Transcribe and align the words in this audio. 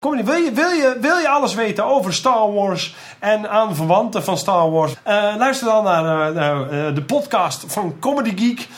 Je, 0.00 0.24
wil, 0.24 0.34
je, 0.34 0.52
wil, 0.52 0.70
je, 0.70 0.96
wil 1.00 1.16
je 1.16 1.28
alles 1.28 1.54
weten 1.54 1.84
over 1.84 2.14
Star 2.14 2.52
Wars 2.52 2.94
en 3.18 3.50
aan 3.50 3.74
verwanten 3.74 4.24
van 4.24 4.38
Star 4.38 4.70
Wars? 4.70 4.92
Uh, 4.92 5.34
luister 5.38 5.66
dan 5.66 5.84
naar 5.84 6.32
uh, 6.32 6.94
de 6.94 7.02
podcast 7.02 7.64
van 7.66 7.98
Comedy 7.98 8.36
Geek. 8.36 8.68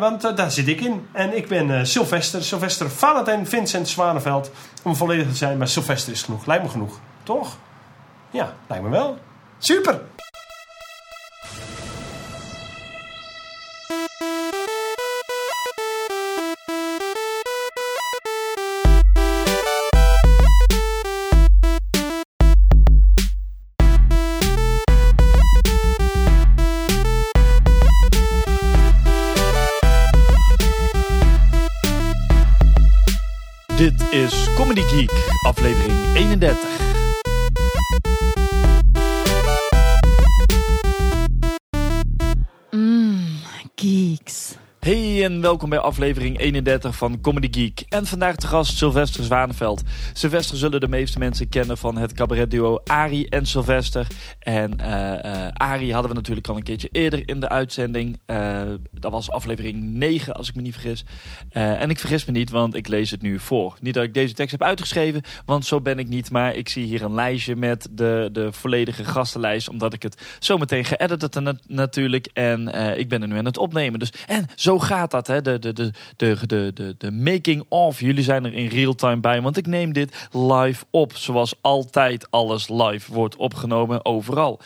Want 0.00 0.36
daar 0.36 0.50
zit 0.50 0.68
ik 0.68 0.80
in. 0.80 1.08
En 1.12 1.36
ik 1.36 1.48
ben 1.48 1.86
Sylvester. 1.86 2.44
Sylvester 2.44 2.90
Valentijn 2.90 3.46
Vincent 3.46 3.88
Zwaneveld. 3.88 4.50
Om 4.82 4.96
volledig 4.96 5.28
te 5.28 5.36
zijn, 5.36 5.58
maar 5.58 5.68
Sylvester 5.68 6.12
is 6.12 6.22
genoeg. 6.22 6.46
Lijkt 6.46 6.62
me 6.62 6.68
genoeg. 6.68 6.98
Toch? 7.22 7.56
Ja, 8.30 8.52
lijkt 8.66 8.84
me 8.84 8.90
wel. 8.90 9.18
Super! 9.58 10.00
Welkom 45.40 45.68
bij 45.68 45.78
aflevering 45.78 46.38
31 46.38 46.96
van 46.96 47.20
Comedy 47.20 47.48
Geek. 47.50 47.84
En 47.88 48.06
vandaag 48.06 48.36
te 48.36 48.46
gast 48.46 48.76
Sylvester 48.76 49.24
Zwaneveld. 49.24 49.82
Sylvester 50.12 50.56
zullen 50.56 50.80
de 50.80 50.88
meeste 50.88 51.18
mensen 51.18 51.48
kennen 51.48 51.78
van 51.78 51.96
het 51.96 52.12
cabaretduo 52.12 52.80
Ari 52.84 53.26
en 53.26 53.46
Sylvester. 53.46 54.06
En 54.38 54.78
uh, 54.80 54.86
uh, 54.86 55.48
Ari 55.52 55.92
hadden 55.92 56.10
we 56.10 56.16
natuurlijk 56.16 56.48
al 56.48 56.56
een 56.56 56.62
keertje 56.62 56.88
eerder 56.92 57.28
in 57.28 57.40
de 57.40 57.48
uitzending. 57.48 58.20
Uh, 58.26 58.62
dat 58.92 59.12
was 59.12 59.30
aflevering 59.30 59.82
9 59.82 60.34
als 60.34 60.48
ik 60.48 60.54
me 60.54 60.62
niet 60.62 60.72
vergis. 60.72 61.04
en 61.50 61.90
ik 61.90 61.98
vergis 61.98 62.24
me 62.24 62.32
niet, 62.32 62.50
want 62.50 62.74
ik 62.74 62.88
lees 62.88 63.10
het 63.10 63.22
nu 63.22 63.38
voor. 63.38 63.76
Niet 63.80 63.94
dat 63.94 64.04
ik 64.04 64.14
deze 64.14 64.34
tekst 64.34 64.52
heb 64.52 64.62
uitgeschreven, 64.62 65.22
want 65.44 65.66
zo 65.66 65.80
ben 65.80 65.98
ik 65.98 66.08
niet. 66.08 66.30
Maar 66.30 66.54
ik 66.54 66.68
zie 66.68 66.84
hier 66.84 67.02
een 67.02 67.14
lijstje 67.14 67.56
met 67.56 67.88
de, 67.90 68.28
de 68.32 68.52
volledige 68.52 69.04
gastenlijst. 69.04 69.68
Omdat 69.68 69.92
ik 69.92 70.02
het 70.02 70.22
zometeen 70.38 70.84
geëdit 70.84 71.22
heb 71.22 71.34
na 71.34 71.54
natuurlijk. 71.66 72.26
En 72.32 72.68
ik 72.98 73.08
ben 73.08 73.22
er 73.22 73.28
nu 73.28 73.38
aan 73.38 73.44
het 73.44 73.58
opnemen. 73.58 73.98
Dus, 73.98 74.12
en 74.26 74.46
zo 74.54 74.78
gaat 74.78 75.10
dat, 75.10 75.27
De, 75.28 75.42
de, 75.42 75.58
de, 75.58 75.92
de, 76.16 76.36
de, 76.46 76.70
de, 76.74 76.94
de 76.98 77.10
making 77.10 77.64
of. 77.68 78.00
Jullie 78.00 78.24
zijn 78.24 78.44
er 78.44 78.54
in 78.54 78.68
real 78.68 78.94
time 78.94 79.20
bij, 79.20 79.42
want 79.42 79.56
ik 79.56 79.66
neem 79.66 79.92
dit 79.92 80.28
live 80.32 80.84
op. 80.90 81.16
Zoals 81.16 81.54
altijd 81.60 82.30
alles 82.30 82.68
live 82.68 83.12
wordt 83.12 83.36
opgenomen, 83.36 84.04
overal. 84.04 84.60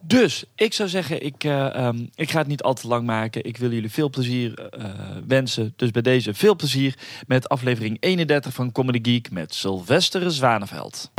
Dus 0.00 0.44
ik 0.54 0.72
zou 0.72 0.88
zeggen, 0.88 1.24
ik, 1.24 1.44
uh, 1.44 1.86
um, 1.86 2.10
ik 2.14 2.30
ga 2.30 2.38
het 2.38 2.46
niet 2.46 2.62
al 2.62 2.74
te 2.74 2.88
lang 2.88 3.06
maken. 3.06 3.44
Ik 3.44 3.56
wil 3.56 3.70
jullie 3.70 3.90
veel 3.90 4.10
plezier 4.10 4.70
uh, 4.78 4.84
wensen. 5.26 5.72
Dus 5.76 5.90
bij 5.90 6.02
deze 6.02 6.34
veel 6.34 6.56
plezier 6.56 6.98
met 7.26 7.48
aflevering 7.48 7.96
31 8.00 8.52
van 8.52 8.72
Comedy 8.72 9.10
Geek 9.10 9.30
met 9.30 9.54
Sylvester 9.54 10.30
Zwaneveld. 10.30 11.10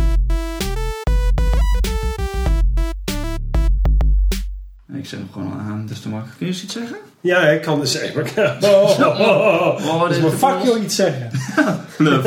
Ik 4.94 5.06
zet 5.06 5.20
hem 5.20 5.30
gewoon 5.32 5.52
al 5.52 5.60
aan, 5.60 5.86
dus 5.86 6.00
te 6.00 6.10
makkelijk. 6.10 6.38
Kun 6.38 6.48
je 6.48 6.54
iets 6.54 6.74
zeggen? 6.74 6.98
Ja, 7.26 7.40
ik 7.40 7.62
kan 7.62 7.80
dus 7.80 7.92
zeggen. 7.92 8.26
Oh, 8.62 9.00
oh, 9.00 9.20
oh, 9.20 10.02
oh. 10.02 10.08
Dus 10.08 10.20
maar 10.20 10.32
fuck 10.32 10.64
je 10.64 10.80
iets 10.84 10.96
zeggen. 10.96 11.30
Bluff. 11.98 12.22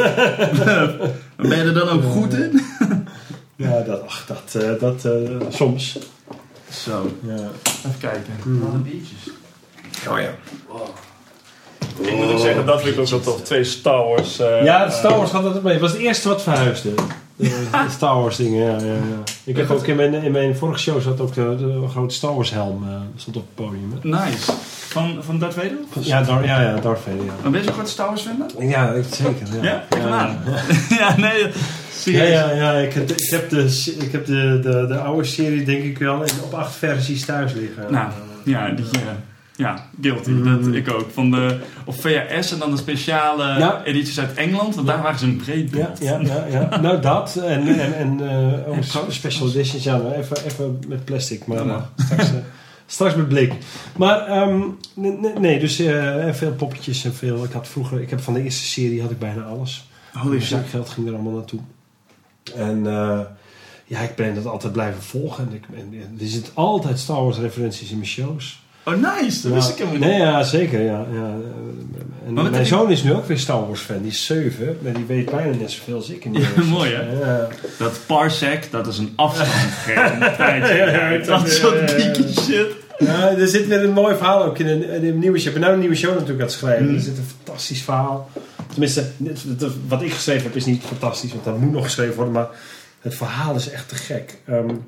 Bluff. 0.50 0.94
Ben 1.36 1.58
je 1.58 1.64
er 1.64 1.74
dan 1.74 1.88
ook 1.88 2.02
goed 2.02 2.34
in? 2.34 2.60
ja, 3.56 3.80
dat, 3.80 4.02
ach, 4.06 4.26
dat, 4.26 4.62
uh, 4.62 4.80
dat 4.80 5.04
uh, 5.04 5.40
soms. 5.48 5.98
Zo. 6.70 7.12
Ja. 7.22 7.34
Even 7.34 7.98
kijken. 8.00 8.32
Mm. 8.44 8.60
Wat 8.60 8.72
een 8.72 8.82
biertjes. 8.82 9.30
Oh 10.08 10.20
ja. 10.20 10.30
Wow. 10.68 10.88
Ik 12.00 12.16
moet 12.16 12.32
ook 12.32 12.38
zeggen, 12.38 12.66
dat 12.66 12.82
vind 12.82 12.94
ik 12.94 13.00
ook 13.00 13.08
wel 13.08 13.20
tof. 13.20 13.42
Twee 13.42 13.64
Star 13.64 14.04
Wars. 14.04 14.40
Uh, 14.40 14.64
ja, 14.64 14.86
de 14.86 14.92
Star 14.92 15.16
Wars 15.16 15.30
gaat 15.30 15.44
altijd 15.44 15.62
mee. 15.62 15.72
Het 15.72 15.82
was 15.82 15.92
het 15.92 16.00
eerste 16.00 16.28
wat 16.28 16.42
verhuisde. 16.42 16.94
De, 16.94 17.48
de 17.70 17.90
Star 17.90 18.20
Wars 18.20 18.36
dingen, 18.36 18.64
ja, 18.64 18.86
ja, 18.86 18.94
ja. 18.94 19.22
Ik 19.44 19.56
heb 19.56 19.70
ook 19.70 19.86
in 19.86 19.96
mijn, 19.96 20.14
in 20.14 20.32
mijn 20.32 20.56
vorige 20.56 20.80
show 20.80 21.00
zat 21.00 21.20
ook 21.20 21.34
de, 21.34 21.56
de 21.56 21.88
grote 21.88 22.14
Star 22.14 22.34
Wars 22.34 22.50
helm 22.50 22.84
uh, 22.88 22.94
stond 23.16 23.36
op 23.36 23.42
het 23.42 23.54
podium. 23.54 23.92
Hè? 23.92 24.08
Nice. 24.08 24.52
Van, 24.88 25.18
van 25.20 25.38
Darth 25.38 25.54
Vader? 25.54 25.78
Ja, 26.00 26.22
Dar 26.22 26.44
ja, 26.44 26.60
ja, 26.60 26.80
Darth 26.80 27.00
Vader, 27.00 27.24
ja. 27.24 27.32
Maar 27.42 27.50
ben 27.50 27.60
je 27.60 27.66
een 27.66 27.72
grote 27.72 27.90
Star 27.90 28.06
Wars 28.06 28.22
fan 28.22 28.68
Ja, 28.68 28.94
zeker. 29.10 29.46
Ja, 29.62 29.62
ja? 29.62 29.84
ja, 29.98 30.36
ja, 30.98 31.16
nee. 31.16 31.46
Ja, 32.04 32.22
ja, 32.22 32.52
ja 32.52 32.72
ik, 32.72 32.92
heb, 32.92 33.10
ik 33.10 33.30
heb, 33.30 33.50
de, 33.50 33.94
ik 33.98 34.12
heb 34.12 34.26
de, 34.26 34.60
de, 34.62 34.86
de 34.88 34.98
oude 34.98 35.24
serie 35.24 35.64
denk 35.64 35.84
ik 35.84 35.98
wel 35.98 36.24
op 36.44 36.54
acht 36.54 36.74
versies 36.74 37.24
thuis 37.24 37.52
liggen. 37.52 37.92
Nou, 37.92 38.10
ja, 38.44 38.70
die... 38.70 38.84
Uh, 38.84 39.00
ja, 39.58 39.86
guilty. 40.00 40.30
Mm. 40.30 40.64
Dat 40.64 40.74
ik 40.74 40.92
ook. 40.92 41.06
Van 41.12 41.30
de, 41.30 41.56
op 41.84 42.00
VHS 42.00 42.52
en 42.52 42.58
dan 42.58 42.70
de 42.70 42.76
speciale 42.76 43.44
ja. 43.44 43.84
edities 43.84 44.20
uit 44.20 44.34
Engeland. 44.34 44.74
Want 44.74 44.86
daar 44.86 45.02
waren 45.02 45.18
ze 45.18 45.24
een 45.24 45.36
breed 45.36 45.70
beeld. 45.70 45.98
Ja, 46.00 46.18
ja, 46.20 46.44
ja, 46.50 46.68
ja. 46.70 46.80
nou 46.80 47.00
dat. 47.00 47.36
En, 47.36 47.80
en, 47.80 47.94
en 47.94 48.20
uh, 48.22 48.78
oh, 48.78 49.08
special 49.08 49.48
editions. 49.48 49.84
Ja, 49.84 49.96
nou, 49.96 50.14
even, 50.14 50.36
even 50.44 50.78
met 50.88 51.04
plastic. 51.04 51.46
Maar 51.46 51.64
straks, 51.96 52.30
uh, 52.30 52.38
straks 52.90 53.14
met 53.14 53.28
blik. 53.28 53.52
Maar 53.96 54.42
um, 54.42 54.78
nee, 54.94 55.18
nee, 55.38 55.58
dus 55.58 55.76
veel 56.36 56.52
poppetjes 56.56 57.04
en 57.04 57.14
veel. 57.14 57.44
Ik 57.44 57.52
had 57.52 57.68
vroeger, 57.68 58.00
ik 58.00 58.10
heb 58.10 58.20
van 58.20 58.34
de 58.34 58.42
eerste 58.42 58.64
serie 58.64 59.02
had 59.02 59.10
ik 59.10 59.18
bijna 59.18 59.42
alles. 59.42 59.88
Holy 60.12 60.40
shit. 60.40 60.58
geld 60.68 60.88
ging 60.88 61.06
er 61.06 61.14
allemaal 61.14 61.32
naartoe. 61.32 61.60
En 62.54 62.84
ja, 63.84 64.00
ik 64.00 64.14
ben 64.14 64.34
dat 64.34 64.46
altijd 64.46 64.72
blijven 64.72 65.02
volgen. 65.02 65.48
En 65.48 65.54
ik, 65.54 65.64
en, 65.74 66.16
er 66.20 66.26
zitten 66.26 66.54
altijd 66.54 66.98
Star 66.98 67.22
Wars 67.22 67.38
referenties 67.38 67.90
in 67.90 67.96
mijn 67.96 68.08
shows. 68.08 68.62
Oh, 68.88 69.20
nice. 69.20 69.42
Dat 69.42 69.52
wist 69.52 69.68
ik 69.68 69.76
helemaal 69.76 69.98
niet. 69.98 70.08
Nee, 70.08 70.18
ja, 70.18 70.42
zeker. 70.42 70.80
Ja, 70.80 71.06
ja. 71.12 71.36
En 72.26 72.34
mijn 72.34 72.52
die... 72.52 72.64
zoon 72.64 72.90
is 72.90 73.02
nu 73.02 73.12
ook 73.12 73.26
weer 73.26 73.38
Star 73.38 73.66
Wars 73.66 73.80
fan. 73.80 74.02
Die 74.02 74.10
is 74.10 74.26
7, 74.26 74.78
maar 74.82 74.92
die 74.92 75.04
weet 75.04 75.30
bijna 75.30 75.56
net 75.56 75.70
zoveel 75.70 75.94
als 75.94 76.10
ik. 76.10 76.24
In 76.24 76.32
die 76.32 76.42
ja, 76.42 76.64
mooi, 76.64 76.94
hè? 76.94 77.18
Ja. 77.18 77.48
Dat 77.78 78.00
parsec, 78.06 78.70
dat 78.70 78.86
is 78.86 78.98
een 78.98 79.12
afstand. 79.16 79.50
ja, 79.94 80.74
ja, 80.74 81.18
dat 81.18 81.48
soort 81.48 81.88
dikke 81.96 82.40
shit. 82.40 82.66
Ja, 82.98 83.30
er 83.30 83.48
zit 83.48 83.66
weer 83.66 83.84
een 83.84 83.92
mooi 83.92 84.16
verhaal 84.16 84.44
ook 84.44 84.58
in 84.58 84.66
een, 84.66 84.82
in 84.82 85.04
een 85.04 85.18
nieuwe 85.18 85.38
show. 85.38 85.46
Ik 85.46 85.52
ben 85.52 85.62
nou 85.62 85.72
een 85.72 85.80
nieuwe 85.80 85.94
show 85.94 86.12
natuurlijk 86.12 86.40
aan 86.40 86.46
het 86.46 86.54
schrijven. 86.54 86.88
Mm. 86.88 86.94
Er 86.94 87.00
zit 87.00 87.18
een 87.18 87.30
fantastisch 87.44 87.82
verhaal. 87.82 88.30
Tenminste, 88.70 89.04
wat 89.88 90.02
ik 90.02 90.12
geschreven 90.12 90.42
heb 90.42 90.56
is 90.56 90.64
niet 90.64 90.82
fantastisch, 90.82 91.32
want 91.32 91.44
dat 91.44 91.58
moet 91.58 91.72
nog 91.72 91.84
geschreven 91.84 92.14
worden. 92.14 92.32
Maar 92.32 92.48
het 93.00 93.14
verhaal 93.14 93.54
is 93.54 93.70
echt 93.70 93.88
te 93.88 93.94
gek. 93.94 94.38
Um, 94.48 94.86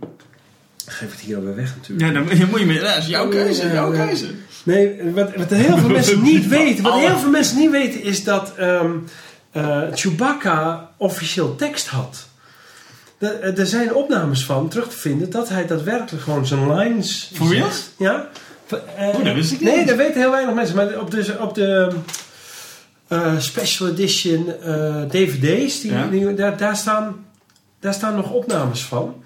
geef 0.91 1.11
het 1.11 1.21
hier 1.21 1.37
alweer 1.37 1.55
weg 1.55 1.77
natuurlijk. 1.77 2.09
Ja, 2.09 2.13
dan 2.13 2.49
moet 2.49 2.59
je 2.61 2.67
mee. 2.67 2.81
Dat 2.81 2.97
is 2.97 3.07
jouw 3.07 3.29
keuze. 3.29 3.67
Ja, 3.67 3.73
jouw 3.73 3.93
keuze. 3.93 4.27
Nee, 4.63 5.13
wat, 5.13 5.35
wat 5.37 5.51
heel 5.51 5.79
veel 5.79 5.89
mensen 5.99 6.23
niet 6.23 6.49
weten. 6.49 6.85
Wat 6.85 6.99
heel 6.99 7.19
veel 7.19 7.31
mensen 7.31 7.59
niet 7.59 7.71
weten 7.71 8.03
is 8.03 8.25
dat 8.25 8.53
um, 8.61 9.05
uh, 9.57 9.83
Chewbacca 9.93 10.91
officieel 10.97 11.57
tekst 11.57 11.87
had. 11.87 12.29
Er, 13.19 13.59
er 13.59 13.67
zijn 13.67 13.95
opnames 13.95 14.45
van 14.45 14.69
terug 14.69 14.89
te 14.89 14.97
vinden 14.97 15.31
dat 15.31 15.49
hij 15.49 15.67
daadwerkelijk 15.67 16.25
gewoon 16.25 16.47
zijn 16.47 16.77
lines. 16.77 17.31
Voor 17.35 17.55
real? 17.55 17.69
Ja. 17.99 18.29
Uh, 18.99 19.25
dat 19.25 19.35
wist 19.35 19.53
ik 19.53 19.61
niet. 19.61 19.75
Nee, 19.75 19.87
dat 19.87 19.97
weten 19.97 20.21
heel 20.21 20.31
weinig 20.31 20.55
mensen. 20.55 20.77
Maar 20.77 21.01
op 21.01 21.11
de, 21.11 21.37
op 21.41 21.55
de 21.55 21.93
uh, 23.09 23.39
special 23.39 23.89
edition 23.89 24.45
DVD's, 25.09 25.81
die, 25.81 25.93
ja? 25.93 26.07
die, 26.07 26.35
daar, 26.35 26.57
daar, 26.57 26.77
staan, 26.77 27.27
daar 27.81 27.95
staan 27.95 28.15
nog 28.15 28.31
opnames 28.31 28.85
van. 28.85 29.23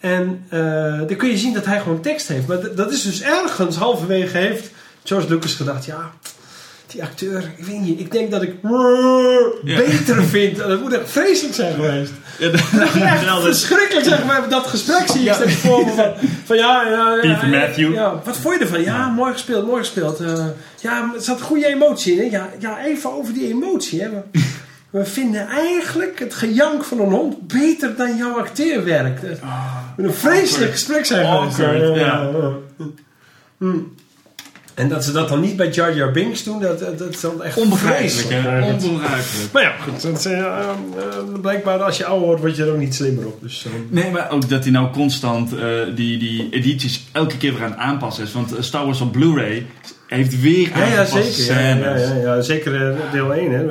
En 0.00 0.44
uh, 0.52 0.98
dan 0.98 1.16
kun 1.16 1.28
je 1.28 1.38
zien 1.38 1.54
dat 1.54 1.64
hij 1.64 1.80
gewoon 1.80 2.00
tekst 2.00 2.28
heeft. 2.28 2.46
Maar 2.46 2.74
dat 2.74 2.92
is 2.92 3.02
dus 3.02 3.22
ergens 3.22 3.76
halverwege 3.76 4.36
heeft 4.36 4.70
George 5.04 5.28
Lucas 5.28 5.54
gedacht: 5.54 5.84
ja, 5.84 6.12
die 6.86 7.02
acteur, 7.02 7.52
ik 7.56 7.64
weet 7.64 7.80
niet, 7.80 8.00
ik 8.00 8.12
denk 8.12 8.30
dat 8.30 8.42
ik 8.42 8.54
ja. 9.64 9.76
beter 9.76 10.24
vind. 10.24 10.56
Dat 10.56 10.80
moet 10.80 10.92
echt 10.92 11.10
vreselijk 11.10 11.54
zijn 11.54 11.74
geweest. 11.74 12.12
Ja, 12.38 12.50
dat, 12.50 12.60
dat 12.72 13.02
echt 13.02 13.42
verschrikkelijk 13.42 14.06
zijn. 14.06 14.26
Maar 14.26 14.48
dat 14.48 14.66
gesprek 14.66 15.06
zie 15.06 15.22
je 15.22 15.34
steeds 15.34 15.54
voor 15.54 15.84
me 15.84 15.92
van, 15.92 16.12
van 16.44 16.56
ja, 16.56 16.88
ja, 16.88 17.14
ja, 17.14 17.20
Peter 17.20 17.48
Matthew. 17.48 17.94
Ja, 17.94 18.20
wat 18.24 18.36
vond 18.36 18.54
je 18.54 18.60
ervan? 18.60 18.82
Ja, 18.82 19.08
mooi 19.08 19.32
gespeeld, 19.32 19.66
mooi 19.66 19.78
gespeeld. 19.78 20.20
Uh, 20.20 20.46
ja, 20.80 21.10
er 21.14 21.22
zat 21.22 21.40
goede 21.40 21.66
emotie 21.66 22.12
in. 22.12 22.18
Hè? 22.18 22.36
Ja, 22.36 22.50
ja, 22.58 22.84
even 22.84 23.12
over 23.12 23.34
die 23.34 23.48
emotie. 23.48 24.02
Hè? 24.02 24.08
We 24.90 25.04
vinden 25.04 25.46
eigenlijk 25.46 26.18
het 26.18 26.34
gejank 26.34 26.84
van 26.84 27.00
een 27.00 27.10
hond 27.10 27.46
beter 27.46 27.96
dan 27.96 28.16
jouw 28.16 28.38
acteerwerk. 28.38 29.20
Dat 29.20 29.38
oh, 29.42 29.74
moet 29.96 30.06
een 30.06 30.14
vreselijk 30.14 30.70
gesprek 30.70 31.04
zijn 31.04 31.26
geweest. 31.26 31.58
Ja, 31.58 31.94
ja. 31.94 32.30
Hmm. 33.58 33.94
En 34.74 34.88
dat 34.88 35.04
ze 35.04 35.12
dat 35.12 35.28
dan 35.28 35.40
niet 35.40 35.56
bij 35.56 35.68
Jar 35.68 35.96
Jar 35.96 36.10
Binks 36.10 36.44
doen, 36.44 36.60
dat, 36.60 36.78
dat, 36.78 36.98
dat 36.98 37.08
is 37.08 37.20
dan 37.20 37.42
echt 37.42 37.58
onbegrijpelijk. 37.58 38.46
Onbegrijpelijk. 38.82 39.52
Maar 39.52 39.62
ja, 39.62 39.72
goed. 39.76 40.02
Dat, 40.02 40.24
uh, 40.24 40.32
uh, 40.32 41.40
blijkbaar 41.40 41.82
als 41.82 41.96
je 41.96 42.04
ouder 42.04 42.26
wordt, 42.26 42.40
word 42.40 42.56
je 42.56 42.62
er 42.62 42.72
ook 42.72 42.78
niet 42.78 42.94
slimmer 42.94 43.26
op. 43.26 43.40
Dus, 43.42 43.64
uh. 43.66 43.72
Nee, 43.88 44.10
maar 44.10 44.30
ook 44.30 44.48
dat 44.48 44.62
hij 44.62 44.72
nou 44.72 44.92
constant 44.92 45.50
die, 45.94 46.18
die 46.18 46.48
edities 46.50 47.08
elke 47.12 47.36
keer 47.36 47.52
weer 47.54 47.62
aan 47.62 47.70
het 47.70 47.80
aanpassen 47.80 48.24
is. 48.24 48.32
Want 48.32 48.54
Star 48.58 48.84
Wars 48.84 49.00
op 49.00 49.12
Blu-ray 49.12 49.66
heeft 50.16 50.40
weer 50.40 50.70
Ja, 50.78 50.86
ja, 50.86 51.04
zeker. 51.04 51.54
Ja, 51.54 51.68
ja, 51.74 51.96
ja, 51.96 52.14
ja, 52.14 52.40
zeker 52.40 52.88
eh, 52.88 53.12
deel 53.12 53.34
1, 53.34 53.50
hè. 53.52 53.62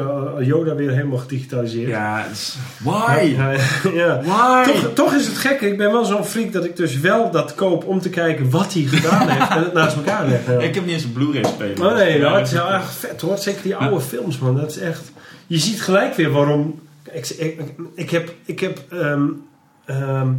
Yoda 0.44 0.75
weer 0.75 0.91
helemaal 0.91 1.18
gedigitaliseerd. 1.18 1.89
Ja, 1.89 2.27
why? 2.77 3.36
Ja. 3.94 4.21
Why? 4.24 4.71
Toch, 4.71 4.94
toch 4.94 5.13
is 5.13 5.25
het 5.25 5.38
gek. 5.38 5.62
Ik 5.62 5.77
ben 5.77 5.91
wel 5.91 6.06
zo'n 6.06 6.25
freak 6.25 6.51
dat 6.51 6.65
ik 6.65 6.75
dus 6.75 7.00
wel 7.00 7.31
dat 7.31 7.56
koop 7.56 7.86
om 7.86 8.00
te 8.00 8.09
kijken 8.09 8.50
wat 8.50 8.74
hij 8.74 8.83
gedaan 8.83 9.30
heeft 9.30 9.50
en 9.50 9.63
het 9.63 9.74
naast 9.74 9.95
elkaar 9.95 10.27
leggen. 10.27 10.53
Ja. 10.53 10.59
Ik 10.68 10.75
heb 10.75 10.86
niet 10.86 10.94
eens 10.94 11.03
een 11.03 11.13
Blu-ray 11.13 11.44
speler. 11.44 11.86
Oh 11.86 11.95
nee, 11.95 12.19
nou, 12.19 12.38
het 12.38 12.47
is 12.47 12.53
wel 12.53 12.71
echt 12.71 12.95
vet 12.95 13.21
hoor. 13.21 13.38
Zeker 13.38 13.62
die 13.62 13.75
oude 13.75 14.01
films, 14.01 14.39
man. 14.39 14.56
Dat 14.56 14.69
is 14.69 14.77
echt... 14.77 15.12
Je 15.47 15.57
ziet 15.57 15.81
gelijk 15.81 16.15
weer 16.15 16.31
waarom... 16.31 16.80
Ik, 17.12 17.30
ik, 17.30 17.59
ik 17.95 18.09
heb, 18.09 18.33
ik 18.45 18.59
heb 18.59 18.83
ehm, 18.89 19.27
ehm, 19.85 20.31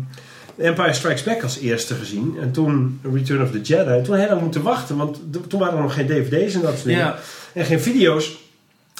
Empire 0.60 0.92
Strikes 0.92 1.22
Back 1.22 1.42
als 1.42 1.58
eerste 1.58 1.94
gezien. 1.94 2.36
En 2.40 2.52
toen 2.52 3.00
Return 3.12 3.42
of 3.42 3.50
the 3.50 3.60
Jedi. 3.60 3.90
En 3.90 4.02
toen 4.02 4.16
heel 4.16 4.28
lang 4.28 4.40
moeten 4.40 4.62
wachten. 4.62 4.96
Want 4.96 5.20
toen 5.48 5.60
waren 5.60 5.76
er 5.76 5.82
nog 5.82 5.94
geen 5.94 6.06
dvd's 6.06 6.54
en 6.54 6.60
dat 6.60 6.72
soort 6.72 6.84
dingen. 6.84 7.04
Ja. 7.04 7.18
En 7.52 7.64
geen 7.64 7.80
video's. 7.80 8.38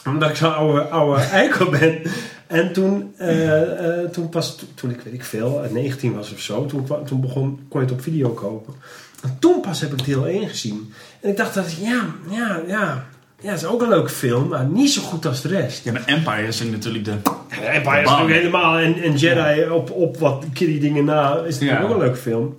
Omdat 0.06 0.30
ik 0.30 0.36
zo'n 0.36 0.54
oude, 0.54 0.80
oude 0.80 1.22
eikel 1.42 1.70
ben. 1.70 2.02
En 2.46 2.72
toen, 2.72 3.14
eh, 3.16 4.02
eh, 4.02 4.10
toen 4.10 4.28
pas, 4.28 4.64
toen, 4.74 4.90
ik 4.90 5.00
weet 5.00 5.14
ik 5.14 5.24
veel, 5.24 5.64
eh, 5.64 5.70
19 5.70 6.14
was 6.14 6.32
of 6.32 6.40
zo. 6.40 6.66
Toen, 6.66 6.86
toen 7.04 7.20
begon, 7.20 7.60
kon 7.68 7.80
je 7.80 7.86
het 7.86 7.94
op 7.96 8.02
video 8.02 8.28
kopen. 8.28 8.74
En 9.22 9.36
toen 9.38 9.60
pas 9.60 9.80
heb 9.80 9.92
ik 9.92 10.04
deel 10.04 10.28
1 10.28 10.48
gezien. 10.48 10.92
En 11.20 11.30
ik 11.30 11.36
dacht 11.36 11.54
dat, 11.54 11.72
ja, 11.72 12.06
ja, 12.30 12.60
ja. 12.66 13.06
Ja, 13.42 13.50
het 13.50 13.60
is 13.60 13.66
ook 13.66 13.82
een 13.82 13.88
leuke 13.88 14.08
film, 14.10 14.48
maar 14.48 14.64
niet 14.64 14.90
zo 14.90 15.02
goed 15.02 15.26
als 15.26 15.40
de 15.42 15.48
rest. 15.48 15.84
Ja, 15.84 15.92
maar 15.92 16.02
Empire 16.06 16.46
is 16.46 16.62
natuurlijk 16.62 17.04
de... 17.04 17.10
Empire 17.50 17.74
is 17.76 17.82
Bam. 17.82 17.94
natuurlijk 17.94 18.30
helemaal... 18.36 18.78
En, 18.78 19.02
en 19.02 19.16
Jedi 19.16 19.68
op, 19.70 19.90
op 19.90 20.18
wat 20.18 20.44
kiddie 20.52 20.80
dingen 20.80 21.04
na 21.04 21.34
is 21.46 21.52
natuurlijk 21.58 21.80
Ja. 21.80 21.86
ook 21.86 21.92
een 21.92 21.98
leuke 21.98 22.16
film. 22.16 22.56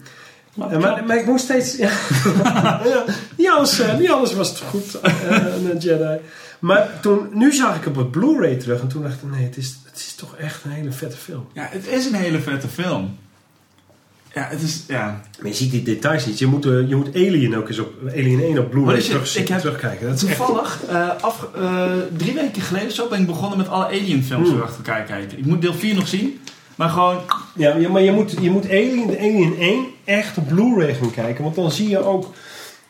Eh, 0.60 0.78
maar, 0.78 1.04
maar 1.06 1.18
ik 1.18 1.26
moest 1.26 1.44
steeds... 1.44 1.76
Ja, 1.78 1.90
ja, 2.84 3.06
niet, 3.38 3.50
alles, 3.50 3.80
eh, 3.80 3.98
niet 3.98 4.10
alles 4.10 4.34
was 4.34 4.50
het 4.50 4.60
goed, 4.60 5.00
eh, 5.02 5.12
een 5.72 5.78
Jedi. 5.78 6.20
Maar 6.60 6.90
toen, 7.02 7.28
nu 7.34 7.54
zag 7.54 7.76
ik 7.76 7.86
op 7.88 7.96
het 7.96 8.12
Blu-ray 8.12 8.56
terug 8.56 8.82
en 8.82 8.88
toen 8.88 9.02
dacht 9.02 9.14
ik... 9.24 9.32
Nee, 9.32 9.44
het 9.44 9.58
is, 9.58 9.76
het 9.86 9.98
is 9.98 10.16
toch 10.16 10.36
echt 10.36 10.64
een 10.64 10.72
hele 10.72 10.92
vette 10.92 11.18
film. 11.18 11.48
Ja, 11.54 11.68
het 11.72 11.88
is 11.88 12.06
een 12.06 12.14
hele 12.14 12.40
vette 12.40 12.68
film. 12.68 13.18
Ja, 14.34 14.48
het 14.50 14.62
is... 14.62 14.84
Ja. 14.88 15.22
Maar 15.40 15.48
je 15.50 15.54
ziet 15.58 15.72
die 15.72 15.84
details 15.84 16.26
niet. 16.26 16.40
Je 16.40 16.46
moet, 16.46 16.66
eh, 16.66 16.88
je 16.90 16.96
moet 16.96 17.16
Alien 17.16 17.56
ook 17.58 17.68
eens 17.68 17.80
op... 17.80 17.94
Alien 18.08 18.42
1 18.44 18.58
op 18.60 18.70
Blu-ray 18.70 19.02
terug, 19.02 19.38
ik 19.38 19.48
heb 19.48 19.60
terugkijken. 19.60 20.08
Dat 20.08 20.16
is. 20.16 20.22
Toevallig, 20.22 20.80
eh, 20.90 21.10
af, 21.22 21.48
eh, 21.56 21.84
drie 22.18 22.34
weken 22.34 22.62
geleden 22.62 22.92
zo 22.92 23.08
ben 23.08 23.20
ik 23.20 23.26
begonnen 23.28 23.58
met 23.58 23.68
alle 23.68 23.86
Alien 23.86 24.24
films 24.24 24.48
Hmm. 24.48 24.56
weer 24.58 24.66
achter 24.66 24.86
elkaar 24.86 25.04
kijken. 25.04 25.38
Ik 25.38 25.46
moet 25.46 25.62
deel 25.62 25.74
4 25.74 25.96
nog 25.96 26.08
zien. 26.08 26.40
Maar 26.76 26.90
gewoon... 26.90 27.18
Ja, 27.56 27.90
maar 27.90 28.02
je 28.02 28.12
moet, 28.12 28.36
je 28.42 28.50
moet 28.52 28.66
Alien, 28.70 29.10
Alien 29.20 29.56
1 29.60 29.86
echt 30.04 30.38
op 30.38 30.48
Blu-ray 30.48 30.94
gaan 30.96 31.12
kijken. 31.12 31.44
Want 31.44 31.56
dan 31.56 31.72
zie 31.72 31.90
je 31.90 32.04
ook 32.04 32.34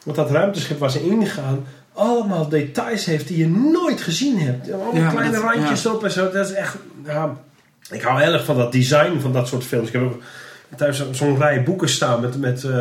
wat 0.05 0.15
dat 0.15 0.31
ruimteschip 0.31 0.79
waar 0.79 0.91
ze 0.91 1.03
ingaan... 1.09 1.65
allemaal 1.93 2.49
details 2.49 3.05
heeft 3.05 3.27
die 3.27 3.37
je 3.37 3.47
nooit 3.49 4.01
gezien 4.01 4.39
hebt. 4.39 4.71
Allemaal 4.71 4.95
Ja, 4.95 5.09
kleine 5.09 5.31
dat- 5.33 5.43
randjes 5.43 5.83
ja. 5.83 5.91
op 5.91 6.03
en 6.03 6.11
zo. 6.11 6.31
Dat 6.31 6.49
is 6.49 6.53
echt... 6.55 6.75
Ja, 7.05 7.37
ik 7.91 8.01
hou 8.01 8.21
heel 8.21 8.33
erg 8.33 8.45
van 8.45 8.57
dat 8.57 8.71
design 8.71 9.19
van 9.19 9.33
dat 9.33 9.47
soort 9.47 9.63
films. 9.63 9.87
Ik 9.87 9.93
heb 9.93 10.01
ook 10.01 10.21
thuis 10.77 10.97
zo- 10.97 11.13
zo'n 11.13 11.37
rij 11.37 11.63
boeken 11.63 11.89
staan 11.89 12.21
met... 12.21 12.39
met, 12.39 12.63
eh, 12.63 12.71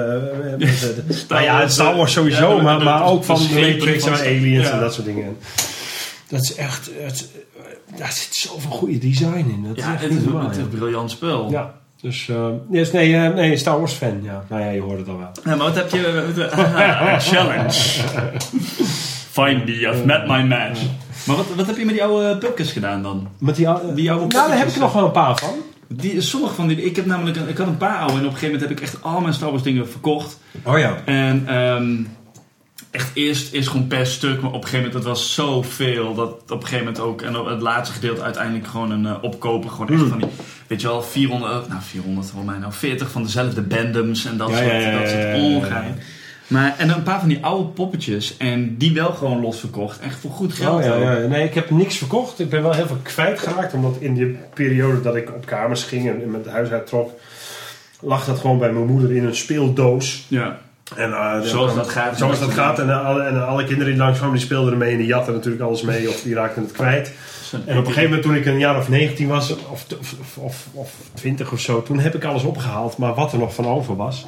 met 0.42 0.58
met, 0.58 0.94
eh, 1.08 1.28
nou 1.28 1.42
ja, 1.42 1.58
Wars, 1.58 1.72
Star 1.72 1.96
Wars 1.96 2.12
sowieso, 2.12 2.50
ja, 2.50 2.56
de- 2.56 2.62
maar, 2.62 2.78
de- 2.78 2.84
maar 2.84 2.98
de- 2.98 3.04
ook 3.04 3.20
de 3.20 3.26
van 3.26 3.36
schepen 3.38 3.70
Matrix 3.76 4.06
en 4.06 4.16
Star- 4.16 4.26
Aliens 4.26 4.66
ja. 4.66 4.72
en 4.72 4.80
dat 4.80 4.94
soort 4.94 5.06
dingen. 5.06 5.36
Dat 6.28 6.42
is 6.42 6.54
echt... 6.54 6.90
Het, 6.98 7.28
daar 7.98 8.12
zit 8.12 8.34
zoveel 8.34 8.70
goede 8.70 8.98
design 8.98 9.36
in. 9.48 9.64
Dat 9.68 9.76
Ja, 9.76 9.86
is 9.86 9.92
echt 9.92 10.00
het 10.02 10.10
niet 10.10 10.18
is, 10.20 10.24
normaal, 10.24 10.42
het 10.42 10.50
is 10.52 10.56
ja. 10.56 10.62
een 10.62 10.78
briljant 10.78 11.10
spel. 11.10 11.50
Ja, 11.50 11.74
dus 12.00 12.28
eh, 12.28 12.46
yes, 12.70 12.92
nee, 12.92 13.14
eh, 13.16 13.34
nee, 13.34 13.56
Star 13.56 13.78
Wars 13.78 13.92
fan, 13.92 14.20
ja. 14.22 14.44
Nou 14.48 14.62
ja, 14.62 14.70
je 14.70 14.80
hoort 14.80 14.98
het 14.98 15.08
al 15.08 15.18
wel. 15.18 15.30
Ja, 15.44 15.54
maar 15.56 15.66
wat 15.66 15.74
heb 15.74 15.90
je... 15.90 16.34
Challenge. 17.30 17.70
Find 19.30 19.64
me, 19.64 19.72
I've 19.72 20.04
met 20.04 20.26
my 20.26 20.42
match. 20.42 20.80
Maar 21.26 21.36
wat, 21.36 21.46
wat 21.56 21.66
heb 21.66 21.76
je 21.76 21.84
met 21.84 21.94
die 21.94 22.04
oude 22.04 22.52
gedaan 22.56 23.02
dan? 23.02 23.28
Met 23.38 23.56
die, 23.56 23.68
oude- 23.68 23.94
Die 23.94 24.10
oude 24.10 24.26
nou, 24.36 24.48
daar 24.48 24.58
heb 24.58 24.68
ik 24.68 24.76
nog 24.76 24.92
wel 24.92 25.04
een 25.04 25.10
paar 25.10 25.36
van. 25.38 25.54
Die, 25.94 26.20
sommige 26.20 26.54
van 26.54 26.68
die... 26.68 26.84
Ik 26.84 26.96
heb 26.96 27.06
namelijk... 27.06 27.36
Een, 27.36 27.48
ik 27.48 27.56
had 27.56 27.66
een 27.66 27.76
paar 27.76 27.98
oude 27.98 28.12
en 28.12 28.18
op 28.18 28.24
een 28.24 28.32
gegeven 28.32 28.52
moment 28.52 28.68
heb 28.68 28.78
ik 28.78 28.84
echt 28.84 29.02
al 29.02 29.20
mijn 29.20 29.34
Star 29.34 29.50
Wars 29.50 29.62
dingen 29.62 29.88
verkocht. 29.88 30.38
Oh 30.64 30.78
ja. 30.78 31.02
En 31.04 31.42
ehm, 31.46 31.96
echt 32.90 33.10
eerst, 33.14 33.52
eerst 33.52 33.68
gewoon 33.68 33.86
per 33.86 34.06
stuk, 34.06 34.40
maar 34.40 34.50
op 34.50 34.62
een 34.62 34.68
gegeven 34.68 34.86
moment, 34.86 34.92
dat 35.04 35.12
was 35.12 35.34
zoveel, 35.34 36.14
dat 36.14 36.30
op 36.30 36.50
een 36.50 36.62
gegeven 36.62 36.78
moment 36.78 37.00
ook, 37.00 37.22
en 37.22 37.34
het 37.34 37.60
laatste 37.60 37.94
gedeelte 37.94 38.22
uiteindelijk 38.22 38.66
gewoon 38.66 38.90
een 38.90 39.06
eh, 39.06 39.22
opkopen, 39.22 39.70
gewoon 39.70 39.88
echt 39.88 40.00
Mm. 40.00 40.08
van 40.08 40.18
die, 40.18 40.28
weet 40.66 40.80
je 40.80 40.86
wel, 40.86 41.02
400, 41.02 41.68
nou 41.68 41.80
400 41.82 42.30
voor 42.30 42.44
mij 42.44 42.58
nou, 42.58 42.72
40 42.72 43.10
van 43.10 43.22
dezelfde 43.22 43.62
bandoms 43.62 44.24
en 44.24 44.36
dat 44.36 44.48
Ja, 44.48 44.56
soort, 44.56 44.68
ja, 44.70 44.78
ja, 44.78 44.98
dat 44.98 45.08
soort 45.08 45.34
ongein. 45.34 45.98
Maar, 46.50 46.74
en 46.78 46.88
een 46.88 47.02
paar 47.02 47.18
van 47.18 47.28
die 47.28 47.44
oude 47.44 47.68
poppetjes, 47.68 48.36
en 48.36 48.76
die 48.76 48.92
wel 48.92 49.12
gewoon 49.12 49.40
los 49.40 49.60
verkocht, 49.60 50.00
echt 50.00 50.18
voor 50.18 50.30
goed 50.30 50.52
geld. 50.52 50.78
Oh 50.78 50.84
ja, 50.84 50.96
ja. 50.96 51.26
Nee, 51.26 51.44
ik 51.44 51.54
heb 51.54 51.70
niks 51.70 51.96
verkocht. 51.96 52.40
Ik 52.40 52.48
ben 52.48 52.62
wel 52.62 52.72
heel 52.72 52.86
veel 52.86 53.00
kwijtgeraakt. 53.02 53.74
Omdat 53.74 53.96
in 53.98 54.14
die 54.14 54.38
periode 54.54 55.00
dat 55.00 55.16
ik 55.16 55.34
op 55.34 55.46
kamers 55.46 55.82
ging 55.82 56.08
en 56.08 56.30
met 56.30 56.44
het 56.44 56.52
huis 56.52 56.70
uittrok... 56.70 57.10
lag 58.00 58.24
dat 58.24 58.38
gewoon 58.38 58.58
bij 58.58 58.72
mijn 58.72 58.86
moeder 58.86 59.16
in 59.16 59.24
een 59.24 59.36
speeldoos. 59.36 60.24
Ja. 60.28 60.58
En, 60.96 61.12
eh, 61.12 61.40
Zoals 61.40 61.74
dat 61.74 61.88
gaat. 61.88 62.18
Zoals 62.18 62.40
dat 62.40 62.50
gaat. 62.50 62.78
En, 62.78 62.90
eh, 62.90 63.06
alle, 63.06 63.22
en 63.22 63.46
alle 63.46 63.64
kinderen 63.64 63.92
die 63.92 64.02
langskwamen, 64.02 64.36
die 64.36 64.44
speelden 64.44 64.72
ermee. 64.72 64.92
En 64.92 64.98
die 64.98 65.06
jatten 65.06 65.34
natuurlijk 65.34 65.62
alles 65.62 65.82
mee. 65.82 66.08
Of 66.08 66.22
die 66.22 66.34
raakten 66.34 66.62
het 66.62 66.72
kwijt. 66.72 67.12
En 67.52 67.78
op 67.78 67.86
een 67.86 67.92
gegeven 67.92 68.02
moment 68.02 68.22
toen 68.22 68.34
ik 68.34 68.46
een 68.46 68.58
jaar 68.58 68.76
of 68.78 68.88
19 68.88 69.28
was, 69.28 69.50
of, 69.50 69.86
of, 69.98 70.36
of, 70.36 70.66
of 70.72 70.92
20 71.14 71.52
of 71.52 71.60
zo, 71.60 71.82
toen 71.82 71.98
heb 71.98 72.14
ik 72.14 72.24
alles 72.24 72.42
opgehaald, 72.42 72.96
maar 72.96 73.14
wat 73.14 73.32
er 73.32 73.38
nog 73.38 73.54
van 73.54 73.66
over 73.66 73.96
was. 73.96 74.26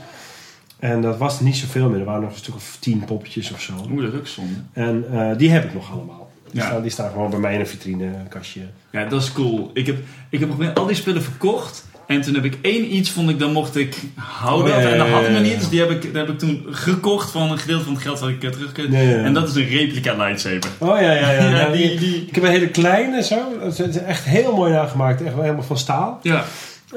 En 0.82 1.00
dat 1.00 1.18
was 1.18 1.40
niet 1.40 1.56
zoveel 1.56 1.88
meer. 1.88 1.98
Er 1.98 2.04
waren 2.04 2.20
nog 2.22 2.30
een 2.30 2.36
stuk 2.38 2.54
of 2.54 2.76
10 2.80 3.04
poppetjes 3.04 3.52
of 3.52 3.60
zo. 3.60 3.72
Oeh, 3.92 4.02
dat 4.02 4.12
is 4.12 4.18
ook 4.18 4.26
zonde. 4.26 4.54
En 4.72 5.04
eh, 5.12 5.36
die 5.36 5.50
heb 5.50 5.64
ik 5.64 5.74
nog 5.74 5.92
allemaal. 5.92 6.30
Die, 6.50 6.60
Ja. 6.60 6.66
staan, 6.66 6.82
die 6.82 6.90
staan 6.90 7.10
gewoon 7.10 7.30
bij 7.30 7.38
mij 7.38 7.54
in 7.54 7.60
een 7.60 7.66
vitrinekastje. 7.66 8.60
Ja, 8.92 9.04
dat 9.04 9.22
is 9.22 9.32
cool. 9.32 9.70
Ik 9.74 9.86
heb, 9.86 9.96
ik 10.30 10.40
heb 10.40 10.48
nog 10.58 10.74
al 10.74 10.86
die 10.86 10.96
spullen 10.96 11.22
verkocht. 11.22 11.84
En 12.06 12.20
toen 12.20 12.34
heb 12.34 12.44
ik 12.44 12.58
één 12.62 12.94
iets, 12.94 13.10
vond 13.10 13.30
ik, 13.30 13.38
dan 13.38 13.52
mocht 13.52 13.76
ik 13.76 13.96
houden. 14.14 14.74
Oh, 14.76 14.82
en 14.82 14.98
dat 14.98 15.08
had 15.08 15.22
ik 15.22 15.28
me 15.28 15.34
ja. 15.34 15.40
niet. 15.40 15.58
Dus 15.58 15.68
die 15.68 15.80
heb 15.80 15.90
ik, 15.90 16.02
dat 16.02 16.26
heb 16.26 16.28
ik 16.28 16.38
toen 16.38 16.66
gekocht 16.70 17.30
van 17.30 17.50
een 17.50 17.58
gedeelte 17.58 17.84
van 17.84 17.92
het 17.92 18.02
geld 18.02 18.18
dat 18.18 18.28
ik 18.28 18.44
eh, 18.44 18.50
terug 18.50 18.72
kreeg. 18.72 18.90
Ja, 18.92 18.98
ja, 19.00 19.10
ja. 19.10 19.16
En 19.24 19.32
dat 19.34 19.48
is 19.48 19.54
een 19.54 19.68
replica 19.68 20.14
lightsaber. 20.16 20.70
Oh 20.78 20.88
ja, 21.00 21.12
ja, 21.12 21.30
ja. 21.30 21.48
Ja, 21.58 21.68
die- 21.72 21.88
die, 21.88 21.98
die- 21.98 22.26
Ik 22.26 22.34
heb 22.34 22.44
een 22.44 22.50
hele 22.50 22.68
kleine 22.68 23.22
zo. 23.22 23.38
Het 23.60 23.78
is 23.78 23.96
echt 23.96 24.24
heel 24.24 24.54
mooi 24.56 24.72
nagemaakt. 24.72 25.22
Echt 25.22 25.34
helemaal 25.34 25.62
van 25.62 25.78
staal. 25.78 26.18
Ja. 26.22 26.44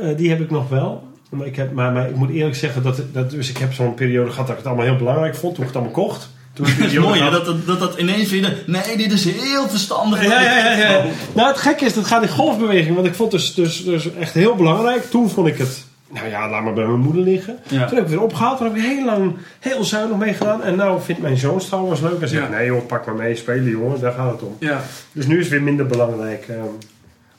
Eh, 0.02 0.18
die 0.18 0.30
heb 0.30 0.40
ik 0.42 0.52
nog 0.52 0.70
wel. 0.70 1.08
Maar 1.36 1.48
ik, 1.48 1.56
heb, 1.56 1.72
maar, 1.74 1.92
maar 1.92 2.10
ik 2.10 2.16
moet 2.16 2.30
eerlijk 2.30 2.56
zeggen 2.56 2.84
dat, 2.84 3.02
dat 3.12 3.32
dus 3.32 3.50
ik 3.50 3.58
heb 3.58 3.74
zo'n 3.74 3.94
periode 3.94 4.30
gehad 4.32 4.48
dat 4.48 4.58
ik 4.58 4.64
het 4.64 4.66
allemaal 4.68 4.86
heel 4.86 4.96
belangrijk 4.98 5.36
vond. 5.36 5.54
Toen 5.56 5.64
ik 5.64 5.70
het 5.70 5.78
allemaal 5.82 6.04
kocht. 6.04 6.30
Toen 6.54 6.66
Dat 6.80 6.88
is 6.92 6.98
mooi, 7.00 7.20
hè? 7.22 7.30
had- 7.30 7.32
Dat, 7.32 7.46
dat, 7.46 7.66
dat, 7.66 7.80
dat 7.80 8.00
ineens 8.00 8.30
weer... 8.32 8.42
de- 8.42 8.64
Nee, 8.66 8.98
dit 8.98 9.12
is 9.12 9.26
heel 9.26 9.68
verstandig. 9.70 10.24
Ja, 10.24 10.42
ja, 10.42 10.58
ja, 10.58 10.80
ja. 10.80 11.04
Nou, 11.34 11.48
het 11.48 11.58
gekke 11.58 11.86
is, 11.86 11.94
dat 11.94 12.06
gaat 12.06 12.22
in 12.22 12.30
golfbeweging. 12.30 12.96
Want 12.96 13.08
ik 13.08 13.16
vond 13.16 13.32
het 13.32 13.42
dus, 13.42 13.54
dus, 13.54 13.84
dus 13.84 14.14
echt 14.14 14.34
heel 14.34 14.56
belangrijk. 14.56 15.04
Toen 15.04 15.30
vond 15.30 15.48
ik 15.48 15.58
het, 15.58 15.86
nou 16.14 16.28
ja, 16.30 16.50
laat 16.50 16.64
maar 16.64 16.74
bij 16.74 16.86
mijn 16.86 17.00
moeder 17.00 17.22
liggen. 17.22 17.58
Ja. 17.64 17.70
Toen 17.70 17.80
heb 17.80 17.92
ik 17.92 17.98
het 17.98 18.10
weer 18.10 18.22
opgehaald. 18.22 18.58
Toen 18.58 18.68
heb 18.68 18.76
ik 18.76 18.82
heel 18.84 19.06
lang 19.06 19.36
heel 19.60 19.84
zuinig 19.84 20.18
mee 20.18 20.34
gedaan. 20.34 20.64
En 20.64 20.76
nou 20.76 21.02
vindt 21.02 21.22
mijn 21.22 21.38
zoon 21.38 21.62
Wars 21.70 22.02
leuk. 22.02 22.22
En 22.22 22.28
zegt, 22.28 22.44
Ja. 22.44 22.50
nee 22.58 22.66
joh, 22.66 22.86
pak 22.86 23.06
maar 23.06 23.16
mee, 23.16 23.36
spelen 23.36 23.70
jongen. 23.70 24.00
Daar 24.00 24.12
gaat 24.12 24.32
het 24.32 24.42
om. 24.42 24.56
Ja. 24.60 24.82
Dus 25.12 25.26
nu 25.28 25.36
is 25.36 25.42
het 25.44 25.52
weer 25.52 25.64
minder 25.64 25.86
belangrijk. 25.86 26.46
ehm. 26.50 26.60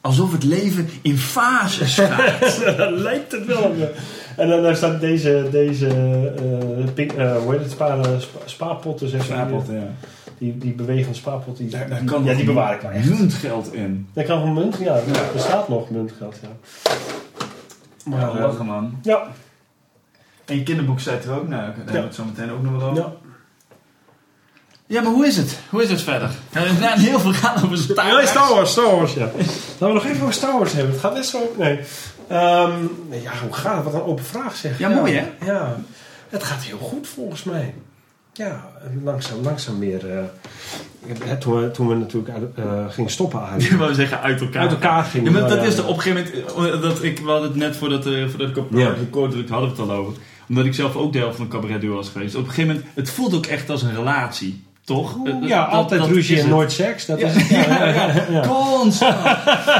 Alsof 0.06 0.32
het 0.32 0.44
leven 0.44 0.88
in 1.02 1.16
fases 1.18 1.94
gaat. 2.00 2.76
Dat 2.76 2.90
lijkt 2.90 3.32
het 3.32 3.46
wel. 3.46 3.74
ja. 3.76 3.86
En 4.36 4.48
dan 4.48 4.62
daar 4.62 4.76
staat 4.76 5.00
deze, 5.00 5.48
deze 5.50 5.86
eh, 5.88 6.92
pink, 6.94 7.12
eh, 7.12 7.36
hoe 7.36 7.52
heet 7.52 7.60
het, 7.62 7.70
spa, 7.70 8.02
spa, 8.18 8.38
spaarpotten. 8.44 9.08
Zeg 9.08 9.28
ja. 9.28 9.48
Die, 10.38 10.58
die 10.58 10.72
bewegende 10.72 11.14
spaarpot. 11.14 11.56
Die, 11.56 11.68
Daar, 11.68 11.88
daar 11.88 12.04
kan 12.04 12.24
ja, 12.24 12.34
die 12.34 12.44
bewaar 12.44 12.74
ik 12.74 12.80
wel 12.80 12.90
echt. 12.90 13.08
muntgeld 13.18 13.72
in. 13.72 14.08
Daar 14.12 14.24
kan 14.24 14.40
van 14.40 14.52
munt, 14.54 14.76
ja. 14.78 14.94
Er 14.94 15.40
staat 15.40 15.68
nog 15.68 15.90
muntgeld, 15.90 16.36
ja. 16.42 16.48
Maar 18.04 18.34
eh, 18.34 18.40
lachen, 18.40 18.66
man. 18.66 18.98
ja. 19.02 19.26
En 20.44 20.56
je 20.56 20.62
kinderboek 20.62 21.00
staat 21.00 21.24
er 21.24 21.32
ook. 21.32 21.48
Nou, 21.48 21.62
daar 21.62 21.74
hebben 21.76 21.92
we 21.94 22.00
het 22.00 22.14
zo 22.14 22.24
meteen 22.24 22.50
ook 22.50 22.62
nog 22.62 22.76
wel 22.76 22.90
over. 22.90 23.02
ja. 23.02 23.12
Ja, 24.88 25.02
maar 25.02 25.12
hoe 25.12 25.26
is 25.26 25.36
het? 25.36 25.58
Hoe 25.70 25.82
is 25.82 25.90
het 25.90 26.02
verder? 26.02 26.30
Ja, 26.52 26.62
we 26.62 27.00
heel 27.00 27.20
veel 27.20 27.32
gaan 27.32 27.64
over 27.64 27.78
Star 27.78 28.06
Ja, 28.06 28.12
Wars. 28.12 28.28
Star 28.30 28.54
Wars, 28.54 28.70
Star 28.70 28.96
Wars, 28.96 29.14
ja. 29.14 29.24
Laten 29.24 29.86
we 29.86 29.92
nog 29.92 30.04
even 30.04 30.20
over 30.22 30.34
Star 30.34 30.52
Wars 30.58 30.72
hebben. 30.72 30.92
Het 30.92 31.00
gaat 31.00 31.14
best 31.14 31.32
wel... 31.32 31.54
Nee. 31.58 31.78
Ehm, 32.28 32.72
nee, 33.08 33.22
ja, 33.22 33.32
hoe 33.42 33.52
gaat 33.52 33.74
het? 33.74 33.84
Wat 33.84 33.94
een 33.94 34.02
open 34.08 34.24
vraag 34.24 34.56
zeg. 34.56 34.78
Ja, 34.78 34.88
mooi, 34.88 35.14
hè? 35.14 35.46
Ja. 35.52 35.76
Het 36.28 36.42
gaat 36.44 36.62
heel 36.62 36.78
goed 36.78 37.08
volgens 37.08 37.44
mij. 37.44 37.74
Ja, 38.32 38.70
langzaam, 39.04 39.42
langzaam 39.42 39.78
weer. 39.78 40.10
eh, 40.18 40.24
hè, 41.24 41.36
toen, 41.36 41.60
we, 41.62 41.70
toen 41.70 41.88
we 41.88 41.94
natuurlijk 41.94 42.34
uit, 42.34 42.42
eh, 42.56 42.84
gingen 42.88 43.10
stoppen 43.10 43.40
Je 43.40 43.46
eigenlijk. 43.46 43.80
wou 43.82 43.94
zeggen 43.94 44.20
uit 44.20 44.40
elkaar. 44.40 44.62
Uit 44.62 44.70
elkaar 44.70 45.04
gingen. 45.04 45.32
Ja, 45.32 45.38
maar 45.40 45.48
dat 45.48 45.64
is 45.64 45.76
er 45.76 45.86
op 45.86 45.96
een 45.96 46.02
gegeven 46.02 46.32
moment... 46.56 46.74
eh, 46.74 46.82
Dat 46.82 47.02
ik, 47.02 47.18
we 47.18 47.30
hadden 47.30 47.48
het 47.48 47.58
net 47.58 47.76
voordat, 47.76 48.02
voordat 48.02 48.48
ik 48.48 48.56
op 48.56 48.68
Ja. 48.72 48.88
record 48.98 49.30
drukte, 49.30 49.52
hadden 49.52 49.70
we 49.74 49.82
het 49.82 49.90
al 49.90 49.96
over. 49.96 50.12
Omdat 50.48 50.64
ik 50.64 50.74
zelf 50.74 50.96
ook 50.96 51.12
deel 51.12 51.32
van 51.32 51.44
een 51.44 51.50
cabaret 51.50 51.80
duo 51.80 51.94
was 51.94 52.08
geweest. 52.08 52.34
Op 52.34 52.42
een 52.44 52.48
gegeven 52.50 52.74
moment... 52.74 52.90
Het 52.94 53.10
voelt 53.10 53.34
ook 53.34 53.46
echt 53.46 53.70
als 53.70 53.82
een 53.82 53.94
relatie. 53.94 54.64
Toch? 54.86 55.16
Eh, 55.26 55.34
Ja, 55.48 55.64
dat- 55.64 55.72
altijd 55.74 56.00
dat 56.00 56.10
ruzie 56.10 56.40
en 56.40 56.48
nooit 56.48 56.72
seks. 56.72 57.06
Dat 57.06 57.18
Ja, 57.20 57.26
is 57.26 57.34
het. 57.34 57.48
Ja, 57.48 57.66
ja, 57.78 58.06
ja, 58.14 58.24
ja. 58.30 58.40
Constant. 58.48 59.14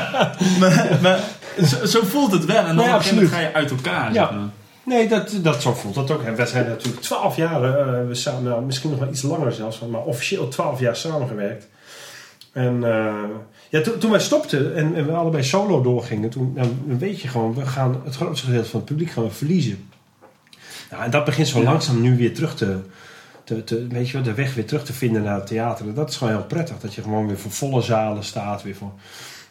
maar, 0.61 0.99
maar 1.03 1.21
zo, 1.65 1.85
zo 1.87 2.01
voelt 2.05 2.33
het 2.33 2.45
wel. 2.45 2.65
En 2.65 2.77
dan 2.77 3.03
ga 3.03 3.39
je 3.41 3.53
uit 3.53 3.71
elkaar. 3.71 4.13
Ja. 4.13 4.27
zeg 4.27 4.31
maar. 4.39 4.49
Nee, 4.83 5.09
dat, 5.09 5.35
dat, 5.43 5.63
zo 5.63 5.73
voelt 5.75 5.95
dat 5.95 6.11
ook. 6.11 6.23
En 6.23 6.35
we 6.37 6.47
zijn 6.47 6.67
natuurlijk 6.69 7.03
twaalf 7.03 7.37
jaar, 7.37 7.63
eh, 7.65 8.07
we 8.09 8.15
samen, 8.15 8.43
nou, 8.43 8.63
misschien 8.65 8.91
nog 8.91 8.99
wel 8.99 9.09
iets 9.09 9.23
langer 9.23 9.53
zelfs, 9.53 9.81
maar 9.91 10.01
officieel 10.03 10.49
twaalf 10.49 10.81
jaar 10.81 10.97
samengewerkt. 10.97 11.67
En 12.53 12.85
eh, 12.85 13.13
ja, 13.69 13.81
toen, 13.81 13.99
toen 13.99 14.11
wij 14.11 14.21
stopten 14.21 14.75
en, 14.77 14.95
en 14.95 15.07
we 15.07 15.13
allebei 15.13 15.43
solo 15.45 15.83
doorgingen, 15.83 16.31
toen 16.31 16.59
weet 16.99 17.21
je 17.21 17.29
gewoon, 17.29 17.55
we 17.55 17.67
gaan 17.67 18.01
het 18.05 18.17
grootste 18.17 18.47
gedeelte 18.47 18.69
van 18.69 18.81
het 18.81 18.89
publiek 18.89 19.11
gaan 19.11 19.25
we 19.25 19.31
verliezen. 19.31 19.89
Nou, 20.91 21.03
en 21.05 21.11
dat 21.11 21.25
begint 21.25 21.49
zo 21.49 21.59
Ja. 21.59 21.65
langzaam 21.65 22.01
nu 22.01 22.17
weer 22.17 22.35
terug 22.35 22.55
te, 22.57 22.77
te, 23.47 23.65
te, 23.65 23.87
weet 23.87 24.07
je 24.07 24.13
wel, 24.13 24.23
de 24.23 24.35
weg 24.35 24.55
weer 24.55 24.67
terug 24.67 24.85
te 24.85 24.93
vinden 24.93 25.23
naar 25.23 25.35
het 25.35 25.47
theater. 25.47 25.87
En 25.89 25.95
dat 25.95 26.09
is 26.11 26.17
gewoon 26.17 26.33
heel 26.33 26.45
prettig, 26.45 26.79
dat 26.81 26.95
je 26.95 27.03
gewoon 27.03 27.27
weer 27.27 27.39
voor 27.39 27.51
volle 27.51 27.83
zalen 27.83 28.25
staat, 28.25 28.63
weer 28.63 28.75
voor... 28.75 28.93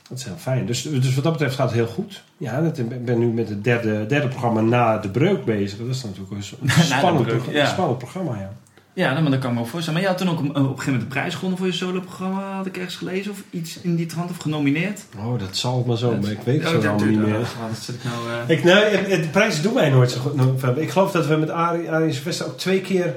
Dat 0.09 0.17
is 0.17 0.23
heel 0.23 0.35
fijn. 0.37 0.65
Dus, 0.65 0.81
dus 0.81 1.15
wat 1.15 1.23
dat 1.23 1.33
betreft 1.33 1.55
gaat 1.55 1.65
het 1.67 1.75
heel 1.75 1.87
goed. 1.87 2.23
Ja, 2.37 2.57
ik 2.75 3.05
ben 3.05 3.19
nu 3.19 3.25
met 3.27 3.49
het 3.49 3.63
derde, 3.63 4.05
derde 4.05 4.27
programma 4.27 4.61
na 4.61 4.97
de 4.97 5.09
breuk 5.09 5.45
bezig. 5.45 5.77
Dat 5.79 5.87
is 5.87 6.03
natuurlijk 6.03 6.31
een 6.31 6.43
spannend, 6.83 7.25
breuk, 7.27 7.41
pro- 7.43 7.51
ja. 7.51 7.65
spannend 7.65 7.97
programma, 7.97 8.35
ja. 8.39 8.51
Ja, 8.93 9.09
nou, 9.11 9.21
maar 9.21 9.31
dat 9.31 9.39
kan 9.39 9.49
ik 9.49 9.55
me 9.55 9.61
ook 9.61 9.67
voorstellen. 9.69 10.01
Maar 10.01 10.09
je 10.11 10.15
had 10.17 10.25
toen 10.27 10.35
ook 10.35 10.39
op 10.39 10.45
een 10.55 10.65
gegeven 10.65 10.83
moment 10.85 11.01
de 11.01 11.07
prijs 11.19 11.33
gewonnen 11.35 11.57
voor 11.57 11.67
je 11.67 11.73
soloprogramma, 11.73 12.55
had 12.55 12.65
ik 12.65 12.77
ergens 12.77 12.95
gelezen. 12.95 13.31
Of 13.31 13.43
iets 13.49 13.79
in 13.81 13.95
die 13.95 14.05
trant, 14.05 14.29
of 14.29 14.37
genomineerd. 14.37 15.05
Oh, 15.17 15.39
dat 15.39 15.57
zal 15.57 15.83
maar 15.87 15.97
zo, 15.97 16.17
maar 16.21 16.31
ik 16.31 16.39
weet 16.43 16.57
het 16.63 16.65
Oh, 16.67 16.73
zo 16.73 16.79
dat- 16.81 16.89
allemaal 16.89 17.07
niet 17.07 17.19
dat- 17.19 17.27
meer. 17.27 17.39
Wat 17.39 17.79
zit 17.81 17.95
ik 17.95 18.03
nou... 18.03 18.15
eh, 18.47 18.57
Ik, 18.57 19.09
het- 19.11 19.23
de 19.23 19.29
prijzen 19.29 19.63
doen 19.63 19.73
mij 19.73 19.89
nooit 19.89 20.11
zo 20.11 20.19
goed. 20.19 20.35
Nou. 20.35 20.79
Ik 20.81 20.89
geloof 20.89 21.11
dat 21.11 21.27
we 21.27 21.35
met 21.35 21.49
Arie, 21.49 21.91
Arie 21.91 22.13
Sylvester 22.13 22.45
ook 22.45 22.57
twee 22.57 22.81
keer 22.81 23.15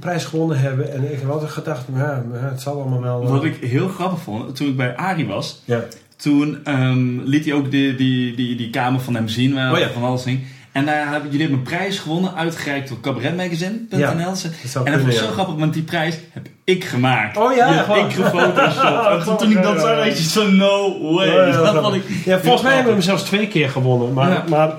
prijs 0.00 0.24
gewonnen 0.24 0.58
hebben. 0.60 0.92
En 0.92 1.12
ik 1.12 1.20
heb 1.20 1.30
altijd 1.30 1.50
gedacht, 1.50 1.84
ja, 1.94 2.22
het 2.32 2.60
zal 2.60 2.80
allemaal 2.80 3.02
wel... 3.02 3.22
eh, 3.22 3.28
Wat 3.30 3.44
ik 3.44 3.56
heel 3.60 3.88
grappig 3.88 4.20
vond, 4.20 4.56
toen 4.56 4.68
ik 4.68 4.76
bij 4.76 4.96
Arie 4.96 5.26
was, 5.26 5.62
Ja. 5.64 5.80
toen 6.16 6.58
ehm, 6.64 7.20
liet 7.20 7.44
hij 7.44 7.54
ook 7.54 7.70
die, 7.70 7.94
die, 7.94 8.34
die, 8.36 8.56
die 8.56 8.70
kamer 8.70 9.00
van 9.00 9.14
hem 9.14 9.28
zien, 9.28 9.54
waar 9.54 9.72
Oh 9.72 9.78
ja. 9.78 9.88
van 9.90 10.02
alles 10.04 10.22
ging. 10.22 10.40
En 10.72 10.86
daar 10.86 11.10
hebben 11.10 11.30
jullie 11.30 11.46
hebben 11.46 11.58
een 11.58 11.64
prijs 11.78 11.98
gewonnen, 11.98 12.34
uitgereikt 12.34 12.88
door 12.88 13.00
cabaretmagazine.nl. 13.00 13.98
Ja. 13.98 14.10
En 14.10 14.18
dat 14.18 14.42
kunnen, 14.84 15.12
zo 15.12 15.24
ja. 15.24 15.30
grappig, 15.30 15.54
want 15.54 15.74
die 15.74 15.82
prijs 15.82 16.18
heb 16.30 16.46
ik 16.64 16.84
gemaakt. 16.84 17.36
Oh 17.36 17.54
ja, 17.56 17.82
gewoon. 17.82 18.04
ik 18.06 18.12
gefotoshopt. 18.12 19.06
En 19.18 19.24
toen, 19.24 19.36
toen 19.36 19.50
ik 19.50 19.62
dat 19.62 19.80
zag, 19.80 19.96
dacht 20.04 20.18
je 20.18 20.24
zo, 20.28 20.50
no 20.50 21.00
way. 21.14 21.52
Dat 21.52 21.94
ik 21.94 22.02
Ja, 22.24 22.38
volgens 22.38 22.62
mij 22.62 22.72
hebben 22.74 22.92
we 22.92 22.98
hem 22.98 23.08
zelfs 23.08 23.22
twee 23.22 23.48
keer 23.48 23.68
gewonnen. 23.68 24.12
Maar, 24.12 24.44
maar 24.48 24.74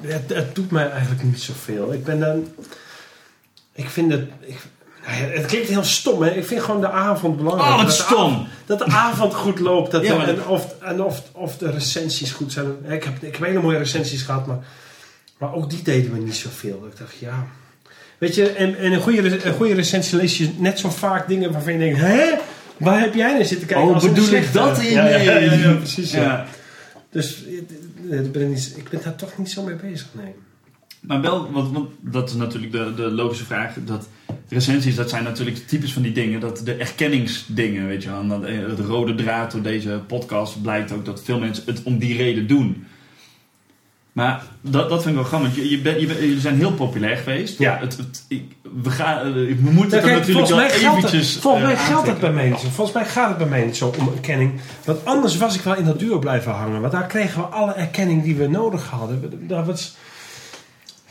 het, 0.00 0.34
het 0.34 0.54
doet 0.54 0.70
mij 0.70 0.90
eigenlijk 0.90 1.22
niet 1.22 1.40
zoveel. 1.40 1.92
Ik 1.92 2.04
ben 2.04 2.20
dan... 2.20 2.44
Ik 3.74 3.88
vind 3.88 4.12
het... 4.12 4.28
Ik, 4.40 4.56
het 5.04 5.46
klinkt 5.46 5.68
heel 5.68 5.84
stom, 5.84 6.22
hè. 6.22 6.30
Ik 6.30 6.44
vind 6.46 6.60
gewoon 6.62 6.80
de 6.80 6.90
avond 6.90 7.36
belangrijk. 7.36 7.70
Oh, 7.70 7.76
wat 7.76 7.86
Dat 7.86 7.96
de 7.96 8.02
stom. 8.02 8.32
avond- 8.32 8.48
Dat 8.66 8.78
de 8.78 8.84
avond 8.84 9.34
goed 9.34 9.58
loopt. 9.58 9.90
Dat 9.90 10.02
Ja, 10.06 10.26
en 10.26 10.46
of, 10.46 10.74
en 10.80 11.02
of, 11.02 11.22
of 11.32 11.56
de 11.58 11.70
recensies 11.70 12.30
goed 12.32 12.52
zijn. 12.52 12.66
Ik 12.88 13.04
heb, 13.04 13.22
ik 13.22 13.36
heb 13.36 13.46
hele 13.46 13.60
mooie 13.60 13.78
recensies 13.78 14.22
gehad, 14.22 14.46
maar, 14.46 14.58
maar 15.38 15.54
ook 15.54 15.70
die 15.70 15.82
deden 15.82 16.12
me 16.12 16.18
niet 16.18 16.36
zoveel. 16.36 16.86
Ik 16.92 16.98
dacht, 16.98 17.14
ja... 17.18 17.46
Weet 18.18 18.34
je, 18.34 18.48
en, 18.50 18.78
en 18.78 18.92
een, 18.92 19.00
goede, 19.00 19.44
een 19.46 19.54
goede 19.54 19.74
recensie 19.74 20.16
lees 20.18 20.38
je 20.38 20.50
net 20.56 20.78
zo 20.78 20.90
vaak 20.90 21.28
dingen 21.28 21.52
waarvan 21.52 21.72
je 21.72 21.78
denkt... 21.78 21.98
Hè? 21.98 22.30
Waar 22.76 23.00
heb 23.00 23.14
jij 23.14 23.32
naar 23.32 23.44
zitten 23.44 23.66
kijken? 23.66 23.86
Oh, 23.88 23.94
als 23.94 24.04
bedoel 24.08 24.28
ik 24.32 24.52
dat 24.52 24.78
in? 24.80 24.90
Ja, 24.92 25.06
ja, 25.06 25.38
ja, 25.38 25.72
precies. 25.74 26.14
Dus 27.10 27.44
eh, 28.10 28.18
ik 28.20 28.32
ben, 28.32 28.52
ik 28.52 28.88
ben 28.90 29.00
daar 29.04 29.14
toch 29.14 29.38
niet 29.38 29.50
zo 29.50 29.62
mee 29.62 29.74
bezig, 29.74 30.06
nee. 30.12 30.34
Maar 31.02 31.20
wel, 31.20 31.52
want, 31.52 31.72
want 31.72 31.88
dat 32.00 32.28
is 32.28 32.34
natuurlijk 32.34 32.72
de, 32.72 32.92
de 32.96 33.10
logische 33.10 33.44
vraag. 33.44 33.74
Dat 33.84 34.08
recensies, 34.48 34.94
dat 34.96 35.10
zijn 35.10 35.24
natuurlijk 35.24 35.56
typisch 35.66 35.92
van 35.92 36.02
die 36.02 36.12
dingen. 36.12 36.40
Dat 36.40 36.60
de 36.64 36.74
erkenningsdingen, 36.74 37.86
weet 37.86 38.02
je 38.02 38.10
wel. 38.10 38.26
Dat, 38.26 38.44
eh, 38.44 38.58
het 38.58 38.78
rode 38.78 39.14
draad 39.14 39.52
door 39.52 39.62
deze 39.62 40.00
podcast 40.06 40.62
blijkt 40.62 40.92
ook 40.92 41.04
dat 41.04 41.22
veel 41.24 41.38
mensen 41.38 41.62
het 41.66 41.82
om 41.82 41.98
die 41.98 42.16
reden 42.16 42.46
doen. 42.46 42.86
Maar 44.12 44.42
dat, 44.60 44.88
dat 44.88 45.02
vind 45.02 45.14
ik 45.16 45.20
wel 45.20 45.30
grappig. 45.30 45.54
Je, 45.56 45.70
je 45.70 45.78
bent- 45.80 46.00
je 46.00 46.06
jullie 46.06 46.40
zijn 46.40 46.56
heel 46.56 46.72
populair 46.72 47.16
geweest. 47.16 47.58
Ja. 47.58 47.78
Het, 47.80 47.96
het, 47.96 48.24
ik, 48.28 48.44
we, 48.82 48.90
gaan, 48.90 49.18
eh, 49.26 49.32
we 49.32 49.56
moeten 49.70 50.00
kijk, 50.02 50.12
natuurlijk 50.12 50.26
wel 50.26 50.46
volgens 50.46 50.50
mij 50.50 50.70
geldt 50.70 51.02
het- 51.02 51.04
eventjes... 51.12 51.36
Volgens 51.42 51.64
mij 51.64 51.72
eh, 51.74 51.86
geldt 51.86 52.06
het 52.06 52.20
bij 52.20 52.48
zo. 52.48 52.56
Volgens 52.56 52.92
mij 52.92 53.04
gaat 53.04 53.38
het 53.38 53.48
bij 53.50 53.64
niet 53.64 53.76
zo 53.76 53.92
om 53.98 54.08
erkenning. 54.14 54.52
Want 54.84 55.04
anders 55.04 55.36
was 55.36 55.54
ik 55.54 55.60
wel 55.60 55.76
in 55.76 55.84
dat 55.84 55.98
duo 55.98 56.18
blijven 56.18 56.52
hangen. 56.52 56.80
Want 56.80 56.92
daar 56.92 57.06
kregen 57.06 57.40
we 57.40 57.46
alle 57.46 57.72
erkenning 57.72 58.22
die 58.22 58.34
we 58.36 58.46
nodig 58.48 58.86
hadden. 58.86 59.46
Daar 59.48 59.64
was, 59.64 59.96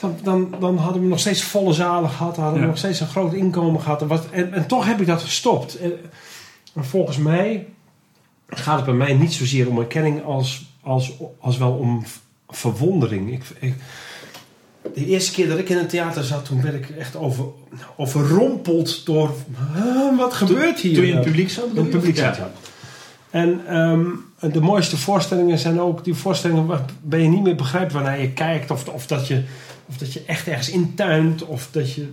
dan, 0.02 0.18
dan, 0.24 0.56
dan 0.60 0.78
hadden 0.78 1.02
we 1.02 1.08
nog 1.08 1.20
steeds 1.20 1.44
volle 1.44 1.74
zalen 1.74 2.10
gehad. 2.10 2.36
Hadden 2.36 2.62
we 2.62 2.68
nog 2.68 2.78
steeds 2.78 3.00
een 3.00 3.08
groot 3.08 3.34
inkomen 3.34 3.82
gehad. 3.82 4.02
En, 4.02 4.08
wat, 4.08 4.30
en, 4.30 4.54
en 4.54 4.68
toch 4.68 4.86
heb 4.86 5.02
ik 5.02 5.08
dat 5.08 5.22
gestopt. 5.22 5.76
En, 5.76 5.94
en 6.74 6.86
volgens 6.86 7.18
mij 7.18 7.68
gaat 8.48 8.76
het 8.76 8.86
bij 8.86 8.94
mij 8.94 9.14
niet 9.14 9.34
zozeer 9.34 9.70
om 9.70 9.80
erkenning 9.80 10.24
als, 10.24 10.66
als, 10.82 11.14
als 11.40 11.58
wel 11.58 11.72
om 11.72 12.04
verwondering. 12.50 13.34
Ik, 13.34 13.44
ik, 13.60 13.74
de 14.94 15.06
eerste 15.06 15.32
keer 15.32 15.48
dat 15.48 15.60
ik 15.60 15.70
in 15.70 15.78
een 15.78 15.88
theater 15.88 16.24
zat, 16.24 16.46
toen 16.46 16.62
werd 16.62 16.76
ik 16.76 16.90
echt 16.90 17.16
over, 17.16 17.46
overrompeld 17.96 19.06
door... 19.06 19.34
"Huh, 19.74 20.18
wat 20.18 20.34
gebeurt 20.34 20.80
hier? 20.80 20.94
Toen 20.94 21.06
je 21.06 21.10
in 21.10 21.16
het 21.16 21.26
publiek 21.26 21.50
zat? 21.50 21.66
In 21.74 21.82
het 21.82 21.90
publiek 21.90 22.18
zat, 22.18 22.36
ja. 22.36 22.52
En 23.30 23.62
ehm, 23.68 24.06
de 24.52 24.62
mooiste 24.62 24.98
voorstellingen 24.98 25.58
zijn 25.58 25.82
ook 25.82 26.04
die 26.04 26.14
voorstellingen 26.14 26.66
waar 26.66 26.86
ben 27.02 27.22
je 27.22 27.28
niet 27.28 27.44
meer 27.44 27.56
begrijpt 27.56 27.92
waarnaar 27.92 28.22
je 28.22 28.32
kijkt. 28.32 28.72
Of, 28.72 28.88
of, 28.88 29.08
dat, 29.08 29.28
je, 29.28 29.44
of 29.86 29.98
dat 29.98 30.14
je 30.14 30.24
echt 30.28 30.48
ergens 30.48 30.70
intuint. 30.70 31.46
Of 31.46 31.68
dat 31.72 31.94
je... 31.94 32.08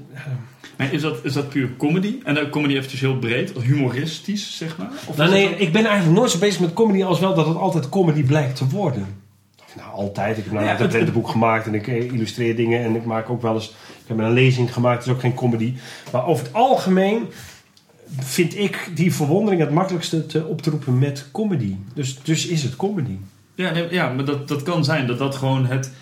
Maar 0.77 0.93
is 0.93 1.03
dat, 1.03 1.25
is 1.25 1.33
dat 1.33 1.49
puur 1.49 1.71
comedy? 1.79 2.15
En 2.25 2.35
dan 2.35 2.49
comedy 2.51 2.75
eventjes 2.75 3.01
heel 3.01 3.19
breed, 3.19 3.53
humoristisch, 3.63 4.57
zeg 4.57 4.77
maar? 4.77 4.91
Of 5.07 5.17
Nou, 5.17 5.31
nee, 5.31 5.49
ik 5.57 5.73
ben 5.73 5.85
eigenlijk 5.87 6.19
nooit 6.19 6.31
zo 6.31 6.39
bezig 6.39 6.61
met 6.61 6.73
comedy 6.73 7.05
als 7.05 7.21
wel 7.21 7.35
dat 7.35 7.47
het 7.47 7.57
altijd 7.57 7.89
comedy 7.89 8.23
blijkt 8.23 8.57
te 8.57 8.69
worden. 8.69 9.07
Of 9.67 9.77
Nou, 9.77 9.91
altijd. 9.93 10.39
Ik 10.39 10.45
heb 10.45 10.53
nou 10.53 10.65
Ja, 10.67 10.77
het- 10.77 11.11
gemaakt 11.23 11.67
en 11.67 11.75
ik 11.75 11.87
eh, 11.89 12.13
illustreer 12.13 12.57
dingen 12.57 12.85
en 12.85 12.95
ik 12.97 13.05
maak 13.05 13.31
ook 13.31 13.43
wel 13.43 13.55
eens... 13.55 13.67
Ik 14.03 14.17
heb 14.17 14.19
een 14.19 14.33
lezing 14.33 14.73
gemaakt, 14.73 14.97
dat 14.99 15.07
is 15.07 15.13
ook 15.13 15.21
geen 15.21 15.35
comedy. 15.35 15.75
Maar 16.13 16.27
over 16.27 16.45
het 16.45 16.55
algemeen 16.55 17.27
vind 18.19 18.57
ik 18.57 18.91
die 18.95 19.15
verwondering 19.15 19.61
het 19.61 19.71
makkelijkste 19.71 20.27
te 20.27 20.45
op 20.47 20.63
te 20.63 20.71
roepen 20.71 20.99
met 20.99 21.29
comedy. 21.33 21.77
Dus, 21.95 22.19
dus 22.23 22.47
is 22.47 22.63
het 22.63 22.77
comedy. 22.77 23.17
Ja, 23.55 23.71
nee, 23.73 23.87
ja 23.91 24.13
maar 24.13 24.25
dat, 24.25 24.49
dat 24.49 24.63
kan 24.63 24.85
zijn 24.85 25.07
dat 25.07 25.19
dat 25.19 25.35
gewoon 25.35 25.67
het, 25.67 25.93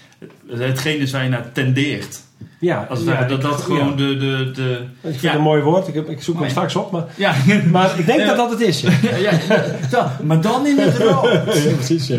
waar 1.13 1.23
je 1.25 1.29
naar 1.31 1.53
tendeert. 1.53 2.25
Ja, 2.61 2.87
Als 2.91 2.99
het 2.99 3.09
ja, 3.09 3.15
ware, 3.15 3.29
dat 3.29 3.43
dat 3.43 3.61
gewoon 3.61 3.89
ja. 3.89 3.95
de... 3.97 4.17
de, 4.17 4.51
de 4.55 4.79
Ik 5.03 5.11
vind 5.11 5.21
ja. 5.21 5.29
het 5.29 5.37
een 5.37 5.43
mooi 5.43 5.63
woord. 5.63 5.89
Ik, 5.89 5.95
heb, 5.95 6.09
ik 6.09 6.23
zoek 6.23 6.35
Oh, 6.35 6.41
hem 6.41 6.51
straks 6.51 6.77
op. 6.77 6.91
Maar, 6.91 7.05
ja, 7.17 7.35
maar 7.73 7.99
ik 7.99 8.07
denk 8.07 8.27
dat 8.27 8.37
dat 8.37 8.51
het 8.51 8.61
is. 8.61 8.81
Ja, 9.21 9.31
ja, 9.91 10.19
maar 10.23 10.41
dan 10.41 10.67
in 10.67 10.79
het 10.79 10.97
rood. 10.99 11.25
Ja, 11.65 11.75
precies. 11.75 12.07
Ja. 12.07 12.19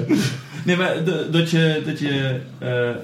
Nee, 0.66 0.76
maar 0.78 1.04
de- 1.04 1.28
dat 1.32 1.50
je, 1.50 1.82
dat 1.86 2.00
je, 2.00 2.40
eh, 2.60 2.90
eh, 2.90 2.96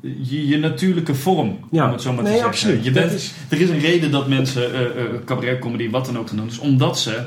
je, 0.00 0.48
je 0.48 0.58
natuurlijke 0.58 1.14
vorm, 1.14 1.58
Ja. 1.70 1.86
om 1.86 1.92
het 1.92 2.02
zo 2.02 2.12
maar 2.12 2.22
Nee, 2.22 2.32
te 2.32 2.38
zeggen. 2.38 2.48
absoluut. 2.54 2.84
Je 2.84 2.90
bent, 2.90 3.12
is- 3.12 3.32
Er 3.48 3.60
is 3.60 3.68
een 3.70 3.78
reden 3.80 4.10
dat 4.10 4.28
mensen 4.28 4.74
eh 4.74 4.80
eh, 4.80 4.86
cabaret, 5.24 5.58
comedy, 5.58 5.90
wat 5.90 6.06
dan 6.06 6.18
ook 6.18 6.28
gaan 6.28 6.36
doen. 6.36 6.46
Dus 6.48 6.58
omdat 6.58 6.98
ze, 6.98 7.18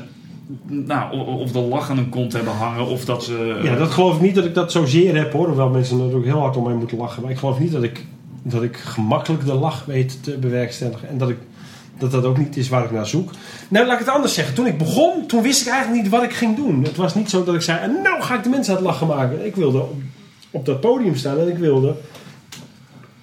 nou, 0.66 1.26
of 1.26 1.52
de 1.52 1.58
lach 1.58 1.90
aan 1.90 1.96
hun 1.96 2.08
kont 2.08 2.32
hebben 2.32 2.52
hangen, 2.52 2.86
of 2.86 3.04
dat 3.04 3.24
ze... 3.24 3.60
Ja, 3.62 3.76
dat 3.76 3.90
geloof 3.90 4.14
ik 4.14 4.20
niet 4.20 4.34
dat 4.34 4.44
ik 4.44 4.54
dat 4.54 4.72
zozeer 4.72 5.16
heb 5.16 5.32
hoor. 5.32 5.46
Hoewel 5.46 5.68
mensen 5.68 5.96
natuurlijk 5.96 6.24
heel 6.24 6.40
hard 6.40 6.56
om 6.56 6.64
mij 6.64 6.74
moeten 6.74 6.98
lachen. 6.98 7.22
Maar 7.22 7.30
ik 7.30 7.38
geloof 7.38 7.58
niet 7.58 7.72
dat 7.72 7.82
ik, 7.82 8.04
dat 8.42 8.62
ik 8.62 8.76
gemakkelijk 8.76 9.44
de 9.44 9.54
lach 9.54 9.84
weet 9.84 10.22
te 10.22 10.38
bewerkstelligen. 10.38 11.08
En 11.08 11.18
dat, 11.18 11.28
ik, 11.28 11.38
dat 11.98 12.10
dat 12.10 12.24
ook 12.24 12.38
niet 12.38 12.56
is 12.56 12.68
waar 12.68 12.84
ik 12.84 12.90
naar 12.90 13.06
zoek. 13.06 13.30
Nou, 13.68 13.86
laat 13.86 14.00
ik 14.00 14.06
het 14.06 14.14
anders 14.14 14.34
zeggen. 14.34 14.54
Toen 14.54 14.66
ik 14.66 14.78
begon, 14.78 15.26
toen 15.26 15.42
wist 15.42 15.60
ik 15.60 15.72
eigenlijk 15.72 16.02
niet 16.02 16.12
wat 16.12 16.22
ik 16.22 16.32
ging 16.32 16.56
doen. 16.56 16.84
Het 16.84 16.96
was 16.96 17.14
niet 17.14 17.30
zo 17.30 17.44
dat 17.44 17.54
ik 17.54 17.62
zei, 17.62 17.78
en 17.78 18.02
nou 18.02 18.22
ga 18.22 18.36
ik 18.36 18.42
de 18.42 18.48
mensen 18.48 18.76
aan 18.76 18.78
het 18.78 18.88
lachen 18.88 19.06
maken. 19.06 19.46
Ik 19.46 19.56
wilde 19.56 19.78
op, 19.78 19.94
op 20.50 20.64
dat 20.66 20.80
podium 20.80 21.16
staan 21.16 21.38
en 21.38 21.48
ik 21.48 21.58
wilde 21.58 21.94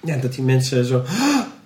ja, 0.04 0.16
dat 0.16 0.34
die 0.34 0.44
mensen 0.44 0.84
zo 0.84 1.02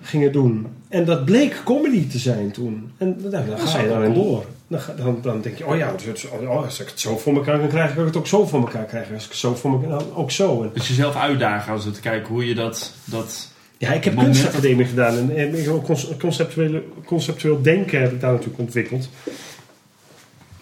gingen 0.02 0.32
doen. 0.32 0.66
En 0.88 1.04
dat 1.04 1.24
bleek 1.24 1.60
comedy 1.64 2.08
te 2.08 2.18
zijn 2.18 2.50
toen. 2.50 2.90
En 2.96 3.16
dan, 3.20 3.30
dan 3.30 3.58
ga 3.58 3.80
je 3.80 3.88
daarin 3.88 4.14
door. 4.14 4.44
Dan, 4.68 4.80
dan, 4.96 5.18
dan 5.22 5.40
denk 5.40 5.58
je, 5.58 5.66
oh 5.66 5.76
ja, 5.76 5.94
dus, 6.04 6.28
oh, 6.28 6.64
als 6.64 6.80
ik 6.80 6.88
het 6.88 7.00
zo 7.00 7.18
voor 7.18 7.34
elkaar 7.34 7.58
kan 7.58 7.68
krijgen, 7.68 7.94
kan 7.94 8.02
ik 8.02 8.08
het 8.08 8.18
ook 8.18 8.26
zo 8.26 8.46
voor 8.46 8.60
elkaar 8.60 8.84
krijgen. 8.84 9.14
Als 9.14 9.25
ik 9.25 9.30
het 9.30 9.38
zo 9.38 9.54
voor 9.54 9.72
elkaar, 9.72 9.88
dan 9.88 10.14
ook 10.14 10.30
zo. 10.30 10.62
En, 10.62 10.70
Dus 10.75 10.88
jezelf 10.88 11.16
uitdagen 11.16 11.72
als 11.72 11.84
te 11.92 12.00
kijken 12.00 12.28
hoe 12.28 12.46
je 12.46 12.54
dat... 12.54 12.92
dat 13.04 13.50
ja, 13.78 13.92
ik 13.92 14.04
heb 14.04 14.14
Moment. 14.14 14.34
kunstacademie 14.34 14.87
gedaan. 14.87 15.30
En, 15.30 15.54
en 15.54 15.82
conceptuele, 16.18 16.84
conceptueel 17.04 17.62
denken 17.62 18.00
heb 18.00 18.12
ik 18.12 18.20
daar 18.20 18.32
natuurlijk 18.32 18.58
ontwikkeld. 18.58 19.08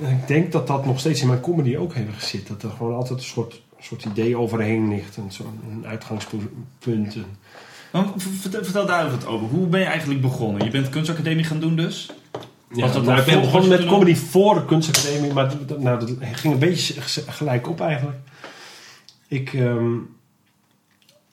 En 0.00 0.10
ik 0.10 0.26
denk 0.26 0.52
dat 0.52 0.66
dat 0.66 0.86
nog 0.86 0.98
steeds 0.98 1.20
in 1.20 1.26
mijn 1.26 1.40
comedy 1.40 1.76
ook 1.76 1.94
heeft 1.94 2.08
gezet. 2.18 2.46
Dat 2.46 2.62
er 2.62 2.70
gewoon 2.70 2.94
altijd 2.94 3.18
een 3.18 3.24
soort, 3.24 3.62
soort 3.80 4.04
idee 4.04 4.36
overheen 4.36 4.88
ligt. 4.88 5.16
En 5.16 5.32
zo'n 5.32 5.60
een 5.70 5.86
uitgangspunt. 5.86 6.44
En- 7.92 8.12
vertel, 8.16 8.64
vertel 8.64 8.86
daar 8.86 9.06
even 9.06 9.18
wat 9.18 9.26
over. 9.28 9.46
Hoe 9.46 9.66
ben 9.66 9.80
je 9.80 9.86
eigenlijk 9.86 10.20
begonnen? 10.20 10.64
Je 10.64 10.70
bent 10.70 10.88
kunstacademie 10.88 11.44
gaan 11.44 11.60
doen 11.60 11.76
dus? 11.76 12.10
Ja, 12.72 12.92
dat 12.92 13.04
nou, 13.04 13.18
ik 13.18 13.24
ben 13.24 13.40
begonnen 13.40 13.68
met 13.68 13.86
comedy 13.86 14.14
voor 14.14 14.54
de 14.54 14.64
kunstacademie, 14.64 15.32
maar 15.32 15.66
dat, 15.66 15.78
nou, 15.78 15.98
dat 15.98 16.10
ging 16.32 16.52
een 16.52 16.58
beetje 16.58 16.94
gelijk 17.26 17.68
op 17.68 17.80
eigenlijk. 17.80 18.18
Ik, 19.28 19.52
ehm, 19.54 19.94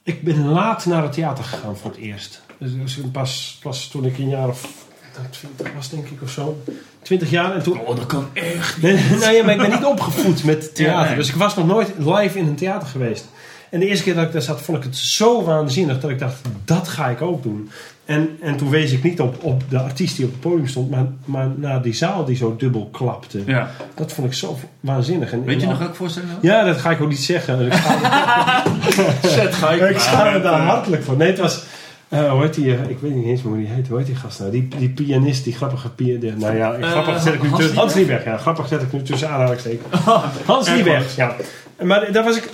ik 0.04 0.24
ben 0.24 0.48
laat 0.48 0.86
naar 0.86 1.04
het 1.04 1.14
theater 1.14 1.44
gegaan 1.44 1.78
voor 1.78 1.92
het 1.92 2.00
eerst. 2.00 2.42
Dus, 2.58 2.72
dus 2.76 3.00
pas, 3.12 3.60
pas 3.62 3.88
toen 3.88 4.06
ik 4.06 4.18
een 4.18 4.30
jaar 4.30 4.48
of 4.48 4.86
nou, 5.16 5.28
20 5.30 5.74
was, 5.74 5.90
denk 5.90 6.08
ik, 6.08 6.22
of 6.22 6.30
zo. 6.30 6.64
20 7.02 7.30
jaar 7.30 7.56
en 7.56 7.64
toen. 7.64 7.80
Oh, 7.80 7.96
dat 7.96 8.06
kan 8.06 8.28
echt 8.34 8.82
Nee, 8.82 8.94
nee, 9.20 9.44
maar 9.44 9.54
ik 9.54 9.62
ben 9.62 9.70
niet 9.70 9.86
opgevoed 9.86 10.44
met 10.44 10.76
theater. 10.76 11.02
Ja, 11.02 11.08
nee. 11.08 11.16
Dus 11.16 11.30
ik 11.30 11.36
was 11.36 11.56
nog 11.56 11.68
nooit 11.68 11.92
live 11.98 12.38
in 12.38 12.48
een 12.48 12.56
theater 12.56 12.88
geweest. 12.88 13.26
En 13.70 13.80
de 13.80 13.88
eerste 13.88 14.04
keer 14.04 14.16
dat 14.16 14.26
ik 14.26 14.32
daar 14.32 14.42
zat, 14.42 14.62
vond 14.62 14.78
ik 14.78 14.84
het 14.84 14.98
zo 14.98 15.44
waanzinnig 15.44 16.00
dat 16.00 16.10
ik 16.10 16.20
dacht, 16.20 16.42
dat 16.66 16.88
ga 16.88 17.08
ik 17.08 17.22
ook 17.22 17.44
doen. 17.44 17.70
En, 18.06 18.30
en 18.42 18.56
toen 18.58 18.70
wees 18.70 18.92
ik 18.92 19.04
niet 19.04 19.20
op, 19.22 19.44
op 19.44 19.64
de 19.70 19.80
artiest 19.80 20.16
die 20.16 20.26
op 20.26 20.32
het 20.32 20.40
podium 20.40 20.68
stond, 20.68 20.90
maar, 20.90 21.06
maar 21.26 21.48
naar 21.56 21.82
die 21.82 21.94
zaal 21.94 22.26
die 22.26 22.36
zo 22.36 22.56
dubbel 22.56 22.90
klapte. 22.92 23.42
Ja. 23.46 23.70
Dat 23.96 24.12
vond 24.14 24.28
ik 24.28 24.34
zo 24.34 24.58
waanzinnig. 24.80 25.32
En, 25.32 25.44
Weet 25.44 25.62
je 25.62 25.68
nog 25.68 25.78
welke 25.80 25.94
voorstelling 25.96 26.32
dat 26.32 26.42
Ja, 26.42 26.64
dat 26.64 26.78
ga 26.78 26.92
ik 26.92 27.02
ook 27.02 27.10
niet 27.10 27.20
zeggen. 27.20 27.66
Ik 27.66 27.74
ga 27.74 29.72
ik 29.90 30.00
schaam 30.00 30.34
me 30.34 30.42
daar 30.42 30.60
hartelijk 30.62 31.04
voor. 31.04 31.18
Nee, 31.18 31.28
het 31.28 31.40
was... 31.40 31.64
eh, 32.10 32.32
hoe 32.32 32.42
heet 32.42 32.54
die? 32.54 32.76
eh, 32.76 32.90
ik 32.90 32.98
weet 33.00 33.16
niet 33.16 33.26
eens 33.26 33.42
meer 33.42 33.54
hoe 33.54 33.64
die 33.64 33.72
heet. 33.74 33.88
Hoe 33.88 33.98
heet 33.98 34.06
die 34.08 34.16
gast 34.16 34.40
nou? 34.40 34.52
Die, 34.52 34.68
die 34.78 34.90
pianist, 34.90 35.44
die 35.44 35.54
grappige 35.54 35.90
pianist. 35.90 36.38
Nou 36.38 36.56
ja, 36.56 36.74
Eh, 36.74 36.92
grappig 36.92 37.22
zet 37.22 37.34
ik 37.34 37.42
nu 37.42 37.48
Hans 37.50 37.60
tussen... 37.62 37.78
Hans 37.80 37.94
Lieberg? 37.94 38.24
Ja. 38.26 38.38
Grappig 38.38 38.68
zet 38.68 38.82
ik 38.82 38.92
nu 38.92 39.02
tussen 39.02 39.30
aanhalingstekens. 39.30 40.04
Hans 40.46 40.68
erg 40.68 40.76
Lieberg, 40.76 41.16
ja. 41.16 41.36
Maar 41.84 42.12
daar 42.12 42.24
was 42.24 42.38
ik... 42.38 42.50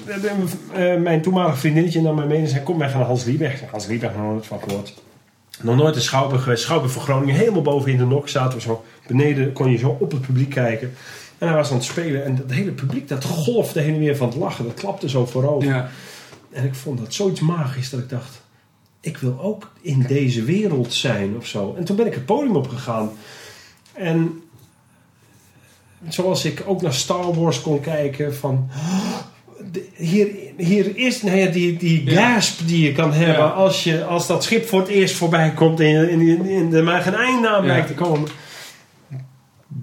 mijn 0.99 1.21
toenmalige 1.21 1.57
vriendinnetje 1.57 2.01
nam 2.01 2.15
mij 2.15 2.25
mee 2.25 2.39
en 2.41 2.47
zei... 2.47 2.63
Kom, 2.63 2.77
wij 2.77 2.89
gaan 2.89 2.97
naar 2.99 3.07
Hans 3.07 3.23
Lieberg. 3.23 3.61
Ik 3.61 3.67
Hans 3.71 3.87
Lieberg, 3.87 4.11
nooit 4.15 4.45
van 4.45 4.59
gehoord. 4.67 4.93
Nog 5.61 5.75
nooit 5.75 5.95
in 5.95 6.01
Schouwburg 6.01 6.43
geweest. 6.43 6.63
Schouwburg 6.63 6.91
voor 6.91 7.01
Groningen. 7.01 7.35
Helemaal 7.35 7.61
boven 7.61 7.91
in 7.91 7.97
de 7.97 8.05
nok 8.05 8.29
zaten 8.29 8.57
we 8.57 8.63
zo. 8.63 8.83
Beneden 9.07 9.53
kon 9.53 9.71
je 9.71 9.77
zo 9.77 9.97
op 9.99 10.11
het 10.11 10.21
publiek 10.21 10.49
kijken. 10.49 10.93
En 11.37 11.47
hij 11.47 11.57
was 11.57 11.69
aan 11.69 11.75
het 11.75 11.85
spelen. 11.85 12.25
En 12.25 12.35
het 12.35 12.51
hele 12.51 12.71
publiek, 12.71 13.07
dat 13.07 13.23
golfde 13.23 13.81
heen 13.81 13.93
en 13.93 13.99
weer 13.99 14.15
van 14.15 14.27
het 14.27 14.37
lachen. 14.37 14.65
Dat 14.65 14.73
klapte 14.73 15.09
zo 15.09 15.25
voorover. 15.25 15.69
Ja. 15.69 15.89
En 16.51 16.65
ik 16.65 16.75
vond 16.75 16.99
dat 16.99 17.13
zoiets 17.13 17.39
magisch 17.39 17.89
dat 17.89 17.99
ik 17.99 18.09
dacht... 18.09 18.41
Ik 19.01 19.17
wil 19.17 19.39
ook 19.41 19.71
in 19.81 20.05
deze 20.07 20.43
wereld 20.43 20.93
zijn 20.93 21.37
of 21.37 21.45
zo. 21.45 21.75
En 21.77 21.83
toen 21.83 21.95
ben 21.95 22.05
ik 22.05 22.13
het 22.13 22.25
podium 22.25 22.55
opgegaan. 22.55 23.11
En 23.93 24.43
zoals 26.07 26.45
ik 26.45 26.63
ook 26.65 26.81
naar 26.81 26.93
Star 26.93 27.33
Wars 27.33 27.61
kon 27.61 27.79
kijken 27.79 28.35
van... 28.35 28.69
Hier, 29.95 30.27
hier 30.57 30.97
is 30.97 31.21
nou 31.21 31.37
ja, 31.37 31.45
die, 31.51 31.77
die 31.77 32.09
gasp 32.09 32.59
die 32.67 32.85
je 32.85 32.91
kan 32.91 33.13
hebben 33.13 33.35
Ja. 33.43 33.49
als, 33.49 33.83
je, 33.83 34.03
als 34.03 34.27
dat 34.27 34.43
schip 34.43 34.67
voor 34.67 34.79
het 34.79 34.89
eerst 34.89 35.15
voorbij 35.15 35.51
komt 35.53 35.79
en, 35.79 35.87
je- 36.25 36.55
en 36.57 36.73
er 36.73 36.83
maar 36.83 37.01
geen 37.01 37.13
einde 37.15 37.47
aan 37.49 37.55
Ja. 37.55 37.61
blijkt 37.61 37.87
te 37.87 37.93
komen. 37.93 38.29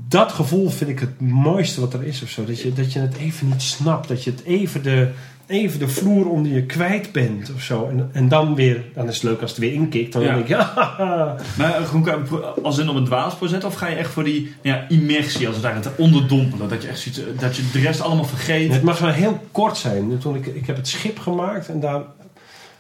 Dat 0.09 0.33
gevoel 0.33 0.71
vind 0.71 0.91
ik 0.91 0.99
het 1.01 1.21
mooiste 1.21 1.81
wat 1.81 1.95
er 1.95 2.05
is 2.07 2.23
of 2.23 2.29
zo. 2.29 2.45
Dat 2.45 2.61
je, 2.61 2.73
dat 2.73 2.93
je 2.93 2.99
het 2.99 3.17
even 3.17 3.49
niet 3.49 3.63
snapt. 3.63 4.09
Dat 4.09 4.25
je 4.25 4.31
het 4.31 4.43
even 4.45 4.83
de, 4.83 5.11
even 5.47 5.79
de 5.79 5.89
vloer 5.89 6.29
onder 6.29 6.53
je 6.53 6.63
kwijt 6.63 7.13
bent 7.13 7.53
of 7.55 7.63
zo. 7.63 7.89
En, 7.89 8.11
en 8.13 8.29
dan 8.29 8.55
weer, 8.55 8.85
dan 8.95 9.09
is 9.09 9.15
het 9.15 9.23
leuk 9.23 9.41
als 9.41 9.51
het 9.51 9.61
weer 9.61 9.73
inkikt. 9.73 10.13
Dan 10.13 10.23
Ja. 10.23 10.35
denk 10.35 10.49
je, 10.55 10.55
haha. 10.55 11.37
Maar 11.59 11.75
eh, 11.75 12.63
als 12.63 12.79
in 12.79 12.89
op 12.89 12.97
een 12.97 13.05
dwaalspoor 13.05 13.49
zetten? 13.49 13.69
Of 13.69 13.75
ga 13.75 13.87
je 13.87 13.97
echt 13.97 14.11
voor 14.11 14.25
die 14.25 14.55
ja, 14.63 14.85
immersie, 14.89 15.47
als 15.47 15.57
het 15.57 15.65
ware, 15.65 15.81
te 15.81 15.91
onderdompelen? 15.97 16.69
Dat 16.69 16.83
je 16.83 16.89
echt 16.89 16.99
zoiets, 16.99 17.21
eh, 17.21 17.41
dat 17.41 17.57
je 17.57 17.71
de 17.73 17.79
rest 17.79 18.01
allemaal 18.01 18.25
vergeet? 18.25 18.73
Het 18.73 18.83
mag 18.83 18.99
wel 18.99 19.11
heel 19.11 19.41
kort 19.53 19.77
zijn. 19.77 20.19
Toen 20.19 20.35
ik, 20.37 20.47
ik 20.47 20.67
heb 20.67 20.77
het 20.77 20.89
schip 20.89 21.19
gemaakt 21.19 21.69
en 21.69 21.81
daar, 21.81 22.03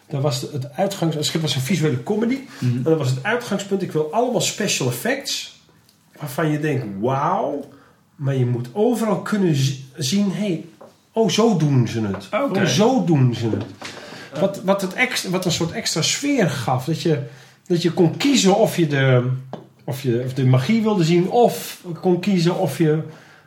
daar 0.08 0.20
was 0.20 0.40
het, 0.40 0.52
het 0.52 0.72
uitgangs... 0.72 1.14
Het 1.14 1.24
schip 1.24 1.40
was 1.42 1.54
een 1.54 1.60
visuele 1.60 2.02
comedy. 2.02 2.38
Mhm. 2.58 2.76
En 2.76 2.82
dat 2.82 2.98
was 2.98 3.10
het 3.10 3.22
uitgangspunt. 3.22 3.82
Ik 3.82 3.92
wil 3.92 4.12
allemaal 4.12 4.40
special 4.40 4.88
effects. 4.88 5.60
Waarvan 6.20 6.50
je 6.50 6.60
denkt, 6.60 6.84
wauw. 7.00 7.68
Maar 8.16 8.34
je 8.36 8.46
moet 8.46 8.68
overal 8.72 9.20
kunnen 9.22 9.56
zien, 9.96 10.30
hé, 10.32 10.38
hey, 10.46 10.64
oh 11.16 11.30
zo 11.30 11.56
doen 11.56 11.88
ze 11.88 12.00
het. 12.00 12.28
Oh 12.30 12.64
zo 12.64 13.04
doen 13.04 13.34
ze 13.34 13.48
het. 13.48 13.64
Wat, 14.40 14.60
wat, 14.64 14.80
het 14.80 14.94
extra, 14.94 15.30
wat 15.30 15.44
een 15.44 15.52
soort 15.52 15.72
extra 15.72 16.02
sfeer 16.02 16.50
gaf. 16.50 16.84
Dat 16.84 17.02
je, 17.02 17.18
dat 17.66 17.82
je 17.82 17.92
kon 17.92 18.16
kiezen 18.16 18.56
of 18.56 18.76
je, 18.76 18.86
de, 18.86 19.30
of 19.84 20.02
je 20.02 20.22
of 20.24 20.34
de 20.34 20.46
magie 20.46 20.82
wilde 20.82 21.04
zien. 21.04 21.30
Of 21.30 21.80
kon 22.00 22.20
kiezen 22.20 22.58
of 22.58 22.78
je... 22.78 22.90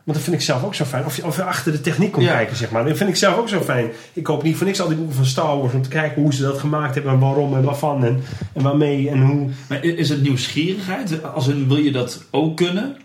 Want 0.03 0.17
dat 0.17 0.29
vind 0.29 0.35
ik 0.41 0.47
zelf 0.47 0.63
ook 0.63 0.75
zo 0.75 0.85
fijn. 0.85 1.05
Of 1.05 1.15
je, 1.15 1.25
of 1.25 1.35
je 1.35 1.43
achter 1.43 1.71
de 1.71 1.81
techniek 1.81 2.11
kon 2.11 2.23
Ja. 2.23 2.33
kijken, 2.35 2.55
zeg 2.55 2.71
maar. 2.71 2.85
Dat 2.85 2.97
vind 2.97 3.09
ik 3.09 3.15
zelf 3.15 3.37
ook 3.37 3.49
zo 3.49 3.61
fijn. 3.61 3.89
Ik 4.13 4.23
koop 4.23 4.43
niet 4.43 4.55
voor 4.55 4.65
niks 4.65 4.81
al 4.81 4.87
die 4.87 4.97
boeken 4.97 5.15
van 5.15 5.25
Star 5.25 5.57
Wars... 5.57 5.73
om 5.73 5.81
te 5.81 5.89
kijken 5.89 6.21
hoe 6.21 6.33
ze 6.33 6.41
dat 6.41 6.59
gemaakt 6.59 6.95
hebben... 6.95 7.13
en 7.13 7.19
waarom 7.19 7.55
en 7.55 7.63
waarvan 7.63 8.03
en, 8.03 8.21
en 8.53 8.63
waarmee 8.63 9.09
en 9.09 9.21
hoe... 9.21 9.49
Maar 9.67 9.83
is 9.83 10.09
het 10.09 10.21
nieuwsgierigheid? 10.21 11.23
Als 11.33 11.47
in, 11.47 11.67
wil 11.67 11.77
je 11.77 11.91
dat 11.91 12.23
ook 12.31 12.57
kunnen? 12.57 12.97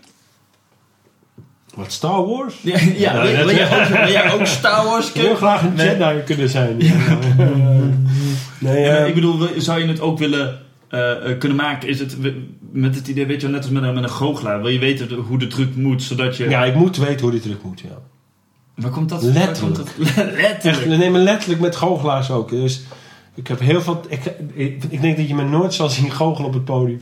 Wat, 1.75 1.91
Star 1.91 2.25
Wars? 2.25 2.55
Ja, 2.61 2.77
ja 3.05 3.13
Nou, 3.13 3.27
wil, 3.27 3.35
dat- 3.37 3.45
wil, 3.45 3.55
je 3.55 3.63
ook, 3.81 3.87
wil 3.87 4.11
jij 4.11 4.31
ook 4.33 4.45
Star 4.45 4.85
Wars 4.85 5.07
Ik 5.07 5.13
wil 5.13 5.21
kunnen? 5.23 5.37
graag 5.37 5.61
een 5.63 5.73
Nee. 5.73 5.97
Jedi 5.97 6.23
kunnen 6.25 6.49
zijn. 6.49 6.77
nee, 8.59 8.81
Ja, 8.83 8.97
eh, 8.97 9.07
ik 9.07 9.13
bedoel, 9.13 9.47
zou 9.57 9.79
je 9.81 9.87
het 9.87 9.99
ook 10.01 10.17
willen 10.19 10.59
eh, 10.89 11.31
eh, 11.31 11.39
kunnen 11.39 11.57
maken? 11.57 11.89
Is 11.89 11.99
het 11.99 12.17
met 12.71 12.95
het 12.95 13.07
idee, 13.07 13.25
weet 13.25 13.41
je 13.41 13.47
wel, 13.47 13.55
net 13.55 13.63
als 13.65 13.73
met 13.73 13.83
een, 13.83 13.93
met 13.93 14.03
een 14.03 14.09
goochelaar. 14.09 14.61
Wil 14.61 14.69
je 14.71 14.79
weten 14.79 15.13
hoe 15.13 15.37
de 15.37 15.47
truc 15.47 15.75
moet, 15.75 16.03
zodat 16.03 16.37
je... 16.37 16.49
ja, 16.49 16.65
ik 16.65 16.75
moet 16.75 16.97
weten 16.97 17.21
hoe 17.21 17.31
die 17.31 17.39
terug 17.41 17.61
moet, 17.63 17.79
ja. 17.79 17.97
Waar 18.75 18.91
komt 18.91 19.09
dat? 19.09 19.21
Letterlijk. 19.23 19.59
Komt 19.59 19.75
dat? 19.75 19.89
Letterlijk. 20.15 20.37
Echt, 20.63 20.87
we 20.87 20.95
nemen 20.95 21.23
letterlijk 21.23 21.61
met 21.61 21.75
goochelaars 21.75 22.31
ook. 22.31 22.49
Dus 22.49 22.81
ik 23.35 23.47
heb 23.47 23.59
heel 23.59 23.81
veel... 23.81 24.01
Ik, 24.07 24.19
ik, 24.53 24.83
ik 24.89 25.01
denk 25.01 25.17
dat 25.17 25.27
je 25.27 25.35
me 25.35 25.43
nooit 25.43 25.73
zal 25.73 25.89
zien 25.89 26.11
goochelen 26.11 26.47
op 26.47 26.53
het 26.53 26.65
podium. 26.65 27.01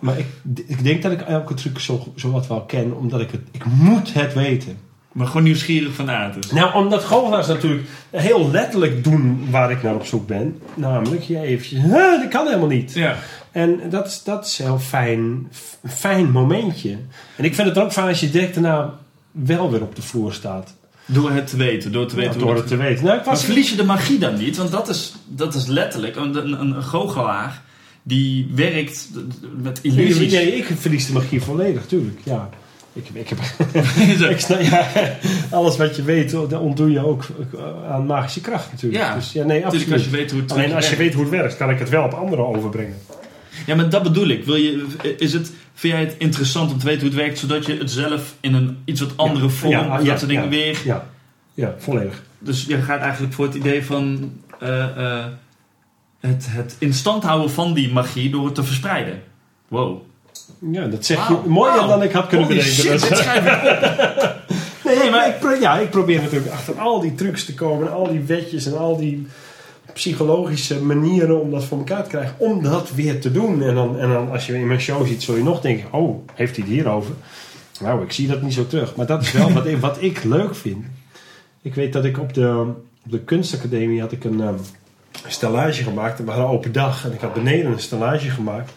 Maar 0.00 0.18
ik, 0.18 0.26
ik 0.66 0.84
denk 0.84 1.02
dat 1.02 1.12
ik 1.12 1.20
elke 1.20 1.54
truc 1.54 1.78
zo, 1.78 2.12
zo 2.16 2.30
wat 2.30 2.46
wel 2.46 2.60
ken. 2.60 2.96
Omdat 2.96 3.20
ik 3.20 3.30
het... 3.30 3.40
Ik 3.50 3.64
moet 3.64 4.14
het 4.14 4.34
weten. 4.34 4.78
Maar 5.12 5.26
gewoon 5.26 5.42
nieuwsgierig 5.42 5.94
van 5.94 6.10
aard. 6.10 6.34
dus. 6.34 6.52
Nou, 6.52 6.74
omdat 6.74 7.04
goochelaars 7.04 7.46
natuurlijk 7.46 7.88
heel 8.10 8.50
letterlijk 8.50 9.04
doen 9.04 9.46
waar 9.50 9.70
ik 9.70 9.82
naar 9.82 9.94
op 9.94 10.04
zoek 10.04 10.26
ben. 10.26 10.58
Namelijk, 10.74 11.22
je 11.22 11.40
eventjes... 11.40 11.80
"Huh, 11.80 12.20
dat 12.20 12.28
kan 12.28 12.46
helemaal 12.46 12.68
niet. 12.68 12.94
Ja. 12.94 13.16
En 13.50 13.80
dat 13.90 14.06
is, 14.06 14.22
dat 14.22 14.46
is 14.46 14.58
een 14.58 14.64
heel 14.64 14.78
fijn, 14.78 15.48
fijn 15.86 16.30
momentje. 16.30 16.96
En 17.36 17.44
ik 17.44 17.54
vind 17.54 17.68
het 17.68 17.78
ook 17.78 17.92
fijn 17.92 18.08
als 18.08 18.20
je 18.20 18.30
direct 18.30 18.54
daarna 18.54 18.94
wel 19.30 19.70
weer 19.70 19.82
op 19.82 19.96
de 19.96 20.02
vloer 20.02 20.32
staat. 20.32 20.74
Door 21.06 21.30
het 21.30 21.46
te 21.46 21.56
weten, 21.56 21.92
door 21.92 22.06
te 22.06 22.16
weten 22.16 22.32
Ja, 22.32 22.38
door 22.38 22.56
het 22.56 22.66
te 22.66 22.76
weten. 22.76 23.04
Nou, 23.04 23.18
ik 23.18 23.24
Maar 23.26 23.38
verlies 23.38 23.70
je 23.70 23.76
de 23.76 23.84
magie 23.84 24.18
dan 24.18 24.38
niet? 24.38 24.56
Want 24.56 24.70
dat 24.70 24.88
is, 24.88 25.14
dat 25.26 25.54
is 25.54 25.66
letterlijk 25.66 26.16
een, 26.16 26.36
een, 26.36 26.60
een 26.60 26.82
goochelaar 26.82 27.62
die 28.02 28.50
werkt 28.54 29.08
met 29.56 29.78
illusies. 29.82 30.32
Nee, 30.32 30.56
ik 30.56 30.64
verlies 30.76 31.06
de 31.06 31.12
magie 31.12 31.42
volledig, 31.42 31.86
tuurlijk. 31.86 32.18
Ja. 32.22 32.48
Ik, 32.92 33.08
ik 33.12 33.28
heb, 33.28 33.38
ik 34.30 34.40
snap, 34.40 34.60
ja, 34.60 34.88
alles 35.50 35.76
wat 35.76 35.96
je 35.96 36.02
weet, 36.02 36.30
dat 36.30 36.52
ontdoe 36.52 36.90
je 36.90 37.06
ook 37.06 37.24
eh, 37.54 37.90
aan 37.90 38.06
magische 38.06 38.40
kracht 38.40 38.70
natuurlijk. 38.72 39.02
Ja, 39.02 39.14
dus, 39.14 39.32
ja 39.32 39.44
nee, 39.44 39.66
absoluut. 39.66 39.92
als 39.92 40.04
je 40.04 40.10
weet 40.10 40.30
hoe 40.30 40.40
het 40.40 40.52
Alleen 40.52 40.74
als 40.74 40.90
je 40.90 40.96
weet 40.96 41.14
hoe 41.14 41.22
het 41.22 41.32
werkt, 41.32 41.56
kan 41.56 41.70
ik 41.70 41.78
het 41.78 41.88
wel 41.88 42.04
op 42.04 42.12
anderen 42.12 42.46
overbrengen. 42.46 42.96
Ja, 43.66 43.74
maar 43.74 43.90
dat 43.90 44.02
bedoel 44.02 44.28
ik. 44.28 44.44
Wil 44.44 44.54
je, 44.54 44.86
is 45.18 45.32
het, 45.32 45.52
vind 45.74 45.92
jij 45.92 46.02
het 46.02 46.14
interessant 46.18 46.72
om 46.72 46.78
te 46.78 46.86
weten 46.86 47.00
hoe 47.00 47.10
het 47.10 47.18
werkt, 47.18 47.38
zodat 47.38 47.66
je 47.66 47.76
het 47.76 47.90
zelf 47.90 48.34
in 48.40 48.54
een 48.54 48.78
iets 48.84 49.00
wat 49.00 49.16
andere 49.16 49.44
Ja, 49.44 49.50
vorm, 49.50 49.70
ja, 49.70 50.02
dat 50.02 50.18
soort 50.18 50.30
dingen 50.30 50.48
weer... 50.48 50.80
Ja, 50.84 51.06
ja 51.54 51.74
volledig. 51.78 52.22
Dus 52.38 52.64
je 52.64 52.76
gaat 52.76 53.00
eigenlijk 53.00 53.32
voor 53.32 53.44
het 53.44 53.54
idee 53.54 53.84
van 53.84 54.32
eh, 54.60 54.82
eh, 54.82 55.26
het, 56.20 56.46
het 56.48 56.76
in 56.78 56.94
stand 56.94 57.22
houden 57.22 57.50
van 57.50 57.74
die 57.74 57.92
magie 57.92 58.30
door 58.30 58.44
het 58.44 58.54
te 58.54 58.64
verspreiden. 58.64 59.22
Wow. 59.68 60.00
Ja, 60.70 60.86
dat 60.86 61.04
zeg 61.04 61.28
je 61.28 61.38
mooier 61.46 61.86
dan 61.86 62.02
ik 62.02 62.12
had 62.12 62.26
kunnen 62.26 62.46
Holy 62.46 62.58
bedenken. 62.58 62.82
shit, 62.82 63.08
dit 63.08 63.18
schrijf 63.18 63.46
ik 63.46 64.22
op. 64.22 64.38
Nee, 64.84 65.10
maar 65.10 65.28
ik, 65.28 65.60
ja, 65.60 65.78
ik 65.78 65.90
probeer 65.90 66.22
natuurlijk 66.22 66.52
achter 66.52 66.78
al 66.78 67.00
die 67.00 67.14
trucs 67.14 67.44
te 67.44 67.54
komen. 67.54 67.86
En 67.86 67.92
al 67.92 68.08
die 68.08 68.20
wetjes 68.20 68.66
en 68.66 68.78
al 68.78 68.96
die 68.96 69.26
psychologische 69.92 70.82
manieren 70.82 71.40
om 71.40 71.50
dat 71.50 71.64
voor 71.64 71.78
elkaar 71.78 72.02
te 72.02 72.08
krijgen. 72.08 72.34
Om 72.38 72.62
dat 72.62 72.90
weer 72.90 73.20
te 73.20 73.32
doen. 73.32 73.62
En 73.62 73.74
dan, 73.74 73.98
en 73.98 74.08
dan 74.08 74.30
als 74.30 74.46
je 74.46 74.54
in 74.54 74.66
mijn 74.66 74.80
show 74.80 75.06
ziet, 75.06 75.22
zul 75.22 75.36
je 75.36 75.42
nog 75.42 75.60
denken... 75.60 75.92
Oh, 75.92 76.28
heeft 76.34 76.56
hij 76.56 76.64
het 76.64 76.74
hierover? 76.74 77.14
Nou, 77.80 78.02
ik 78.02 78.12
zie 78.12 78.28
dat 78.28 78.42
niet 78.42 78.54
zo 78.54 78.66
terug. 78.66 78.96
Maar 78.96 79.06
dat 79.06 79.22
is 79.22 79.32
wel 79.32 79.52
wat, 79.58 79.66
ik, 79.66 79.76
wat 79.76 80.02
ik 80.02 80.24
leuk 80.24 80.54
vind. 80.54 80.84
Ik 81.62 81.74
weet 81.74 81.92
dat 81.92 82.04
ik 82.04 82.18
op 82.18 82.34
de, 82.34 82.72
op 83.04 83.10
de 83.10 83.20
kunstacademie 83.20 84.00
had 84.00 84.12
ik 84.12 84.24
een 84.24 84.40
ehm, 84.40 84.54
stellage 85.26 85.82
gemaakt. 85.82 86.18
We 86.18 86.24
hadden 86.30 86.44
een 86.44 86.50
open 86.52 86.72
dag. 86.72 87.04
En 87.04 87.12
ik 87.12 87.20
had 87.20 87.34
beneden 87.34 87.72
een 87.72 87.78
stellage 87.80 88.30
gemaakt. 88.30 88.72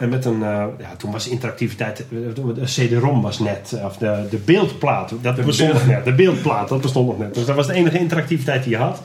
En 0.00 0.08
met 0.08 0.24
een, 0.24 0.42
eh, 0.42 0.64
ja, 0.78 0.96
toen 0.96 1.12
was 1.12 1.28
interactiviteit, 1.28 2.00
eh, 2.00 2.54
de 2.54 2.64
CD-ROM 2.64 3.22
was 3.22 3.38
net, 3.38 3.72
eh, 3.72 3.84
of 3.84 3.96
de, 3.96 4.26
de 4.30 4.36
beeldplaat, 4.36 5.12
dat 5.20 5.44
bestond 5.44 5.72
nog 5.72 5.86
net. 5.86 6.04
De 6.04 6.12
beeldplaat, 6.12 6.68
dat 6.68 6.80
bestond 6.80 7.06
nog 7.06 7.18
net. 7.18 7.34
Dus 7.34 7.44
dat 7.44 7.56
was 7.56 7.66
de 7.66 7.72
enige 7.72 7.98
interactiviteit 7.98 8.62
die 8.62 8.72
je 8.72 8.78
had. 8.78 9.00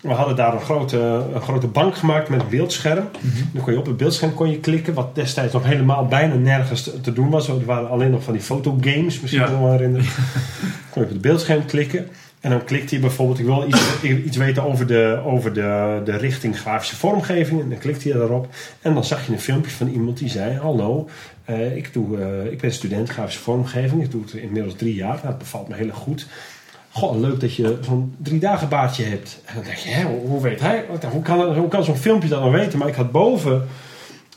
We 0.00 0.08
hadden 0.12 0.36
daar 0.36 0.54
een 0.54 0.60
grote, 0.60 0.98
een 1.34 1.40
grote 1.40 1.66
bank 1.66 1.96
gemaakt 1.96 2.28
met 2.28 2.40
een 2.40 2.48
beeldscherm. 2.48 3.08
Dan 3.52 3.62
kon 3.62 3.72
je 3.72 3.78
op 3.78 3.86
het 3.86 3.96
beeldscherm 3.96 4.34
kon 4.34 4.50
je 4.50 4.58
klikken, 4.58 4.94
wat 4.94 5.14
destijds 5.14 5.52
nog 5.52 5.64
helemaal 5.64 6.06
bijna 6.06 6.34
nergens 6.34 6.82
te, 6.82 7.00
te 7.00 7.12
doen 7.12 7.30
was. 7.30 7.48
Er 7.48 7.64
waren 7.64 7.90
alleen 7.90 8.10
nog 8.10 8.22
van 8.22 8.32
die 8.32 8.42
fotogames, 8.42 9.20
misschien 9.20 9.42
Ja. 9.42 9.50
me 9.50 9.58
wel 9.58 9.70
herinneren. 9.70 10.06
kon 10.90 11.02
je 11.02 11.08
op 11.08 11.08
het 11.08 11.20
beeldscherm 11.20 11.64
klikken. 11.66 12.08
En 12.42 12.50
dan 12.50 12.64
klikte 12.64 12.94
je 12.94 13.00
bijvoorbeeld, 13.00 13.38
ik 13.38 13.44
wil 13.44 13.66
iets, 13.68 14.02
iets 14.26 14.36
weten 14.36 14.62
over, 14.62 14.86
de, 14.86 15.22
over 15.24 15.52
de, 15.52 16.00
de 16.04 16.16
richting 16.16 16.58
grafische 16.58 16.96
vormgeving. 16.96 17.60
En 17.60 17.68
dan 17.68 17.78
klikte 17.78 18.08
je 18.08 18.14
daarop. 18.14 18.48
En 18.80 18.94
dan 18.94 19.04
zag 19.04 19.26
je 19.26 19.32
een 19.32 19.40
filmpje 19.40 19.70
van 19.70 19.88
iemand 19.88 20.18
die 20.18 20.28
zei: 20.28 20.58
Hallo, 20.58 21.08
eh, 21.44 21.76
ik, 21.76 21.92
doe, 21.92 22.18
eh, 22.18 22.52
ik 22.52 22.60
ben 22.60 22.72
student 22.72 23.08
grafische 23.08 23.40
vormgeving. 23.40 24.02
Ik 24.02 24.10
doe 24.10 24.22
het 24.22 24.32
inmiddels 24.32 24.74
drie 24.74 24.94
jaar. 24.94 25.14
Nou, 25.14 25.26
dat 25.26 25.38
bevalt 25.38 25.68
me 25.68 25.74
heel 25.74 25.90
goed. 25.90 26.26
Goh, 26.90 27.20
leuk 27.20 27.40
dat 27.40 27.54
je 27.54 27.78
zo'n 27.80 28.14
drie 28.18 28.40
dagen 28.40 28.68
baardje 28.68 29.04
hebt. 29.04 29.40
En 29.44 29.54
dan 29.54 29.64
denk 29.64 29.76
je: 29.76 29.90
hè, 29.90 30.04
hoe, 30.04 30.28
hoe 30.28 30.42
weet 30.42 30.60
hij? 30.60 30.84
Hoe 31.10 31.22
kan, 31.22 31.56
hoe 31.56 31.68
kan 31.68 31.84
zo'n 31.84 31.96
filmpje 31.96 32.28
dat 32.28 32.40
nou 32.40 32.52
weten? 32.52 32.78
Maar 32.78 32.88
ik 32.88 32.94
had 32.94 33.12
boven 33.12 33.68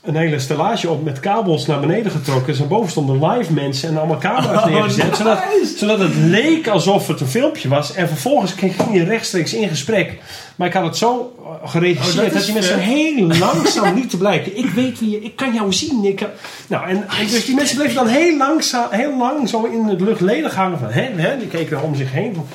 een 0.06 0.15
hele 0.15 0.39
stellage 0.39 0.89
op 0.89 1.04
met 1.04 1.20
kabels 1.20 1.65
naar 1.65 1.80
beneden 1.80 2.12
getrokken. 2.12 2.58
En 2.58 2.68
boven 2.68 2.91
stonden 2.91 3.28
live 3.28 3.54
mensen 3.54 3.89
en 3.89 3.98
allemaal 3.98 4.18
camera's 4.18 4.65
neergezet. 4.65 5.15
zodat, 5.15 5.44
zodat 5.78 6.00
het 6.00 6.15
leek 6.15 6.68
alsof 6.68 7.08
het 7.08 7.20
een 7.22 7.28
filmpje 7.28 7.70
was. 7.70 7.94
En 7.94 8.08
vervolgens 8.08 8.52
ging 8.52 8.74
je 8.94 9.04
rechtstreeks 9.04 9.54
in 9.54 9.70
gesprek. 9.70 10.18
Maar 10.56 10.68
ik 10.68 10.74
had 10.74 10.84
het 10.84 10.98
zo 10.98 11.34
eh, 11.63 11.70
geregisseerd 11.70 12.28
Oh, 12.28 12.34
dat 12.34 12.46
die 12.46 12.54
mensen 12.54 12.80
heel 12.80 13.28
langzaam 13.28 13.96
lieten 13.96 14.18
blijken. 14.18 14.58
Ik 14.58 14.70
weet 14.70 15.00
wie 15.00 15.10
je, 15.10 15.22
ik 15.22 15.36
kan 15.36 15.54
jou 15.54 15.74
zien. 15.74 16.04
Ik 16.04 16.15
kan, 16.15 16.28
nou, 16.68 16.88
en, 16.88 16.96
en 17.10 17.28
dus 17.28 17.46
die 17.46 17.56
mensen 17.56 17.78
bleven 17.78 17.96
dan 17.96 18.08
heel, 18.08 18.38
langzaam, 18.38 18.88
heel 18.91 19.18
lang 19.18 19.50
zo 19.50 19.63
in 19.63 19.84
het 19.84 20.02
luchtledig 20.02 20.56
hangen. 20.56 20.80
Van, 20.80 20.89
hè, 20.91 21.10
hè, 21.15 21.38
die 21.38 21.48
keken 21.48 21.82
om 21.82 21.96
zich 21.96 22.12
heen. 22.12 22.36
Van, 22.36 22.46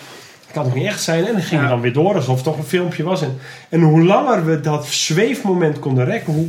Het 0.47 0.53
kan 0.59 0.65
toch 0.65 0.75
niet 0.75 0.87
echt 0.87 1.03
zijn? 1.03 1.27
En 1.27 1.33
dan 1.33 1.43
Ja. 1.51 1.63
we 1.63 1.69
dan 1.69 1.81
weer 1.81 1.93
door 1.93 2.15
alsof 2.15 2.35
het 2.35 2.45
toch 2.45 2.57
een 2.59 2.65
filmpje 2.65 3.03
was. 3.03 3.23
En, 3.23 3.39
en 3.69 3.81
hoe 3.81 4.03
langer 4.05 4.45
we 4.45 4.61
dat 4.61 4.87
zweefmoment 4.87 5.79
konden 5.79 6.05
rekken, 6.05 6.33
hoe, 6.33 6.49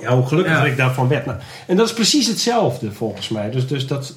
ja, 0.00 0.14
hoe 0.16 0.26
gelukkiger 0.26 0.64
Ja. 0.64 0.70
ik 0.70 0.76
daarvan 0.76 1.08
werd. 1.08 1.26
Nou, 1.26 1.38
en 1.66 1.76
dat 1.76 1.86
is 1.86 1.92
precies 1.94 2.26
hetzelfde 2.26 2.92
volgens 2.92 3.28
mij. 3.28 3.50
Dus, 3.50 3.66
dus 3.66 3.86
dat, 3.86 4.14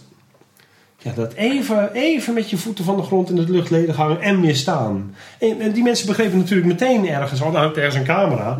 ja, 0.97 1.11
dat 1.15 1.33
even, 1.33 1.91
even 1.93 2.33
met 2.33 2.49
je 2.49 2.57
voeten 2.57 2.85
van 2.85 2.95
de 2.97 3.03
grond 3.03 3.29
in 3.29 3.37
het 3.37 3.49
luchtledig 3.49 3.95
hangen 3.95 4.21
en 4.21 4.41
weer 4.41 4.55
staan. 4.55 5.15
En, 5.39 5.59
en 5.61 5.71
die 5.71 5.83
mensen 5.83 6.07
begrepen 6.07 6.37
natuurlijk 6.37 6.67
meteen 6.67 7.07
ergens, 7.09 7.41
oh, 7.41 7.51
dan 7.51 7.61
hangt 7.61 7.77
ergens 7.77 7.95
een 7.95 8.03
camera. 8.03 8.59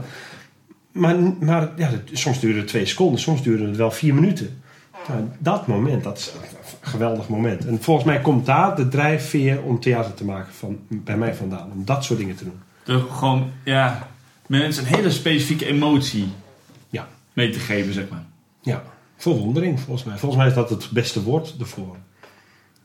Maar, 0.91 1.15
maar 1.39 1.69
ja, 1.76 1.89
dat- 1.89 1.99
soms 2.19 2.39
duurde 2.39 2.60
het 2.60 2.67
twee 2.67 2.86
seconden, 2.86 3.19
soms 3.19 3.43
duurde 3.43 3.65
het 3.67 3.76
wel 3.78 3.91
vier 3.91 4.13
minuten. 4.13 4.62
Nou, 5.08 5.21
dat 5.38 5.67
moment, 5.67 6.04
dat 6.04 6.17
is 6.17 6.32
een 6.82 6.89
geweldig 6.89 7.28
moment. 7.28 7.65
En 7.65 7.78
volgens 7.82 8.06
mij 8.06 8.21
komt 8.21 8.45
daar 8.45 8.76
de 8.76 8.88
drijfveer 8.88 9.62
om 9.62 9.80
theater 9.80 10.13
te 10.13 10.26
maken 10.26 10.54
van, 10.54 10.80
bij 10.88 11.17
mij 11.17 11.36
vandaan. 11.36 11.69
Om 11.73 11.86
dat 11.86 12.04
soort 12.04 12.19
dingen 12.19 12.36
te 12.36 12.43
doen. 12.43 12.60
Er 12.95 13.04
gewoon, 13.12 13.52
ja, 13.63 14.08
mensen 14.47 14.84
een 14.88 14.95
hele 14.95 15.12
specifieke 15.12 15.65
emotie. 15.65 16.28
Mee 17.34 17.50
te 17.50 17.60
geven, 17.60 17.93
zeg 17.93 18.10
maar. 18.10 18.26
Ja, 18.62 18.84
verwondering 19.17 19.80
volgens 19.80 20.04
mij. 20.04 20.17
Volgens 20.17 20.41
mij 20.41 20.50
is 20.50 20.56
dat 20.56 20.69
het 20.69 20.89
beste 20.91 21.24
woord 21.24 21.56
ervoor. 21.60 21.96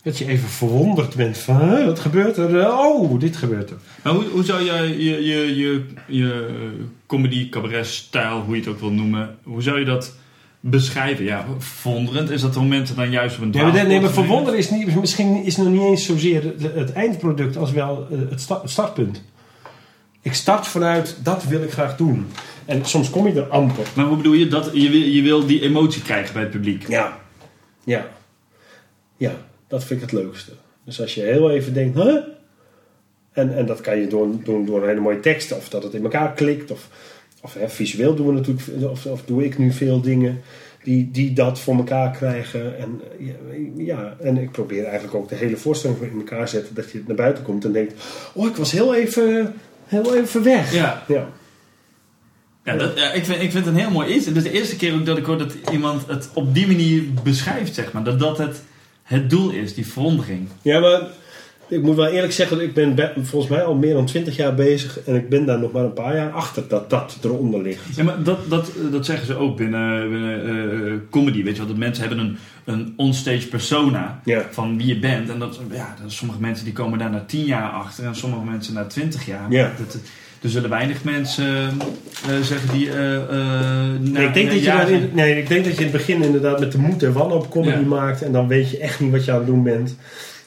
Dat 0.02 0.18
je 0.18 0.26
even 0.26 0.48
verwonderd 0.48 1.14
bent 1.14 1.38
van, 1.38 1.68
"Huh, 1.68 1.84
wat 1.84 1.98
gebeurt 1.98 2.36
er? 2.36 2.72
Oh, 2.72 3.20
dit 3.20 3.36
gebeurt 3.36 3.70
er. 3.70 3.76
Maar 4.02 4.12
hoe, 4.12 4.24
hoe 4.24 4.44
zou 4.44 4.64
jij 4.64 4.88
je, 4.88 5.24
je, 5.24 5.56
je, 5.56 5.84
je 6.06 6.70
comedy, 7.06 7.48
cabaret 7.48 7.86
stijl, 7.86 8.40
hoe 8.40 8.54
je 8.54 8.60
het 8.60 8.70
ook 8.70 8.80
wil 8.80 8.90
noemen, 8.90 9.36
hoe 9.42 9.62
zou 9.62 9.78
je 9.78 9.84
dat 9.84 10.14
beschrijven? 10.60 11.24
Ja, 11.24 11.46
verwonderend. 11.58 12.30
Is 12.30 12.40
dat 12.40 12.54
de 12.54 12.60
momenten 12.60 12.96
dan 12.96 13.10
juist 13.10 13.36
op 13.36 13.42
een 13.42 13.52
Ja, 13.52 13.62
maar, 13.62 13.86
nee, 13.86 14.00
maar 14.00 14.10
verwonderen 14.10 14.58
is 14.58 14.70
niet, 14.70 15.00
misschien 15.00 15.44
is 15.44 15.56
nog 15.56 15.68
niet 15.68 15.80
eens 15.80 16.04
zozeer 16.06 16.54
het, 16.74 16.92
eindproduct 16.92 17.56
als 17.56 17.72
wel 17.72 18.06
eh, 18.10 18.18
het 18.30 18.48
startpunt. 18.64 19.22
Ik 20.28 20.34
start 20.34 20.66
vanuit, 20.66 21.16
dat 21.22 21.44
wil 21.44 21.62
ik 21.62 21.70
graag 21.70 21.96
doen. 21.96 22.26
En 22.64 22.84
soms 22.84 23.10
kom 23.10 23.26
je 23.26 23.40
er 23.40 23.48
amper. 23.48 23.86
Maar 23.96 24.04
hoe 24.04 24.16
bedoel 24.16 24.32
je 24.32 24.48
dat? 24.48 24.70
Je 24.72 24.90
wil, 24.90 25.00
je 25.00 25.22
wil 25.22 25.46
die 25.46 25.62
emotie 25.62 26.02
krijgen 26.02 26.32
bij 26.32 26.42
het 26.42 26.50
publiek. 26.50 26.88
Ja. 26.88 27.20
Ja. 27.84 28.06
Ja, 29.16 29.32
dat 29.68 29.84
vind 29.84 30.02
ik 30.02 30.10
het 30.10 30.20
leukste. 30.20 30.52
Dus 30.84 31.00
als 31.00 31.14
je 31.14 31.20
heel 31.20 31.50
even 31.50 31.74
denkt, 31.74 31.96
huh? 31.96 32.16
En, 33.32 33.56
en 33.56 33.66
dat 33.66 33.80
kan 33.80 33.98
je 33.98 34.06
doen, 34.06 34.40
doen 34.44 34.66
door 34.66 34.82
een 34.82 34.88
hele 34.88 35.00
mooie 35.00 35.20
tekst. 35.20 35.52
Of 35.52 35.68
dat 35.68 35.82
het 35.82 35.94
in 35.94 36.02
elkaar 36.02 36.32
klikt. 36.32 36.70
Of, 36.70 36.88
of 37.42 37.54
hè, 37.54 37.68
visueel 37.68 38.14
doen 38.14 38.26
we 38.26 38.32
natuurlijk, 38.32 38.90
of, 38.90 39.06
of 39.06 39.24
doe 39.24 39.44
ik 39.44 39.58
nu 39.58 39.72
veel 39.72 40.00
dingen 40.00 40.42
die, 40.82 41.10
die 41.10 41.32
dat 41.32 41.60
voor 41.60 41.76
elkaar 41.76 42.10
krijgen. 42.10 42.78
En, 42.78 43.00
ja, 43.18 43.34
ja, 43.76 44.16
en 44.20 44.38
ik 44.38 44.50
probeer 44.50 44.84
eigenlijk 44.84 45.14
ook 45.14 45.28
de 45.28 45.34
hele 45.34 45.56
voorstelling 45.56 46.00
in 46.00 46.18
elkaar 46.18 46.48
zetten. 46.48 46.74
Dat 46.74 46.90
je 46.90 47.02
naar 47.06 47.16
buiten 47.16 47.44
komt 47.44 47.64
en 47.64 47.72
denkt, 47.72 47.94
oh 48.34 48.46
ik 48.46 48.56
was 48.56 48.72
heel 48.72 48.94
even, 48.94 49.54
heel 49.88 50.14
even 50.16 50.42
weg. 50.42 50.72
Ja, 50.72 51.02
Ja. 51.08 51.28
ja, 52.64 52.76
dat, 52.76 52.98
ja 52.98 53.12
ik, 53.12 53.24
vind, 53.24 53.42
ik 53.42 53.50
vind 53.50 53.64
het 53.64 53.74
een 53.74 53.80
heel 53.80 53.90
mooi 53.90 54.14
iets. 54.14 54.26
Het 54.26 54.36
is 54.36 54.42
de 54.42 54.52
eerste 54.52 54.76
keer 54.76 54.94
ook 54.94 55.06
dat 55.06 55.18
ik 55.18 55.24
hoor 55.24 55.38
dat 55.38 55.54
iemand 55.72 56.06
het 56.06 56.30
op 56.34 56.54
die 56.54 56.66
manier 56.66 57.02
beschrijft, 57.22 57.74
zeg 57.74 57.92
maar. 57.92 58.04
Dat 58.04 58.18
dat 58.18 58.38
het, 58.38 58.62
het 59.02 59.30
doel 59.30 59.50
is, 59.50 59.74
die 59.74 59.86
verwondering. 59.86 60.48
Ja, 60.62 60.80
maar 60.80 61.00
ik 61.68 61.82
moet 61.82 61.96
wel 61.96 62.06
eerlijk 62.06 62.32
zeggen, 62.32 62.60
ik 62.60 62.74
ben 62.74 62.94
be- 62.94 63.12
volgens 63.22 63.50
mij 63.52 63.62
al 63.62 63.74
meer 63.74 63.94
dan 63.94 64.06
20 64.06 64.36
jaar 64.36 64.54
bezig 64.54 65.00
en 65.04 65.14
ik 65.14 65.28
ben 65.28 65.44
daar 65.46 65.58
nog 65.58 65.72
maar 65.72 65.84
een 65.84 65.92
paar 65.92 66.16
jaar 66.16 66.30
achter 66.30 66.62
dat 66.68 66.90
dat 66.90 67.18
eronder 67.24 67.62
ligt. 67.62 67.96
Ja, 67.96 68.04
maar 68.04 68.22
dat, 68.22 68.38
dat, 68.50 68.70
dat 68.92 69.04
zeggen 69.06 69.26
ze 69.26 69.36
ook 69.36 69.56
binnen, 69.56 70.10
binnen 70.10 70.42
eh, 70.86 70.92
comedy, 71.10 71.42
weet 71.42 71.52
je 71.52 71.58
wel. 71.58 71.66
Dat 71.68 71.76
mensen 71.76 72.06
hebben 72.08 72.24
een, 72.24 72.36
een 72.64 72.92
onstage 72.96 73.48
persona 73.48 74.20
Ja. 74.24 74.42
van 74.50 74.76
wie 74.76 74.86
je 74.86 74.98
bent. 74.98 75.30
En 75.30 75.38
dat, 75.38 75.60
ja, 75.72 75.94
dat 76.02 76.12
sommige 76.12 76.40
mensen 76.40 76.64
die 76.64 76.74
komen 76.74 76.98
daar 76.98 77.10
na 77.10 77.24
10 77.26 77.44
jaar 77.44 77.70
achter 77.70 78.04
en 78.04 78.14
sommige 78.14 78.44
mensen 78.44 78.74
na 78.74 78.84
20 78.84 79.26
jaar. 79.26 79.46
Ja. 79.50 79.72
Dat, 79.78 79.98
er 80.42 80.50
zullen 80.50 80.70
weinig 80.70 81.04
mensen 81.04 81.46
eh, 82.28 82.40
zeggen 82.42 82.72
die 82.72 82.90
eh, 82.90 83.14
eh, 83.16 83.28
na, 84.00 84.10
Nee, 84.10 84.26
ik, 84.26 84.34
denk 84.34 84.50
dat 84.50 84.58
je 84.58 84.64
daar 84.64 84.90
in, 84.90 85.10
nee, 85.12 85.38
ik 85.38 85.48
denk 85.48 85.64
dat 85.64 85.72
je 85.72 85.78
in 85.84 85.86
het 85.86 85.96
begin 85.96 86.22
inderdaad 86.22 86.60
met 86.60 86.72
de 86.72 86.78
moed 86.78 87.02
en 87.02 87.12
wanhoop 87.12 87.50
comedy 87.50 87.78
Ja. 87.78 87.86
maakt 87.86 88.22
en 88.22 88.32
dan 88.32 88.48
weet 88.48 88.70
je 88.70 88.78
echt 88.78 89.00
niet 89.00 89.10
wat 89.10 89.24
je 89.24 89.30
aan 89.32 89.38
het 89.38 89.46
doen 89.46 89.62
bent. 89.62 89.96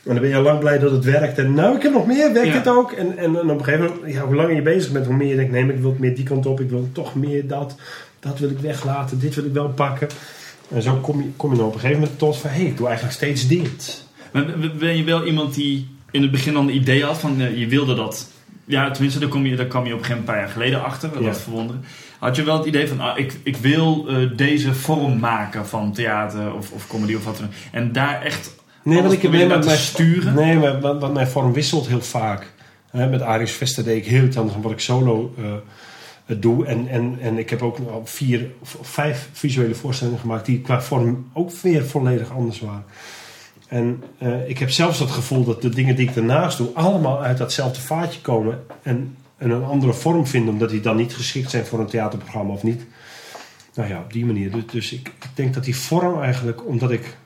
En 0.05 0.11
dan 0.13 0.19
ben 0.19 0.29
je 0.29 0.35
al 0.35 0.41
lang 0.41 0.59
blij 0.59 0.79
dat 0.79 0.91
het 0.91 1.05
werkt. 1.05 1.37
En 1.37 1.53
nou, 1.53 1.75
ik 1.75 1.81
heb 1.81 1.93
nog 1.93 2.05
meer, 2.07 2.33
werkt 2.33 2.47
Ja. 2.47 2.53
het 2.53 2.67
ook? 2.67 2.91
En, 2.91 3.17
en, 3.17 3.35
en 3.39 3.49
op 3.49 3.57
een 3.59 3.63
gegeven 3.63 3.85
moment, 3.95 4.13
ja, 4.13 4.25
hoe 4.25 4.35
langer 4.35 4.55
je 4.55 4.61
bezig 4.61 4.91
bent, 4.91 5.05
hoe 5.05 5.15
meer 5.15 5.27
je 5.27 5.35
denkt, 5.35 5.51
nee, 5.51 5.65
maar 5.65 5.75
ik 5.75 5.81
wil 5.81 5.95
meer 5.99 6.15
die 6.15 6.23
kant 6.25 6.45
op, 6.45 6.59
ik 6.59 6.69
wil 6.69 6.89
toch 6.91 7.15
meer 7.15 7.47
dat, 7.47 7.75
dat 8.19 8.39
wil 8.39 8.49
ik 8.49 8.59
weglaten, 8.59 9.19
dit 9.19 9.35
wil 9.35 9.45
ik 9.45 9.53
wel 9.53 9.69
pakken. 9.69 10.07
En 10.69 10.81
zo 10.81 10.95
kom 10.95 11.21
je, 11.21 11.29
kom 11.35 11.51
je 11.51 11.57
dan 11.57 11.65
op 11.65 11.73
een 11.73 11.79
gegeven 11.79 12.01
moment 12.01 12.19
tot 12.19 12.37
van, 12.37 12.49
hé, 12.49 12.55
hey, 12.55 12.65
ik 12.65 12.77
doe 12.77 12.85
eigenlijk 12.85 13.15
steeds 13.15 13.47
dit. 13.47 14.05
Maar 14.31 14.45
ben 14.79 14.97
je 14.97 15.03
wel 15.03 15.25
iemand 15.25 15.53
die 15.53 15.87
in 16.11 16.21
het 16.21 16.31
begin 16.31 16.55
al 16.55 16.61
een 16.61 16.75
idee 16.75 17.03
had 17.03 17.17
van 17.19 17.41
eh, 17.41 17.57
je 17.57 17.67
wilde 17.67 17.95
dat. 17.95 18.27
Ja, 18.65 18.91
tenminste, 18.91 19.19
daar, 19.19 19.29
kom 19.29 19.45
je, 19.45 19.55
daar 19.55 19.65
kwam 19.65 19.85
je 19.85 19.93
op 19.93 19.99
een 19.99 20.05
gegeven 20.05 20.25
moment 20.25 20.45
een 20.47 20.53
paar 20.53 20.63
jaar 20.65 20.69
geleden 20.69 20.83
achter. 20.83 21.09
Dat 21.13 21.23
Ja. 21.23 21.33
verwonderen. 21.35 21.83
Had 22.19 22.35
je 22.35 22.43
wel 22.43 22.57
het 22.57 22.65
idee 22.65 22.87
van, 22.87 22.99
ah, 22.99 23.17
ik, 23.19 23.33
ik 23.43 23.57
wil 23.57 24.05
eh, 24.07 24.15
deze 24.35 24.73
vorm 24.73 25.19
maken 25.19 25.67
van 25.67 25.93
theater 25.93 26.53
of, 26.53 26.71
of 26.71 26.87
comedy 26.87 27.15
of 27.15 27.25
wat 27.25 27.37
dan 27.37 27.45
ook. 27.45 27.51
En 27.71 27.91
daar 27.91 28.21
echt 28.21 28.55
Nee, 28.83 29.01
want 29.01 29.13
ik 29.13 29.21
heb 29.21 29.31
met 29.31 29.65
mijn 29.65 29.77
sturen. 29.77 30.33
Nee, 30.33 30.57
maar, 30.57 30.79
want, 30.79 31.13
mijn 31.13 31.27
vorm 31.27 31.53
wisselt 31.53 31.87
heel 31.87 32.01
vaak. 32.01 32.53
Met 32.91 33.21
Arius 33.21 33.51
Vester 33.51 33.83
deed 33.83 33.97
ik 33.97 34.05
heel 34.05 34.23
iets 34.23 34.37
anders 34.37 34.53
dan 34.53 34.63
wat 34.63 34.71
ik 34.71 34.79
solo 34.79 35.33
eh, 35.37 35.43
het 36.25 36.41
doe. 36.41 36.65
En, 36.65 36.87
en, 36.87 37.17
en 37.21 37.37
ik 37.37 37.49
heb 37.49 37.61
ook 37.61 37.77
al 37.91 38.01
vier 38.05 38.51
of 38.59 38.77
vijf 38.81 39.29
visuele 39.31 39.75
voorstellingen 39.75 40.19
gemaakt 40.19 40.45
die 40.45 40.61
qua 40.61 40.81
vorm 40.81 41.29
ook 41.33 41.51
weer 41.61 41.85
volledig 41.85 42.31
anders 42.31 42.59
waren. 42.59 42.85
En 43.67 44.03
eh, 44.17 44.49
ik 44.49 44.57
heb 44.57 44.69
zelfs 44.69 44.99
het 44.99 45.11
gevoel 45.11 45.43
dat 45.43 45.61
de 45.61 45.69
dingen 45.69 45.95
die 45.95 46.07
ik 46.07 46.13
daarnaast 46.13 46.57
doe 46.57 46.69
allemaal 46.73 47.23
uit 47.23 47.37
datzelfde 47.37 47.81
vaatje 47.81 48.21
komen 48.21 48.63
en, 48.83 49.15
en 49.37 49.49
een 49.49 49.63
andere 49.63 49.93
vorm 49.93 50.27
vinden, 50.27 50.53
omdat 50.53 50.69
die 50.69 50.81
dan 50.81 50.95
niet 50.95 51.13
geschikt 51.13 51.49
zijn 51.49 51.65
voor 51.65 51.79
een 51.79 51.85
theaterprogramma 51.85 52.53
of 52.53 52.63
niet. 52.63 52.85
Nou 53.73 53.89
ja, 53.89 53.99
op 53.99 54.13
die 54.13 54.25
manier. 54.25 54.51
Dus, 54.51 54.65
dus 54.71 54.93
ik, 54.93 55.07
ik 55.07 55.29
denk 55.33 55.53
dat 55.53 55.63
die 55.63 55.75
vorm 55.75 56.21
eigenlijk, 56.21 56.67
omdat 56.67 56.91
ik 56.91 57.17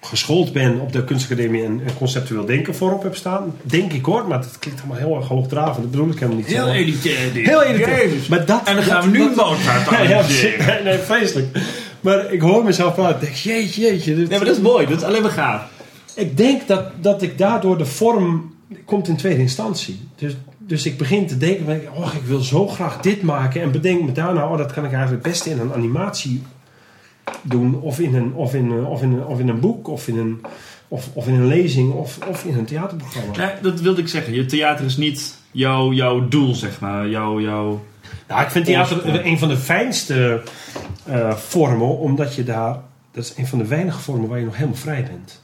geschoold 0.00 0.52
ben 0.52 0.80
op 0.80 0.92
de 0.92 1.04
kunstacademie 1.04 1.64
en, 1.64 1.80
conceptueel 1.98 2.44
denken 2.44 2.74
voorop 2.74 3.02
heb 3.02 3.14
staan. 3.16 3.54
Denk 3.62 3.92
ik 3.92 4.04
hoor, 4.04 4.28
maar 4.28 4.40
dat 4.40 4.58
klinkt 4.58 4.80
allemaal 4.80 4.98
heel 4.98 5.16
erg 5.16 5.28
hoogdravend. 5.28 5.76
Dat 5.82 5.90
bedoel 5.90 6.08
ik 6.08 6.14
helemaal 6.14 6.36
niet. 6.36 6.46
Heel 6.46 6.66
zo. 6.66 6.72
elitair 6.72 7.32
dit. 7.32 7.46
Heel 7.46 7.62
elitair. 7.62 8.08
Jezus. 8.08 8.26
Maar 8.28 8.46
dat, 8.46 8.60
En 8.64 8.74
dan 8.74 8.84
gaan 8.84 9.10
we 9.10 9.18
nu 9.18 9.30
Mozart 9.34 9.90
Ja, 10.08 10.24
nee, 10.84 10.98
vreselijk. 10.98 11.58
Maar 12.00 12.32
ik 12.32 12.40
hoor 12.40 12.64
mezelf 12.64 12.94
praten. 12.94 13.14
Ik 13.14 13.20
denk, 13.20 13.34
jeetje, 13.34 13.80
jeetje. 13.80 14.14
dit- 14.14 14.28
Nee, 14.28 14.38
maar 14.38 14.46
dat 14.46 14.56
is 14.56 14.62
mooi. 14.62 14.86
Dat 14.86 14.96
is 14.96 15.02
alleen 15.04 15.22
maar 15.22 15.30
gaaf. 15.30 15.62
Ik 16.14 16.36
denk 16.36 16.66
dat, 16.66 16.84
dat 17.00 17.22
ik 17.22 17.38
daardoor 17.38 17.78
de 17.78 17.86
vorm 17.86 18.54
komt 18.84 19.08
in 19.08 19.16
tweede 19.16 19.40
instantie. 19.40 20.00
Dus, 20.16 20.36
dus 20.58 20.86
ik 20.86 20.98
begin 20.98 21.26
te 21.26 21.36
denken, 21.36 21.88
oh, 21.94 22.14
ik 22.14 22.22
wil 22.26 22.40
zo 22.40 22.66
graag 22.66 23.00
dit 23.00 23.22
maken. 23.22 23.62
En 23.62 23.70
bedenk 23.72 24.02
me 24.04 24.12
daarna, 24.12 24.48
oh, 24.48 24.58
dat 24.58 24.72
kan 24.72 24.84
ik 24.84 24.92
eigenlijk 24.92 25.22
best 25.22 25.46
in 25.46 25.58
een 25.58 25.72
animatie 25.72 26.42
doen. 27.42 27.80
Of 27.80 27.98
in 28.00 28.14
een, 28.14 28.34
of 28.34 28.54
in, 28.54 28.70
een- 28.70 28.84
of 28.86 29.02
in, 29.02 29.12
een- 29.12 29.24
of 29.26 29.38
in 29.40 29.48
een 29.48 29.60
boek, 29.60 29.88
of 29.88 30.08
in 30.08 30.18
een, 30.18 30.40
of, 30.88 31.08
of 31.12 31.26
in 31.26 31.34
een 31.34 31.46
lezing, 31.46 31.92
of, 31.92 32.18
of 32.28 32.44
in 32.44 32.58
een 32.58 32.64
theaterprogramma. 32.64 33.32
Ja, 33.36 33.54
dat 33.62 33.80
wilde 33.80 34.00
ik 34.00 34.08
zeggen. 34.08 34.34
Je 34.34 34.46
theater 34.46 34.84
is 34.84 34.96
niet 34.96 35.34
jouw, 35.50 35.92
jouw 35.92 36.28
doel, 36.28 36.54
zeg 36.54 36.80
maar. 36.80 37.08
Jouw, 37.08 37.40
jouw... 37.40 37.84
Nou, 38.28 38.42
ik 38.42 38.50
vind 38.50 38.64
theater 38.64 39.26
een 39.26 39.38
van 39.38 39.48
de 39.48 39.56
fijnste 39.56 40.42
eh, 41.04 41.32
vormen, 41.34 41.98
omdat 41.98 42.34
je 42.34 42.44
daar... 42.44 42.76
Dat 43.12 43.24
is 43.24 43.32
een 43.36 43.46
van 43.46 43.58
de 43.58 43.66
weinige 43.66 43.98
vormen 44.00 44.28
waar 44.28 44.38
je 44.38 44.44
nog 44.44 44.54
helemaal 44.56 44.76
vrij 44.76 45.02
bent. 45.04 45.42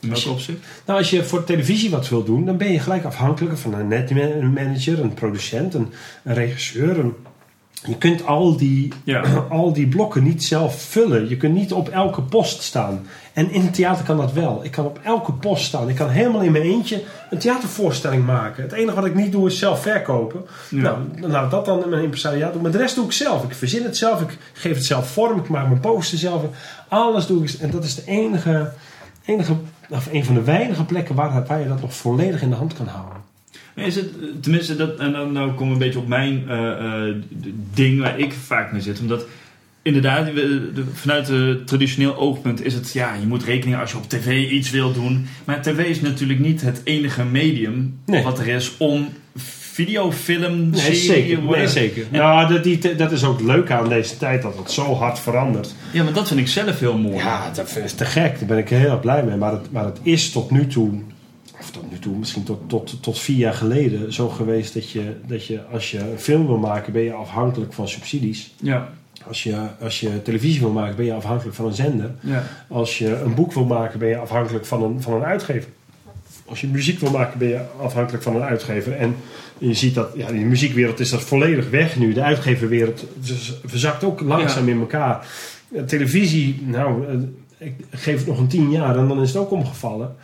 In 0.00 0.10
Als 0.10 0.24
welk 0.24 0.38
je- 0.38 0.42
opzicht? 0.52 0.66
Nou, 0.86 0.98
als 0.98 1.10
je 1.10 1.24
voor 1.24 1.44
televisie 1.44 1.90
wat 1.90 2.08
wil 2.08 2.24
doen, 2.24 2.44
dan 2.44 2.56
ben 2.56 2.72
je 2.72 2.78
gelijk 2.78 3.04
afhankelijk 3.04 3.58
van 3.58 3.74
een 3.74 3.88
netmanager, 3.88 5.00
een 5.00 5.14
producent, 5.14 5.74
een, 5.74 5.92
een 6.24 6.34
regisseur. 6.34 6.98
een- 6.98 7.14
je 7.84 7.96
kunt 7.96 8.26
al 8.26 8.56
die, 8.56 8.92
Ja. 9.04 9.22
al 9.50 9.72
die 9.72 9.88
blokken 9.88 10.22
niet 10.22 10.44
zelf 10.44 10.82
vullen. 10.82 11.28
Je 11.28 11.36
kunt 11.36 11.54
niet 11.54 11.72
op 11.72 11.88
elke 11.88 12.22
post 12.22 12.62
staan. 12.62 13.06
En 13.32 13.50
in 13.50 13.60
het 13.60 13.74
theater 13.74 14.04
kan 14.04 14.16
dat 14.16 14.32
wel. 14.32 14.60
Ik 14.64 14.70
kan 14.70 14.84
op 14.84 15.00
elke 15.02 15.32
post 15.32 15.64
staan. 15.64 15.88
Ik 15.88 15.94
kan 15.94 16.08
helemaal 16.08 16.40
in 16.40 16.52
mijn 16.52 16.64
eentje 16.64 17.02
een 17.30 17.38
theatervoorstelling 17.38 18.26
maken. 18.26 18.62
Het 18.62 18.72
enige 18.72 18.94
wat 18.94 19.04
ik 19.04 19.14
niet 19.14 19.32
doe 19.32 19.46
is 19.46 19.58
zelf 19.58 19.82
verkopen. 19.82 20.44
Ja. 20.68 20.80
Nou, 20.80 21.30
nou, 21.30 21.50
dat 21.50 21.64
dan 21.64 21.82
in 21.82 21.88
mijn 21.88 22.02
impresariaat 22.02 22.52
doen. 22.52 22.62
Maar 22.62 22.70
de 22.70 22.78
rest 22.78 22.94
doe 22.94 23.04
ik 23.04 23.12
zelf. 23.12 23.44
Ik 23.44 23.54
verzin 23.54 23.84
het 23.84 23.96
zelf. 23.96 24.20
Ik 24.20 24.38
geef 24.52 24.74
het 24.74 24.84
zelf 24.84 25.10
vorm. 25.10 25.38
Ik 25.38 25.48
maak 25.48 25.68
mijn 25.68 25.80
poster 25.80 26.18
zelf. 26.18 26.42
Alles 26.88 27.26
doe 27.26 27.42
ik. 27.42 27.50
En 27.50 27.70
dat 27.70 27.84
is 27.84 27.94
de 27.94 28.02
enige, 28.06 28.72
enige 29.24 29.54
of 29.88 30.08
een 30.12 30.24
van 30.24 30.34
de 30.34 30.42
weinige 30.42 30.84
plekken 30.84 31.14
waar, 31.14 31.46
waar 31.46 31.60
je 31.60 31.68
dat 31.68 31.80
nog 31.80 31.94
volledig 31.94 32.42
in 32.42 32.50
de 32.50 32.56
hand 32.56 32.74
kan 32.74 32.86
houden. 32.86 33.15
Is 33.76 33.94
het, 33.96 34.08
tenminste, 34.42 34.76
dat, 34.76 34.98
en 34.98 35.12
dan 35.12 35.32
nou 35.32 35.50
komen 35.50 35.66
we 35.66 35.72
een 35.72 35.78
beetje 35.78 35.98
op 35.98 36.08
mijn 36.08 36.44
eh, 36.48 36.68
eh, 37.08 37.14
ding 37.74 38.00
waar 38.00 38.18
ik 38.18 38.32
vaak 38.32 38.72
mee 38.72 38.80
zit. 38.80 39.00
Omdat 39.00 39.26
inderdaad, 39.82 40.28
vanuit 40.92 41.28
het 41.28 41.66
traditioneel 41.66 42.16
oogpunt 42.16 42.64
is 42.64 42.74
het, 42.74 42.92
ja, 42.92 43.14
je 43.20 43.26
moet 43.26 43.44
rekening 43.44 43.80
als 43.80 43.90
je 43.90 43.96
op 43.96 44.08
tv 44.08 44.50
iets 44.50 44.70
wilt 44.70 44.94
doen. 44.94 45.26
Maar 45.44 45.62
tv 45.62 45.78
is 45.78 46.00
natuurlijk 46.00 46.38
niet 46.38 46.60
het 46.60 46.80
enige 46.84 47.24
medium 47.24 47.98
Nee. 48.06 48.22
wat 48.22 48.38
er 48.38 48.48
is 48.48 48.74
om 48.78 49.08
video, 49.36 50.12
film, 50.12 50.70
Nee, 50.70 50.80
serie, 50.80 50.96
zeker. 50.96 51.42
Nee, 51.42 51.68
zeker. 51.68 52.02
En- 52.10 52.18
Nou, 52.18 52.52
dat, 52.52 52.64
die, 52.64 52.94
dat 52.96 53.12
is 53.12 53.24
ook 53.24 53.40
leuk 53.40 53.70
aan 53.70 53.88
deze 53.88 54.16
tijd, 54.16 54.42
dat 54.42 54.58
het 54.58 54.70
zo 54.70 54.94
hard 54.94 55.18
verandert. 55.18 55.74
Ja, 55.92 56.02
maar 56.04 56.12
dat 56.12 56.28
vind 56.28 56.40
ik 56.40 56.48
zelf 56.48 56.78
heel 56.80 56.98
mooi. 56.98 57.16
Ja, 57.16 57.50
dat 57.54 57.76
is 57.84 57.92
te 57.92 58.04
gek. 58.04 58.38
Daar 58.38 58.48
ben 58.48 58.58
ik 58.58 58.68
heel 58.68 58.90
erg 58.90 59.00
blij 59.00 59.22
mee. 59.24 59.36
Maar 59.36 59.52
het, 59.52 59.72
maar 59.72 59.84
het 59.84 59.98
is 60.02 60.30
tot 60.30 60.50
nu 60.50 60.66
toe, 60.66 61.02
of 61.66 61.72
tot 61.72 61.90
nu 61.90 61.98
toe, 61.98 62.16
misschien 62.16 62.44
tot, 62.44 62.68
tot, 62.68 63.02
tot 63.02 63.18
vier 63.18 63.36
jaar 63.36 63.54
geleden, 63.54 64.12
zo 64.12 64.28
geweest 64.28 64.74
dat 64.74 64.90
je, 64.90 65.16
dat 65.26 65.46
je 65.46 65.60
als 65.72 65.90
je 65.90 65.98
een 65.98 66.18
film 66.18 66.46
wil 66.46 66.58
maken, 66.58 66.92
ben 66.92 67.02
je 67.02 67.12
afhankelijk 67.12 67.72
van 67.72 67.88
subsidies. 67.88 68.54
Ja, 68.60 68.88
Als 69.26 69.42
je, 69.42 69.56
als 69.80 70.00
je 70.00 70.22
televisie 70.22 70.60
wil 70.60 70.70
maken, 70.70 70.96
ben 70.96 71.04
je 71.04 71.12
afhankelijk 71.14 71.56
van 71.56 71.66
een 71.66 71.74
zender. 71.74 72.10
ja. 72.20 72.42
Als 72.68 72.98
je 72.98 73.14
een 73.16 73.34
boek 73.34 73.52
wil 73.52 73.64
maken, 73.64 73.98
ben 73.98 74.08
je 74.08 74.16
afhankelijk 74.16 74.66
van 74.66 74.82
een, 74.82 75.02
van 75.02 75.12
een 75.14 75.24
uitgever. 75.24 75.68
Als 76.44 76.60
je 76.60 76.66
muziek 76.66 76.98
wil 77.00 77.10
maken, 77.10 77.38
ben 77.38 77.48
je 77.48 77.60
afhankelijk 77.80 78.22
van 78.22 78.36
een 78.36 78.42
uitgever. 78.42 78.92
En 78.92 79.16
je 79.58 79.74
ziet 79.74 79.94
dat, 79.94 80.08
ja, 80.16 80.28
in 80.28 80.38
de 80.38 80.44
muziekwereld 80.44 81.00
is 81.00 81.10
dat 81.10 81.22
volledig 81.22 81.70
weg 81.70 81.96
nu. 81.96 82.12
De 82.12 82.22
uitgeverwereld 82.22 83.04
verzakt 83.64 84.04
ook 84.04 84.20
langzaam 84.20 84.68
in 84.68 84.78
elkaar. 84.80 85.26
Eh, 85.74 85.82
Televisie, 85.82 86.62
nou, 86.66 87.06
eh, 87.08 87.14
ik 87.58 87.74
geef 87.90 88.18
het 88.18 88.26
nog 88.26 88.38
een 88.38 88.48
tien 88.48 88.70
jaar 88.70 88.96
en 88.98 89.08
dan 89.08 89.22
is 89.22 89.28
het 89.28 89.38
ook 89.38 89.50
omgevallen. 89.50 90.14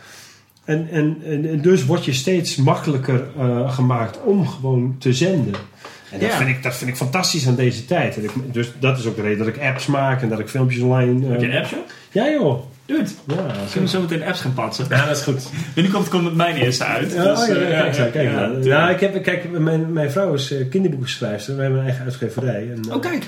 En, 0.65 0.87
en, 0.91 1.17
en, 1.25 1.49
en 1.49 1.61
dus 1.61 1.85
word 1.85 2.05
je 2.05 2.13
steeds 2.13 2.55
makkelijker 2.55 3.23
eh, 3.37 3.73
gemaakt 3.73 4.19
om 4.23 4.47
gewoon 4.47 4.95
te 4.99 5.13
zenden. 5.13 5.53
En 6.11 6.19
dat, 6.19 6.29
Ja. 6.29 6.37
vind 6.37 6.49
ik, 6.49 6.63
dat 6.63 6.75
vind 6.75 6.89
ik 6.89 6.95
fantastisch 6.95 7.47
aan 7.47 7.55
deze 7.55 7.85
tijd. 7.85 8.17
En 8.17 8.23
ik, 8.23 8.31
dus 8.53 8.71
dat 8.79 8.97
is 8.97 9.05
ook 9.05 9.15
de 9.15 9.21
reden 9.21 9.37
dat 9.37 9.47
ik 9.47 9.61
apps 9.61 9.85
maak 9.85 10.21
en 10.21 10.29
dat 10.29 10.39
ik 10.39 10.47
filmpjes 10.49 10.81
online... 10.81 11.25
eh, 11.25 11.31
Heb 11.31 11.41
je 11.41 11.57
apps, 11.57 11.69
joh? 11.69 11.79
Ja 12.11 12.29
joh. 12.29 12.63
Het. 12.85 13.15
Ja, 13.27 13.35
Kunnen 13.71 13.81
we 13.81 13.87
zo 13.87 14.01
meteen 14.01 14.23
apps 14.23 14.41
gaan 14.41 14.53
patsen? 14.53 14.85
ja, 14.89 15.05
dat 15.05 15.17
is 15.17 15.23
goed. 15.23 15.49
Binnenkort 15.75 16.09
komt 16.09 16.25
het 16.25 16.35
mijn 16.35 16.55
eerste 16.55 16.83
uit. 16.83 17.11
Ja, 17.13 17.23
dus, 17.23 17.39
oh, 17.41 17.47
ja, 17.47 17.53
eh, 17.53 17.69
ja, 17.69 18.05
kijk, 18.09 18.13
ja, 18.13 18.21
Ja, 18.41 18.47
tuurlijk. 18.61 18.91
ik 18.91 18.99
heb, 19.13 19.23
kijk 19.23 19.59
mijn, 19.59 19.93
mijn 19.93 20.11
vrouw 20.11 20.33
is 20.33 20.51
eh, 20.51 20.69
kinderboekenschrijfster. 20.69 21.55
We 21.55 21.61
hebben 21.61 21.79
een 21.79 21.85
eigen 21.85 22.03
uitgeverij. 22.05 22.69
En, 22.71 22.79
eh, 22.89 22.95
Oh, 22.95 23.01
kijk. 23.01 23.25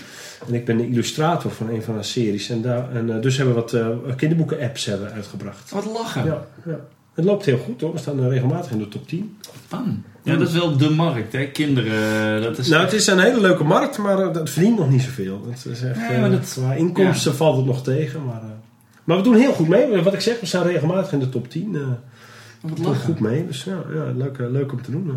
en 0.48 0.54
ik 0.54 0.66
ben 0.66 0.78
de 0.78 0.88
illustrator 0.90 1.52
van 1.52 1.70
een 1.70 1.84
van 1.84 1.94
haar 1.94 2.06
series. 2.06 2.50
En, 2.50 2.62
daar, 2.62 2.92
en 2.94 3.16
eh, 3.16 3.22
dus 3.22 3.38
hebben 3.38 3.56
we 3.56 3.62
wat 3.62 3.74
eh, 3.74 4.16
kinderboeken-apps 4.16 4.86
hebben 4.86 5.12
uitgebracht. 5.12 5.72
Wat 5.72 5.86
lachen. 5.86 6.26
Ja, 6.26 6.46
ja. 6.66 6.76
Het 7.16 7.26
loopt 7.26 7.46
heel 7.46 7.58
goed 7.58 7.82
hoor. 7.82 7.92
We 7.92 7.98
staan 7.98 8.20
eh, 8.20 8.28
regelmatig 8.30 8.72
in 8.72 8.78
de 8.78 8.88
top 8.88 9.08
10. 9.08 9.38
Fun. 9.68 10.04
Ja, 10.24 10.36
dat 10.36 10.48
is 10.48 10.54
wel 10.54 10.78
de 10.78 10.90
markt, 10.90 11.34
hè. 11.34 11.46
Kinderen, 11.48 12.42
dat 12.42 12.58
is... 12.58 12.68
Nou, 12.68 12.84
het 12.84 12.94
is 12.94 13.08
een 13.08 13.20
hele 13.20 13.42
leuke 13.42 13.64
markt, 13.64 13.98
maar 13.98 14.20
eh, 14.20 14.34
het 14.34 14.50
verdient 14.50 14.78
nog 14.78 14.90
niet 14.90 15.02
zoveel. 15.02 15.48
Het 15.50 15.66
is 15.66 15.82
echt, 15.84 15.98
Nee, 16.10 16.20
maar 16.20 16.32
eh, 16.32 16.36
dat- 16.38 16.52
qua 16.60 16.74
inkomsten 16.74 17.36
valt 17.36 17.58
het 17.58 17.66
nog 17.66 17.84
tegen. 17.84 18.26
Maar, 18.26 18.42
eh, 18.42 18.48
maar 19.04 19.18
we 19.18 19.24
doen 19.24 19.36
heel 19.36 19.54
goed 19.54 19.68
mee. 19.68 20.02
Wat 20.02 20.14
ik 20.14 20.22
zeg, 20.22 20.40
we 20.40 20.46
staan 20.46 20.64
regelmatig 20.68 21.12
in 21.12 21.20
de 21.20 21.30
top 21.30 21.50
10. 21.50 21.76
eh 21.76 21.82
Wat 22.62 22.78
We 22.78 22.84
doen 22.84 22.96
goed 22.96 23.20
mee. 23.20 23.48
Dus 23.48 23.64
ja, 23.64 23.78
ja 23.94 24.12
leuk, 24.16 24.38
eh, 24.38 24.50
leuk 24.52 24.72
om 24.72 24.82
te 24.82 24.92
doen. 24.92 25.06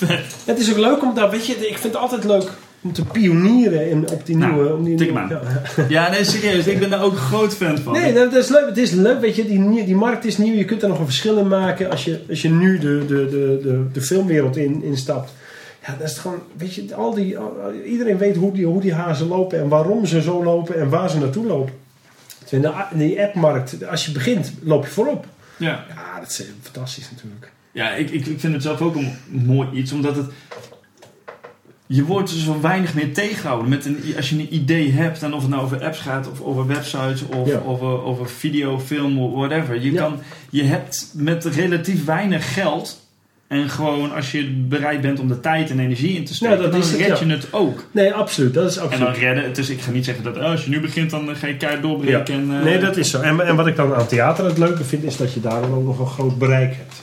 ja. 0.00 0.18
Het 0.44 0.58
is 0.58 0.70
ook 0.70 0.78
leuk 0.78 1.02
om 1.02 1.14
daar, 1.14 1.30
weet 1.30 1.46
je, 1.46 1.52
ik 1.52 1.78
vind 1.78 1.92
het 1.92 2.02
altijd 2.02 2.24
leuk 2.24 2.50
om 2.82 2.92
te 2.92 3.04
pionieren 3.04 3.90
in, 3.90 4.10
op 4.10 4.26
die 4.26 4.36
Nou, 4.36 4.52
nieuwe... 4.52 4.74
Om 4.74 4.84
die 4.84 4.96
nieuwe 4.96 5.26
ja. 5.28 5.40
Ja, 5.88 6.10
nee, 6.10 6.24
serieus. 6.24 6.66
Ik 6.66 6.78
ben 6.78 6.90
daar 6.90 7.02
ook 7.02 7.16
groot 7.16 7.54
fan 7.54 7.78
van. 7.78 7.92
Nee, 7.92 8.12
dat, 8.12 8.34
is 8.34 8.48
leuk. 8.48 8.66
Het 8.66 8.78
is 8.78 8.90
leuk, 8.90 9.20
weet 9.20 9.36
je, 9.36 9.46
die, 9.46 9.84
die 9.84 9.94
markt 9.94 10.24
is 10.24 10.38
nieuw. 10.38 10.54
Je 10.54 10.64
kunt 10.64 10.82
er 10.82 10.88
nog 10.88 10.98
een 10.98 11.04
verschil 11.04 11.36
in 11.36 11.48
maken 11.48 11.90
als 11.90 12.04
je, 12.04 12.20
als 12.28 12.42
je 12.42 12.48
nu 12.48 12.78
de, 12.78 13.04
de, 13.06 13.06
de, 13.06 13.60
de, 13.62 13.86
de 13.92 14.00
filmwereld 14.00 14.56
in, 14.56 14.82
instapt. 14.82 15.32
Ja, 15.86 15.96
dat 15.98 16.08
is 16.08 16.18
gewoon, 16.18 16.38
weet 16.56 16.74
je, 16.74 16.94
al 16.94 17.14
die, 17.14 17.36
iedereen 17.86 18.18
weet 18.18 18.36
hoe 18.36 18.52
die, 18.52 18.66
hoe 18.66 18.80
die 18.80 18.94
hazen 18.94 19.26
lopen 19.26 19.60
en 19.60 19.68
waarom 19.68 20.06
ze 20.06 20.22
zo 20.22 20.44
lopen 20.44 20.80
en 20.80 20.88
waar 20.88 21.10
ze 21.10 21.18
naartoe 21.18 21.46
lopen. 21.46 21.74
In 22.50 22.60
de, 22.60 22.72
in 22.90 22.98
die 22.98 23.22
appmarkt, 23.22 23.86
als 23.86 24.06
je 24.06 24.12
begint, 24.12 24.52
loop 24.62 24.84
je 24.84 24.90
voorop. 24.90 25.26
Ja, 25.56 25.84
Ja, 25.88 26.20
dat 26.20 26.30
is 26.30 26.40
eh, 26.40 26.46
fantastisch 26.60 27.10
natuurlijk. 27.10 27.52
ja 27.72 27.90
ik, 27.94 28.10
ik, 28.10 28.26
ik 28.26 28.40
vind 28.40 28.52
het 28.52 28.62
zelf 28.62 28.80
ook 28.80 28.94
een 28.94 29.16
mooi 29.28 29.68
iets, 29.72 29.92
omdat 29.92 30.16
het... 30.16 30.26
Je 31.94 32.04
wordt 32.04 32.30
er 32.30 32.36
zo 32.36 32.60
weinig 32.60 32.94
meer 32.94 33.12
tegengehouden. 33.12 33.68
Met 33.68 33.84
een, 33.84 34.02
als 34.16 34.30
je 34.30 34.36
een 34.38 34.54
idee 34.54 34.92
hebt, 34.92 35.22
en 35.22 35.32
of 35.34 35.40
het 35.40 35.50
nou 35.50 35.62
over 35.62 35.84
apps 35.84 35.98
gaat, 35.98 36.30
of 36.30 36.40
over 36.40 36.66
websites, 36.66 37.22
of 37.26 37.48
Ja. 37.48 37.60
over, 37.66 38.02
over 38.04 38.28
video, 38.28 38.78
film, 38.80 39.30
whatever. 39.32 39.80
Je, 39.80 39.92
Ja. 39.92 40.00
kan, 40.02 40.18
je 40.50 40.62
hebt 40.64 41.10
met 41.14 41.44
relatief 41.44 42.04
weinig 42.04 42.54
geld, 42.54 43.00
en 43.46 43.68
gewoon 43.70 44.12
als 44.14 44.32
je 44.32 44.50
bereid 44.68 45.00
bent 45.00 45.20
om 45.20 45.28
de 45.28 45.40
tijd 45.40 45.70
en 45.70 45.78
energie 45.78 46.16
in 46.16 46.24
te 46.24 46.34
steken, 46.34 46.56
Ja, 46.56 46.62
dat 46.62 46.72
dan 46.72 46.80
is 46.80 46.90
het, 46.90 47.00
red 47.00 47.18
je 47.18 47.26
het 47.26 47.46
ook. 47.50 47.84
Nee, 47.90 48.12
absoluut. 48.12 48.54
Dat 48.54 48.70
is 48.70 48.76
En 48.76 48.82
absoluut. 48.82 49.06
dan 49.06 49.14
redden, 49.14 49.52
is, 49.56 49.68
ik 49.70 49.80
ga 49.80 49.90
niet 49.90 50.04
zeggen 50.04 50.24
dat 50.24 50.36
oh, 50.36 50.42
als 50.42 50.64
je 50.64 50.70
nu 50.70 50.80
begint, 50.80 51.10
dan 51.10 51.30
eh, 51.30 51.36
ga 51.36 51.46
je 51.46 51.56
keihard 51.56 51.82
doorbreken. 51.82 52.34
En, 52.34 52.56
eh, 52.58 52.64
Nee, 52.64 52.78
dat 52.78 52.96
is 52.96 53.10
zo. 53.10 53.20
En, 53.20 53.46
en 53.46 53.56
wat 53.56 53.66
ik 53.66 53.76
dan 53.76 53.94
aan 53.94 54.06
theater 54.06 54.44
het 54.44 54.58
leuke 54.58 54.84
vind, 54.84 55.02
is 55.04 55.16
dat 55.16 55.32
je 55.32 55.40
daar 55.40 55.60
dan 55.60 55.74
ook 55.74 55.84
nog 55.84 55.98
een 55.98 56.06
groot 56.06 56.38
bereik 56.38 56.74
hebt. 56.76 57.02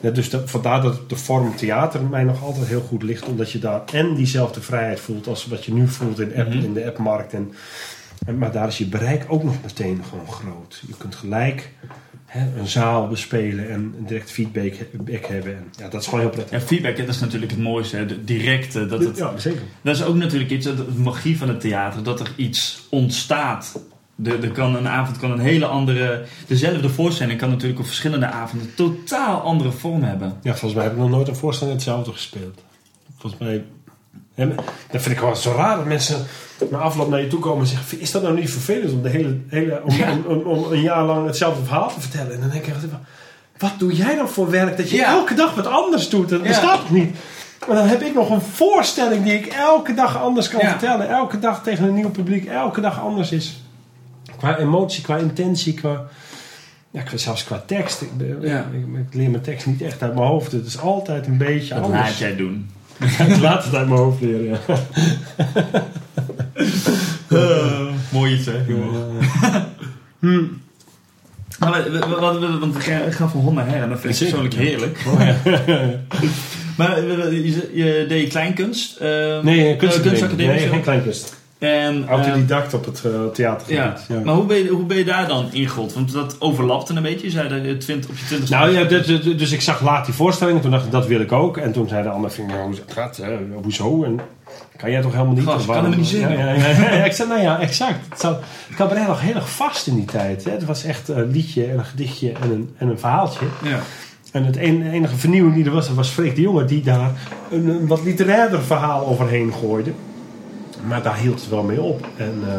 Dus 0.00 0.30
vandaar 0.44 0.82
dat 0.82 1.08
de 1.10 1.16
vorm 1.16 1.56
theater 1.56 2.02
mij 2.02 2.24
nog 2.24 2.42
altijd 2.42 2.66
heel 2.66 2.80
goed 2.80 3.02
ligt. 3.02 3.24
Omdat 3.24 3.50
je 3.52 3.58
daar 3.58 3.82
en 3.92 4.14
diezelfde 4.14 4.60
vrijheid 4.60 5.00
voelt 5.00 5.26
als 5.26 5.46
wat 5.46 5.64
je 5.64 5.72
nu 5.72 5.88
voelt 5.88 6.20
in, 6.20 6.36
app, 6.36 6.48
Mhm. 6.48 6.64
in 6.64 6.72
de 6.74 6.86
appmarkt. 6.86 7.32
En, 7.32 7.52
en, 8.26 8.38
maar 8.38 8.52
daar 8.52 8.68
is 8.68 8.78
je 8.78 8.86
bereik 8.86 9.24
ook 9.28 9.42
nog 9.44 9.54
meteen 9.62 10.02
gewoon 10.08 10.28
groot. 10.28 10.82
Je 10.86 10.94
kunt 10.98 11.14
gelijk 11.14 11.70
hè, 12.26 12.58
een 12.60 12.66
zaal 12.66 13.08
bespelen 13.08 13.70
en 13.70 13.94
direct 14.06 14.30
feedback 14.30 14.72
back 14.92 15.26
hebben. 15.26 15.56
En, 15.56 15.64
ja, 15.78 15.88
dat 15.88 16.00
is 16.00 16.06
gewoon 16.06 16.20
heel 16.20 16.30
prettig. 16.30 16.60
Ja, 16.60 16.66
feedback, 16.66 16.96
dat 16.96 17.08
is 17.08 17.20
natuurlijk 17.20 17.50
het 17.50 17.60
mooiste, 17.60 17.96
hè, 17.96 18.06
de 18.06 18.24
directe. 18.24 18.86
Dat, 18.86 19.04
het, 19.04 19.16
ja, 19.16 19.38
zeker. 19.38 19.62
dat 19.82 19.94
is 19.96 20.02
ook 20.04 20.16
natuurlijk 20.16 20.50
iets, 20.50 20.64
de 20.66 20.84
magie 20.96 21.38
van 21.38 21.48
het 21.48 21.60
theater, 21.60 22.02
dat 22.02 22.20
er 22.20 22.32
iets 22.36 22.86
ontstaat. 22.90 23.80
Er, 24.24 24.42
er 24.44 24.50
kan 24.50 24.76
een 24.76 24.88
avond 24.88 25.18
kan 25.18 25.30
een 25.30 25.38
hele 25.38 25.66
andere, 25.66 26.24
dezelfde 26.46 26.88
voorstelling 26.88 27.38
kan 27.38 27.50
natuurlijk 27.50 27.80
op 27.80 27.86
verschillende 27.86 28.26
avonden 28.26 28.74
totaal 28.74 29.40
andere 29.40 29.70
vorm 29.72 30.02
hebben. 30.02 30.38
Ja, 30.42 30.50
volgens 30.50 30.74
mij 30.74 30.82
heb 30.82 30.92
ik 30.92 30.98
nog 30.98 31.10
nooit 31.10 31.28
een 31.28 31.36
voorstelling 31.36 31.74
hetzelfde 31.76 32.12
gespeeld. 32.12 32.60
Volgens 33.18 33.42
mij... 33.42 33.64
hè, 34.34 34.54
dat 34.90 35.02
vind 35.02 35.06
ik 35.06 35.18
gewoon 35.18 35.36
zo 35.36 35.52
raar 35.56 35.76
dat 35.76 35.84
mensen 35.86 36.26
na 36.70 36.78
afloop 36.78 37.08
naar 37.08 37.20
je 37.20 37.28
toe 37.28 37.40
komen 37.40 37.60
en 37.60 37.66
zeggen... 37.66 38.00
Is 38.00 38.10
dat 38.10 38.22
nou 38.22 38.34
niet 38.34 38.50
vervelend 38.50 38.92
om, 38.92 39.02
de 39.02 39.08
hele, 39.08 39.38
hele, 39.48 39.80
om, 39.84 39.94
Ja. 39.94 40.12
om, 40.12 40.24
om, 40.24 40.42
om 40.42 40.72
een 40.72 40.80
jaar 40.82 41.04
lang 41.04 41.26
hetzelfde 41.26 41.64
verhaal 41.64 41.92
te 41.94 42.00
vertellen? 42.00 42.32
En 42.34 42.40
dan 42.40 42.50
denk 42.50 42.66
ik 42.66 42.74
wat 43.58 43.72
doe 43.78 43.92
jij 43.92 44.14
dan 44.16 44.28
voor 44.28 44.50
werk 44.50 44.76
dat 44.76 44.90
je 44.90 44.96
Ja. 44.96 45.08
elke 45.10 45.34
dag 45.34 45.54
wat 45.54 45.66
anders 45.66 46.08
doet? 46.08 46.28
Dat 46.28 46.40
Ja. 46.40 46.46
bestaat 46.46 46.80
toch 46.80 46.90
niet? 46.90 47.16
Maar 47.66 47.76
dan 47.76 47.86
heb 47.86 48.02
ik 48.02 48.14
nog 48.14 48.30
een 48.30 48.40
voorstelling 48.40 49.24
die 49.24 49.34
ik 49.34 49.46
elke 49.46 49.94
dag 49.94 50.18
anders 50.22 50.48
kan 50.48 50.60
vertellen. 50.60 51.08
Elke 51.08 51.38
dag 51.38 51.62
tegen 51.62 51.84
een 51.84 51.94
nieuw 51.94 52.10
publiek. 52.10 52.46
Elke 52.46 52.80
dag 52.80 53.00
anders 53.00 53.32
is. 53.32 53.60
Qua 54.36 54.58
emotie, 54.58 55.02
qua 55.02 55.16
intentie, 55.16 55.74
qua... 55.74 56.04
Ja, 56.90 57.02
qua- 57.02 57.16
zelfs 57.16 57.44
qua 57.44 57.62
tekst. 57.66 58.00
Ik, 58.02 58.16
ben- 58.16 58.38
Ja. 58.40 58.58
ik, 58.72 59.06
ik 59.08 59.14
leer 59.14 59.30
mijn 59.30 59.42
tekst 59.42 59.66
niet 59.66 59.82
echt 59.82 60.02
uit 60.02 60.14
mijn 60.14 60.26
hoofd. 60.26 60.52
Het 60.52 60.66
is 60.66 60.78
altijd 60.78 61.26
een 61.26 61.38
beetje 61.38 61.74
Dat 61.74 61.82
anders. 61.84 62.02
laat 62.02 62.18
jij 62.18 62.36
doen. 62.36 62.70
Ik 63.28 63.38
laat 63.40 63.64
het 63.64 63.74
uit 63.74 63.88
mijn 63.88 64.00
hoofd 64.00 64.20
leren, 64.20 64.58
ja. 64.66 64.78
Mooi 68.12 68.34
iets, 68.34 68.46
hè, 68.46 68.58
jongen. 68.68 69.06
Hmm. 70.18 70.60
Maar 71.58 71.90
Want 72.20 72.74
we 72.74 72.80
gaan- 72.80 73.30
van 73.30 73.40
hond 73.40 73.56
naar 73.56 73.66
her 73.68 73.82
en 73.82 73.88
dat 73.88 74.00
vind 74.00 74.12
ik 74.14 74.18
persoonlijk 74.20 74.54
heerlijk. 74.54 75.04
Maar 76.76 76.94
we- 77.06 77.14
we- 77.16 77.42
je, 77.44 77.70
je 77.74 78.04
deed 78.08 78.28
kleinkunst. 78.28 78.96
eh, 78.96 79.40
Nee, 79.42 79.72
eh, 79.72 79.78
kunstacademie. 79.78 80.46
Nee, 80.46 80.68
geen 80.68 80.82
kleinkunst. 80.82 81.36
En, 81.58 82.08
Autodidact 82.08 82.74
op 82.74 82.84
het 82.84 83.02
uh, 83.06 83.12
theatergebied. 83.32 84.06
ja. 84.08 84.14
Ja. 84.14 84.20
maar 84.24 84.34
hoe 84.34 84.44
ben, 84.44 84.56
je, 84.56 84.68
hoe 84.68 84.84
ben 84.84 84.96
je 84.96 85.04
daar 85.04 85.28
dan 85.28 85.52
ingerold? 85.52 85.94
Want 85.94 86.12
dat 86.12 86.36
overlapte 86.38 86.94
een 86.94 87.02
beetje. 87.02 87.26
Je 87.26 87.32
zei 87.32 87.62
dat 87.62 87.80
twint, 87.80 88.08
op 88.08 88.16
je 88.16 88.24
twintig 88.24 88.48
Nou 88.50 88.70
ja, 88.70 88.84
dus, 89.36 89.52
ik 89.52 89.60
zag 89.60 89.82
laat 89.82 90.04
die 90.04 90.14
voorstelling. 90.14 90.60
Toen 90.60 90.70
dacht 90.70 90.84
ik, 90.84 90.90
dat 90.90 91.06
wil 91.06 91.20
ik 91.20 91.32
ook. 91.32 91.56
En 91.56 91.72
toen 91.72 91.88
zei 91.88 92.02
de 92.02 92.08
ander, 92.08 92.30
vind 92.30 92.50
ik, 92.50 92.56
hoe 92.56 92.74
het 92.74 92.92
gaat, 92.92 93.16
hè? 93.16 93.36
hoezo? 93.62 94.04
En 94.04 94.20
kan 94.76 94.90
jij 94.90 95.02
toch 95.02 95.12
helemaal 95.12 95.34
niet? 95.34 95.48
En 95.48 95.66
kan 95.66 95.74
helemaal 95.74 95.98
niet 95.98 96.06
zingen. 96.06 96.38
Ja, 96.38 96.52
ja, 96.52 96.68
ja, 96.68 96.94
ja. 96.94 97.04
ik 97.04 97.12
zei, 97.12 97.28
nou 97.28 97.40
ja, 97.40 97.60
exact. 97.60 97.98
Het 98.08 98.20
zat, 98.20 98.40
het 98.68 98.76
cabaret 98.76 99.06
lag 99.06 99.20
heel 99.20 99.34
erg 99.34 99.50
vast 99.50 99.86
in 99.86 99.94
die 99.94 100.04
tijd. 100.04 100.44
Hè? 100.44 100.50
Het 100.50 100.64
was 100.64 100.84
echt 100.84 101.08
een 101.08 101.30
liedje 101.30 101.64
en 101.64 101.78
een 101.78 101.84
gedichtje 101.84 102.32
en 102.32 102.50
een, 102.50 102.74
en 102.78 102.88
een 102.88 102.98
verhaaltje. 102.98 103.46
Ja. 103.62 103.78
En 104.32 104.44
het 104.44 104.56
en- 104.56 104.90
enige 104.90 105.16
vernieuwing 105.16 105.54
die 105.54 105.64
er 105.64 105.70
was, 105.70 105.86
dat 105.86 105.96
was 105.96 106.08
Freek 106.08 106.34
de 106.34 106.40
Jonge 106.40 106.64
die 106.64 106.82
daar 106.82 107.10
een, 107.50 107.68
een 107.68 107.86
wat 107.86 108.04
literairder 108.04 108.62
verhaal 108.62 109.06
overheen 109.06 109.52
gooide. 109.52 109.92
Maar 110.88 111.02
daar 111.02 111.16
hield 111.16 111.40
het 111.40 111.48
wel 111.48 111.62
mee 111.62 111.80
op. 111.80 112.06
En, 112.16 112.42
eh, 112.46 112.54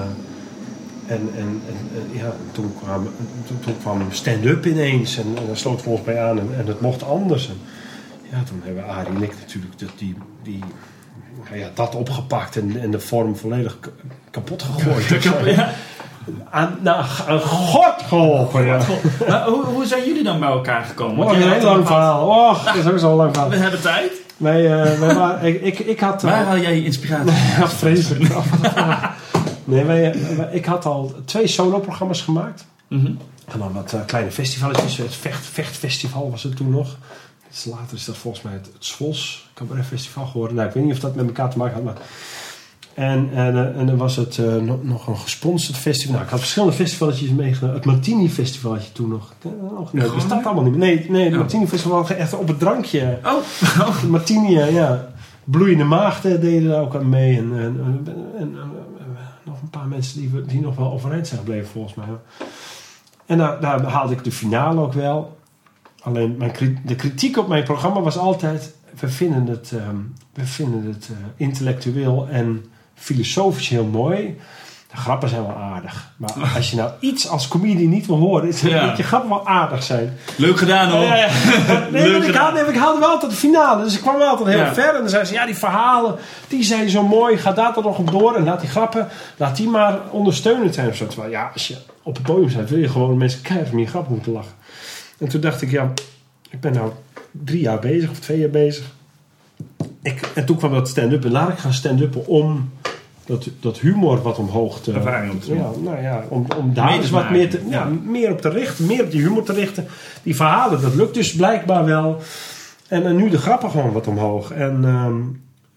en, 1.16 1.30
en, 1.36 1.62
en, 1.68 1.90
en 1.94 2.20
ja, 2.20 2.32
toen 2.52 2.74
kwam, 2.84 3.10
toen, 3.48 3.60
toen 3.60 3.78
kwam 3.82 4.02
stand-up 4.12 4.66
ineens. 4.66 5.18
En, 5.18 5.26
en 5.38 5.48
daar 5.48 5.58
sloot 5.58 5.82
volgens 5.82 6.06
mij 6.06 6.22
aan 6.22 6.40
en, 6.40 6.50
en 6.58 6.68
het 6.68 6.82
mocht 6.82 7.04
anders. 7.04 7.48
En 7.48 7.58
ja, 8.32 8.44
toen 8.44 8.62
hebben 8.64 8.88
Arie 8.88 9.16
en 9.16 9.24
ik 9.24 9.34
natuurlijk 9.40 9.80
dat, 9.80 9.90
die, 9.98 10.16
die, 10.44 10.64
nou 11.46 11.58
ja, 11.58 11.70
dat 11.74 11.96
opgepakt 11.96 12.58
en, 12.58 12.82
en 12.82 12.92
de 12.92 13.00
vorm 13.00 13.36
volledig 13.36 13.78
kapot 14.32 14.64
gegooid. 14.64 15.24
Ja. 15.56 15.70
Aan, 16.50 16.78
nou, 16.82 17.06
aan 17.28 17.40
God 17.40 17.94
geholpen, 18.08 18.66
ja. 18.66 18.80
Maar 19.28 19.48
hoe, 19.48 19.66
hoe 19.66 19.86
zijn 19.86 20.06
jullie 20.06 20.24
dan 20.24 20.40
bij 20.40 20.50
elkaar 20.50 20.84
gekomen? 20.84 21.18
Oh, 21.18 21.32
Want 21.32 21.44
een 21.44 21.52
heel 21.52 21.64
lang 21.64 21.88
verhaal. 21.88 22.28
Och, 22.28 22.64
dat 22.64 22.76
is 22.76 22.88
ook 22.88 23.00
zo'n 23.00 23.16
lang 23.16 23.34
verhaal. 23.34 23.50
We 23.50 23.58
hebben 23.58 23.82
tijd. 23.82 24.12
Wij, 24.38 24.66
eh, 24.84 25.00
wij 25.00 25.16
waren, 25.16 25.48
ik, 25.54 25.62
ik, 25.62 25.80
ik 25.80 26.00
had... 26.00 26.24
eh, 26.24 26.30
Waar 26.30 26.46
haal 26.46 26.58
jij 26.58 26.76
je 26.76 26.84
inspiratie? 26.84 27.32
ja, 27.60 27.68
vreselijk. 27.70 28.34
Nee, 29.64 29.84
wij, 29.84 30.16
wij- 30.38 30.50
ik 30.52 30.66
had 30.66 30.86
al 30.86 31.16
twee 31.26 31.48
solo-programma's 31.48 32.22
gemaakt. 32.22 32.66
Mhm. 32.88 33.06
En 33.46 33.60
dan 33.60 33.74
wat 33.74 33.94
eh, 33.94 34.00
kleine 34.06 34.32
festivaletjes. 34.32 34.98
Het 34.98 35.16
Vecht, 35.16 35.46
Vechtfestival 35.46 36.32
was 36.32 36.44
het 36.44 36.56
toen 36.56 36.70
nog. 36.70 36.98
Dus 37.50 37.66
later 37.66 37.98
is 37.98 38.06
dat 38.06 38.18
volgens 38.18 38.44
mij 38.44 38.54
het, 38.54 38.66
het 38.66 38.86
Svos 38.86 39.50
Cabaret 39.54 39.86
Festival 39.86 40.26
geworden. 40.26 40.56
Nou, 40.56 40.68
ik 40.68 40.74
weet 40.74 40.84
niet 40.84 40.94
of 40.94 41.00
dat 41.00 41.16
met 41.16 41.26
elkaar 41.26 41.50
te 41.50 41.58
maken 41.58 41.74
had. 41.74 41.84
Maar... 41.84 41.96
En, 42.98 43.30
en, 43.34 43.56
eh, 43.56 43.80
en 43.80 43.86
dan 43.86 43.98
was 43.98 44.16
het 44.16 44.38
eh, 44.38 44.56
nog, 44.56 44.84
nog 44.84 45.08
een 45.08 45.18
gesponsord 45.18 45.78
festival. 45.78 46.14
Nou, 46.14 46.26
ik 46.26 46.32
had 46.32 46.40
verschillende 46.40 46.76
festivaletjes 46.76 47.30
meegenomen. 47.30 47.76
Het 47.76 47.86
Martini 47.86 48.30
Festival 48.30 48.74
had 48.74 48.86
je 48.86 48.92
toen 48.92 49.10
nog. 49.10 49.34
Eh, 49.42 49.52
nog 49.78 49.94
nee, 49.94 50.04
dat 50.04 50.16
bestaat 50.16 50.46
allemaal 50.46 50.64
niet 50.64 50.76
meer. 50.76 50.88
Nee, 50.88 51.10
nee 51.10 51.24
het 51.24 51.32
Ja. 51.32 51.38
Martini 51.38 51.68
Festival 51.68 51.98
was 51.98 52.10
echt 52.10 52.34
op 52.34 52.48
het 52.48 52.60
drankje. 52.60 53.20
Oh, 53.24 54.00
De 54.02 54.08
Martini, 54.08 54.60
ja. 54.60 55.08
Bloeiende 55.44 55.84
maagden 55.84 56.42
deden 56.42 56.70
daar 56.70 56.82
ook 56.82 56.96
aan 56.96 57.10
mee. 57.10 57.38
En, 57.38 57.52
en, 57.60 58.08
en, 58.38 58.56
nog 59.44 59.62
een 59.62 59.70
paar 59.70 59.88
mensen 59.88 60.20
die, 60.20 60.46
die 60.46 60.62
nog 60.62 60.76
wel 60.76 60.92
overeind 60.92 61.28
zijn 61.28 61.40
gebleven, 61.40 61.68
volgens 61.68 61.94
mij. 61.94 62.08
En 63.26 63.38
daar, 63.38 63.62
daar 63.62 63.84
haalde 63.84 64.14
ik 64.14 64.24
de 64.24 64.32
finale 64.32 64.82
ook 64.82 64.94
wel. 64.94 65.38
Alleen 66.02 66.36
mijn, 66.38 66.82
de 66.86 66.96
kritiek 66.96 67.38
op 67.38 67.48
mijn 67.48 67.64
programma 67.64 68.02
was 68.02 68.18
altijd... 68.18 68.76
We 69.00 69.10
vinden 69.10 69.48
het, 69.48 69.72
ehm, 69.72 69.98
we 70.34 70.46
vinden 70.46 70.86
het 70.86 71.10
intellectueel 71.36 72.28
en 72.30 72.66
filosofisch 72.98 73.70
heel 73.70 73.86
mooi. 73.86 74.38
De 74.92 74.98
grappen 74.98 75.30
zijn 75.30 75.42
wel 75.46 75.56
aardig. 75.56 76.12
Maar 76.18 76.52
als 76.56 76.70
je 76.70 76.76
nou 76.76 76.92
iets 77.00 77.28
als 77.30 77.48
comedian 77.48 77.90
niet 77.90 78.06
wil 78.06 78.16
horen... 78.18 78.48
is 78.48 78.62
Ja. 78.62 78.86
dat 78.88 78.98
je 78.98 79.04
grappen 79.04 79.30
wel 79.30 79.48
aardig 79.48 79.84
zijn. 79.84 80.18
leuk 80.36 80.58
gedaan 80.58 80.90
hoor. 80.90 81.02
Ja, 81.04 81.16
ja. 81.16 81.28
Nee, 81.92 82.08
Leuk 82.08 82.18
ik, 82.18 82.24
gedaan. 82.26 82.56
haalde, 82.56 82.72
ik 82.72 82.78
haalde 82.78 83.00
wel 83.00 83.10
altijd 83.10 83.32
de 83.32 83.38
finale. 83.38 83.84
Dus 83.84 83.96
ik 83.96 84.02
kwam 84.02 84.18
wel 84.18 84.28
altijd 84.28 84.48
heel 84.50 84.58
Ja. 84.58 84.74
ver. 84.74 84.94
En 84.94 85.00
dan 85.00 85.10
zei 85.10 85.26
ze, 85.26 85.34
ja, 85.34 85.46
die 85.46 85.56
verhalen, 85.56 86.16
die 86.48 86.64
zijn 86.64 86.90
zo 86.90 87.04
mooi. 87.04 87.38
Ga 87.38 87.52
daar 87.52 87.74
toch 87.74 87.84
nog 87.84 87.98
op 87.98 88.12
door. 88.12 88.36
En 88.36 88.44
laat 88.44 88.60
die 88.60 88.70
grappen, 88.70 89.08
laat 89.38 89.56
die 89.58 89.68
maar 89.68 90.00
ondersteunend 90.12 90.74
zijn. 90.74 90.88
Of 90.90 90.96
zo. 90.96 91.08
Terwijl, 91.08 91.32
ja, 91.32 91.50
als 91.54 91.68
je 91.68 91.76
op 92.04 92.14
het 92.16 92.24
podium 92.24 92.50
staat, 92.50 92.70
wil 92.70 92.80
je 92.80 92.90
gewoon 92.90 93.18
mensen 93.18 93.42
keihard 93.42 93.72
om 93.72 93.80
je 93.80 93.88
grappen 93.88 94.14
moeten 94.14 94.32
lachen. 94.32 94.54
En 95.18 95.28
toen 95.28 95.42
dacht 95.42 95.62
ik, 95.62 95.72
ja, 95.72 95.92
ik 96.50 96.60
ben 96.62 96.74
nou 96.74 96.92
drie 97.32 97.62
jaar 97.62 97.80
bezig 97.80 98.10
of 98.10 98.20
twee 98.20 98.40
jaar 98.40 98.50
bezig. 98.50 98.86
Ik, 100.02 100.30
en 100.36 100.46
toen 100.46 100.58
kwam 100.58 100.74
dat 100.74 100.90
stand-up. 100.90 101.26
En 101.26 101.32
laat 101.32 101.50
ik 101.50 101.58
gaan 101.58 101.74
stand-uppen 101.74 102.28
om 102.28 102.72
dat, 103.28 103.50
dat 103.60 103.80
humor 103.80 104.22
wat 104.22 104.38
omhoog 104.38 104.82
te... 104.82 104.92
Ja, 104.92 105.72
nou 105.84 106.02
ja, 106.02 106.24
om, 106.30 106.46
om 106.58 106.74
daar 106.74 106.94
eens 106.94 107.10
wat 107.10 107.22
maken, 107.22 107.38
meer, 107.38 107.50
te, 107.50 107.62
ja, 107.70 107.90
meer 108.04 108.32
op 108.32 108.42
te 108.42 108.50
richten. 108.50 108.86
Meer 108.86 109.04
op 109.04 109.12
die 109.12 109.22
humor 109.22 109.44
te 109.44 109.54
richten. 109.54 109.86
Die 110.24 110.36
verhalen, 110.36 110.82
dat 110.82 110.96
lukt 110.96 111.14
dus 111.14 111.36
blijkbaar 111.36 111.86
wel. 111.86 112.22
En, 112.88 113.06
eh, 113.06 113.12
nu 113.12 113.30
de 113.30 113.38
grappen 113.38 113.70
gewoon 113.70 113.92
wat 113.92 114.08
omhoog. 114.08 114.52
En 114.52 114.84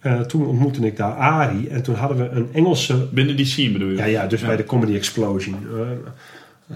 eh, 0.00 0.20
toen 0.20 0.46
ontmoette 0.46 0.86
ik 0.86 0.96
daar 0.96 1.12
Ari. 1.12 1.68
En 1.68 1.82
toen 1.82 1.94
hadden 1.94 2.16
we 2.16 2.28
een 2.28 2.48
Engelse 2.52 3.08
Binnen 3.12 3.36
die 3.36 3.46
scene 3.46 3.72
bedoel 3.72 3.88
je? 3.88 3.96
ja, 3.96 4.04
ja, 4.04 4.26
dus 4.26 4.40
bij 4.40 4.56
de 4.56 4.64
Comedy 4.64 4.94
Explosion. 4.94 5.66
Eh, 5.74 5.80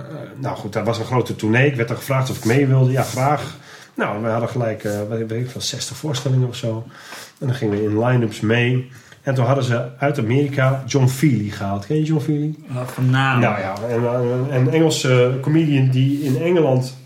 eh, 0.01 0.07
nou 0.37 0.57
goed, 0.57 0.73
dat 0.73 0.85
was 0.85 0.99
een 0.99 1.05
grote 1.05 1.37
tournee. 1.37 1.67
Ik 1.67 1.77
werd 1.77 1.91
er 1.91 1.97
gevraagd 1.97 2.31
of 2.31 2.37
ik 2.37 2.45
mee 2.45 2.67
wilde. 2.67 2.91
Ja, 2.91 3.03
graag. 3.03 3.57
Nou, 3.95 4.23
we 4.23 4.29
hadden 4.29 4.49
gelijk, 4.49 4.83
weet 5.09 5.31
ik 5.31 5.51
veel, 5.51 5.61
60 5.61 5.97
voorstellingen 5.97 6.49
of 6.49 6.57
zo. 6.57 6.85
En 7.39 7.47
dan 7.47 7.55
gingen 7.55 7.79
we 7.79 7.85
in 7.85 8.05
line-ups 8.05 8.41
mee. 8.41 8.91
En 9.25 9.35
toen 9.35 9.45
hadden 9.45 9.65
ze 9.65 9.85
uit 9.99 10.19
Amerika 10.19 10.83
John 10.87 11.07
Feely 11.07 11.51
gehaald. 11.51 11.87
Ken 11.87 11.97
je 11.97 12.03
John 12.03 12.21
Feely? 12.21 12.55
Ah, 12.75 12.87
Van 12.87 13.11
naam. 13.11 13.41
Nou 13.41 13.59
ja, 13.61 13.75
een, 13.91 14.05
een, 14.05 14.55
een 14.55 14.71
Engelse 14.71 15.39
comedian 15.41 15.89
die 15.89 16.23
in 16.23 16.43
Engeland 16.43 16.97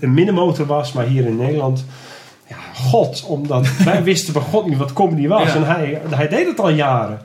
een 0.00 0.14
middenmotor 0.14 0.66
was, 0.66 0.92
maar 0.92 1.04
hier 1.04 1.26
in 1.26 1.36
Nederland. 1.36 1.84
Ja, 2.46 2.56
god, 2.74 3.24
omdat 3.24 3.76
wij 3.84 4.02
wisten 4.02 4.32
bij 4.32 4.42
god 4.42 4.66
niet 4.66 4.78
wat 4.78 4.92
comedy 4.92 5.28
was. 5.28 5.52
Ja. 5.52 5.54
En 5.54 5.66
hij, 5.66 6.00
hij 6.08 6.28
deed 6.28 6.46
het 6.46 6.60
al 6.60 6.70
jaren. 6.70 7.20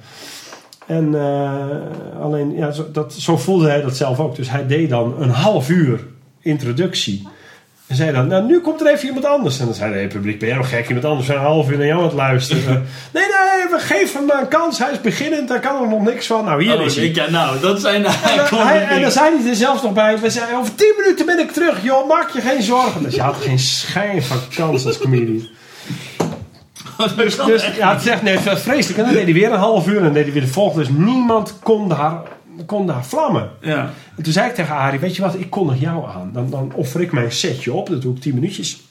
En 0.86 1.16
eh, 1.16 2.22
alleen, 2.22 2.56
ja, 2.56 2.72
zo, 2.72 2.92
dat, 2.92 3.14
zo 3.14 3.38
voelde 3.38 3.68
hij 3.68 3.82
dat 3.82 3.96
zelf 3.96 4.20
ook. 4.20 4.36
Dus 4.36 4.50
hij 4.50 4.68
deed 4.68 4.90
dan 4.90 5.22
een 5.22 5.30
half 5.30 5.70
uur 5.70 6.08
introductie. 6.42 7.28
En 7.88 7.96
zei 7.96 8.12
dan, 8.12 8.28
nou 8.28 8.46
nu 8.46 8.60
komt 8.62 8.82
er 8.82 8.88
even 8.88 9.08
iemand 9.08 9.26
anders. 9.26 9.60
En 9.60 9.66
dan 9.66 9.74
zei 9.76 9.92
de 9.92 9.98
hele 9.98 10.08
publiek, 10.10 10.40
ben 10.40 10.48
jij 10.48 10.58
nog 10.58 10.70
gek? 10.70 10.88
Iemand 10.88 11.06
anders 11.06 11.26
zijn 11.26 11.38
een 11.38 11.44
half 11.46 11.70
uur 11.72 11.78
naar 11.78 11.86
jou 11.88 12.00
aan 12.00 12.06
het 12.06 12.14
luisteren. 12.16 12.86
nee, 13.14 13.24
nee, 13.24 13.70
we 13.72 13.80
geven 13.80 14.18
hem 14.18 14.26
maar 14.26 14.42
een 14.42 14.48
kans. 14.48 14.78
Hij 14.80 14.92
is 14.92 15.02
beginnend, 15.02 15.48
daar 15.48 15.60
kan 15.60 15.82
er 15.82 15.88
nog 15.90 16.02
niks 16.02 16.28
van. 16.28 16.46
Nou, 16.46 16.64
hier 16.64 16.80
Oh, 16.80 16.86
is 16.86 16.96
hij. 16.96 17.12
ja, 17.14 17.30
nou, 17.30 17.60
dat 17.60 17.82
zijn... 17.82 18.06
En, 18.06 18.12
dan- 18.50 18.68
hij, 18.68 18.84
en 18.88 19.02
dan 19.02 19.12
zei 19.12 19.38
hij 19.42 19.50
er 19.50 19.56
zelfs 19.56 19.82
nog 19.82 19.94
bij. 19.94 20.20
We 20.20 20.30
zeiden, 20.30 20.58
over 20.58 20.76
10 20.76 20.94
minuten 20.98 21.26
ben 21.26 21.40
ik 21.40 21.52
terug. 21.52 21.84
Joh, 21.84 22.08
maak 22.08 22.30
je 22.30 22.42
geen 22.42 22.62
zorgen. 22.64 23.04
Dus 23.04 23.16
je 23.16 23.22
had 23.22 23.36
geen 23.36 23.60
schijn 23.60 24.24
van 24.24 24.38
kans 24.56 24.86
als 24.86 24.98
comedian. 24.98 25.48
Dus, 27.18 27.36
dus 27.36 27.66
ja, 27.78 27.96
het 27.96 28.08
echt 28.08 28.22
nee, 28.22 28.36
het 28.36 28.46
was 28.46 28.62
vreselijk. 28.62 29.00
En 29.00 29.06
dan 29.06 29.14
deed 29.14 29.24
hij 29.24 29.34
weer 29.34 29.52
een 29.52 29.60
half 29.60 29.88
uur. 29.88 29.98
En 29.98 30.04
dan 30.04 30.14
deed 30.14 30.24
hij 30.24 30.34
weer 30.34 30.42
de 30.42 30.48
volgende. 30.48 30.86
Dus 30.88 30.94
niemand 30.98 31.60
kon 31.64 31.90
daar, 31.90 32.22
kon 32.66 32.88
daar 32.88 33.06
vlammen. 33.06 33.50
Ja. 33.62 33.90
En 34.18 34.24
toen 34.24 34.34
zei 34.34 34.50
ik 34.50 34.56
tegen 34.56 34.76
Arie, 34.76 35.00
weet 35.00 35.16
je 35.16 35.22
wat, 35.22 35.36
ik 35.36 35.50
kondig 35.50 35.80
jou 35.80 36.08
aan. 36.10 36.30
Dan, 36.34 36.50
dan 36.50 36.72
offer 36.74 37.02
ik 37.02 37.12
mijn 37.12 37.32
setje 37.32 37.74
op. 37.74 37.90
Dat 37.90 38.02
doe 38.02 38.16
ik 38.16 38.22
10 38.22 38.34
minuutjes. 38.34 38.82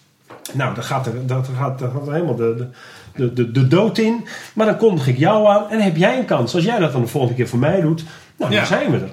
Nou, 0.53 0.75
dan 0.75 0.85
gaat 0.85 1.07
er, 1.07 1.27
dat 1.27 1.49
gaat, 1.59 1.79
dat 1.79 1.91
gaat 1.93 2.07
helemaal 2.07 2.35
de, 2.37 2.55
de, 2.57 2.69
de, 3.15 3.33
de, 3.33 3.51
de 3.51 3.69
dood 3.69 3.99
in. 3.99 4.27
Maar 4.55 4.67
dan 4.67 4.77
kondig 4.77 5.07
ik 5.09 5.19
jou 5.19 5.47
aan. 5.49 5.71
En 5.71 5.81
heb 5.81 5.97
jij 5.97 6.19
een 6.19 6.25
kans. 6.25 6.55
Als 6.55 6.65
jij 6.65 6.79
dat 6.79 6.93
dan 6.93 7.01
de 7.01 7.07
volgende 7.07 7.37
keer 7.37 7.49
voor 7.49 7.59
mij 7.59 7.81
doet. 7.81 8.05
Nou, 8.37 8.53
Ja. 8.53 8.59
dan 8.59 8.67
zijn 8.67 8.91
we 8.91 8.97
er. 8.99 9.11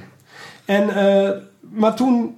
En, 0.65 0.89
eh, 0.95 1.29
maar 1.59 1.93
toen, 1.95 2.35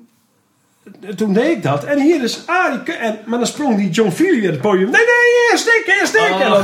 toen 1.15 1.33
deed 1.33 1.57
ik 1.57 1.63
dat. 1.63 1.83
En 1.83 1.99
hier 2.01 2.23
is 2.23 2.43
Arie. 2.45 2.95
En, 2.97 3.17
maar 3.25 3.37
dan 3.37 3.47
sprong 3.47 3.77
die 3.77 3.89
John 3.89 4.09
Feely 4.11 4.41
weer 4.41 4.51
het 4.51 4.61
podium. 4.61 4.89
Nee, 4.89 5.01
nee, 5.01 5.51
eerst 5.51 5.67
ik, 5.67 5.95
eerst 5.99 6.15
ik. 6.15 6.29
Oh. 6.31 6.41
En 6.41 6.49
dan, 6.49 6.63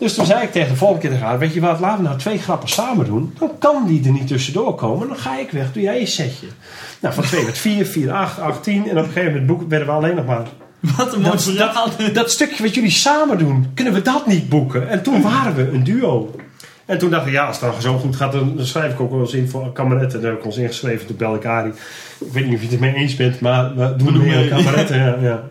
dus 0.00 0.14
toen 0.14 0.26
zei 0.26 0.42
ik 0.42 0.52
tegen 0.52 0.68
de 0.68 0.76
volgende 0.76 1.02
keer 1.02 1.10
tegen 1.10 1.26
haar, 1.26 1.38
weet 1.38 1.54
je 1.54 1.60
wat, 1.60 1.80
laten 1.80 2.02
we 2.02 2.08
nou 2.08 2.18
twee 2.18 2.38
grappen 2.38 2.68
samen 2.68 3.06
doen. 3.06 3.34
Dan 3.38 3.50
kan 3.58 3.86
die 3.86 4.04
er 4.04 4.12
niet 4.12 4.26
tussendoor 4.26 4.74
komen. 4.74 5.08
Dan 5.08 5.16
ga 5.16 5.38
ik 5.38 5.50
weg, 5.50 5.72
doe 5.72 5.82
jij 5.82 6.00
je 6.00 6.06
setje. 6.06 6.46
Nou, 7.00 7.14
van 7.14 7.24
2 7.24 7.44
werd 7.44 7.58
4, 7.58 7.86
4, 7.86 8.12
8, 8.12 8.38
8, 8.38 8.62
10. 8.62 8.88
En 8.88 8.98
op 8.98 9.04
een 9.04 9.10
gegeven 9.10 9.46
moment 9.46 9.68
werden 9.68 9.88
we 9.88 9.94
alleen 9.94 10.14
nog 10.14 10.26
maar... 10.26 10.46
Wat 10.96 11.14
een 11.14 11.20
mooi 11.20 11.56
Dat, 11.56 11.74
dat, 11.98 12.14
dat 12.14 12.30
stukje 12.30 12.62
wat 12.62 12.74
jullie 12.74 12.90
samen 12.90 13.38
doen, 13.38 13.70
kunnen 13.74 13.92
we 13.92 14.02
dat 14.02 14.26
niet 14.26 14.48
boeken? 14.48 14.88
En 14.88 15.02
toen 15.02 15.22
waren 15.22 15.54
we 15.54 15.70
een 15.70 15.84
duo. 15.84 16.34
En 16.84 16.98
toen 16.98 17.10
dacht 17.10 17.26
ik, 17.26 17.32
ja, 17.32 17.46
als 17.46 17.60
het 17.60 17.72
dan 17.72 17.82
zo 17.82 17.98
goed 17.98 18.16
gaat, 18.16 18.32
dan, 18.32 18.54
schrijf 18.58 18.92
ik 18.92 19.00
ook 19.00 19.10
wel 19.10 19.20
eens 19.20 19.32
in 19.32 19.48
voor 19.48 19.64
een 19.64 19.72
kameretten. 19.72 20.18
En 20.18 20.20
daar 20.20 20.30
heb 20.30 20.40
ik 20.40 20.46
ons 20.46 20.56
ingeschreven, 20.56 21.06
toen 21.06 21.16
belde 21.16 21.38
ik 21.38 21.44
Arie. 21.44 21.72
Ik 22.18 22.32
weet 22.32 22.44
niet 22.44 22.54
of 22.54 22.60
je 22.60 22.66
het 22.66 22.74
er 22.74 22.80
mee 22.80 22.94
eens 22.94 23.16
bent, 23.16 23.40
maar 23.40 23.76
we 23.76 23.96
doen 23.96 24.12
doen 24.12 24.22
mee 24.22 24.34
aan 24.34 24.40
mee. 24.40 24.48
kameretten. 24.48 24.96
Ja, 24.96 25.16
ja. 25.20 25.42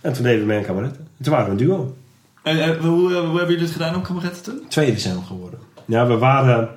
En 0.00 0.12
toen 0.12 0.22
deden 0.22 0.40
we 0.40 0.46
mee 0.46 0.58
aan 0.58 0.64
kameretten. 0.64 1.00
En 1.18 1.24
toen 1.24 1.32
waren 1.32 1.46
we 1.46 1.50
een 1.50 1.66
duo. 1.66 1.96
En, 2.42 2.62
eh, 2.62 2.68
hoe, 2.80 3.14
eh, 3.14 3.18
hoe 3.18 3.36
hebben 3.38 3.46
jullie 3.46 3.60
het 3.62 3.70
gedaan 3.70 3.94
op 3.96 4.02
kameretten 4.04 4.42
toen? 4.42 4.60
Tweede 4.68 4.98
zijn 4.98 5.14
we 5.14 5.22
geworden. 5.22 5.58
Ja, 5.84 6.06
we 6.06 6.18
waren. 6.18 6.68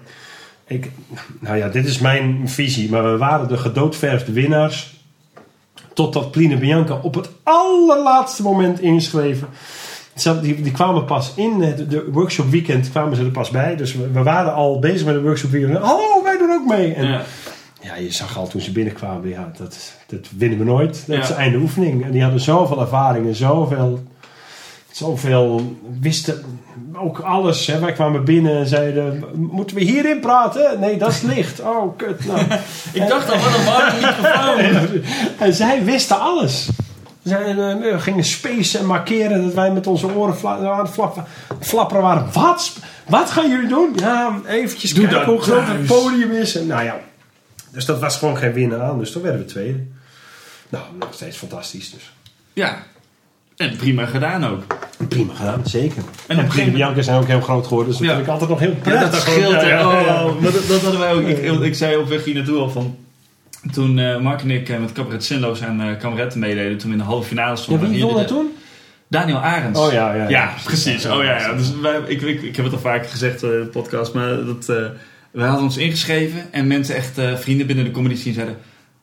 Ik, 0.67 0.91
nou 1.39 1.57
ja, 1.57 1.67
dit 1.69 1.85
is 1.85 1.99
mijn 1.99 2.49
visie, 2.49 2.89
maar 2.89 3.03
we 3.11 3.17
waren 3.17 3.47
de 3.47 3.57
gedoodverfde 3.57 4.31
winnaars. 4.31 4.93
Totdat 5.93 6.31
Pline 6.31 6.57
Bianca 6.57 6.99
op 7.01 7.13
het 7.15 7.29
allerlaatste 7.43 8.41
moment 8.43 8.79
inschreven. 8.79 9.47
Die, 10.41 10.61
die 10.61 10.71
kwamen 10.71 11.05
pas 11.05 11.33
in 11.35 11.61
het 11.61 11.89
de 11.89 12.09
workshop 12.11 12.49
weekend 12.49 12.89
kwamen 12.89 13.15
ze 13.15 13.23
er 13.23 13.31
pas 13.31 13.49
bij. 13.49 13.75
Dus 13.75 13.93
we, 13.93 14.11
we 14.11 14.23
waren 14.23 14.53
al 14.53 14.79
bezig 14.79 15.05
met 15.05 15.15
de 15.15 15.21
workshop 15.21 15.51
weekend. 15.51 15.77
Hallo, 15.77 16.23
wij 16.23 16.37
doen 16.37 16.51
ook 16.51 16.65
mee. 16.67 16.93
En 16.93 17.07
Ja. 17.07 17.21
ja, 17.81 17.95
je 17.95 18.11
zag 18.11 18.37
al 18.37 18.47
toen 18.47 18.61
ze 18.61 18.71
binnenkwamen, 18.71 19.29
ja, 19.29 19.51
dat, 19.57 19.93
dat 20.07 20.27
winnen 20.37 20.57
we 20.57 20.63
nooit. 20.63 21.03
Dat 21.07 21.15
Ja. 21.15 21.21
is 21.23 21.29
einde 21.31 21.57
oefening. 21.57 22.03
En 22.03 22.11
die 22.11 22.21
hadden 22.21 22.41
zoveel 22.41 22.81
ervaring 22.81 23.27
en 23.27 23.35
zoveel, 23.35 24.03
zoveel 24.95 25.75
wisten 25.99 26.43
ook 26.93 27.19
alles. 27.19 27.67
Hè. 27.67 27.79
Wij 27.79 27.91
kwamen 27.91 28.25
binnen 28.25 28.57
en 28.57 28.67
zeiden, 28.67 29.23
moeten 29.33 29.75
we 29.75 29.83
hierin 29.83 30.19
praten? 30.19 30.79
Nee, 30.79 30.97
dat 30.97 31.09
is 31.09 31.21
licht. 31.21 31.59
Oh, 31.61 31.97
kut. 31.97 32.25
Nou. 32.25 32.39
Ik 32.93 33.07
dacht 33.07 33.31
al, 33.31 33.39
wat 33.39 33.57
een 33.57 33.65
warme 33.65 33.99
microfoon. 34.07 35.01
en 35.39 35.53
zij 35.53 35.83
wisten 35.83 36.19
alles. 36.19 36.69
Zij 37.23 37.55
eh, 37.57 38.01
gingen 38.01 38.23
spacen 38.23 38.79
en 38.79 38.85
markeren 38.85 39.43
dat 39.43 39.53
wij 39.53 39.71
met 39.71 39.87
onze 39.87 40.07
oren 40.15 40.35
fla- 40.35 40.57
aan 40.71 40.79
het 40.85 40.89
flappen, 40.93 41.23
flapperen 41.59 42.03
waren. 42.03 42.27
Wat? 42.33 42.73
Wat 43.07 43.31
gaan 43.31 43.49
jullie 43.49 43.67
doen? 43.67 43.89
Ja, 43.95 44.39
eventjes 44.47 44.93
Doe 44.93 44.99
kijken 45.07 45.19
dat 45.19 45.27
hoe 45.27 45.41
groot 45.41 45.67
het 45.67 45.85
podium 45.85 46.31
is. 46.31 46.55
En, 46.55 46.67
nou 46.67 46.83
ja, 46.83 46.97
dus 47.71 47.85
dat 47.85 47.99
was 47.99 48.17
gewoon 48.17 48.37
geen 48.37 48.53
winnen 48.53 48.81
aan. 48.83 48.99
Dus 48.99 49.11
toen 49.11 49.21
werden 49.21 49.41
we 49.41 49.47
tweede. 49.47 49.79
Nou, 50.69 50.83
nog 50.99 51.13
steeds 51.13 51.37
fantastisch 51.37 51.91
dus. 51.91 52.13
Ja. 52.53 52.77
En 53.57 53.75
prima 53.75 54.05
gedaan 54.05 54.45
ook. 54.45 54.63
Prima 55.09 55.33
gedaan, 55.33 55.61
zeker. 55.65 55.97
op 56.01 56.09
En, 56.27 56.37
een 56.37 56.43
en 56.43 56.51
gegeven 56.51 56.73
Bianca 56.73 57.01
zijn 57.01 57.17
ook 57.17 57.27
heel 57.27 57.41
groot 57.41 57.67
geworden. 57.67 57.89
Dus 57.89 57.97
dat 57.97 58.07
Ja. 58.07 58.13
vind 58.13 58.25
ik 58.25 58.31
altijd 58.31 58.49
nog 58.49 58.59
heel 58.59 58.69
Ja, 58.69 58.75
prettig. 58.75 59.09
dat 59.11 59.21
scheelt. 59.21 59.51
Ja, 59.51 59.67
ja, 59.67 59.99
ja. 59.99 60.25
Oh, 60.25 60.43
dat, 60.43 60.53
dat 60.67 60.81
hadden 60.81 60.99
wij 60.99 61.13
ook. 61.13 61.21
Ik, 61.27 61.61
ik 61.61 61.75
zei 61.75 61.97
op 61.97 62.07
weg 62.07 62.23
hier 62.23 62.35
naartoe 62.35 62.57
al 62.59 62.69
van... 62.69 62.95
Toen 63.71 63.99
eh, 63.99 64.19
Mark 64.19 64.41
en 64.41 64.51
ik 64.51 64.69
eh, 64.69 64.79
met 64.79 64.91
Cabaret 64.91 65.23
Zinloos 65.25 65.63
aan 65.63 65.81
eh 65.81 65.97
kameretten 65.99 66.39
meededen. 66.39 66.77
Toen 66.77 66.87
we 66.89 66.95
in 66.95 67.01
de 67.01 67.07
halve 67.07 67.27
finale 67.27 67.49
Ja, 67.49 67.55
stonden. 67.55 67.87
wie 67.89 67.95
Hier 67.97 68.05
won 68.05 68.13
de- 68.13 68.19
dat 68.19 68.27
toen? 68.27 68.51
Daniel 69.07 69.37
Arends. 69.37 69.79
Oh 69.79 69.91
ja, 69.91 70.13
ja. 70.13 70.23
ja. 70.23 70.29
Ja, 70.29 70.53
precies. 70.63 71.05
Oh 71.05 71.23
ja, 71.23 71.37
ja. 71.39 71.53
Dus 71.53 71.71
wij, 71.81 71.99
ik, 72.07 72.21
ik, 72.21 72.41
ik 72.41 72.55
heb 72.55 72.65
het 72.65 72.73
al 72.73 72.79
vaker 72.79 73.09
gezegd 73.09 73.43
in 73.43 73.49
de 73.49 73.67
podcast, 73.71 74.13
maar 74.13 74.45
dat, 74.45 74.69
eh, 74.69 74.75
wij 75.31 75.47
hadden 75.47 75.65
ons 75.65 75.77
ingeschreven 75.77 76.53
en 76.53 76.67
mensen, 76.67 76.95
echt 76.95 77.19
vrienden 77.35 77.67
binnen 77.67 77.85
de 77.85 77.91
comedy 77.91 78.15
scene, 78.15 78.33
zeiden: 78.33 78.57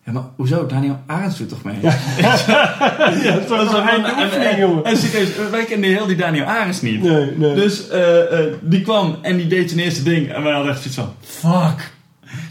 Ja, 0.04 0.12
maar 0.12 0.22
hoezo? 0.36 0.66
Daniel 0.66 0.98
Arends 1.06 1.38
doet 1.38 1.48
toch 1.48 1.62
mee? 1.62 1.74
Ja, 1.82 1.90
dat 3.34 3.48
was 3.48 3.64
Dat 3.70 3.74
een 3.74 3.88
einde 3.88 4.08
en, 4.08 4.24
oefening, 4.24 4.50
en, 4.50 4.58
jongen. 4.58 4.84
en 4.84 4.96
serieus, 4.96 5.28
wij 5.50 5.64
kenden 5.64 5.90
heel 5.90 6.06
die 6.06 6.16
Daniel 6.16 6.44
Arends 6.44 6.80
niet. 6.82 7.02
Nee, 7.02 7.30
nee. 7.36 7.54
Dus 7.54 7.88
eh, 7.88 8.38
eh, 8.40 8.52
die 8.60 8.80
kwam 8.82 9.16
en 9.22 9.36
die 9.36 9.46
deed 9.46 9.70
zijn 9.70 9.82
eerste 9.82 10.02
ding 10.02 10.32
en 10.32 10.42
wij 10.42 10.52
hadden 10.52 10.72
echt 10.72 10.82
zoiets 10.82 11.00
van: 11.00 11.14
Fuck. 11.52 11.90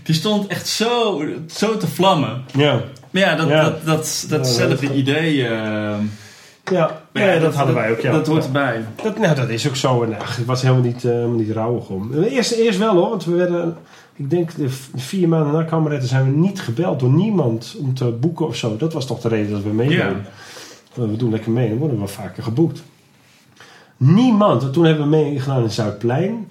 Die 0.03 0.15
stond 0.15 0.47
echt 0.47 0.67
zo, 0.67 1.23
zo 1.53 1.77
te 1.77 1.87
vlammen. 1.87 2.43
Ja. 2.57 2.81
Maar 3.11 3.21
ja, 3.21 3.35
dat, 3.35 3.47
Ja. 3.47 3.63
dat, 3.63 3.85
dat, 3.85 4.25
datzelfde 4.29 4.87
dat- 4.87 4.95
idee... 4.95 5.47
eh, 5.47 5.93
Ja, 6.71 7.01
dat, 7.39 7.55
hadden 7.55 7.75
wij 7.75 7.91
ook. 7.91 7.99
Ja. 7.99 8.11
Dat 8.11 8.27
hoort 8.27 8.45
erbij. 8.45 8.85
Dat, 9.03 9.19
nou, 9.19 9.35
dat 9.35 9.49
is 9.49 9.67
ook 9.67 9.75
zo. 9.75 10.03
En 10.03 10.19
ach, 10.19 10.35
het 10.35 10.45
was 10.45 10.61
helemaal 10.61 10.83
niet, 10.83 11.03
eh, 11.05 11.25
niet 11.25 11.51
rauwig 11.51 11.87
om. 11.87 12.23
Eerst, 12.23 12.51
eerst 12.51 12.79
wel 12.79 12.93
hoor, 12.95 13.09
want 13.09 13.25
we 13.25 13.31
werden, 13.35 13.77
ik 14.21 14.29
denk 14.29 14.55
de 14.55 14.69
vier 14.95 15.27
maanden 15.27 15.53
na 15.53 15.63
Kameretten 15.63 16.09
zijn 16.09 16.25
we 16.25 16.37
niet 16.39 16.61
gebeld 16.61 16.99
door 16.99 17.09
niemand 17.09 17.75
om 17.79 17.93
te 17.93 18.05
boeken 18.05 18.47
of 18.47 18.55
zo. 18.55 18.77
Dat 18.77 18.93
was 18.93 19.07
toch 19.07 19.21
de 19.21 19.27
reden 19.27 19.51
dat 19.51 19.63
we 19.63 19.69
meededen. 19.69 20.25
We 20.93 21.15
doen 21.15 21.31
lekker 21.31 21.51
mee, 21.51 21.69
dan 21.69 21.77
worden 21.77 21.99
we 21.99 22.07
vaker 22.07 22.43
geboekt. 22.43 22.83
Niemand. 23.97 24.63
En 24.63 24.71
Toen 24.71 24.85
hebben 24.85 25.03
we 25.03 25.09
meegedaan 25.17 25.63
in 25.63 25.71
Zuidplein 25.71 26.47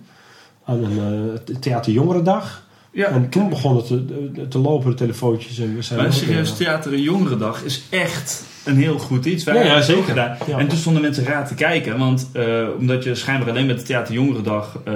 aan 0.64 0.84
een 0.84 0.98
eh, 1.46 1.54
Theater 1.56 1.92
Jongerendag. 1.92 2.68
Ja. 2.92 3.06
En 3.08 3.28
toen 3.28 3.48
begon 3.48 3.76
het 3.76 3.86
te, 3.86 4.46
te 4.48 4.58
lopen, 4.58 4.90
de 4.90 4.96
telefoontjes. 4.96 5.58
En 5.58 5.74
we 5.74 5.82
zijn 5.82 6.00
Maar 6.00 6.12
serieus, 6.12 6.56
theater 6.56 6.92
en 6.92 7.02
jongerendag 7.02 7.64
is 7.64 7.82
echt 7.90 8.44
een 8.64 8.76
heel 8.76 8.98
goed 8.98 9.24
iets. 9.24 9.44
Wij 9.44 9.64
Ja, 9.64 9.80
zeker. 9.80 10.04
gedaan. 10.04 10.36
Ja. 10.46 10.58
En 10.58 10.68
toen 10.68 10.78
stonden 10.78 11.02
mensen 11.02 11.24
raar 11.24 11.48
te 11.48 11.54
kijken. 11.54 11.98
Want 11.98 12.28
eh, 12.32 12.66
omdat 12.78 13.04
je 13.04 13.14
schijnbaar 13.14 13.48
alleen 13.50 13.66
met 13.66 13.78
de 13.78 13.84
theater 13.84 14.14
jongerendag 14.14 14.78
eh, 14.84 14.94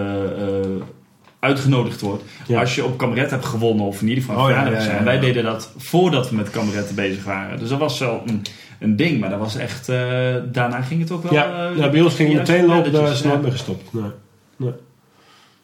uitgenodigd 1.45 2.01
wordt. 2.01 2.23
Ja. 2.47 2.61
Als 2.61 2.75
je 2.75 2.85
op 2.85 2.99
kameret 2.99 3.31
hebt 3.31 3.45
gewonnen 3.45 3.87
of 3.87 4.01
in 4.01 4.09
ieder 4.09 4.25
geval 4.25 4.43
Oh, 4.43 4.49
ja, 4.51 4.55
verjaardag 4.55 4.79
ja, 4.79 4.85
ja, 4.85 4.93
zijn. 4.93 5.05
Wij 5.05 5.21
deden 5.21 5.45
dat 5.45 5.73
voordat 5.77 6.31
we 6.31 6.37
met 6.37 6.51
kameretten 6.51 6.95
bezig 6.95 7.25
waren. 7.25 7.59
Dus 7.59 7.69
dat 7.69 7.79
was 7.79 7.99
wel 7.99 8.23
een, 8.27 8.43
een 8.79 8.97
ding. 8.97 9.21
Maar 9.21 9.31
dat 9.31 9.39
was 9.39 9.57
echt... 9.57 9.89
eh, 9.89 10.35
daarna 10.53 10.81
ging 10.83 11.01
het 11.01 11.11
ook 11.11 11.23
wel... 11.23 11.33
ja, 11.33 11.71
eh, 11.71 11.77
ja, 11.77 11.89
bij 11.89 12.01
ons 12.01 12.15
ging 12.15 12.29
het 12.29 12.39
meteen 12.39 12.65
lopen, 12.67 12.93
daar 12.93 13.11
is 13.13 13.23
nooit 13.23 13.43
meer 13.43 13.53
gestopt. 13.53 13.93
Nee. 13.93 14.11
nee. 14.57 14.73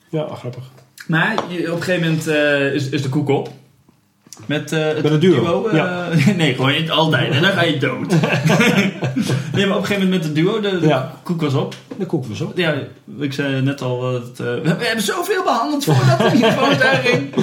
Ja, 0.09 0.27
grappig. 0.35 0.65
Maar 1.07 1.35
op 1.35 1.51
een 1.51 1.83
gegeven 1.83 2.09
moment 2.09 2.27
eh, 2.27 2.75
is, 2.75 2.89
is 2.89 3.03
de 3.03 3.09
koek 3.09 3.29
op. 3.29 3.51
Met, 4.47 4.73
eh, 4.73 4.87
het 4.87 5.03
Met 5.03 5.13
het 5.13 5.21
duo, 5.21 5.67
eh, 5.69 5.75
ja. 5.75 6.09
nee, 6.37 6.55
gewoon 6.55 6.71
in- 6.73 6.91
altijd. 6.91 7.33
En 7.35 7.43
dan 7.43 7.53
ga 7.53 7.63
je 7.63 7.79
dood. 7.79 8.11
nee, 9.55 9.67
maar 9.67 9.77
op 9.77 9.83
een 9.83 9.87
gegeven 9.87 9.95
moment 10.03 10.11
met 10.11 10.25
het 10.25 10.35
duo, 10.35 10.61
de, 10.61 10.79
de 10.81 10.87
Ja. 10.87 11.13
koek 11.23 11.41
was 11.41 11.55
op. 11.55 11.75
De 11.99 12.07
koek 12.07 12.27
was 12.27 12.41
op. 12.41 12.53
Ja, 12.59 12.75
ik 13.19 13.33
zei 13.33 13.63
net 13.63 13.83
al, 13.83 14.01
dat, 14.01 14.23
eh, 14.23 14.37
we, 14.47 14.61
we 14.79 14.85
hebben 14.85 15.05
zoveel 15.05 15.43
behandeld 15.43 15.85
voordat 15.85 16.19
de 16.19 16.31
microfoon 16.39 16.79
daar 16.79 16.95
ging. 17.05 17.35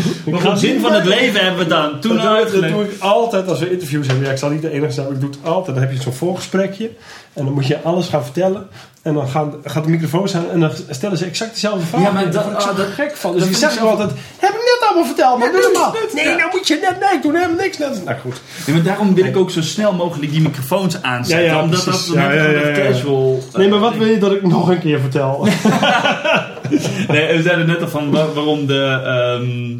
Maar 0.43 0.57
zin 0.57 0.79
van 0.79 0.93
het 0.93 1.05
leven 1.05 1.41
hebben 1.43 1.63
we 1.63 1.69
dan 1.69 1.99
toen 1.99 2.15
dat, 2.15 2.21
doe, 2.25 2.31
ik- 2.31 2.37
dat 2.37 2.43
uitgelegd. 2.43 2.73
doe 2.73 2.83
ik 2.83 2.99
altijd 2.99 3.47
als 3.49 3.59
we 3.59 3.71
interviews 3.71 4.07
hebben. 4.07 4.25
Ja, 4.25 4.31
ik 4.31 4.37
zal 4.37 4.49
niet 4.49 4.61
de 4.61 4.71
enige 4.71 4.91
zijn, 4.91 5.05
maar 5.05 5.15
ik 5.15 5.21
doe 5.21 5.29
het 5.29 5.39
altijd. 5.43 5.75
Dan 5.75 5.85
heb 5.85 5.93
je 5.95 6.01
zo'n 6.01 6.13
voorgesprekje. 6.13 6.89
En 7.33 7.45
dan 7.45 7.53
moet 7.53 7.67
je 7.67 7.81
alles 7.81 8.07
gaan 8.07 8.23
vertellen. 8.23 8.67
En 9.08 9.14
dan 9.14 9.28
gaan, 9.28 9.53
gaat 9.64 9.84
de 9.84 9.89
microfoon 9.89 10.28
staan 10.28 10.49
en 10.51 10.60
dan 10.60 10.72
stellen 10.89 11.18
ze 11.18 11.26
exact 11.26 11.53
dezelfde 11.53 11.86
vraag. 11.86 12.01
Ja, 12.01 12.12
maar 12.12 12.24
Daar 12.24 12.32
dat- 12.32 12.43
word 12.43 12.55
ik 12.55 12.62
zo 12.62 12.70
ah, 12.70 12.76
dat- 12.78 12.88
gek 12.88 13.16
van. 13.18 13.34
Dus 13.38 13.45
ik 13.47 13.55
zeg 13.55 13.74
gewoon 13.78 13.91
altijd, 13.91 14.10
heb 14.38 14.49
ik 14.49 14.55
net 14.55 14.88
allemaal 14.88 15.05
verteld, 15.05 15.39
maar 15.39 15.51
doe 15.51 15.62
doe 15.62 15.72
normaal. 15.72 15.95
eens, 16.03 16.14
Nee, 16.14 16.26
ja. 16.28 16.36
nou 16.36 16.49
moet 16.51 16.68
je 16.68 16.78
net, 16.82 16.99
nee, 16.99 17.14
ik 17.18 17.22
doe 17.22 17.36
helemaal 17.38 17.55
niks. 17.64 17.78
Net. 17.78 18.05
Nou 18.05 18.18
goed. 18.20 18.41
Ja, 18.66 18.74
maar 18.74 18.84
daarom 18.84 19.14
wil 19.16 19.26
ik 19.26 19.38
ook 19.38 19.51
zo 19.51 19.62
snel 19.62 19.93
mogelijk 19.93 20.32
die 20.32 20.41
microfoons 20.41 21.01
aanzetten. 21.01 21.45
Ja, 21.45 21.53
ja, 21.53 21.62
omdat 21.64 21.84
precies. 21.84 22.05
dat 22.08 22.16
Ja, 22.16 22.28
net 22.28 22.36
ja, 22.38 22.43
ja, 22.60 22.68
ja. 22.68 22.74
casual... 22.74 23.43
eh, 23.53 23.58
Nee, 23.60 23.70
maar 23.70 23.80
wat 23.80 23.95
wil 23.97 24.08
je 24.08 24.18
dat 24.18 24.32
ik 24.32 24.41
nog 24.47 24.70
een 24.70 24.80
keer 24.80 24.99
vertel? 24.99 25.47
Nee, 27.08 27.36
we 27.38 27.41
zeiden 27.41 27.68
net 27.68 27.82
al 27.82 27.88
van 27.88 28.12
wa- 28.12 28.32
waarom 28.34 28.66
de. 28.68 28.84
ehm, 29.05 29.78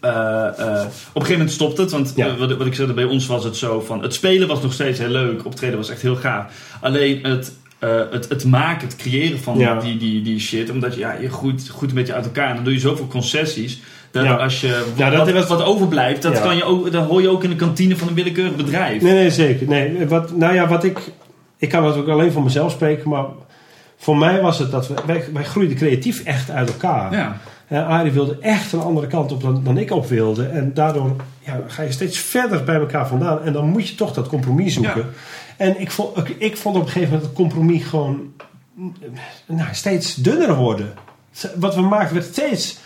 eh, 0.00 0.46
eh, 0.46 0.80
op 0.84 0.86
een 0.86 0.90
gegeven 1.12 1.32
moment 1.32 1.50
stopt 1.50 1.78
het. 1.78 1.90
Want 1.90 2.12
Ja. 2.16 2.26
eh, 2.26 2.36
wat, 2.38 2.56
wat 2.56 2.66
ik 2.66 2.74
zei, 2.74 2.92
bij 2.92 3.04
ons 3.04 3.26
was 3.26 3.44
het 3.44 3.56
zo 3.56 3.80
van. 3.86 4.02
Het 4.02 4.14
spelen 4.14 4.48
was 4.48 4.62
nog 4.62 4.72
steeds 4.72 4.98
heel 4.98 5.08
leuk. 5.08 5.44
Optreden 5.44 5.76
was 5.76 5.90
echt 5.90 6.02
heel 6.02 6.16
gaaf. 6.16 6.44
Alleen 6.80 7.24
het. 7.26 7.52
Eh, 7.78 8.00
het, 8.10 8.28
het 8.28 8.44
maken, 8.44 8.88
het 8.88 8.96
creëren 8.96 9.38
van 9.38 9.58
Ja. 9.58 9.80
die, 9.80 9.96
die, 9.96 10.22
die 10.22 10.40
shit. 10.40 10.70
Omdat 10.70 10.94
je, 10.94 11.00
ja, 11.00 11.12
je 11.12 11.30
groeit, 11.30 11.68
groeit 11.68 11.90
een 11.90 11.96
beetje 11.96 12.14
uit 12.14 12.24
elkaar. 12.24 12.48
En 12.48 12.54
dan 12.54 12.64
doe 12.64 12.72
je 12.72 12.80
zoveel 12.80 13.06
concessies. 13.06 13.80
Dat 14.10 14.24
Ja. 14.24 14.34
als 14.34 14.60
je 14.60 14.84
Ja, 14.96 15.10
dat 15.10 15.18
wat, 15.24 15.34
wat, 15.34 15.58
wat 15.58 15.64
overblijft, 15.64 16.22
dat, 16.22 16.40
kan 16.40 16.56
je 16.56 16.64
ook, 16.64 16.92
dat 16.92 17.06
hoor 17.06 17.22
je 17.22 17.28
ook 17.28 17.44
in 17.44 17.50
de 17.50 17.56
kantine 17.56 17.96
van 17.96 18.08
een 18.08 18.14
willekeurig 18.14 18.56
bedrijf. 18.56 19.02
Nee, 19.02 19.12
nee, 19.14 19.30
zeker. 19.30 19.68
Nee, 19.68 20.06
wat, 20.06 20.36
nou 20.36 20.54
ja, 20.54 20.68
wat 20.68 20.84
ik... 20.84 20.98
Ik 21.58 21.68
kan 21.68 21.82
natuurlijk 21.82 22.10
alleen 22.10 22.32
voor 22.32 22.42
mezelf 22.42 22.72
spreken, 22.72 23.08
maar... 23.10 23.24
Voor 23.98 24.16
mij 24.16 24.40
was 24.40 24.58
het 24.58 24.70
dat 24.70 24.88
we... 24.88 24.94
Wij, 25.06 25.24
wij 25.32 25.44
groeiden 25.44 25.76
creatief 25.76 26.24
echt 26.24 26.50
uit 26.50 26.68
elkaar. 26.68 27.12
Ja. 27.12 27.40
En 27.68 27.86
Arie 27.86 28.12
wilde 28.12 28.36
echt 28.40 28.72
een 28.72 28.80
andere 28.80 29.06
kant 29.06 29.32
op 29.32 29.42
dan, 29.42 29.60
dan 29.64 29.78
ik 29.78 29.90
op 29.90 30.08
wilde. 30.08 30.44
En 30.44 30.74
daardoor 30.74 31.16
ja, 31.40 31.60
ga 31.66 31.82
je 31.82 31.92
steeds 31.92 32.18
verder 32.18 32.64
bij 32.64 32.74
elkaar 32.74 33.08
vandaan. 33.08 33.42
En 33.42 33.52
dan 33.52 33.68
moet 33.68 33.88
je 33.88 33.94
toch 33.94 34.12
dat 34.12 34.28
compromis 34.28 34.74
zoeken. 34.74 35.00
Ja. 35.00 35.06
En 35.56 35.80
ik 35.80 35.90
vond, 35.90 36.16
ik, 36.16 36.28
ik 36.28 36.56
vond 36.56 36.76
op 36.76 36.82
een 36.82 36.88
gegeven 36.88 37.08
moment 37.08 37.26
het 37.26 37.36
compromis 37.36 37.84
gewoon 37.84 38.32
nou, 39.46 39.68
steeds 39.72 40.14
dunner 40.14 40.54
worden. 40.54 40.94
Wat 41.56 41.74
we 41.74 41.80
maakten 41.80 42.14
werd 42.14 42.26
steeds... 42.26 42.78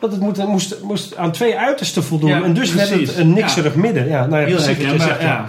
Want 0.00 0.12
het 0.12 0.22
moet, 0.22 0.36
het 0.36 0.48
moest, 0.48 0.82
moest 0.82 1.16
aan 1.16 1.32
twee 1.32 1.58
uitersten 1.58 2.04
voldoen. 2.04 2.28
Ja, 2.28 2.42
en 2.42 2.54
dus 2.54 2.74
werd 2.74 2.88
precies. 2.88 3.08
het 3.08 3.18
een 3.18 3.32
nikserig 3.32 3.74
midden. 3.74 4.08
Ja, 4.08 4.26
nou 4.26 4.40
ja, 4.40 4.46
Heel 4.46 4.56
precies 4.56 4.66
wat 4.66 4.76
je 4.76 4.82
herkenbaar, 4.82 5.08
zegt, 5.08 5.22
ja. 5.22 5.48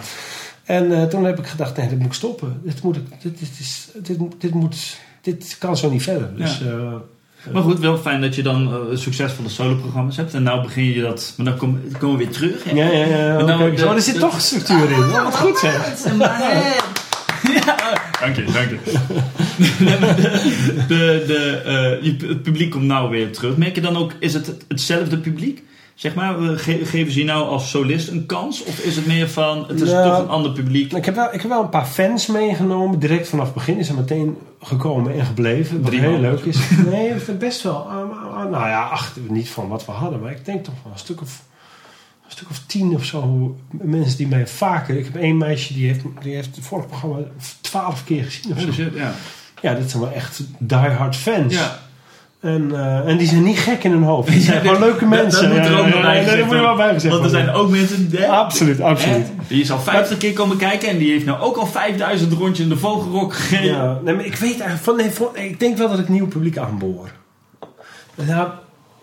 En 0.65 0.91
eh, 0.91 1.03
toen 1.03 1.23
heb 1.23 1.39
ik 1.39 1.47
gedacht, 1.47 1.77
nee, 1.77 1.87
dit 1.87 1.97
moet 1.97 2.07
ik 2.07 2.13
stoppen. 2.13 2.61
Dit, 2.63 2.83
moet 2.83 2.93
dit, 2.93 3.39
dit, 3.39 3.49
is, 3.59 3.89
dit, 3.93 4.19
dit, 4.37 4.53
moet, 4.53 4.97
dit 5.21 5.55
kan 5.59 5.77
zo 5.77 5.89
niet 5.89 6.03
verder. 6.03 6.35
Dus, 6.35 6.61
eh, 6.61 6.93
Maar 7.53 7.61
goed, 7.63 7.79
wel 7.79 7.97
fijn 7.97 8.21
dat 8.21 8.35
je 8.35 8.43
dan 8.43 8.73
eh, 8.73 8.97
succesvolle 8.97 9.49
soloprogramma's 9.49 10.17
hebt. 10.17 10.33
En 10.33 10.43
nou 10.43 10.61
begin 10.61 10.83
je 10.83 11.01
dat... 11.01 11.33
Maar 11.37 11.45
dan 11.45 11.57
kom- 11.57 11.79
dan 11.89 11.99
komen 11.99 12.17
we 12.17 12.23
weer 12.23 12.33
terug. 12.33 12.63
hè. 12.63 12.71
ja, 12.75 12.85
ja, 12.91 13.05
ja. 13.05 13.41
nou, 13.41 13.59
Kijk, 13.59 13.77
de- 13.77 13.85
oh, 13.85 13.93
er 13.95 14.01
zit 14.01 14.13
de- 14.13 14.19
toch 14.19 14.41
structuur 14.41 14.91
in. 14.91 14.97
Oh, 14.99 15.23
wat 15.23 15.35
goed 15.37 15.57
zeg. 15.57 15.93
Ja, 17.65 17.75
dank 18.19 18.35
je, 18.35 18.43
dank 18.43 18.69
je. 18.69 18.77
Maar 19.83 20.15
de, 20.87 21.23
de, 21.27 21.61
eh, 21.65 22.29
het 22.29 22.43
publiek 22.43 22.71
komt 22.71 22.83
nou 22.83 23.09
weer 23.09 23.31
terug. 23.31 23.57
Merk 23.57 23.75
je 23.75 23.81
dan 23.81 23.97
ook, 23.97 24.11
is 24.19 24.33
het 24.33 24.51
hetzelfde 24.67 25.17
publiek? 25.17 25.63
Zeg 25.95 26.15
maar, 26.15 26.35
ge- 26.57 26.85
geven 26.85 27.11
ze 27.13 27.19
je 27.19 27.25
nou 27.25 27.47
als 27.47 27.69
solist 27.69 28.07
een 28.07 28.25
kans? 28.25 28.63
Of 28.63 28.79
is 28.79 28.95
het 28.95 29.05
meer 29.05 29.29
van, 29.29 29.65
het 29.67 29.81
is 29.81 29.89
Nou, 29.91 30.09
toch 30.09 30.19
een 30.19 30.29
ander 30.29 30.51
publiek? 30.51 30.93
Ik 30.93 31.05
heb, 31.05 31.15
wel, 31.15 31.33
ik 31.33 31.41
heb 31.41 31.49
wel 31.51 31.61
een 31.63 31.69
paar 31.69 31.85
fans 31.85 32.27
meegenomen. 32.27 32.99
Direct 32.99 33.27
vanaf 33.27 33.45
het 33.45 33.53
begin 33.53 33.77
is 33.77 33.89
er 33.89 33.95
meteen 33.95 34.37
gekomen 34.61 35.13
en 35.13 35.25
gebleven. 35.25 35.81
Wat 35.81 35.91
Drie 35.91 35.99
heel 36.03 36.19
leuk 36.19 36.39
is. 36.39 36.57
Nee, 36.89 37.13
best 37.39 37.61
wel. 37.63 37.85
maar, 37.85 38.17
ah, 38.29 38.49
nou 38.51 38.67
ja, 38.67 38.83
acht, 38.87 39.17
niet 39.29 39.49
van 39.49 39.67
wat 39.67 39.85
we 39.85 39.91
hadden. 39.91 40.19
Maar 40.21 40.31
ik 40.31 40.45
denk 40.45 40.63
toch 40.63 40.73
wel 40.83 40.93
een 40.93 40.99
stuk 40.99 41.21
of, 41.21 41.41
een 42.25 42.31
stuk 42.31 42.49
of 42.49 42.59
tien 42.65 42.95
of 42.95 43.03
zo 43.05 43.55
mensen 43.71 44.17
die 44.17 44.27
mij 44.27 44.47
vaker... 44.47 44.97
Ik 44.97 45.05
heb 45.05 45.15
één 45.15 45.37
meisje 45.37 45.73
die 45.73 45.87
heeft, 45.87 46.03
die 46.21 46.35
heeft 46.35 46.55
het 46.55 46.65
vorige 46.65 46.87
programma 46.87 47.17
twaalf 47.61 48.03
keer 48.03 48.23
gezien 48.23 48.51
of 48.51 48.57
zo. 48.59 48.63
Holy 48.65 48.75
shit, 48.77 48.93
ja. 48.95 49.13
Ja, 49.61 49.73
dat 49.73 49.89
zijn 49.89 50.03
wel 50.03 50.11
echt 50.11 50.41
diehard 50.59 51.15
fans. 51.15 51.53
ja. 51.53 51.83
En, 52.39 52.71
eh, 52.75 53.07
en 53.09 53.17
die 53.17 53.27
zijn 53.27 53.43
niet 53.43 53.57
gek 53.59 53.83
in 53.83 53.91
hun 53.91 54.03
hoofd. 54.03 54.27
Die 54.31 54.41
zijn 54.41 54.55
Ja, 54.55 54.61
gewoon 54.73 54.79
leuke 54.79 54.99
dat- 54.99 55.09
mensen. 55.09 55.49
Dat, 55.49 55.57
moet 55.57 55.65
er 55.65 55.71
Ja, 55.71 55.77
ook 55.79 55.85
ja, 55.85 55.89
nog 55.93 55.99
ja, 55.99 56.01
bij 56.05 56.15
ja, 56.15 56.21
gezegd 56.21 56.37
Dat 56.37 56.45
moet 56.45 56.55
er 56.55 56.61
wel 56.61 56.75
bij 56.75 56.93
gezegd 56.93 57.13
Want 57.13 57.25
er 57.25 57.29
zijn 57.31 57.45
worden. 57.45 57.61
ook 57.61 57.69
mensen... 57.69 58.09
die- 58.09 58.25
Absoluut, 58.27 58.81
absoluut. 58.81 59.15
Hè? 59.15 59.23
Die 59.47 59.61
is 59.61 59.71
al 59.71 59.79
50 59.79 60.17
keer 60.17 60.33
komen 60.33 60.57
kijken 60.57 60.89
en 60.89 60.97
die 60.97 61.11
heeft 61.11 61.25
nou 61.25 61.39
ook 61.41 61.55
al 61.57 61.65
5000 61.67 62.33
rondjes 62.33 62.59
in 62.65 62.69
de 62.71 62.77
vogelrok 62.77 63.33
gegeven. 63.33 63.65
Ja, 63.65 63.99
nee, 64.03 64.15
maar 64.15 64.25
ik 64.25 64.35
weet 64.35 64.59
eigenlijk 64.59 64.81
van, 64.83 64.95
nee, 64.95 65.09
van, 65.11 65.27
ik 65.33 65.59
denk 65.59 65.77
wel 65.77 65.89
dat 65.89 65.99
ik 65.99 66.09
nieuw 66.09 66.27
publiek 66.27 66.57
aanboor. 66.57 67.09
Nou, 68.15 68.49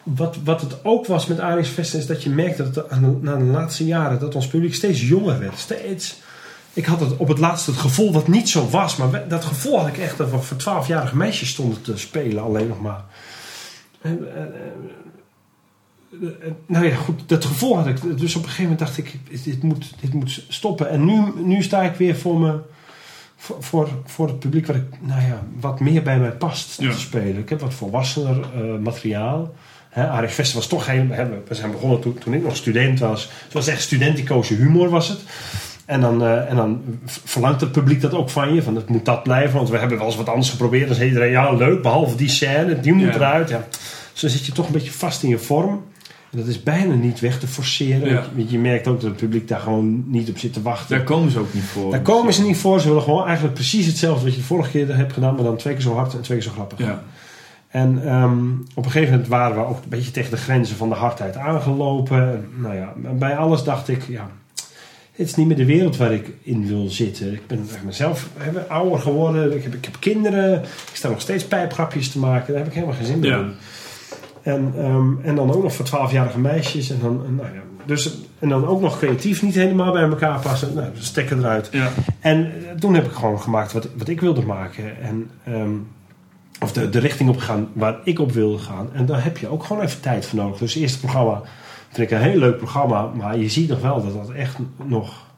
wat, 0.03 0.37
wat 0.45 0.61
het 0.61 0.85
ook 0.85 1.07
was 1.07 1.27
met 1.27 1.41
Aries 1.41 1.69
Vesten 1.69 1.99
is 1.99 2.07
dat 2.07 2.23
je 2.23 2.31
merkt 2.31 2.57
dat 2.59 2.75
het 2.75 2.91
aan 2.91 3.01
de- 3.03 3.19
na 3.21 3.37
de 3.37 3.45
laatste 3.45 3.85
jaren 3.87 4.19
dat 4.19 4.35
ons 4.35 4.47
publiek 4.47 4.75
steeds 4.75 5.09
jonger 5.09 5.39
werd. 5.39 5.59
Steeds. 5.59 6.21
Ik 6.73 6.85
had 6.85 7.01
het 7.01 7.17
op 7.17 7.29
het 7.29 7.39
laatste 7.39 7.71
het 7.71 7.81
gevoel 7.81 8.13
dat 8.13 8.29
niet 8.29 8.49
zo 8.49 8.69
was, 8.69 8.97
maar 8.97 9.29
dat 9.29 9.45
gevoel 9.45 9.79
had 9.79 9.89
ik 9.89 9.99
echt 9.99 10.17
dat 10.17 10.31
we 10.31 10.39
voor 10.39 10.57
12-jarige 10.61 11.17
meisjes 11.17 11.49
stonden 11.49 11.83
te 11.83 11.97
spelen 11.97 12.43
alleen 12.43 12.69
nog 12.69 12.81
maar. 12.81 13.05
En, 14.01 14.35
eh, 14.35 14.43
eh, 14.43 16.47
eh, 16.47 16.53
nou 16.67 16.87
ja, 16.87 16.95
goed, 16.95 17.21
dat 17.27 17.45
gevoel 17.45 17.77
had 17.77 17.87
ik. 17.87 18.19
Dus 18.19 18.35
op 18.35 18.43
een 18.43 18.49
gegeven 18.49 18.63
moment 18.63 18.79
dacht 18.79 18.99
ik, 18.99 19.19
dit 19.45 19.63
moet, 19.63 19.95
dit 20.01 20.13
moet 20.13 20.45
stoppen. 20.49 20.89
En 20.89 21.05
nu, 21.05 21.23
nu 21.45 21.63
sta 21.63 21.83
ik 21.83 21.95
weer 21.95 22.17
voor 22.17 22.39
me 22.39 22.59
voor, 23.37 23.89
voor, 24.05 24.27
het 24.27 24.39
publiek 24.39 24.67
wat, 24.67 24.77
ik, 24.77 24.85
nou 25.01 25.23
ja, 25.23 25.43
wat 25.61 25.81
meer 25.81 26.03
bij 26.03 26.19
mij 26.19 26.33
past 26.33 26.81
Ja. 26.81 26.91
te 26.91 26.99
spelen. 26.99 27.39
Ik 27.39 27.49
heb 27.49 27.61
wat 27.61 27.75
volwassener 27.75 28.47
materiaal. 28.81 29.55
Hè, 29.89 30.09
Arie 30.09 30.29
Vesten 30.29 30.57
was 30.57 30.67
toch 30.67 30.85
geen... 30.85 31.11
Hè, 31.11 31.29
we 31.49 31.55
zijn 31.55 31.71
begonnen 31.71 32.01
toen, 32.01 32.19
toen 32.19 32.35
ik 32.35 32.43
nog 32.43 32.57
student 32.57 32.99
was. 32.99 33.31
Het 33.45 33.53
was 33.53 33.67
echt 33.67 33.83
studenticoze 33.83 34.55
humor 34.55 34.89
was 34.89 35.09
het. 35.09 35.21
En 35.93 36.01
dan, 36.01 36.23
eh, 36.23 36.51
en 36.51 36.57
dan 36.57 36.81
verlangt 37.07 37.61
het 37.61 37.73
publiek 37.73 38.01
dat 38.01 38.15
ook 38.15 38.31
van 38.31 38.55
je. 38.55 38.63
Van 38.63 38.77
het 38.77 38.89
moet 38.89 39.05
dat 39.05 39.23
blijven. 39.23 39.57
Want 39.57 39.71
we 39.71 39.79
hebben 39.79 39.99
wel 39.99 40.07
eens 40.07 40.17
wat 40.17 40.29
anders 40.29 40.51
geprobeerd. 40.51 40.87
Dan 40.87 40.97
zei 40.97 41.09
iedereen, 41.09 41.31
ja 41.31 41.53
leuk, 41.53 41.83
behalve 41.83 42.17
die 42.17 42.29
scène. 42.29 42.81
Die 42.81 42.93
moet 42.93 43.07
Ja. 43.07 43.15
eruit. 43.15 43.49
Ja. 43.49 43.67
Dus 44.13 44.21
dan 44.21 44.31
zit 44.31 44.47
je 44.47 44.53
toch 44.53 44.67
een 44.67 44.73
beetje 44.73 44.93
vast 44.93 45.23
in 45.23 45.29
je 45.29 45.39
vorm. 45.39 45.83
En 46.31 46.39
dat 46.39 46.47
is 46.47 46.63
bijna 46.63 46.95
niet 46.95 47.21
weg 47.21 47.39
te 47.39 47.47
forceren. 47.47 48.09
Ja. 48.09 48.25
Want 48.35 48.51
je 48.51 48.59
merkt 48.59 48.89
ook 48.89 49.01
dat 49.01 49.11
het 49.11 49.19
publiek 49.21 49.49
daar 49.49 49.61
gewoon 49.61 50.05
niet 50.07 50.31
op 50.31 50.39
zit 50.39 50.53
te 50.53 50.63
wachten. 50.63 50.97
Daar 50.97 51.05
komen 51.05 51.31
ze 51.31 51.39
ook 51.39 51.55
niet 51.55 51.65
voor. 51.65 51.91
Daar 51.91 52.01
komen 52.03 52.33
ze 52.33 52.43
niet 52.43 52.57
voor. 52.57 52.81
Ze 52.81 52.89
willen 52.89 53.03
gewoon 53.03 53.25
eigenlijk 53.27 53.55
precies 53.55 53.87
hetzelfde 53.87 54.25
wat 54.25 54.35
je 54.35 54.41
de 54.41 54.47
vorige 54.47 54.71
keer 54.71 54.97
hebt 54.97 55.13
gedaan, 55.13 55.35
maar 55.35 55.45
dan 55.45 55.57
twee 55.57 55.73
keer 55.75 55.83
zo 55.83 55.95
hard 55.95 56.15
en 56.15 56.21
twee 56.23 56.39
keer 56.39 56.47
zo 56.47 56.53
grappig. 56.53 56.79
Ja. 56.79 57.03
En 57.69 58.07
ehm, 58.07 58.51
op 58.75 58.85
een 58.85 58.91
gegeven 58.91 59.11
moment 59.11 59.29
waren 59.29 59.57
we 59.57 59.65
ook 59.67 59.83
een 59.83 59.89
beetje 59.89 60.11
tegen 60.11 60.31
de 60.31 60.37
grenzen 60.37 60.77
van 60.77 60.89
de 60.89 60.95
hardheid 60.95 61.37
aangelopen. 61.37 62.33
En, 62.33 62.49
nou 62.57 62.75
ja, 62.75 62.93
bij 63.13 63.37
alles 63.37 63.65
dacht 63.65 63.89
ik, 63.89 64.03
ja, 64.09 64.31
het 65.13 65.27
is 65.27 65.35
niet 65.35 65.47
meer 65.47 65.57
de 65.57 65.65
wereld 65.65 65.97
waar 65.97 66.13
ik 66.13 66.31
in 66.43 66.67
wil 66.67 66.89
zitten. 66.89 67.33
Ik 67.33 67.47
ben 67.47 67.67
mezelf 67.85 68.29
ik 68.47 68.53
ben 68.53 68.69
ouder 68.69 68.99
geworden. 68.99 69.57
Ik 69.57 69.63
heb, 69.63 69.75
ik 69.75 69.85
heb 69.85 69.97
kinderen. 70.01 70.63
Ik 70.63 70.91
sta 70.97 71.09
nog 71.09 71.21
steeds 71.21 71.45
pijpgrapjes 71.45 72.11
te 72.11 72.19
maken. 72.19 72.47
Daar 72.47 72.57
heb 72.63 72.67
ik 72.67 72.75
helemaal 72.75 72.97
geen 72.97 73.07
zin 73.07 73.19
meer 73.19 73.31
Ja. 73.31 73.39
in. 73.39 73.53
En, 74.43 74.73
ehm, 74.77 75.11
en 75.23 75.35
dan 75.35 75.53
ook 75.53 75.63
nog 75.63 75.75
voor 75.75 75.85
12-jarige 75.85 76.39
meisjes. 76.39 76.91
En 76.91 76.99
dan, 77.03 77.23
en 77.27 77.35
nou 77.35 77.49
ja, 77.55 77.61
dus, 77.85 78.19
en 78.39 78.49
dan 78.49 78.67
ook 78.67 78.81
nog 78.81 78.99
creatief 78.99 79.43
niet 79.43 79.55
helemaal 79.55 79.93
bij 79.93 80.03
elkaar 80.03 80.41
passen. 80.41 80.75
Nou, 80.75 80.87
dus 80.95 81.07
stekken 81.07 81.39
eruit. 81.39 81.69
Ja. 81.73 81.91
En 82.21 82.45
eh, 82.47 82.75
toen 82.79 82.95
heb 82.95 83.05
ik 83.05 83.13
gewoon 83.13 83.41
gemaakt 83.41 83.73
wat, 83.73 83.89
wat 83.97 84.09
ik 84.09 84.21
wilde 84.21 84.43
maken. 84.43 85.01
En, 85.03 85.31
ehm, 85.45 85.71
of 86.61 86.73
de, 86.73 86.89
de 86.89 86.99
richting 86.99 87.29
op 87.29 87.37
gegaan 87.37 87.69
waar 87.73 87.97
ik 88.05 88.19
op 88.19 88.33
wilde 88.33 88.59
gaan. 88.59 88.89
En 88.93 89.07
daar 89.07 89.25
heb 89.25 89.39
je 89.39 89.49
ook 89.49 89.65
gewoon 89.65 89.83
even 89.83 90.01
tijd 90.01 90.27
voor 90.27 90.39
nodig. 90.39 90.59
Dus 90.59 90.73
het 90.75 90.83
eerste 90.83 90.99
programma 90.99 91.43
vind 91.93 92.11
ik 92.11 92.17
een 92.19 92.23
heel 92.25 92.39
leuk 92.39 92.57
programma. 92.57 93.11
Maar 93.15 93.39
je 93.39 93.49
ziet 93.49 93.69
nog 93.69 93.81
wel 93.81 94.03
dat 94.05 94.15
dat 94.15 94.31
echt 94.31 94.57
nog 94.87 95.31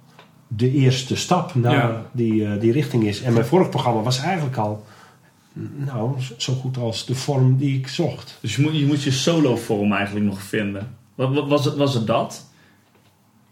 de 0.49 0.73
eerste 0.73 1.17
stap 1.17 1.55
naar 1.55 1.73
Ja. 1.75 2.03
die, 2.13 2.45
eh, 2.45 2.61
die 2.61 2.73
richting 2.73 3.05
is. 3.05 3.23
En 3.23 3.33
mijn 3.33 3.45
vorig 3.47 3.69
programma 3.69 4.01
was 4.01 4.19
eigenlijk 4.21 4.57
al 4.57 4.85
nou, 5.77 6.11
zo 6.37 6.53
goed 6.53 6.77
als 6.77 7.07
de 7.07 7.15
vorm 7.15 7.57
die 7.57 7.79
ik 7.79 7.89
zocht. 7.89 8.39
Dus 8.41 8.57
je 8.57 8.63
moet 8.63 8.79
je, 8.79 8.87
moet 8.87 9.03
je 9.03 9.11
solo-vorm 9.13 9.93
eigenlijk 9.93 10.27
nog 10.27 10.43
vinden. 10.43 10.97
Wat, 11.15 11.35
wat, 11.35 11.49
was, 11.49 11.65
het, 11.65 11.77
was 11.77 11.95
het 11.95 12.07
dat? 12.07 12.47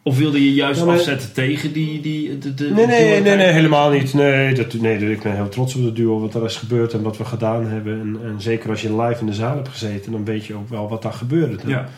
Of 0.04 0.18
wilde 0.18 0.44
je 0.44 0.54
juist 0.54 0.80
Ja, 0.80 0.86
maar- 0.86 0.96
afzetten 0.96 1.32
tegen 1.32 1.72
die... 1.72 2.00
die 2.00 2.38
de, 2.38 2.54
de, 2.54 2.70
Nee, 2.70 2.86
nee, 2.86 3.20
nee, 3.20 3.36
nee, 3.36 3.46
helemaal 3.52 3.90
niet. 3.90 4.14
Nee, 4.14 4.54
dat, 4.54 4.72
nee, 4.74 5.10
ik 5.12 5.22
ben 5.22 5.34
heel 5.34 5.48
trots 5.48 5.74
op 5.74 5.82
de 5.82 5.92
duo, 5.92 6.20
wat 6.20 6.34
er 6.34 6.44
is 6.44 6.56
gebeurd 6.56 6.92
en 6.92 7.02
wat 7.02 7.16
we 7.16 7.24
gedaan 7.24 7.66
hebben. 7.66 8.00
En, 8.00 8.18
en 8.30 8.40
zeker 8.40 8.70
als 8.70 8.82
je 8.82 9.00
live 9.00 9.20
in 9.20 9.26
de 9.26 9.34
zaal 9.34 9.54
hebt 9.54 9.68
gezeten, 9.68 10.12
dan 10.12 10.24
weet 10.24 10.44
je 10.46 10.54
ook 10.54 10.68
wel 10.68 10.88
wat 10.88 11.02
daar 11.02 11.12
gebeurde. 11.12 11.56
Ja, 11.66 11.88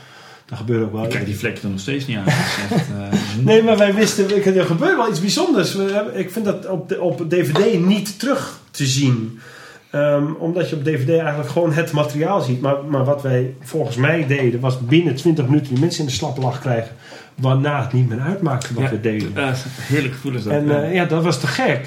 Daar 0.47 0.59
gebeurde 0.59 0.85
ook 0.85 0.93
wel. 0.93 1.05
ik 1.05 1.11
kijk 1.11 1.25
die 1.27 1.39
vlekken 1.39 1.63
er 1.65 1.71
nog 1.71 1.81
steeds 1.81 2.07
niet 2.07 2.17
aan. 2.17 2.25
Dat 2.25 2.35
echt, 2.35 2.89
eh, 2.89 3.19
Nee, 3.45 3.63
maar 3.63 3.77
wij 3.79 3.95
wisten, 3.95 4.31
er 4.57 4.65
gebeurde 4.67 4.97
wel 4.97 5.09
iets 5.11 5.21
bijzonders. 5.21 5.75
We 5.75 5.83
hebben- 5.93 6.19
Ik 6.19 6.31
vind 6.31 6.45
dat 6.45 6.67
op, 6.69 6.89
de, 6.89 7.01
op 7.01 7.31
DVD 7.31 7.79
niet 7.87 8.19
terug 8.19 8.59
te 8.71 8.87
zien. 8.87 9.39
Ehm, 9.91 10.33
omdat 10.39 10.71
je 10.71 10.77
op 10.77 10.85
DVD 10.85 11.09
eigenlijk 11.19 11.49
gewoon 11.51 11.73
het 11.73 11.93
materiaal 11.93 12.41
ziet. 12.41 12.61
Maar, 12.61 12.77
maar 12.89 13.05
wat 13.05 13.23
wij 13.23 13.55
volgens 13.61 13.97
mij 13.97 14.27
deden, 14.27 14.61
was 14.61 14.79
binnen 14.81 15.15
20 15.15 15.45
minuten 15.47 15.69
die 15.73 15.81
mensen 15.81 16.01
in 16.01 16.07
de 16.07 16.13
slappe 16.13 16.41
lach 16.41 16.61
krijgen. 16.61 16.95
Waarna 17.35 17.83
het 17.83 17.93
niet 17.93 18.09
meer 18.09 18.21
uitmaakte 18.21 18.75
wat 18.75 18.83
Ja, 18.85 18.91
we 18.91 19.01
deden. 19.01 19.33
eh, 19.37 19.53
heerlijk 19.81 20.15
gevoel 20.15 20.33
is 20.35 20.43
dat. 20.43 20.53
En 20.53 20.85
eh, 20.85 20.95
ja, 20.95 21.05
dat 21.05 21.23
was 21.25 21.41
te 21.41 21.47
gek. 21.47 21.87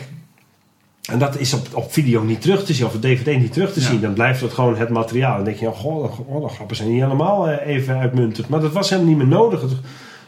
En 1.07 1.19
dat 1.19 1.37
is 1.39 1.53
op, 1.53 1.67
op 1.73 1.93
video 1.93 2.21
niet 2.23 2.41
terug 2.41 2.65
te 2.65 2.73
zien, 2.73 2.85
of 2.85 2.93
op 2.95 3.01
DVD 3.01 3.39
niet 3.39 3.53
terug 3.53 3.73
te 3.73 3.79
Ja. 3.79 3.85
zien. 3.85 4.01
Dan 4.01 4.13
blijft 4.13 4.41
het 4.41 4.53
gewoon 4.53 4.77
het 4.77 4.89
materiaal. 4.89 5.35
Dan 5.35 5.45
denk 5.45 5.57
je, 5.57 5.67
oh, 5.67 5.75
goh, 5.79 6.19
oh, 6.35 6.47
de 6.47 6.53
grappen 6.53 6.75
zijn 6.75 6.91
niet 6.91 7.01
helemaal 7.01 7.47
eh, 7.49 7.75
even 7.75 7.97
uitmuntend. 7.97 8.47
Maar 8.49 8.59
dat 8.59 8.71
was 8.71 8.89
helemaal 8.89 9.09
niet 9.09 9.17
meer 9.17 9.27
nodig. 9.27 9.61
Het, 9.61 9.71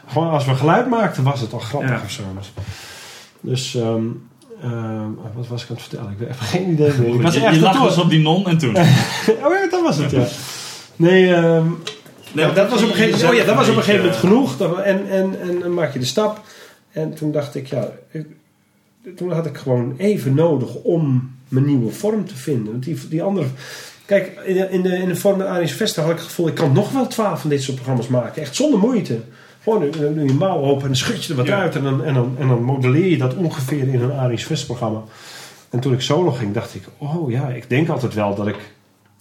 gewoon 0.08 0.30
als 0.30 0.46
we 0.46 0.56
geluid 0.56 0.90
maakten, 0.90 1.24
was 1.24 1.42
het 1.42 1.54
al 1.54 1.60
grappig 1.60 1.90
Ja. 1.90 2.02
of 2.04 2.12
zo. 2.12 2.24
Dus, 3.42 3.76
ehm, 3.76 4.04
ehm, 4.64 5.08
wat 5.36 5.48
was 5.48 5.64
ik 5.64 5.70
aan 5.70 5.76
het 5.76 5.86
vertellen? 5.86 6.12
Ik 6.12 6.20
heb 6.20 6.30
echt 6.30 6.40
geen 6.40 6.70
idee 6.72 6.92
meer. 7.00 7.14
Ik 7.16 7.22
was 7.28 7.34
je, 7.34 7.46
echt 7.46 7.56
je 7.56 7.62
lag 7.62 7.84
dus 7.88 7.98
op 7.98 8.10
die 8.10 8.20
non 8.22 8.48
en 8.48 8.58
toen. 8.58 8.76
Oh 9.46 9.54
ja, 9.54 9.68
dat 9.70 9.82
was 9.82 9.98
het, 9.98 10.12
ja. 10.12 10.24
Nee, 10.96 11.34
ehm, 11.34 11.66
Nee, 12.32 12.46
ja, 12.46 12.52
dat 12.52 12.70
was 12.70 12.82
op 12.84 12.90
een 12.90 12.96
gegeven 12.96 13.12
moment, 13.20 13.32
oh 13.32 13.40
ja, 13.40 13.46
dat 13.46 13.56
was 13.56 13.70
op 13.70 13.76
een 13.76 13.84
gegeven 13.84 14.02
moment 14.06 14.20
genoeg. 14.22 14.58
Dat- 14.58 14.78
En, 14.80 15.10
en, 15.10 15.42
en 15.42 15.60
dan 15.60 15.74
maak 15.74 15.94
je 15.94 16.00
de 16.00 16.06
stap. 16.06 16.42
En 16.92 17.14
toen 17.14 17.32
dacht 17.32 17.56
ik, 17.56 17.68
ja, 17.68 17.88
ik- 18.12 18.28
toen 19.16 19.32
had 19.32 19.45
ik 19.45 19.57
gewoon 19.57 19.93
even 19.97 20.34
nodig 20.34 20.76
om 20.76 21.32
mijn 21.47 21.66
nieuwe 21.66 21.91
vorm 21.91 22.26
te 22.26 22.36
vinden. 22.36 22.72
Want 22.72 22.84
die, 22.84 23.07
die 23.10 23.24
andere. 23.24 23.47
Kijk, 24.05 24.41
in 24.45 24.53
de, 24.53 24.68
in 24.70 24.82
de, 24.82 24.97
in 24.97 25.07
de 25.07 25.16
vorm 25.16 25.38
met 25.38 25.47
Aries 25.47 25.95
had 25.95 26.10
ik 26.10 26.16
het 26.16 26.22
gevoel, 26.22 26.47
ik 26.47 26.55
kan 26.55 26.72
nog 26.74 26.91
wel 26.91 27.07
twaalf 27.07 27.41
van 27.41 27.49
dit 27.49 27.64
soort 27.64 27.76
programma's 27.76 28.07
maken. 28.07 28.41
Echt 28.41 28.55
zonder 28.55 28.80
moeite. 28.80 29.20
Gewoon 29.64 29.91
dan 29.91 30.14
doe 30.14 30.26
je 30.26 30.34
mouw 30.34 30.57
open 30.57 30.82
en 30.82 30.88
dan 30.88 30.95
schud 30.95 31.24
je 31.26 31.30
er 31.32 31.38
wat 31.38 31.47
Ja. 31.47 31.60
uit. 31.60 31.76
En 31.76 31.84
dan, 31.84 32.03
en, 32.03 32.14
dan, 32.14 32.36
en 32.39 32.47
dan 32.47 32.64
modelleer 32.64 33.10
je 33.10 33.18
dat 33.18 33.36
ongeveer 33.36 33.88
in 33.88 34.01
een 34.01 34.12
Aries 34.12 34.45
Vester 34.45 34.68
programma. 34.68 35.01
En 35.70 35.80
toen 35.80 35.93
ik 35.93 36.01
solo 36.01 36.32
ging, 36.32 36.53
dacht 36.53 36.76
ik, 36.76 36.84
oh 36.97 37.32
ja, 37.32 37.47
ik 37.47 37.70
denk 37.70 37.89
altijd 37.89 38.14
wel 38.14 38.36
dat 38.36 38.47
ik 38.47 38.74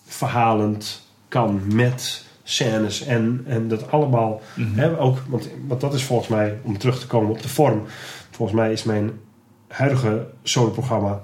verhalend 0.07 1.07
kan 1.29 1.61
met 1.75 2.25
scènes 2.43 3.05
en, 3.07 3.43
en 3.47 3.69
dat 3.69 3.91
allemaal 3.91 4.41
Mhm. 4.55 4.79
Hè, 4.79 5.01
ook, 5.01 5.19
want, 5.29 5.49
want 5.67 5.81
dat 5.81 5.95
is 5.95 6.03
volgens 6.03 6.29
mij, 6.29 6.59
om 6.63 6.79
terug 6.79 7.01
te 7.01 7.07
komen 7.07 7.31
op 7.31 7.43
de 7.43 7.49
vorm. 7.49 7.83
Volgens 8.31 8.59
mij 8.59 8.73
is 8.73 8.83
mijn 8.85 9.11
huidige 9.69 10.27
soloprogramma... 10.43 11.21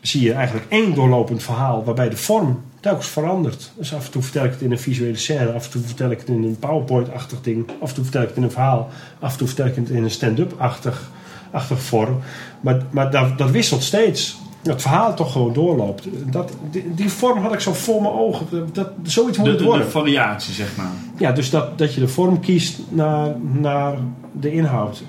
zie 0.00 0.22
je 0.22 0.32
eigenlijk 0.32 0.66
één 0.68 0.94
doorlopend 0.94 1.42
verhaal... 1.42 1.84
waarbij 1.84 2.08
de 2.08 2.16
vorm 2.16 2.62
telkens 2.80 3.08
verandert. 3.08 3.72
Dus 3.76 3.94
af 3.94 4.06
en 4.06 4.10
toe 4.12 4.22
vertel 4.22 4.44
ik 4.44 4.50
het 4.50 4.60
in 4.60 4.70
een 4.70 4.78
visuele 4.78 5.16
scène... 5.16 5.52
af 5.52 5.64
en 5.64 5.70
toe 5.70 5.82
vertel 5.82 6.10
ik 6.10 6.18
het 6.18 6.28
in 6.28 6.42
een 6.42 6.58
PowerPoint-achtig 6.58 7.40
ding... 7.40 7.70
af 7.80 7.88
en 7.88 7.94
toe 7.94 8.04
vertel 8.04 8.22
ik 8.22 8.28
het 8.28 8.36
in 8.36 8.42
een 8.42 8.50
verhaal... 8.50 8.88
af 9.18 9.32
en 9.32 9.38
toe 9.38 9.46
vertel 9.46 9.66
ik 9.66 9.74
het 9.74 9.90
in 9.90 10.04
een 10.04 10.10
stand-up-achtig 10.10 11.10
achtig 11.50 11.82
vorm. 11.82 12.18
Maar, 12.60 12.82
maar 12.90 13.10
dat, 13.10 13.38
dat 13.38 13.50
wisselt 13.50 13.82
steeds. 13.82 14.38
Dat 14.62 14.82
verhaal 14.82 15.14
toch 15.14 15.32
gewoon 15.32 15.52
doorloopt. 15.52 16.08
Dat, 16.30 16.52
die, 16.70 16.94
die 16.94 17.10
vorm 17.10 17.42
had 17.42 17.52
ik 17.52 17.60
zo 17.60 17.72
voor 17.72 18.02
mijn 18.02 18.14
ogen. 18.14 18.46
Dat, 18.50 18.74
dat, 18.74 18.88
zoiets 19.02 19.36
moet 19.38 19.46
De, 19.46 19.52
het 19.52 19.60
de, 19.60 19.66
worden. 19.66 19.84
de 19.84 19.90
variatie, 19.90 20.54
zeg 20.54 20.76
maar. 20.76 20.90
Ja, 21.18 21.32
dus 21.32 21.50
dat, 21.50 21.78
dat 21.78 21.94
je 21.94 22.00
de 22.00 22.08
vorm 22.08 22.40
kiest 22.40 22.78
naar, 22.88 23.34
naar 23.40 23.94
de 24.32 24.52
inhoud. 24.52 25.02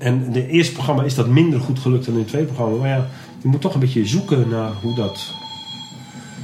En 0.00 0.24
in 0.24 0.32
het 0.42 0.50
eerste 0.50 0.72
programma 0.72 1.02
is 1.02 1.14
dat 1.14 1.26
minder 1.28 1.60
goed 1.60 1.78
gelukt 1.78 2.04
dan 2.04 2.14
in 2.14 2.20
het 2.20 2.28
tweede 2.28 2.46
programma. 2.46 2.78
Maar 2.78 2.88
ja, 2.88 3.06
je 3.42 3.48
moet 3.48 3.60
toch 3.60 3.74
een 3.74 3.80
beetje 3.80 4.06
zoeken 4.06 4.48
naar 4.48 4.70
hoe 4.82 4.94
dat... 4.94 5.34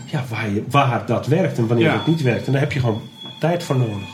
Ja, 0.06 0.24
waar, 0.28 0.50
je, 0.50 0.62
waar 0.70 1.06
dat 1.06 1.26
werkt 1.26 1.58
en 1.58 1.66
wanneer 1.66 1.86
Ja. 1.86 1.92
het 1.96 2.06
niet 2.06 2.22
werkt. 2.22 2.46
En 2.46 2.52
daar 2.52 2.60
heb 2.60 2.72
je 2.72 2.80
gewoon 2.80 3.00
tijd 3.40 3.62
voor 3.62 3.76
nodig. 3.76 4.08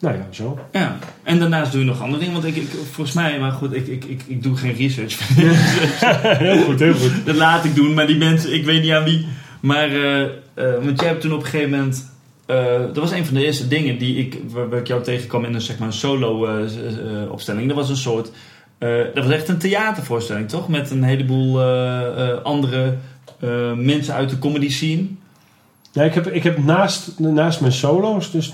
Nou 0.00 0.14
ja, 0.16 0.26
zo. 0.30 0.58
Ja, 0.72 0.98
en 1.22 1.38
daarnaast 1.38 1.72
doe 1.72 1.80
je 1.80 1.86
nog 1.86 2.00
andere 2.02 2.18
dingen. 2.18 2.40
Want 2.42 2.44
ik, 2.44 2.56
ik, 2.56 2.68
volgens 2.92 3.16
mij, 3.16 3.38
maar 3.40 3.52
goed, 3.52 3.74
ik, 3.74 3.86
ik, 3.86 4.04
ik, 4.04 4.22
ik 4.26 4.42
doe 4.42 4.56
geen 4.56 4.74
research. 4.74 5.18
heel 6.38 6.62
goed, 6.64 6.78
heel 6.80 6.94
goed. 6.94 7.12
dat 7.26 7.36
laat 7.36 7.64
ik 7.64 7.74
doen, 7.74 7.94
maar 7.94 8.06
die 8.06 8.16
mensen, 8.16 8.54
ik 8.54 8.64
weet 8.64 8.82
niet 8.82 8.92
aan 8.92 9.04
wie. 9.04 9.26
Maar, 9.60 9.88
eh, 9.88 10.22
eh, 10.22 10.30
want 10.84 11.00
jij 11.00 11.08
hebt 11.08 11.20
toen 11.20 11.32
op 11.32 11.40
een 11.40 11.46
gegeven 11.46 11.70
moment. 11.70 12.10
Eh, 12.50 12.80
dat 12.86 12.96
was 12.96 13.10
een 13.10 13.24
van 13.24 13.34
de 13.34 13.44
eerste 13.44 13.68
dingen 13.68 13.98
die 13.98 14.16
ik, 14.16 14.40
waar, 14.48 14.72
ik 14.72 14.86
jou 14.86 15.02
tegenkwam 15.02 15.44
in 15.44 15.54
een, 15.54 15.60
zeg 15.60 15.78
maar, 15.78 15.88
een 15.88 15.94
solo 15.94 16.46
eh, 16.46 17.22
eh, 17.22 17.30
opstelling. 17.30 17.68
Dat 17.68 17.76
was 17.76 17.88
een 17.88 17.96
soort. 17.96 18.30
dat 19.14 19.24
was 19.24 19.32
echt 19.32 19.48
een 19.48 19.58
theatervoorstelling, 19.58 20.48
toch? 20.48 20.68
Met 20.68 20.90
een 20.90 21.02
heleboel 21.02 21.62
andere 22.42 22.96
mensen 23.76 24.14
uit 24.14 24.30
de 24.30 24.38
comedy 24.38 24.68
scene. 24.68 25.06
Ja, 25.92 26.02
ik 26.02 26.14
heb, 26.14 26.26
ik 26.26 26.42
heb 26.42 26.58
naast, 26.64 27.18
naast 27.18 27.60
mijn 27.60 27.72
solo's 27.72 28.30
dus 28.30 28.52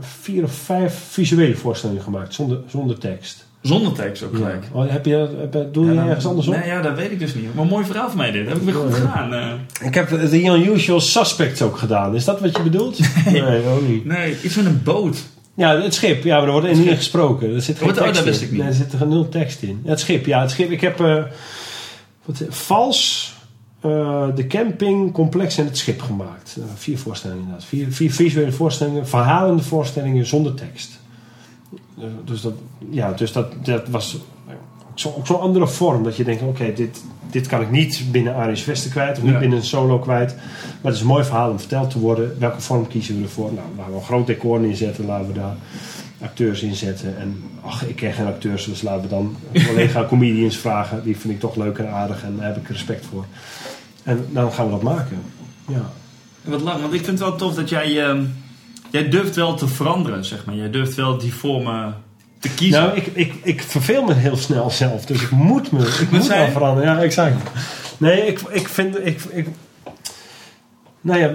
vier 0.00 0.44
of 0.44 0.52
vijf 0.52 0.94
visuele 0.94 1.54
voorstellingen 1.54 2.02
gemaakt. 2.02 2.34
Zonder, 2.34 2.60
zonder 2.66 2.98
tekst. 2.98 3.46
Zonder 3.62 3.92
tekst 3.92 4.22
ook 4.22 4.34
gelijk. 4.34 4.64
Ja. 4.74 4.80
Oh, 4.80 4.90
heb 4.90 5.06
je, 5.06 5.28
heb, 5.50 5.72
doe 5.72 5.84
je 5.86 5.90
Ja, 5.92 5.96
dan- 6.00 6.08
ergens 6.08 6.26
anders 6.26 6.46
op? 6.48 6.54
Nee, 6.56 6.66
ja, 6.66 6.82
dat 6.82 6.96
weet 6.96 7.10
ik 7.10 7.18
dus 7.18 7.34
niet. 7.34 7.54
Maar 7.54 7.62
een 7.64 7.70
mooi 7.70 7.84
verhaal 7.84 8.08
van 8.08 8.16
mij 8.18 8.30
dit. 8.30 8.44
Dat 8.44 8.52
heb 8.58 8.62
ik 8.68 8.74
weer 8.74 8.82
goed 8.82 8.94
gedaan. 8.94 9.34
eh. 9.34 9.86
Ik 9.86 9.94
heb 9.94 10.08
The 10.08 10.42
Unusual 10.44 11.00
Suspects 11.00 11.62
ook 11.62 11.76
gedaan. 11.78 12.14
Is 12.14 12.24
dat 12.24 12.40
wat 12.40 12.56
je 12.56 12.62
bedoelt? 12.62 12.98
Nee, 13.32 13.66
ook 13.66 13.88
niet. 13.88 14.04
nee, 14.04 14.36
iets 14.42 14.56
met 14.56 14.66
een 14.66 14.80
boot. 14.84 15.16
Ja, 15.54 15.80
het 15.80 15.94
schip. 15.94 16.24
Ja, 16.24 16.36
maar 16.36 16.46
er 16.46 16.52
wordt 16.52 16.66
er 16.66 16.76
niet 16.76 16.86
in 16.86 16.96
gesproken. 16.96 17.54
Er 17.54 17.62
zit 17.62 17.78
geen 17.78 17.88
Oh, 17.88 17.94
dat- 17.94 17.98
oh, 17.98 18.10
tekst 18.10 18.24
dat 18.24 18.28
wist 18.28 18.40
in. 18.40 18.46
ik 18.46 18.52
niet. 18.52 18.60
Nee, 18.60 18.70
er 18.70 18.74
zit 18.76 18.92
er 19.00 19.06
nul 19.06 19.28
tekst 19.28 19.62
in. 19.62 19.80
Ja, 19.84 19.90
het 19.90 20.00
schip. 20.00 20.26
Ja, 20.26 20.40
het 20.40 20.50
schip. 20.50 20.70
Ik 20.70 20.80
heb 20.80 21.00
eh, 21.00 21.22
wat, 22.24 22.42
vals, 22.48 23.32
eh, 23.80 24.26
de 24.34 24.46
campingcomplex 24.46 25.58
en 25.58 25.64
het 25.64 25.78
schip 25.78 26.00
gemaakt. 26.02 26.56
Vier 26.74 26.98
voorstellingen 26.98 27.42
inderdaad. 27.42 27.66
Vier, 27.68 27.86
vier 27.90 28.12
visuele 28.12 28.52
voorstellingen, 28.52 29.08
verhalende 29.08 29.62
voorstellingen 29.62 30.26
zonder 30.26 30.54
tekst. 30.54 31.00
Eh, 31.98 32.04
dus 32.24 32.40
dat, 32.40 32.52
ja, 32.90 33.12
dus 33.12 33.32
dat, 33.32 33.46
dat 33.64 33.88
was 33.88 34.16
ook 34.16 34.98
zo- 34.98 35.20
zo'n 35.24 35.40
andere 35.40 35.66
vorm. 35.68 36.02
Dat 36.04 36.16
je 36.16 36.24
denkt, 36.24 36.42
oké, 36.42 36.72
dit, 36.72 37.02
dit 37.30 37.46
kan 37.46 37.60
ik 37.60 37.70
niet 37.70 38.04
binnen 38.10 38.34
Aries 38.34 38.62
Vesten 38.62 38.90
kwijt. 38.90 39.16
Of 39.16 39.22
niet 39.22 39.32
Ja. 39.32 39.38
binnen 39.38 39.58
een 39.58 39.64
solo 39.64 39.98
kwijt. 39.98 40.34
Maar 40.36 40.78
het 40.82 40.94
is 40.94 41.00
een 41.00 41.06
mooi 41.06 41.24
verhaal 41.24 41.50
om 41.50 41.58
verteld 41.58 41.90
te 41.90 41.98
worden. 41.98 42.36
Welke 42.38 42.60
vorm 42.60 42.86
kiezen 42.88 43.16
we 43.16 43.22
ervoor? 43.22 43.52
Nou, 43.52 43.66
laten 43.76 43.92
we 43.92 43.98
een 43.98 44.04
groot 44.04 44.26
decor 44.26 44.60
neerzetten. 44.60 45.06
Laten 45.06 45.26
we 45.26 45.32
daar 45.32 45.56
acteurs 46.22 46.62
inzetten. 46.62 47.18
En 47.18 47.42
ach, 47.60 47.86
ik 47.86 47.96
ken 47.96 48.12
geen 48.12 48.26
acteurs, 48.26 48.64
dus 48.64 48.82
laten 48.82 49.02
we 49.02 49.08
dan 49.08 49.36
collega 49.68 50.04
comedians 50.08 50.56
vragen. 50.56 51.02
Die 51.04 51.16
vind 51.16 51.32
ik 51.34 51.40
toch 51.40 51.56
leuk 51.56 51.78
en 51.78 51.88
aardig 51.88 52.22
en 52.24 52.36
daar 52.36 52.46
heb 52.46 52.56
ik 52.56 52.68
respect 52.68 53.06
voor. 53.06 53.24
En 54.02 54.26
dan 54.30 54.52
gaan 54.52 54.64
we 54.64 54.70
dat 54.70 54.82
maken. 54.82 55.18
Ja. 55.68 55.90
Wat 56.44 56.60
lang, 56.60 56.80
want 56.80 56.92
ik 56.92 57.04
vind 57.04 57.18
het 57.18 57.28
wel 57.28 57.36
tof 57.36 57.54
dat 57.54 57.68
jij... 57.68 58.04
ehm, 58.08 58.24
jij 58.92 59.08
durft 59.08 59.34
wel 59.36 59.54
te 59.54 59.68
veranderen, 59.68 60.24
zeg 60.24 60.44
maar. 60.44 60.54
Jij 60.54 60.70
durft 60.70 60.94
wel 60.94 61.18
die 61.18 61.34
vormen 61.34 61.94
te 62.38 62.54
kiezen. 62.54 62.82
Nou, 62.82 62.96
ik, 62.96 63.06
ik, 63.06 63.34
ik 63.42 63.62
verveel 63.62 64.02
me 64.02 64.14
heel 64.14 64.36
snel 64.36 64.70
zelf, 64.70 65.06
dus 65.06 65.22
ik 65.22 65.30
moet 65.30 65.72
me 65.72 65.96
ik 66.00 66.10
moet 66.10 66.26
wel 66.26 66.48
veranderen. 66.48 66.94
Ja, 66.94 67.02
exact. 67.02 67.50
Nee, 67.98 68.26
ik, 68.26 68.40
ik 68.40 68.68
vind... 68.68 69.06
Ik, 69.06 69.20
ik, 69.22 69.46
nou 71.00 71.20
ja, 71.20 71.30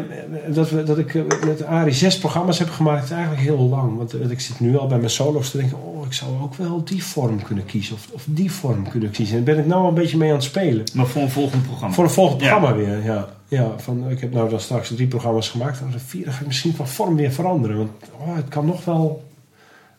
dat, 0.48 0.70
we, 0.70 0.84
dat 0.84 0.98
ik 0.98 1.16
eh, 1.16 1.22
met 1.46 1.66
Ari 1.66 1.92
zes 1.94 2.18
programma's 2.18 2.60
heb 2.60 2.70
gemaakt, 2.70 3.04
is 3.04 3.12
eigenlijk 3.12 3.42
heel 3.42 3.60
lang. 3.60 3.98
Want 3.98 4.14
eh, 4.14 4.30
ik 4.30 4.40
zit 4.40 4.60
nu 4.60 4.78
al 4.78 4.88
bij 4.88 4.98
mijn 4.98 5.10
solo's 5.10 5.52
te 5.52 5.58
denken, 5.58 5.78
oh, 5.84 6.06
ik 6.06 6.14
zou 6.14 6.32
ook 6.42 6.56
wel 6.56 6.84
die 6.84 7.04
vorm 7.04 7.42
kunnen 7.44 7.66
kiezen. 7.66 7.96
Of, 7.96 8.08
of 8.12 8.24
die 8.26 8.52
vorm 8.52 8.90
kunnen 8.90 9.12
kiezen. 9.12 9.38
En 9.38 9.44
daar 9.44 9.56
ben 9.56 9.64
ik 9.64 9.70
nou 9.70 9.88
een 9.88 9.94
beetje 9.94 10.18
mee 10.18 10.30
aan 10.30 10.36
het 10.36 10.44
spelen. 10.44 10.84
maar 10.94 11.08
voor 11.08 11.22
een 11.22 11.30
volgend 11.30 11.64
programma. 11.68 11.96
Voor 11.96 12.04
een 12.04 12.10
volgend 12.10 12.42
Ja. 12.42 12.50
programma 12.50 12.78
weer, 12.78 13.04
ja. 13.04 13.28
Ja 13.48 13.74
van, 13.78 14.10
ik 14.10 14.20
heb 14.20 14.34
nou 14.34 14.50
dan 14.50 14.60
straks 14.60 14.88
drie 14.96 15.08
programma's 15.08 15.50
gemaakt. 15.50 15.80
Dan 15.80 15.92
de 15.92 16.00
vierde 16.00 16.32
ga 16.32 16.40
ik 16.40 16.48
misschien 16.48 16.74
van 16.76 16.88
vorm 16.88 17.16
weer 17.16 17.32
veranderen. 17.32 17.78
Want 17.78 17.92
oh, 18.20 18.36
het 18.36 18.48
kan 18.48 18.66
nog 18.66 18.86
wel 18.86 19.26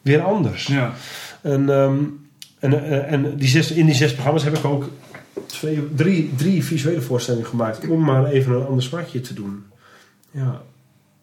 weer 0.03 0.23
anders. 0.23 0.67
Ja. 0.67 0.93
En, 1.41 1.71
ehm, 1.71 1.97
en, 2.59 2.85
eh, 2.85 3.13
en 3.13 3.37
die 3.37 3.49
zes, 3.49 3.71
in 3.71 3.87
die 3.87 3.95
zes 3.95 4.13
programma's 4.13 4.45
heb 4.45 4.57
ik 4.57 4.65
ook 4.65 4.89
twee, 5.47 5.89
drie, 5.95 6.31
drie 6.37 6.65
visuele 6.65 7.01
voorstellingen 7.01 7.49
gemaakt. 7.49 7.89
Om 7.89 8.05
maar 8.05 8.25
even 8.25 8.55
een 8.55 8.67
ander 8.67 8.83
smaakje 8.83 9.21
te 9.21 9.35
doen. 9.35 9.65
Ja. 10.31 10.61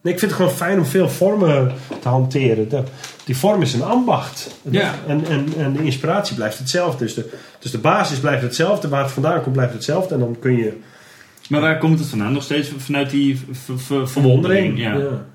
Nee, 0.02 0.14
ik 0.14 0.20
vind 0.20 0.32
het 0.32 0.40
gewoon 0.42 0.58
fijn 0.58 0.78
om 0.78 0.86
veel 0.86 1.10
vormen 1.10 1.72
te 2.02 2.08
hanteren. 2.08 2.70
Dat- 2.70 2.90
die 3.26 3.38
vorm 3.38 3.62
is 3.62 3.74
een 3.74 3.84
ambacht. 3.84 4.56
Ja. 4.62 4.94
En, 5.08 5.26
en, 5.26 5.46
en 5.58 5.74
de 5.74 5.84
inspiratie 5.84 6.36
blijft 6.36 6.58
hetzelfde. 6.58 7.04
Dus 7.04 7.14
de, 7.14 7.30
dus 7.60 7.72
de 7.72 7.78
basis 7.78 8.20
blijft 8.20 8.42
hetzelfde. 8.42 8.88
Waar 8.88 9.04
het 9.04 9.12
vandaan 9.12 9.42
komt 9.42 9.56
blijft 9.56 9.74
hetzelfde. 9.74 10.14
En 10.14 10.20
dan 10.20 10.36
kun 10.40 10.56
je 10.56 10.80
Maar 11.50 11.62
waar 11.62 11.78
komt 11.78 12.00
het 12.00 12.08
vandaan? 12.08 12.34
Nog 12.34 12.44
steeds 12.44 12.72
vanuit 12.78 13.10
die 13.10 13.40
verwondering. 14.06 14.80
Ja. 14.80 14.94
Ja. 14.94 15.26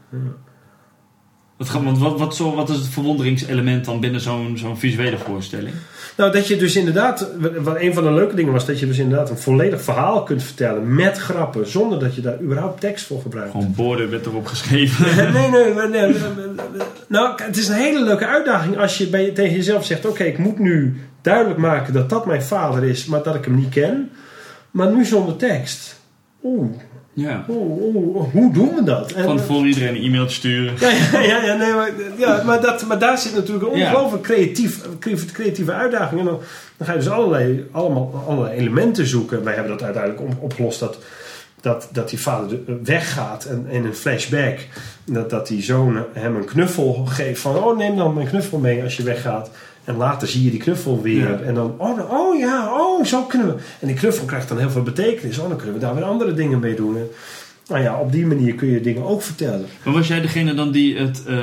Wat, 1.60 1.70
want 1.70 1.98
wat, 1.98 2.18
wat, 2.18 2.36
zo, 2.36 2.54
wat 2.54 2.68
is 2.68 2.76
het 2.76 2.88
verwonderingselement 2.88 3.84
dan 3.84 4.00
binnen 4.00 4.20
zo'n 4.20 4.58
zo'n 4.58 4.78
visuele 4.78 5.18
voorstelling? 5.18 5.74
Nou, 6.16 6.32
dat 6.32 6.48
je 6.48 6.56
dus 6.56 6.76
inderdaad, 6.76 7.28
wat 7.58 7.80
een 7.80 7.94
van 7.94 8.04
de 8.04 8.12
leuke 8.12 8.34
dingen 8.34 8.52
was, 8.52 8.66
dat 8.66 8.80
je 8.80 8.86
dus 8.86 8.98
inderdaad 8.98 9.30
een 9.30 9.38
volledig 9.38 9.82
verhaal 9.82 10.22
kunt 10.22 10.42
vertellen 10.42 10.94
met 10.94 11.18
grappen, 11.18 11.70
zonder 11.70 11.98
dat 11.98 12.14
je 12.14 12.20
daar 12.20 12.40
überhaupt 12.40 12.80
tekst 12.80 13.06
voor 13.06 13.20
gebruikt. 13.20 13.50
Gewoon 13.50 13.74
borden 13.76 14.10
werd 14.10 14.26
erop 14.26 14.46
geschreven. 14.46 15.06
Nee, 15.32 15.48
nee, 15.48 15.74
nee, 15.74 15.88
nee, 15.88 16.06
nee. 16.06 16.16
Nou, 17.06 17.42
het 17.42 17.56
is 17.56 17.68
een 17.68 17.74
hele 17.74 18.04
leuke 18.04 18.26
uitdaging 18.26 18.78
als 18.78 18.98
je 18.98 19.06
bij, 19.06 19.30
tegen 19.30 19.56
jezelf 19.56 19.84
zegt: 19.84 20.06
Oké, 20.06 20.24
ik 20.24 20.38
moet 20.38 20.58
nu 20.58 21.00
duidelijk 21.22 21.58
maken 21.58 21.92
dat 21.92 22.10
dat 22.10 22.26
mijn 22.26 22.42
vader 22.42 22.84
is, 22.84 23.06
maar 23.06 23.22
dat 23.22 23.34
ik 23.34 23.44
hem 23.44 23.54
niet 23.54 23.68
ken. 23.68 24.10
Maar 24.70 24.92
nu 24.92 25.04
zonder 25.04 25.36
tekst. 25.36 25.99
Oeh, 26.42 26.68
Ja. 27.12 27.44
oeh, 27.48 27.94
oeh, 27.94 28.32
hoe 28.32 28.52
doen 28.52 28.74
we 28.74 28.82
dat? 28.84 29.12
En, 29.12 29.24
Van 29.24 29.36
tevoren 29.36 29.66
iedereen 29.66 29.94
een 29.96 30.02
e-mailtje 30.02 30.36
sturen. 30.36 30.74
ja, 30.80 30.90
ja, 31.12 31.20
ja, 31.22 31.44
ja, 31.44 31.54
nee, 31.56 31.72
maar, 31.72 31.90
ja 32.18 32.42
maar, 32.44 32.60
dat, 32.60 32.86
maar 32.86 32.98
daar 32.98 33.18
zit 33.18 33.34
natuurlijk 33.34 33.66
een 33.66 33.80
ongelooflijk 33.80 34.22
creatief, 34.22 34.80
creatieve 35.32 35.72
uitdaging. 35.72 36.20
En 36.20 36.26
dan, 36.26 36.38
dan 36.76 36.86
ga 36.86 36.92
je 36.92 36.98
dus 36.98 37.08
allerlei, 37.10 37.68
allemaal, 37.72 38.24
allerlei 38.28 38.56
elementen 38.58 39.06
zoeken. 39.06 39.44
Wij 39.44 39.54
hebben 39.54 39.72
dat 39.72 39.82
uiteindelijk 39.82 40.22
op- 40.22 40.42
opgelost 40.42 40.80
dat, 40.80 40.98
dat, 41.60 41.88
dat 41.92 42.08
die 42.10 42.20
vader 42.20 42.48
de- 42.48 42.80
weggaat 42.84 43.44
en 43.44 43.66
in 43.68 43.84
een 43.84 43.94
flashback. 43.94 44.58
Dat, 45.04 45.30
dat 45.30 45.46
die 45.46 45.62
zoon 45.62 46.04
hem 46.12 46.36
een 46.36 46.44
knuffel 46.44 46.92
geeft 47.08 47.40
van, 47.40 47.56
oh 47.56 47.76
neem 47.76 47.96
dan 47.96 48.14
mijn 48.14 48.28
knuffel 48.28 48.58
mee 48.58 48.82
als 48.82 48.96
je 48.96 49.02
weggaat. 49.02 49.50
En 49.90 49.96
later 49.96 50.28
zie 50.28 50.44
je 50.44 50.50
die 50.50 50.60
knuffel 50.60 51.02
weer. 51.02 51.28
Ja. 51.30 51.38
En 51.40 51.54
dan, 51.54 51.74
oh, 51.78 52.10
oh 52.12 52.38
ja, 52.38 52.72
oh, 52.80 53.04
zo 53.04 53.22
kunnen 53.22 53.46
we. 53.48 53.54
En 53.80 53.86
die 53.86 53.96
knuffel 53.96 54.24
krijgt 54.26 54.48
dan 54.48 54.58
heel 54.58 54.70
veel 54.70 54.82
betekenis. 54.82 55.38
Oh, 55.38 55.48
dan 55.48 55.56
kunnen 55.56 55.74
we 55.74 55.80
daar 55.80 55.94
weer 55.94 56.04
andere 56.04 56.34
dingen 56.34 56.58
mee 56.60 56.74
doen. 56.74 56.96
En, 56.96 57.08
nou 57.68 57.82
ja, 57.82 57.98
op 58.00 58.12
die 58.12 58.26
manier 58.26 58.54
kun 58.54 58.68
je 58.68 58.80
dingen 58.80 59.04
ook 59.04 59.22
vertellen. 59.22 59.66
Maar 59.84 59.94
was 59.94 60.08
jij 60.08 60.20
degene 60.20 60.54
dan 60.54 60.70
die 60.72 60.96
het, 60.98 61.22
eh, 61.26 61.36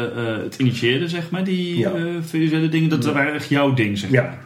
het 0.43 0.55
initieerde, 0.57 1.07
zeg 1.07 1.29
maar? 1.29 1.43
Die 1.43 1.77
Ja. 1.77 1.91
eh, 1.91 2.03
visuele 2.21 2.69
dingen? 2.69 2.89
Dat 2.89 3.03
Ja. 3.03 3.11
waren 3.11 3.33
echt 3.33 3.49
jouw 3.49 3.73
ding, 3.73 3.97
zeg 3.97 4.09
Ja. 4.09 4.21
maar? 4.21 4.37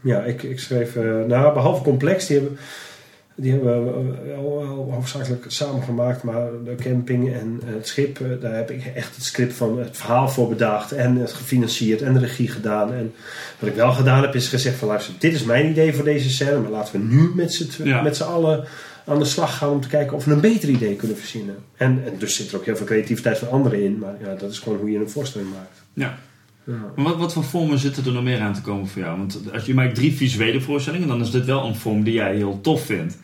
Ja, 0.00 0.20
ik, 0.22 0.42
ik 0.42 0.60
schreef, 0.60 0.94
nou 1.28 1.54
behalve 1.54 1.82
complex, 1.82 2.26
die 2.26 2.36
hebben, 2.38 2.58
die 3.34 3.52
hebben 3.52 3.84
we 3.84 3.90
eh, 3.90 4.26
wel, 4.28 4.64
hoofdzakelijk 4.90 5.44
samengemaakt, 5.48 6.22
maar 6.22 6.46
de 6.64 6.74
camping 6.74 7.32
en 7.32 7.60
het 7.64 7.88
schip, 7.88 8.20
eh, 8.20 8.26
daar 8.40 8.54
heb 8.54 8.70
ik 8.70 8.84
echt 8.94 9.14
het 9.14 9.24
script 9.24 9.54
van 9.54 9.78
het 9.78 9.96
verhaal 9.96 10.28
voor 10.28 10.48
bedacht 10.48 10.92
en 10.92 11.16
het 11.16 11.32
gefinancierd 11.32 12.02
en 12.02 12.12
de 12.12 12.18
regie 12.18 12.48
gedaan. 12.48 12.92
En 12.92 13.14
wat 13.58 13.68
ik 13.68 13.74
wel 13.76 13.92
gedaan 13.92 14.22
heb 14.22 14.34
is 14.34 14.48
gezegd 14.48 14.76
van 14.76 14.88
luister, 14.88 15.14
dit 15.18 15.34
is 15.34 15.44
mijn 15.44 15.70
idee 15.70 15.94
voor 15.94 16.04
deze 16.04 16.30
scène, 16.30 16.58
maar 16.58 16.70
laten 16.70 17.00
we 17.00 17.14
nu 17.14 17.30
met 17.34 17.52
z'n 17.52 17.88
Ja. 17.88 18.02
met 18.02 18.16
z'n 18.16 18.22
allen 18.22 18.64
aan 19.06 19.18
de 19.18 19.24
slag 19.24 19.56
gaan 19.56 19.70
om 19.70 19.80
te 19.80 19.88
kijken 19.88 20.16
of 20.16 20.24
we 20.24 20.32
een 20.32 20.40
beter 20.40 20.68
idee 20.68 20.96
kunnen 20.96 21.16
verzinnen. 21.16 21.56
En, 21.76 22.02
en 22.04 22.12
dus 22.18 22.36
zit 22.36 22.50
er 22.50 22.56
ook 22.56 22.64
heel 22.64 22.76
veel 22.76 22.86
creativiteit 22.86 23.38
van 23.38 23.50
anderen 23.50 23.82
in, 23.82 23.98
maar 23.98 24.14
ja, 24.20 24.34
dat 24.34 24.50
is 24.50 24.58
gewoon 24.58 24.78
hoe 24.78 24.90
je 24.90 24.98
een 24.98 25.10
voorstelling 25.10 25.50
maakt. 25.50 25.82
Ja. 25.92 26.18
Maar 26.64 27.04
wat, 27.04 27.16
wat 27.16 27.32
voor 27.32 27.44
vormen 27.44 27.78
zitten 27.78 28.04
er 28.04 28.12
nog 28.12 28.22
meer 28.22 28.40
aan 28.40 28.54
te 28.54 28.60
komen 28.60 28.88
voor 28.88 29.02
jou? 29.02 29.18
Want 29.18 29.40
als 29.52 29.64
je 29.64 29.74
maakt 29.74 29.94
drie 29.94 30.12
visuele 30.12 30.60
voorstellingen, 30.60 31.08
dan 31.08 31.20
is 31.20 31.30
dit 31.30 31.44
wel 31.44 31.64
een 31.64 31.76
vorm 31.76 32.02
die 32.02 32.14
jij 32.14 32.34
heel 32.34 32.60
tof 32.60 32.84
vindt. 32.84 33.18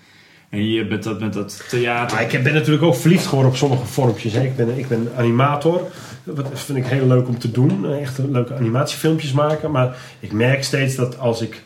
En 0.49 0.68
je 0.68 0.86
bent 0.86 1.03
dat 1.03 1.20
met 1.20 1.32
dat 1.32 1.64
theater. 1.68 2.16
Maar 2.16 2.34
ik 2.34 2.43
ben 2.43 2.55
natuurlijk 2.55 2.82
ook 2.82 2.95
verliefd 2.95 3.26
geworden 3.26 3.51
op 3.51 3.57
sommige 3.57 3.86
vormpjes. 3.86 4.32
Hè. 4.32 4.43
Ik, 4.43 4.57
ben, 4.57 4.78
ik 4.78 4.88
ben 4.88 5.09
animator. 5.16 5.91
Dat 6.24 6.49
vind 6.53 6.78
ik 6.78 6.86
heel 6.86 7.07
leuk 7.07 7.28
om 7.28 7.38
te 7.38 7.51
doen. 7.51 7.86
Eh, 7.86 8.01
Echt 8.01 8.18
leuke 8.18 8.55
animatiefilmpjes 8.55 9.32
maken. 9.32 9.70
Maar 9.70 9.97
ik 10.20 10.32
merk 10.32 10.64
steeds 10.64 10.95
dat 10.95 11.18
als 11.18 11.41
ik 11.41 11.62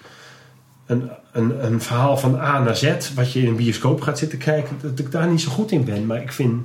een, 0.87 1.11
een, 1.33 1.65
een 1.65 1.81
verhaal 1.81 2.17
van 2.17 2.35
A 2.37 2.63
naar 2.63 2.77
Z, 2.77 3.13
wat 3.15 3.33
je 3.33 3.41
in 3.41 3.47
een 3.47 3.57
bioscoop 3.57 4.01
gaat 4.01 4.19
zitten 4.19 4.39
kijken, 4.39 4.77
dat 4.83 4.99
ik 4.99 5.11
daar 5.11 5.29
niet 5.29 5.41
zo 5.41 5.51
goed 5.51 5.71
in 5.71 5.85
ben. 5.85 6.07
Maar 6.07 6.23
ik 6.23 6.33
vind, 6.33 6.63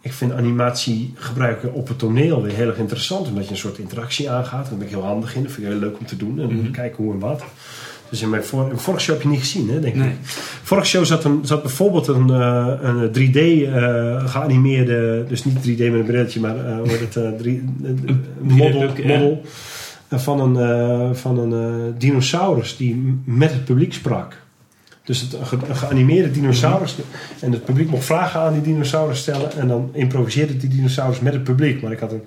ik 0.00 0.12
vind 0.12 0.32
animatie 0.32 1.12
gebruiken 1.14 1.72
op 1.72 1.88
het 1.88 1.98
toneel 1.98 2.42
weer 2.42 2.52
heel 2.54 2.66
erg 2.68 2.76
interessant. 2.78 3.28
Omdat 3.28 3.44
je 3.44 3.50
een 3.50 3.56
soort 3.56 3.78
interactie 3.78 4.30
aangaat. 4.30 4.68
Daar 4.68 4.78
ben 4.78 4.86
ik 4.86 4.92
heel 4.92 5.02
handig 5.04 5.34
in. 5.36 5.42
Dat 5.42 5.52
vind 5.52 5.66
ik 5.66 5.72
heel 5.72 5.80
leuk 5.80 5.98
om 5.98 6.06
te 6.06 6.16
doen. 6.16 6.40
En 6.40 6.56
Mhm. 6.56 6.70
kijken 6.70 7.04
hoe 7.04 7.12
en 7.12 7.18
wat. 7.18 7.42
Dus 8.10 8.22
in 8.22 8.30
mijn 8.30 8.44
vor, 8.44 8.70
vorige 8.74 9.02
show 9.02 9.14
heb 9.14 9.22
je 9.24 9.30
niet 9.30 9.38
gezien, 9.40 9.68
hè, 9.70 9.80
denk 9.80 9.94
ik. 9.94 10.00
Nee. 10.00 10.12
Vorige 10.62 10.86
show 10.86 11.04
zat, 11.04 11.24
een, 11.24 11.40
zat 11.42 11.62
bijvoorbeeld 11.62 12.06
een, 12.08 12.30
eh, 12.30 12.72
een 12.80 13.10
3D 13.12 13.36
eh, 13.36 14.28
geanimeerde, 14.28 15.24
dus 15.28 15.44
niet 15.44 15.62
3D 15.62 15.78
met 15.90 15.92
een 16.00 16.04
brilletje, 16.04 16.40
maar 16.40 16.56
het, 16.86 17.16
eh, 17.16 17.28
drie- 17.38 17.58
een 17.82 17.98
een 18.08 18.24
model, 18.40 18.78
druk, 18.92 18.98
ja. 19.06 19.06
model 19.18 19.42
van 20.10 20.56
een, 20.56 21.16
van 21.16 21.38
een 21.38 21.94
dinosaurus 21.98 22.76
die 22.76 23.18
met 23.24 23.52
het 23.52 23.64
publiek 23.64 23.92
sprak. 23.92 24.36
Dus 25.04 25.20
het, 25.20 25.36
ge- 25.42 25.58
een 25.68 25.76
geanimeerde 25.76 26.30
dinosaurus. 26.30 26.96
En 27.40 27.52
het 27.52 27.64
publiek 27.64 27.90
mocht 27.90 28.04
vragen 28.04 28.40
aan 28.40 28.52
die 28.52 28.62
dinosaurus 28.62 29.18
stellen. 29.18 29.52
En 29.56 29.68
dan 29.68 29.90
improviseerde 29.92 30.56
die 30.56 30.68
dinosaurus 30.68 31.20
met 31.20 31.32
het 31.32 31.44
publiek. 31.44 31.82
Maar 31.82 31.92
ik 31.92 31.98
had, 31.98 32.12
een, 32.12 32.22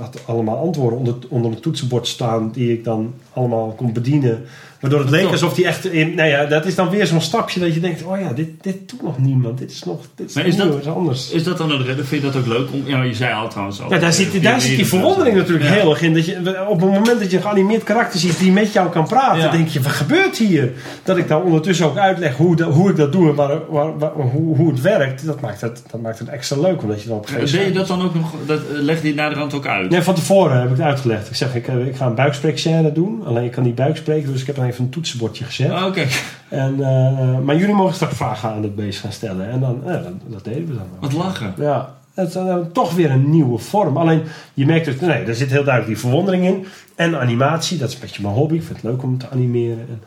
had 0.00 0.18
allemaal 0.26 0.56
antwoorden 0.58 0.98
onder, 0.98 1.14
onder 1.28 1.50
een 1.52 1.60
toetsenbord 1.60 2.06
staan. 2.06 2.50
Die 2.52 2.72
ik 2.72 2.84
dan 2.84 3.14
allemaal 3.32 3.72
kon 3.72 3.92
bedienen. 3.92 4.42
Waardoor 4.82 5.00
het 5.00 5.10
leek 5.10 5.30
alsof 5.30 5.54
die 5.54 5.66
echt... 5.66 5.84
In, 5.84 6.14
nou 6.14 6.28
ja, 6.28 6.44
dat 6.44 6.66
is 6.66 6.74
dan 6.74 6.90
weer 6.90 7.06
zo'n 7.06 7.20
stapje 7.20 7.60
dat 7.60 7.74
je 7.74 7.80
denkt... 7.80 8.02
Oh 8.04 8.20
ja, 8.20 8.32
dit, 8.32 8.48
dit 8.60 8.88
doet 8.90 9.02
nog 9.02 9.18
niemand. 9.18 9.58
Dit 9.58 9.70
is 9.70 9.82
nog 9.84 9.98
dit 10.14 10.28
is 10.28 10.34
Maar 10.34 10.46
is 10.46 10.56
nieuw, 10.56 10.68
dat- 10.70 10.80
is 10.80 10.86
anders. 10.86 11.30
Is 11.30 11.44
dat 11.44 11.58
dan 11.58 11.70
een 11.70 11.84
redder? 11.84 12.04
Vind 12.06 12.22
je 12.22 12.30
dat 12.30 12.36
ook 12.40 12.46
leuk? 12.46 12.72
Om, 12.72 12.82
ja, 12.84 13.02
je 13.02 13.14
zei 13.14 13.34
al 13.34 13.48
trouwens 13.48 13.82
al. 13.82 13.90
Ja, 13.90 13.98
daar 13.98 14.12
zit, 14.12 14.42
daar 14.42 14.60
zit 14.60 14.76
die 14.76 14.86
verwondering 14.86 15.36
natuurlijk 15.36 15.64
Ja. 15.68 15.72
heel 15.74 15.90
erg 15.90 16.02
in. 16.02 16.14
Dat 16.14 16.26
je, 16.26 16.66
op 16.68 16.80
het 16.80 16.90
moment 16.90 17.20
dat 17.20 17.30
je 17.30 17.36
een 17.36 17.42
geanimeerd 17.42 17.82
karakter 17.82 18.20
ziet 18.20 18.38
die 18.38 18.52
met 18.52 18.72
jou 18.72 18.90
kan 18.90 19.06
praten, 19.06 19.40
Ja. 19.40 19.50
denk 19.50 19.68
je, 19.68 19.80
wat 19.82 19.92
gebeurt 19.92 20.36
hier? 20.38 20.72
Dat 21.04 21.16
ik 21.16 21.28
dan 21.28 21.42
ondertussen 21.42 21.86
ook 21.86 21.96
uitleg 21.96 22.36
hoe, 22.36 22.56
dat- 22.56 22.72
hoe 22.74 22.90
ik 22.90 22.96
dat 22.96 23.12
doe 23.12 23.28
en 23.28 23.34
waar, 23.34 23.58
waar- 23.70 23.98
waar- 23.98 24.12
hoe, 24.12 24.56
hoe 24.56 24.70
het 24.70 24.80
werkt. 24.80 25.26
Dat 25.26 25.40
maakt 25.40 25.60
het, 25.60 25.82
dat 25.90 26.00
maakt 26.00 26.18
het 26.18 26.28
extra 26.28 26.60
leuk, 26.60 26.82
omdat 26.82 27.02
je 27.02 27.08
dan 27.08 27.16
op 27.16 27.28
een 27.34 27.48
je 27.64 27.72
dat 27.72 27.86
dan 27.86 28.02
ook 28.02 28.14
nog? 28.14 28.30
Dat, 28.46 28.58
eh, 28.58 28.64
legde 28.80 29.08
je 29.08 29.14
naderhand 29.14 29.54
ook 29.54 29.66
uit? 29.66 29.90
Nee, 29.90 30.02
van 30.02 30.14
tevoren 30.14 30.56
heb 30.60 30.70
ik 30.70 30.76
het 30.76 30.86
uitgelegd. 30.86 31.28
Ik 31.28 31.34
zeg, 31.36 31.54
ik, 31.54 31.68
eh, 31.68 31.86
ik 31.86 31.96
ga 31.96 32.06
een 32.06 32.14
buikspreekscène 32.14 32.92
doen. 32.92 33.22
Alleen 33.26 33.44
ik 33.44 33.50
kan 33.50 33.62
niet 33.62 33.74
buikspreken, 33.74 34.32
dus 34.32 34.40
ik 34.40 34.46
heb 34.46 34.56
dan 34.56 34.64
even 34.72 34.84
een 34.84 34.90
toetsenbordje 34.90 35.44
gezet. 35.44 35.70
Oh, 35.70 35.86
Oké. 35.86 36.06
En, 36.48 36.74
eh, 36.74 37.38
maar 37.38 37.56
jullie 37.56 37.74
mogen 37.74 37.94
straks 37.94 38.16
vragen 38.16 38.50
aan 38.50 38.62
het 38.62 38.74
beest 38.74 39.00
gaan 39.00 39.12
stellen. 39.12 39.50
En 39.50 39.60
dan, 39.60 39.82
ja, 39.84 39.92
dat, 39.92 40.12
dat 40.26 40.44
deden 40.44 40.66
we 40.66 40.74
dan. 40.74 40.86
wel. 40.90 41.00
Wat 41.00 41.12
lachen. 41.12 41.54
Ja, 41.56 41.94
het 42.14 42.28
is 42.28 42.34
dan 42.34 42.72
toch 42.72 42.94
weer 42.94 43.10
een 43.10 43.30
nieuwe 43.30 43.58
vorm. 43.58 43.96
Alleen, 43.96 44.22
je 44.54 44.66
merkt 44.66 44.84
dus, 44.84 45.00
nee, 45.00 45.24
er 45.24 45.34
zit 45.34 45.50
heel 45.50 45.64
duidelijk 45.64 45.86
die 45.86 45.98
verwondering 45.98 46.44
in. 46.44 46.66
En 46.94 47.20
animatie, 47.20 47.78
dat 47.78 47.88
is 47.88 47.94
een 47.94 48.00
beetje 48.00 48.22
mijn 48.22 48.34
hobby. 48.34 48.54
Ik 48.54 48.62
vind 48.62 48.82
het 48.82 48.90
leuk 48.90 49.02
om 49.02 49.18
te 49.18 49.30
animeren. 49.30 49.88
En, 49.88 50.02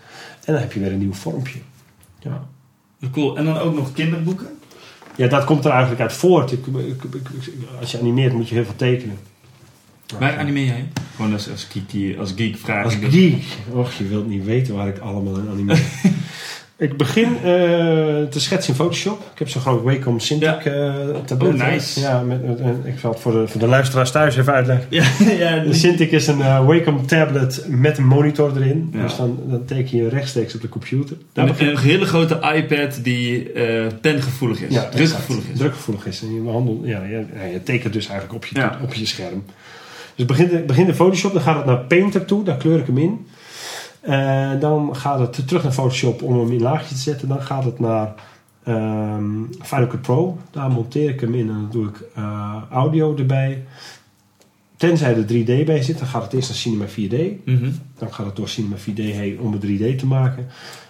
en 0.45 0.53
dan 0.53 0.61
heb 0.61 0.73
je 0.73 0.79
weer 0.79 0.91
een 0.91 0.99
nieuw 0.99 1.13
vormpje. 1.13 1.59
Ja. 2.19 2.43
Cool. 3.11 3.37
En 3.37 3.45
dan 3.45 3.57
ook 3.57 3.75
nog 3.75 3.93
kinderboeken? 3.93 4.47
ja, 5.15 5.27
dat 5.27 5.43
komt 5.43 5.65
er 5.65 5.71
eigenlijk 5.71 6.01
uit 6.01 6.13
voort. 6.13 6.53
Als 7.79 7.91
je 7.91 7.99
animeert 7.99 8.33
moet 8.33 8.49
je 8.49 8.55
heel 8.55 8.63
veel 8.63 8.75
tekenen. 8.75 9.17
Waar 10.19 10.37
animeer 10.37 10.65
jij? 10.65 10.85
Gewoon 11.15 11.33
als, 11.33 11.49
als, 11.51 11.67
geek, 11.71 12.17
als 12.17 12.33
geek 12.35 12.57
vraag 12.57 12.83
Als 12.83 12.95
geek. 13.09 13.43
Och, 13.71 13.93
je 13.93 14.07
wilt 14.07 14.27
niet 14.27 14.45
weten 14.45 14.75
waar 14.75 14.87
ik 14.87 14.97
allemaal 14.99 15.35
in 15.37 15.47
animeer. 15.51 15.81
ik 16.77 16.97
begin 16.97 17.35
eh, 17.35 17.43
te 17.43 18.27
schetsen 18.39 18.69
in 18.73 18.79
Photoshop. 18.79 19.19
Ik 19.33 19.39
heb 19.39 19.49
zo'n 19.49 19.61
groot 19.61 19.83
Wacom 19.83 20.17
Cintiq 20.19 20.63
eh 20.65 20.95
tablet. 21.25 21.53
Oh, 21.53 21.69
nice. 21.69 21.99
Ja, 21.99 22.21
met, 22.21 22.47
met- 22.47 22.59
en 22.59 22.81
ik 22.85 22.99
zal 22.99 23.11
het 23.11 23.19
voor 23.19 23.31
de, 23.31 23.47
voor 23.47 23.59
de 23.59 23.67
luisteraars 23.67 24.11
thuis 24.11 24.37
even 24.37 24.53
uitleggen. 24.53 24.87
Ja, 24.89 25.03
ja, 25.45 25.59
De 25.63 25.73
Cintiq 25.73 26.09
is 26.09 26.27
een 26.27 26.41
eh, 26.41 26.65
Wacom 26.65 27.05
tablet 27.07 27.65
met 27.67 27.97
een 27.97 28.07
monitor 28.07 28.51
erin. 28.57 28.89
Ja. 28.93 29.01
Dus 29.01 29.15
dan, 29.15 29.39
dan 29.47 29.65
teken 29.65 29.97
je 29.97 30.09
rechtstreeks 30.09 30.55
op 30.55 30.61
de 30.61 30.69
computer. 30.69 31.17
Daar 31.33 31.49
Een, 31.49 31.67
een 31.67 31.77
hele 31.77 32.05
grote 32.05 32.39
iPad 32.55 32.99
die 33.03 33.51
eh 33.51 33.85
pengevoelig 34.01 34.61
is. 34.61 34.73
Ja, 34.75 34.89
drukgevoelig 34.89 35.43
is. 35.51 35.57
Drukgevoelig 35.57 36.05
is. 36.05 36.21
En 36.21 36.33
je, 36.43 36.49
handel, 36.49 36.81
ja, 36.83 37.03
je, 37.03 37.25
je 37.51 37.63
tekent 37.63 37.93
dus 37.93 38.05
eigenlijk 38.07 38.35
op 38.35 38.45
je, 38.45 38.59
Ja. 38.59 38.79
op 38.83 38.93
je 38.93 39.05
scherm. 39.05 39.43
Dus 40.15 40.25
begin, 40.25 40.65
begin 40.65 40.87
in 40.87 40.93
Photoshop, 40.93 41.33
dan 41.33 41.41
gaat 41.41 41.55
het 41.55 41.65
naar 41.65 41.77
Painter 41.79 42.25
toe, 42.25 42.43
daar 42.43 42.57
kleur 42.57 42.79
ik 42.79 42.85
hem 42.87 42.97
in. 42.97 43.27
Eh, 44.01 44.51
dan 44.59 44.95
gaat 44.95 45.19
het 45.19 45.47
terug 45.47 45.63
naar 45.63 45.71
Photoshop 45.71 46.21
om 46.21 46.39
hem 46.39 46.51
in 46.51 46.61
laagje 46.61 46.95
te 46.95 47.01
zetten. 47.01 47.27
Dan 47.27 47.41
gaat 47.41 47.63
het 47.63 47.79
naar 47.79 48.13
ehm, 48.63 49.23
Final 49.61 49.87
Cut 49.87 50.01
Pro. 50.01 50.37
Daar 50.51 50.71
monteer 50.71 51.09
ik 51.09 51.21
hem 51.21 51.33
in 51.35 51.49
en 51.49 51.53
dan 51.53 51.67
doe 51.71 51.87
ik 51.87 52.03
eh, 52.15 52.55
audio 52.71 53.15
erbij. 53.17 53.63
Tenzij 54.77 55.15
er 55.15 55.25
3D 55.25 55.65
bij 55.65 55.81
zit, 55.81 55.97
dan 55.97 56.07
gaat 56.07 56.23
het 56.23 56.33
eerst 56.33 56.49
naar 56.49 56.57
Cinema 56.57 56.85
4D. 56.85 57.45
Mhm. 57.45 57.69
Dan 57.97 58.13
gaat 58.13 58.25
het 58.25 58.35
door 58.35 58.49
Cinema 58.49 58.75
4D 58.75 58.97
heen 58.97 59.39
om 59.39 59.51
het 59.51 59.61
3D 59.61 59.99
te 59.99 60.05
maken. 60.05 60.47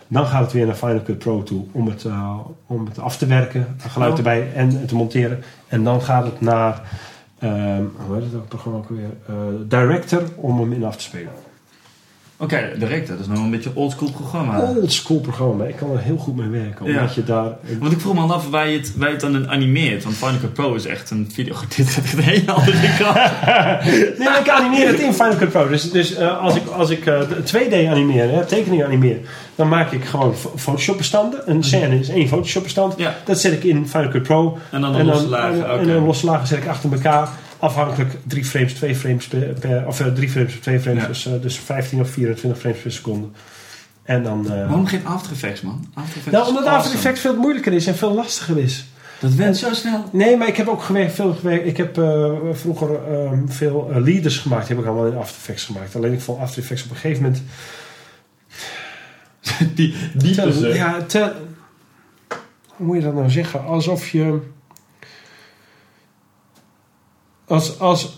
Dan 0.07 0.26
gaat 0.26 0.41
het 0.41 0.51
weer 0.51 0.65
naar 0.65 0.76
Final 0.76 1.01
Cut 1.03 1.17
Pro 1.17 1.43
toe 1.43 1.65
om 1.71 1.88
het, 1.88 2.05
eh, 2.05 2.38
om 2.65 2.86
het 2.86 2.99
af 2.99 3.17
te 3.17 3.26
werken, 3.26 3.76
geluid 3.78 4.11
Oh. 4.11 4.17
erbij 4.17 4.53
en 4.53 4.88
te 4.88 4.95
monteren. 4.95 5.43
En 5.67 5.84
dan 5.84 6.01
gaat 6.01 6.26
het 6.26 6.41
naar, 6.41 6.82
ehm 7.39 7.83
hoe 8.05 8.15
heet 8.15 8.25
het 8.25 8.36
ook 8.36 8.47
programma 8.47 8.77
ook 8.77 8.89
weer, 8.89 9.09
Eh, 9.27 9.36
Director 9.67 10.23
om 10.36 10.59
hem 10.59 10.73
in 10.73 10.83
af 10.83 10.95
te 10.95 11.03
spelen. 11.03 11.31
Oké, 12.38 12.71
direct. 12.77 13.07
Dat 13.07 13.19
is 13.19 13.27
nog 13.27 13.38
een 13.38 13.51
beetje 13.51 13.69
een 13.69 13.75
oldschool 13.75 14.11
programma. 14.11 14.59
Old 14.61 14.91
school 14.91 15.19
programma. 15.19 15.63
Ik 15.65 15.75
kan 15.75 15.91
er 15.91 15.99
heel 15.99 16.17
goed 16.17 16.36
mee 16.36 16.47
werken. 16.47 16.86
Omdat 16.86 17.01
Ja. 17.01 17.09
je 17.15 17.23
daar... 17.23 17.49
Want 17.79 17.91
ik 17.91 17.99
vroeg 17.99 18.13
me 18.13 18.19
al 18.19 18.33
af 18.33 18.49
waar 18.49 18.69
je 18.69 18.77
het, 18.77 18.93
waar 18.97 19.07
je 19.07 19.13
het 19.13 19.21
dan 19.21 19.49
animeert. 19.49 20.03
Want 20.03 20.15
Final 20.15 20.39
Cut 20.39 20.53
Pro 20.53 20.73
is 20.73 20.86
echt 20.86 21.09
een 21.09 21.29
video. 21.31 21.55
Dit 21.75 21.88
echt 21.97 22.13
een 22.13 22.19
hele 22.19 22.51
andere 22.51 22.95
kant. 22.99 23.15
Nee, 24.19 24.27
ik 24.39 24.49
animeer 24.49 24.88
het 24.88 24.99
in 24.99 25.13
Final 25.13 25.36
Cut 25.36 25.49
Pro. 25.49 25.67
Dus, 25.67 25.91
dus 25.91 26.15
eh, 26.15 26.38
als 26.41 26.55
ik, 26.55 26.67
als 26.67 26.89
ik 26.89 27.05
eh, 27.05 27.21
2D 27.21 27.89
animeer, 27.89 28.29
hè, 28.31 28.45
tekening 28.45 28.83
animeer, 28.83 29.17
dan 29.55 29.67
maak 29.67 29.91
ik 29.91 30.05
gewoon 30.05 30.33
Photoshop 30.55 30.97
bestanden. 30.97 31.41
Een 31.45 31.63
scène 31.63 31.99
is 31.99 32.09
één 32.09 32.27
Photoshop 32.27 32.63
bestand. 32.63 32.93
Ja. 32.97 33.15
Dat 33.25 33.39
zet 33.39 33.51
ik 33.53 33.63
in 33.63 33.88
Final 33.88 34.09
Cut 34.09 34.23
Pro. 34.23 34.57
En 34.71 34.81
dan 34.81 34.91
de 34.91 34.97
en 34.97 35.05
losse 35.05 35.27
lagen. 35.27 35.79
En 35.79 35.88
dan 35.88 36.05
losse 36.05 36.25
lagen 36.25 36.47
zet 36.47 36.57
ik 36.57 36.67
achter 36.67 36.91
elkaar. 36.91 37.29
Afhankelijk 37.66 38.11
drie 38.24 38.45
frames, 38.45 38.74
twee 38.74 38.95
frames 38.95 39.28
per, 39.28 39.39
per- 39.39 39.88
of 39.88 39.99
eh, 39.99 40.07
drie 40.07 40.30
frames 40.30 40.51
per 40.51 40.61
twee 40.61 40.80
frames. 40.80 41.01
Ja. 41.01 41.07
Dus, 41.07 41.26
eh, 41.26 41.34
dus 41.41 41.57
15 41.59 41.99
of 42.01 42.09
24 42.09 42.59
frames 42.61 42.80
per 42.80 42.91
seconde. 42.91 43.28
En 44.03 44.24
dan. 44.24 44.51
eh, 44.51 44.57
Waarom 44.68 44.86
geen 44.88 45.05
After 45.05 45.32
Effects, 45.32 45.61
man? 45.61 45.88
After 45.93 46.18
Effects 46.18 46.32
nou, 46.32 46.47
omdat 46.47 46.63
awesome. 46.63 46.78
After 46.84 46.95
Effects 46.95 47.20
veel 47.22 47.36
moeilijker 47.36 47.74
is 47.74 47.88
en 47.88 47.95
veel 47.95 48.13
lastiger 48.13 48.57
is. 48.57 48.86
Dat 49.20 49.34
went 49.34 49.57
zo 49.57 49.74
snel. 49.74 50.03
Nee, 50.11 50.38
maar 50.38 50.47
ik 50.47 50.57
heb 50.57 50.68
ook 50.68 50.82
gewerkt, 50.84 51.13
veel 51.13 51.34
gewerkt. 51.34 51.66
Ik 51.68 51.78
heb 51.78 51.97
eh, 51.97 52.32
vroeger 52.51 52.89
ehm, 53.13 53.47
veel 53.47 53.89
eh, 53.91 54.01
leaders 54.03 54.38
gemaakt. 54.38 54.68
Die 54.68 54.76
heb 54.76 54.86
ik 54.86 54.91
allemaal 54.91 55.11
in 55.11 55.18
After 55.18 55.36
Effects 55.38 55.63
gemaakt. 55.63 55.95
Alleen 55.95 56.13
ik 56.13 56.22
vond 56.22 56.39
After 56.41 56.61
Effects 56.61 56.84
op 56.84 56.89
een 56.89 56.95
gegeven 56.95 57.24
moment... 57.24 57.41
Die, 59.76 59.95
die 60.13 60.36
te- 60.36 60.72
ja, 60.74 61.01
te, 61.01 61.32
hoe 62.68 62.86
moet 62.86 62.95
je 62.95 63.01
dat 63.01 63.13
nou 63.13 63.30
zeggen? 63.30 63.66
Alsof 63.66 64.09
je... 64.09 64.39
Als, 67.47 67.79
als, 67.79 68.17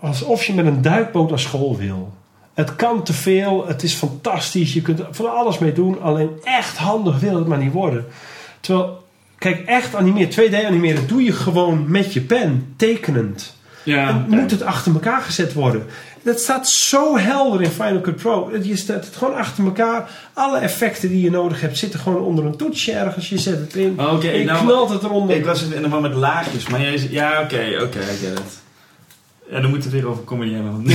alsof 0.00 0.44
je 0.44 0.54
met 0.54 0.66
een 0.66 0.82
duikboot 0.82 1.28
naar 1.28 1.38
school 1.38 1.76
wil. 1.76 2.12
Het 2.54 2.76
kan 2.76 3.02
te 3.02 3.12
veel, 3.12 3.66
het 3.66 3.82
is 3.82 3.94
fantastisch, 3.94 4.72
je 4.72 4.82
kunt 4.82 4.98
er 4.98 5.06
van 5.10 5.34
alles 5.34 5.58
mee 5.58 5.72
doen. 5.72 6.02
Alleen 6.02 6.30
echt 6.44 6.76
handig 6.76 7.18
wil 7.20 7.34
het 7.34 7.46
maar 7.46 7.58
niet 7.58 7.72
worden. 7.72 8.06
Terwijl, 8.60 9.02
kijk, 9.38 9.66
echt 9.66 9.94
animeren, 9.94 10.30
2D 10.30 10.66
animeren 10.66 11.06
doe 11.06 11.22
je 11.22 11.32
gewoon 11.32 11.90
met 11.90 12.12
je 12.12 12.20
pen, 12.20 12.74
tekenend. 12.76 13.58
Ja, 13.82 14.08
En 14.08 14.16
oké. 14.16 14.36
moet 14.36 14.50
het 14.50 14.62
achter 14.62 14.92
elkaar 14.92 15.20
gezet 15.20 15.52
worden. 15.52 15.86
Dat 16.22 16.40
staat 16.40 16.68
zo 16.68 17.16
helder 17.18 17.62
in 17.62 17.70
Final 17.70 18.00
Cut 18.00 18.16
Pro. 18.16 18.50
Je 18.62 18.76
zet 18.76 19.04
het 19.04 19.16
gewoon 19.16 19.34
achter 19.34 19.64
elkaar. 19.64 20.10
Alle 20.32 20.58
effecten 20.58 21.08
die 21.08 21.22
je 21.22 21.30
nodig 21.30 21.60
hebt 21.60 21.78
zitten 21.78 22.00
gewoon 22.00 22.22
onder 22.22 22.44
een 22.44 22.56
toetsje 22.56 22.92
ergens. 22.92 23.28
Je 23.28 23.38
zet 23.38 23.58
het 23.58 23.74
in. 23.74 24.00
Oké, 24.00 24.28
en 24.28 24.38
je 24.38 24.44
nou, 24.44 24.64
knalt 24.64 24.90
het 24.90 25.02
eronder. 25.02 25.36
Ik 25.36 25.44
was 25.44 25.62
in 25.62 25.82
de 25.82 25.88
man 25.88 26.02
met 26.02 26.14
laagjes, 26.14 26.68
maar 26.68 26.80
jij 26.80 27.06
Ja, 27.10 27.40
oké, 27.42 27.56
oké, 27.82 27.98
ik 27.98 28.18
get 28.20 28.38
het. 28.38 28.58
Ja, 29.50 29.60
dan 29.60 29.70
moeten 29.70 29.90
we 29.90 29.96
het 29.96 30.04
weer 30.04 30.12
over 30.12 30.24
comedy 30.24 30.52
hebben. 30.52 30.82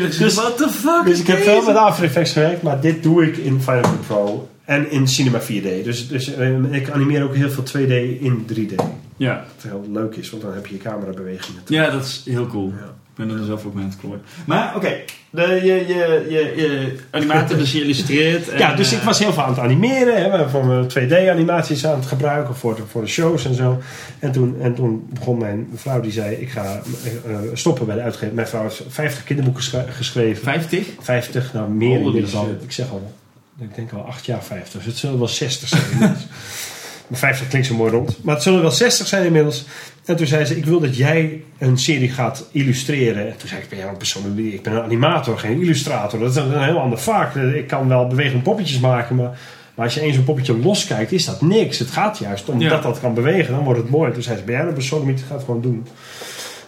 Heeft 0.00 0.18
Dus- 0.18 0.34
what 0.34 0.56
the 0.56 0.68
fuck 0.68 1.02
dus 1.04 1.20
ik 1.20 1.26
heb 1.26 1.42
veel 1.42 1.62
met 1.62 1.76
After 1.76 2.04
Effects 2.04 2.32
gewerkt. 2.32 2.62
Maar 2.62 2.80
dit 2.80 3.02
doe 3.02 3.26
ik 3.26 3.36
in 3.36 3.60
Final 3.60 3.80
Cut 3.80 4.06
Pro. 4.06 4.48
En 4.64 4.90
in 4.90 5.08
Cinema 5.08 5.40
4D. 5.40 5.84
Dus, 5.84 6.08
dus 6.08 6.34
eh, 6.34 6.72
ik 6.72 6.90
animeer 6.90 7.22
ook 7.22 7.34
heel 7.34 7.50
veel 7.50 7.62
2D 7.64 8.20
in 8.20 8.46
3D. 8.54 8.74
Wat 9.16 9.26
Ja. 9.26 9.44
heel 9.62 9.84
leuk 9.92 10.14
is. 10.16 10.30
Want 10.30 10.42
dan 10.42 10.54
heb 10.54 10.66
je 10.66 10.74
je 10.74 10.80
camerabewegingen. 10.80 11.62
ja, 11.66 11.90
dat 11.90 12.04
is 12.04 12.22
heel 12.24 12.46
cool. 12.46 12.72
Ja. 12.78 12.94
Ik 13.16 13.26
ben 13.26 13.38
er 13.38 13.44
zelf 13.44 13.66
ook 13.66 13.74
mee 13.74 13.84
aan 13.84 13.90
het 13.90 13.98
klooien. 13.98 14.22
Maar 14.46 14.76
oké, 14.76 14.92
de 15.30 15.42
je, 15.42 15.86
je, 15.86 16.26
je, 16.28 16.52
je 16.56 16.96
animator 17.10 17.56
dus 17.58 17.72
je 17.72 17.82
illustreert. 17.82 18.48
En, 18.48 18.58
Ja, 18.58 18.74
dus 18.74 18.92
ik 18.92 18.98
eh, 18.98 19.04
was 19.04 19.18
heel 19.18 19.32
veel 19.32 19.42
aan 19.42 19.48
het 19.48 19.58
animeren. 19.58 20.22
Hè, 20.22 20.44
we 20.44 20.48
van 20.48 20.66
mijn 20.66 20.88
2D-animaties 20.88 21.86
aan 21.86 21.96
het 21.96 22.06
gebruiken 22.06 22.54
voor 22.56 22.74
de, 22.74 22.82
voor 22.86 23.00
de 23.00 23.06
shows 23.08 23.44
en 23.44 23.54
zo. 23.54 23.82
En 24.18 24.32
toen, 24.32 24.60
en 24.60 24.74
toen 24.74 25.06
begon 25.12 25.38
mijn 25.38 25.68
vrouw, 25.74 26.00
die 26.00 26.12
zei: 26.12 26.34
Ik 26.34 26.50
ga 26.50 26.80
eh, 27.26 27.36
stoppen 27.52 27.86
bij 27.86 27.94
de 27.94 28.02
uitgever. 28.02 28.34
Mijn 28.34 28.48
vrouw 28.48 28.62
heeft 28.62 28.82
50 28.88 29.24
kinderboeken 29.24 29.62
geschreven. 29.88 30.44
50? 30.44 30.86
50, 31.00 31.52
nou 31.52 31.70
meer 31.70 31.88
Holy 31.88 32.06
inmiddels 32.06 32.34
al. 32.34 32.56
Ik 32.62 32.72
zeg 32.72 32.90
al, 32.90 33.12
ik 33.60 33.74
denk 33.74 33.92
al 33.92 34.02
8 34.06 34.26
jaar 34.26 34.42
50. 34.42 34.72
Dus 34.72 34.84
het 34.84 34.96
zullen 34.96 35.18
wel 35.18 35.28
60 35.28 35.68
zijn 35.68 35.82
inmiddels. 35.92 36.26
Maar 37.08 37.18
50 37.18 37.48
klinkt 37.48 37.66
zo 37.66 37.74
mooi 37.74 37.90
rond. 37.90 38.18
Maar 38.24 38.34
het 38.34 38.42
zullen 38.42 38.60
wel 38.60 38.70
60 38.70 39.06
zijn 39.06 39.24
inmiddels. 39.24 39.64
En 40.04 40.16
toen 40.16 40.26
zei 40.26 40.44
ze, 40.44 40.56
ik 40.56 40.64
wil 40.64 40.80
dat 40.80 40.96
jij 40.96 41.42
een 41.58 41.78
serie 41.78 42.10
gaat 42.10 42.48
illustreren. 42.52 43.26
En 43.30 43.36
toen 43.36 43.48
zei 43.48 43.60
ik, 43.62 43.68
ben 43.68 43.78
jij 43.78 43.88
een 43.88 43.96
persoon? 43.96 44.38
Ik 44.38 44.62
ben 44.62 44.72
een 44.72 44.82
animator, 44.82 45.38
geen 45.38 45.60
illustrator. 45.60 46.20
Dat 46.20 46.30
is 46.30 46.36
een 46.36 46.62
heel 46.64 46.78
ander 46.80 46.98
vak. 46.98 47.34
Ik 47.34 47.66
kan 47.66 47.88
wel 47.88 48.06
bewegende 48.06 48.42
poppetjes 48.42 48.78
maken, 48.80 49.16
maar... 49.16 49.38
Maar 49.74 49.84
als 49.84 49.94
je 49.94 50.00
eens 50.00 50.16
een 50.16 50.24
poppetje 50.24 50.58
loskijkt, 50.58 51.12
is 51.12 51.24
dat 51.24 51.40
niks. 51.40 51.78
Het 51.78 51.90
gaat 51.90 52.18
juist 52.18 52.48
omdat 52.48 52.70
Ja. 52.70 52.80
dat 52.80 53.00
kan 53.00 53.14
bewegen, 53.14 53.54
dan 53.54 53.64
wordt 53.64 53.80
het 53.80 53.90
mooi. 53.90 54.12
Toen 54.12 54.22
zei 54.22 54.36
ze, 54.38 54.42
ben 54.44 54.54
jij 54.54 54.66
een 54.66 54.72
persoon? 54.74 55.08
Ik 55.08 55.18
ga 55.28 55.34
het 55.34 55.44
gewoon 55.44 55.60
doen. 55.60 55.86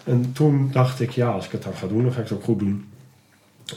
En 0.04 0.30
toen 0.32 0.68
dacht 0.72 1.00
ik, 1.00 1.10
ja, 1.10 1.28
als 1.28 1.44
ik 1.46 1.52
het 1.52 1.62
dan 1.62 1.72
ga 1.74 1.86
doen, 1.86 2.02
dan 2.02 2.12
ga 2.12 2.20
ik 2.20 2.28
het 2.28 2.38
ook 2.38 2.44
goed 2.44 2.58
doen. 2.58 2.84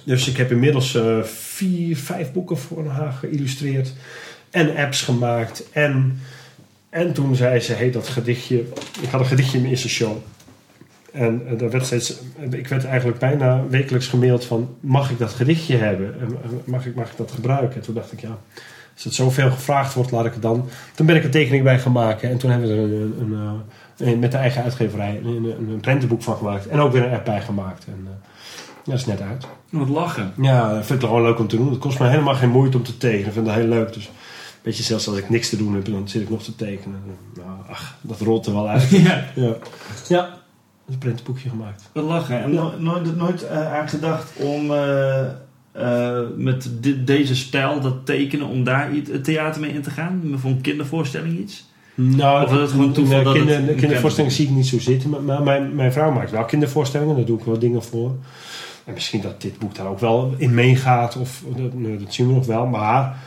Dus 0.04 0.28
ik 0.28 0.38
heb 0.38 0.52
inmiddels 0.52 0.96
eh, 0.96 1.24
vier, 1.24 1.98
vijf 1.98 2.32
boeken 2.32 2.58
voor 2.58 2.88
haar 2.88 3.12
geïllustreerd. 3.12 3.94
En 4.50 4.76
apps 4.76 5.02
gemaakt. 5.02 5.64
En, 5.72 6.20
en 6.90 7.14
toen 7.14 7.36
zei 7.36 7.60
ze, 7.60 7.74
hey, 7.74 7.92
dat 7.92 8.08
gedichtje... 8.08 8.58
Ik 9.02 9.10
had 9.10 9.20
een 9.20 9.26
gedichtje 9.26 9.56
in 9.56 9.62
mijn 9.62 9.74
eerste 9.74 9.90
show. 9.90 10.18
En 11.12 11.48
eh, 11.48 11.58
daar 11.58 11.70
werd 11.70 11.86
steeds, 11.86 12.20
ik 12.50 12.68
werd 12.68 12.86
eigenlijk 12.86 13.20
bijna 13.20 13.64
wekelijks 13.68 14.08
gemaild 14.08 14.46
van... 14.46 14.76
Mag 14.80 15.12
ik 15.12 15.18
dat 15.18 15.34
gedichtje 15.34 15.78
hebben? 15.78 16.20
En, 16.20 16.38
eh, 16.44 16.50
Mag 16.64 16.86
ik, 16.86 16.96
mag 16.96 17.12
ik 17.12 17.18
dat 17.18 17.32
gebruiken? 17.32 17.76
En 17.76 17.82
toen 17.82 17.96
dacht 17.96 18.12
ik, 18.12 18.22
ja... 18.22 18.38
Als 19.00 19.08
het 19.08 19.18
zoveel 19.18 19.52
gevraagd 19.52 19.94
wordt, 19.94 20.12
laat 20.12 20.26
ik 20.26 20.34
het 20.34 20.42
dan... 20.42 20.70
Toen 20.96 21.06
ben 21.06 21.16
ik 21.16 21.24
een 21.24 21.30
tekening 21.32 21.64
bij 21.64 21.80
gaan 21.80 21.92
maken. 21.92 22.30
En 22.30 22.38
toen 22.38 22.50
hebben 22.50 22.70
we 22.70 22.76
er 22.76 22.82
een, 22.82 23.62
een, 23.98 24.20
met 24.20 24.32
de 24.32 24.38
eigen 24.38 24.64
uitgeverij 24.64 25.22
een, 25.24 25.56
een, 25.70 25.80
prentenboek 25.82 26.22
van 26.22 26.36
gemaakt. 26.36 26.68
En 26.68 26.80
ook 26.80 26.92
weer 26.92 27.06
een 27.06 27.14
app 27.14 27.26
bij 27.26 27.42
gemaakt. 27.42 27.86
En 27.86 28.06
eh, 28.06 28.30
ja, 28.84 28.92
dat 28.92 29.00
is 29.00 29.06
net 29.06 29.22
uit. 29.22 29.48
Wat 29.70 29.90
lachen. 29.90 30.34
Ja, 30.42 30.74
dat 30.74 30.86
vind 30.86 31.02
ik 31.02 31.08
gewoon 31.08 31.24
leuk 31.24 31.40
om 31.40 31.48
te 31.48 31.56
doen. 31.56 31.70
Het 31.70 31.80
kost 31.80 32.00
me 32.00 32.08
helemaal 32.08 32.36
geen 32.36 32.50
moeite 32.50 32.78
om 32.78 32.84
te 32.84 32.98
tekenen. 32.98 33.26
Ik 33.26 33.34
vind 33.34 33.46
dat 33.46 33.56
heel 33.56 33.68
leuk. 33.68 33.94
Dus 33.94 34.10
weet 34.62 34.78
je, 34.78 34.84
zelfs 34.84 35.08
als 35.08 35.18
ik 35.18 35.30
niks 35.30 35.50
te 35.50 35.58
doen 35.58 35.74
heb, 35.74 35.86
dan 35.86 36.08
zit 36.10 36.22
ik 36.22 36.30
nog 36.30 36.44
te 36.44 36.56
tekenen. 36.56 37.02
Nou, 37.36 37.50
ach, 37.70 37.98
dat 38.02 38.20
rolt 38.20 38.46
er 38.46 38.54
wel 38.54 38.70
uit. 38.74 38.90
Ja, 38.90 39.24
ja. 39.36 39.56
ja, 40.08 40.38
een 40.90 40.98
prentenboekje 40.98 41.50
gemaakt. 41.50 41.90
wat 41.94 42.04
lachen. 42.04 42.42
En 42.44 42.54
no- 42.54 42.74
nooit, 42.80 43.18
nooit 43.18 43.44
eh, 43.48 43.74
aan 43.74 43.90
gedacht 43.90 44.32
om 44.36 44.72
eh, 44.72 45.26
eh, 45.72 46.20
met 46.36 46.70
deze 47.06 47.36
stijl, 47.36 47.80
dat 47.82 48.06
tekenen, 48.06 48.48
om 48.48 48.64
daar 48.64 48.90
het 48.92 49.24
theater 49.24 49.62
mee 49.62 49.74
in 49.74 49.82
te 49.82 49.90
gaan? 49.90 50.34
Voor 50.36 50.50
een 50.50 50.62
kindervoorstelling 50.62 51.40
iets? 51.40 51.68
Nou, 51.96 52.46
Of 52.46 52.52
het 52.52 52.70
gewoon 52.72 52.94
toeval 52.94 53.24
dat 53.24 53.36
het 53.36 53.44
kinder, 53.46 53.70
een 53.70 53.76
kindervoorstellingen 53.76 54.36
zie 54.36 54.48
ik 54.48 54.52
niet 54.52 54.68
zo 54.68 54.80
zitten. 54.80 55.10
Maar, 55.10 55.22
maar 55.22 55.44
mijn, 55.44 55.76
mijn 55.76 55.92
vrouw 55.92 56.12
maakt 56.12 56.32
wel 56.32 56.46
kindervoorstellingen. 56.46 57.16
Daar 57.16 57.26
doe 57.26 57.40
ik 57.40 57.46
wel 57.46 57.60
dingen 57.60 57.84
voor. 57.84 58.16
En 58.86 58.94
misschien 58.94 59.22
dat 59.22 59.42
dit 59.42 59.60
boek 59.60 59.76
daar 59.76 59.88
ook 59.88 60.00
wel 60.00 60.34
in 60.38 60.54
meegaat. 60.54 61.18
Of, 61.18 61.44
dat, 61.58 61.74
nee, 61.74 61.98
dat 61.98 62.14
zien 62.14 62.28
we 62.28 62.34
nog 62.34 62.46
wel. 62.46 62.66
Maar 62.66 63.18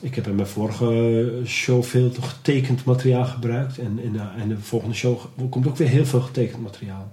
ik 0.00 0.14
heb 0.14 0.26
in 0.26 0.34
mijn 0.34 0.48
vorige 0.48 1.30
show 1.46 1.82
veel 1.84 2.10
getekend 2.20 2.84
materiaal 2.84 3.24
gebruikt. 3.24 3.78
En 3.78 3.98
in 4.02 4.12
de, 4.12 4.20
in 4.42 4.48
de 4.48 4.56
volgende 4.60 4.94
show 4.94 5.18
komt 5.50 5.66
ook 5.66 5.76
weer 5.76 5.88
heel 5.88 6.06
veel 6.06 6.20
getekend 6.20 6.62
materiaal. 6.62 7.10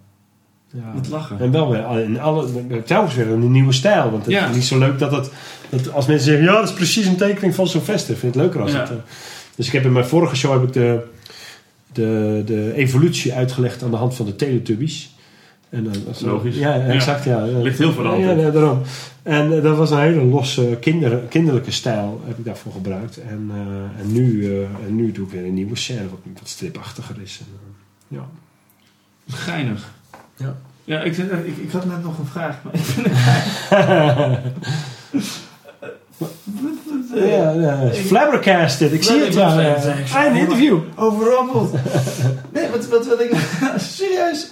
Ja. 0.71 0.91
Wat 0.95 1.07
lachen. 1.07 1.39
En 1.39 1.51
wel 1.51 1.71
weer 1.71 1.99
in 2.03 2.19
alle, 2.19 2.47
telkens 2.85 3.15
weer 3.15 3.27
een 3.29 3.51
nieuwe 3.51 3.71
stijl. 3.73 4.11
Want 4.11 4.25
het 4.25 4.33
Ja. 4.33 4.47
is 4.49 4.55
niet 4.55 4.63
zo 4.65 4.77
leuk 4.77 4.99
dat 4.99 5.11
het, 5.11 5.31
dat 5.69 5.91
als 5.93 6.05
mensen 6.05 6.25
zeggen: 6.25 6.45
ja, 6.45 6.53
dat 6.59 6.69
is 6.69 6.73
precies 6.75 7.05
een 7.05 7.15
tekening 7.15 7.55
van 7.55 7.67
Sylvester. 7.67 8.13
Ik 8.13 8.19
vind 8.19 8.33
het 8.33 8.43
leuker 8.43 8.61
als 8.61 8.71
Ja. 8.71 8.79
het. 8.79 8.89
eh, 8.89 8.95
dus 9.55 9.67
ik 9.67 9.73
heb 9.73 9.83
in 9.85 9.91
mijn 9.91 10.05
vorige 10.05 10.35
show 10.35 10.51
heb 10.53 10.63
ik 10.63 10.73
de, 10.73 10.99
de, 11.93 12.41
de 12.45 12.73
evolutie 12.75 13.33
uitgelegd 13.33 13.83
aan 13.83 13.91
de 13.91 13.97
hand 13.97 14.15
van 14.15 14.25
de 14.25 14.35
Teletubbies. 14.35 15.14
En, 15.75 15.83
dan 15.83 15.93
dat 16.05 16.15
is- 16.15 16.19
Logisch. 16.21 16.55
Ja, 16.57 16.79
exact. 16.79 17.23
Ja. 17.23 17.45
Ligt 17.45 17.77
heel 17.77 17.93
hand, 18.03 18.23
Ja, 18.23 18.31
ja, 18.31 18.49
daarom. 18.49 18.81
En 19.23 19.53
eh, 19.57 19.63
dat 19.63 19.77
was 19.77 19.91
een 19.91 19.99
hele 19.99 20.23
losse 20.23 20.77
kinder, 20.79 21.17
kinderlijke 21.29 21.71
stijl 21.71 22.21
heb 22.25 22.37
ik 22.37 22.45
daarvoor 22.45 22.71
gebruikt. 22.71 23.17
En, 23.21 23.51
eh, 23.53 24.01
en, 24.01 24.11
nu, 24.11 24.45
eh, 24.45 24.61
en 24.87 24.95
nu 24.95 25.11
doe 25.11 25.25
ik 25.25 25.31
weer 25.31 25.45
een 25.45 25.53
nieuwe 25.53 25.75
scène 25.75 26.09
wat, 26.09 26.19
wat 26.39 26.47
stripachtiger 26.49 27.15
is. 27.23 27.39
En, 27.41 27.47
ja. 28.07 28.25
Geinig. 29.27 29.91
Ja. 30.35 30.55
Ja, 30.83 31.01
ik, 31.01 31.17
ik, 31.17 31.57
ik 31.57 31.71
had 31.71 31.85
net 31.85 32.03
nog 32.03 32.19
een 32.19 32.25
vraag. 32.25 32.55
Maar 32.63 32.73
ik 32.73 32.81
Ja, 37.15 37.51
ja, 37.51 37.89
flabbergasted. 37.93 38.91
Ik 38.91 39.03
zie 39.03 39.23
het. 39.23 39.33
Ja, 39.33 39.61
ja. 39.61 39.75
Einde 40.15 40.39
interview. 40.39 40.79
Overrompeld. 40.95 41.73
Nee, 42.53 42.67
wat, 42.69 42.87
wat 42.87 43.05
wil 43.07 43.19
ik? 43.19 43.31
Serieus? 43.77 44.51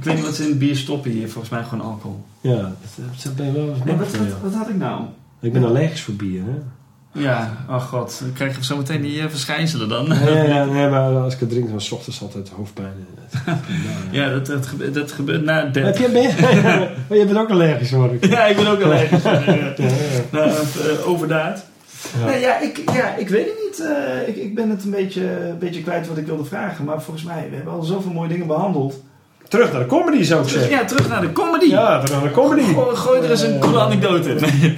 Ik 0.00 0.06
weet 0.06 0.14
niet 0.14 0.24
wat 0.24 0.34
ze 0.34 0.42
in 0.42 0.48
het 0.48 0.58
bier 0.58 0.76
stoppen 0.76 1.10
hier. 1.10 1.28
Volgens 1.30 1.52
mij 1.52 1.64
gewoon 1.64 1.84
alcohol. 1.84 2.24
Ja, 2.40 2.56
dat, 2.56 3.22
dat 3.22 3.36
ben 3.36 3.46
je 3.46 3.52
wel 3.52 3.68
eens 3.68 3.84
Nee, 3.84 3.96
wat, 3.96 4.16
wat, 4.42 4.54
had 4.54 4.68
ik 4.68 4.76
nou? 4.76 5.02
Ik 5.40 5.52
ben 5.52 5.64
allergisch 5.64 6.02
voor 6.02 6.14
bier, 6.14 6.42
hè? 6.42 6.58
Ja, 7.12 7.56
oh 7.68 7.80
god. 7.80 8.18
Dan 8.20 8.32
krijg 8.32 8.56
je 8.56 8.64
zo 8.64 8.76
meteen 8.76 9.02
die 9.02 9.20
eh, 9.20 9.28
verschijnselen 9.28 9.88
dan. 9.88 10.08
Nee, 10.08 10.48
ja, 10.48 10.64
nee, 10.74 10.88
maar 10.88 11.16
als 11.16 11.34
ik 11.34 11.40
het 11.40 11.50
drink, 11.50 11.70
dan 11.70 11.80
s 11.80 11.92
ochtends 11.92 12.22
altijd 12.22 12.48
hoofdpijn. 12.48 12.92
Ja, 14.10 14.30
dat, 14.30 14.46
dat, 14.46 14.66
gebeurt, 14.66 14.94
dat 14.94 15.12
gebeurt 15.12 15.44
na 15.44 15.62
Heb 15.62 15.72
30. 15.72 16.06
je, 16.06 16.10
ben 16.12 16.22
je, 16.30 16.88
maar 17.08 17.18
je 17.18 17.24
bent 17.24 17.38
ook 17.38 17.50
allergisch, 17.50 17.90
hoor 17.90 18.14
ik. 18.14 18.26
Ja, 18.26 18.44
ik 18.46 18.56
ben 18.56 18.66
ook 18.66 18.82
allergisch. 18.82 19.22
Ja, 19.22 19.42
ja. 19.46 19.74
Nou, 20.30 20.52
overdaad. 21.04 21.64
Ja. 22.18 22.24
Nee, 22.24 22.40
ja, 22.40 22.60
ik, 22.60 22.90
ja, 22.92 23.14
ik 23.16 23.28
weet 23.28 23.46
het 23.46 23.58
niet. 23.64 23.80
Eh, 23.80 24.28
ik, 24.28 24.36
ik 24.36 24.54
ben 24.54 24.70
het 24.70 24.84
een 24.84 24.90
beetje, 24.90 25.48
een 25.48 25.58
beetje 25.58 25.82
kwijt 25.82 26.08
wat 26.08 26.16
ik 26.16 26.26
wilde 26.26 26.44
vragen. 26.44 26.84
Maar 26.84 27.02
volgens 27.02 27.26
mij, 27.26 27.46
we 27.50 27.56
hebben 27.56 27.72
al 27.72 27.82
zoveel 27.82 28.12
mooie 28.12 28.28
dingen 28.28 28.46
behandeld. 28.46 29.02
Terug 29.50 29.72
naar 29.72 29.80
de 29.80 29.86
comedy 29.86 30.22
zou 30.22 30.42
ik 30.42 30.48
zeggen. 30.48 30.70
Ja, 30.70 30.84
terug 30.84 31.08
naar 31.08 31.20
de 31.20 31.32
comedy. 31.32 31.66
Ja, 31.66 32.00
terug 32.00 32.20
naar 32.20 32.28
de 32.28 32.34
comedy. 32.34 32.62
Gooi, 32.74 32.96
gooi 32.96 33.20
er 33.22 33.30
eens 33.30 33.42
een 33.42 33.58
coole 33.58 33.80
anekdote 33.80 34.28
in. 34.30 34.36
Nee. 34.40 34.74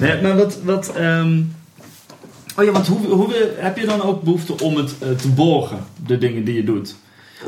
Nee, 0.00 0.22
maar 0.22 0.36
wat... 0.36 0.58
wat 0.64 0.92
ehm, 0.96 1.40
Oh 2.58 2.64
ja, 2.64 2.70
want 2.72 2.86
hoe, 2.86 3.06
hoe, 3.06 3.34
heb 3.56 3.76
je 3.78 3.86
dan 3.86 4.02
ook 4.02 4.22
behoefte 4.22 4.54
om 4.62 4.76
het 4.76 4.94
eh, 4.98 5.08
te 5.08 5.28
borgen, 5.28 5.78
de 6.06 6.18
dingen 6.18 6.44
die 6.44 6.54
je 6.54 6.64
doet? 6.64 6.94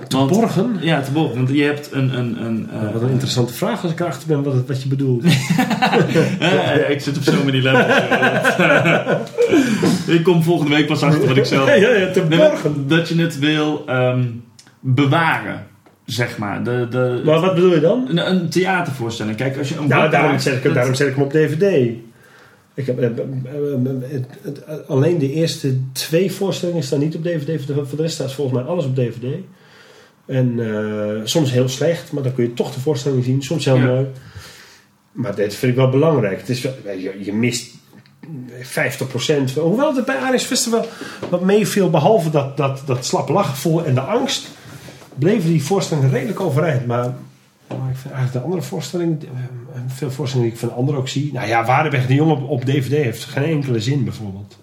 Want- 0.09 0.31
Borgen? 0.31 0.77
Ja, 0.81 1.01
te 1.01 1.11
borgen. 1.11 1.37
Want 1.37 1.49
je 1.49 1.63
hebt 1.63 1.89
een... 1.93 2.19
een, 2.19 2.45
een 2.45 2.69
eh, 2.73 2.83
Ja, 2.83 2.93
wat 2.93 3.03
een 3.03 3.11
interessante 3.11 3.53
vraag 3.53 3.83
als 3.83 3.93
ik 3.93 4.01
erachter 4.01 4.29
ben 4.29 4.43
wat, 4.43 4.55
het- 4.55 4.69
wat 4.69 4.83
je 4.83 4.89
bedoelt. 4.89 5.25
eh, 6.39 6.91
ik 6.91 7.01
zit 7.01 7.17
op 7.17 7.23
zo'n 7.23 7.45
manier 7.45 7.63
level. 7.63 7.87
ik 10.17 10.23
kom 10.25 10.43
volgende 10.43 10.75
week 10.77 10.87
pas 10.87 11.03
achter 11.03 11.27
wat 11.29 11.37
ik 11.37 11.45
zelf... 11.45 11.67
ja, 11.69 11.75
ja, 11.75 11.91
ja, 11.95 12.11
te 12.11 12.23
borgen. 12.23 12.89
dat 12.89 13.09
je 13.09 13.21
het 13.21 13.39
wil 13.39 13.83
ehm, 13.87 14.23
bewaren, 14.81 15.67
zeg 16.09 16.39
maar. 16.39 16.65
De, 16.65 16.87
de, 16.91 17.23
Maar 17.25 17.41
wat 17.41 17.55
bedoel 17.55 17.75
je 17.75 17.81
dan? 17.81 18.07
een, 18.09 18.31
een 18.31 18.49
theatervoorstelling. 18.49 19.37
Kijk, 19.37 19.59
als 19.59 19.69
je 19.69 19.77
een 19.77 19.89
Nou, 19.89 20.11
daarom 20.11 20.31
maakt, 20.31 20.43
zet, 20.43 20.57
ik, 20.57 20.63
dat- 20.63 20.75
daarom 20.75 20.95
zet 20.95 21.09
ik 21.09 21.15
hem 21.15 21.23
op 21.25 21.31
DVD. 21.33 21.89
Ik 22.75 22.87
heb, 22.87 22.99
eh, 22.99 23.07
eh, 23.07 23.15
eh, 24.67 24.79
alleen 24.89 25.19
de 25.19 25.33
eerste 25.33 25.77
twee 25.93 26.33
voorstellingen 26.33 26.83
staan 26.83 26.99
niet 26.99 27.17
op 27.17 27.23
DVD. 27.23 27.63
Voor 27.65 27.97
de, 27.97 28.03
rest 28.03 28.15
staat 28.15 28.33
volgens 28.33 28.59
mij 28.59 28.67
alles 28.69 28.85
op 28.85 28.95
DVD. 28.95 29.25
En 30.27 30.61
soms 31.25 31.51
heel 31.53 31.69
slecht, 31.69 32.13
maar 32.13 32.23
dan 32.23 32.35
kun 32.35 32.45
je 32.45 32.55
toch 32.55 32.75
de 32.75 32.81
voorstelling 32.81 33.25
zien. 33.25 33.43
Soms 33.43 33.65
heel 33.65 33.77
Ja. 33.77 33.85
mooi. 33.87 34.07
Maar 35.13 35.35
dit 35.35 35.55
vind 35.55 35.73
ik 35.73 35.79
wel 35.79 35.89
belangrijk. 35.91 36.39
Het 36.41 36.49
is 36.49 36.63
je, 36.63 37.19
je 37.21 37.33
mist 37.33 37.75
50%. 38.63 39.51
van- 39.51 39.63
Hoewel 39.63 39.95
het 39.97 40.05
bij 40.05 40.17
Aries 40.17 40.43
Festival 40.45 40.87
wat 41.31 41.41
meeviel, 41.43 41.91
behalve 41.91 42.31
dat, 42.31 42.57
dat, 42.57 42.83
dat 42.87 43.07
slappe 43.07 43.33
lachgevoel 43.33 43.85
en 43.85 43.95
de 43.95 44.01
angst, 44.01 44.49
bleven 45.19 45.51
die 45.51 45.63
voorstellingen 45.63 46.11
redelijk 46.11 46.41
overeind. 46.41 46.87
Maar, 46.87 47.15
maar 47.69 47.91
ik 47.91 47.97
vind 47.97 48.15
eigenlijk 48.15 48.33
de 48.33 48.41
andere 48.41 48.63
voorstellingen, 48.63 49.21
eh, 49.23 49.81
veel 49.87 50.11
voorstellingen 50.11 50.53
die 50.53 50.63
ik 50.63 50.69
van 50.69 50.79
anderen 50.79 51.01
ook 51.01 51.09
zie. 51.09 51.33
Nou 51.33 51.49
ja, 51.49 51.65
Waardenberg 51.65 52.07
de 52.07 52.15
Jong 52.15 52.31
op, 52.31 52.49
op 52.49 52.65
DVD 52.65 52.93
heeft 53.05 53.25
geen 53.25 53.45
enkele 53.45 53.81
zin 53.81 54.05
bijvoorbeeld. 54.05 54.59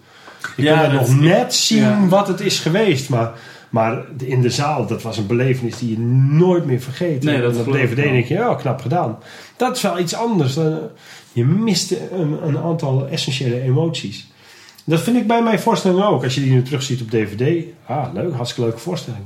Je 0.56 0.64
Ja, 0.64 0.92
nog 0.92 1.20
net 1.20 1.54
zien 1.54 1.82
ja. 1.82 2.08
wat 2.08 2.28
het 2.28 2.40
is 2.40 2.60
geweest. 2.60 3.10
Maar, 3.10 3.32
maar 3.70 4.04
in 4.18 4.42
de 4.42 4.50
zaal, 4.50 4.88
dat 4.88 5.02
was 5.02 5.18
een 5.18 5.28
belevenis 5.28 5.78
die 5.78 5.90
je 5.90 6.00
nooit 6.30 6.66
meer 6.66 6.82
vergeet. 6.82 7.24
Nee, 7.24 7.42
dat 7.42 7.58
op 7.58 7.74
DVD 7.74 7.96
denk 7.96 8.26
je, 8.26 8.34
ja, 8.34 8.56
knap 8.56 8.82
gedaan. 8.82 9.18
Dat 9.58 9.76
is 9.76 9.82
wel 9.82 10.00
iets 10.00 10.16
anders. 10.16 10.58
Je 11.32 11.46
mist 11.46 11.92
een, 11.92 12.48
een 12.48 12.58
aantal 12.58 13.08
essentiële 13.08 13.62
emoties. 13.62 14.28
Dat 14.84 15.02
vind 15.02 15.18
ik 15.18 15.28
bij 15.28 15.44
mijn 15.44 15.60
voorstellingen 15.60 16.08
ook. 16.08 16.24
Als 16.24 16.36
je 16.36 16.42
die 16.42 16.52
nu 16.52 16.62
terugziet 16.62 17.02
op 17.02 17.10
DVD. 17.10 17.66
Ah, 17.86 18.14
leuk, 18.14 18.34
hartstikke 18.34 18.70
leuke 18.70 18.84
voorstelling. 18.84 19.24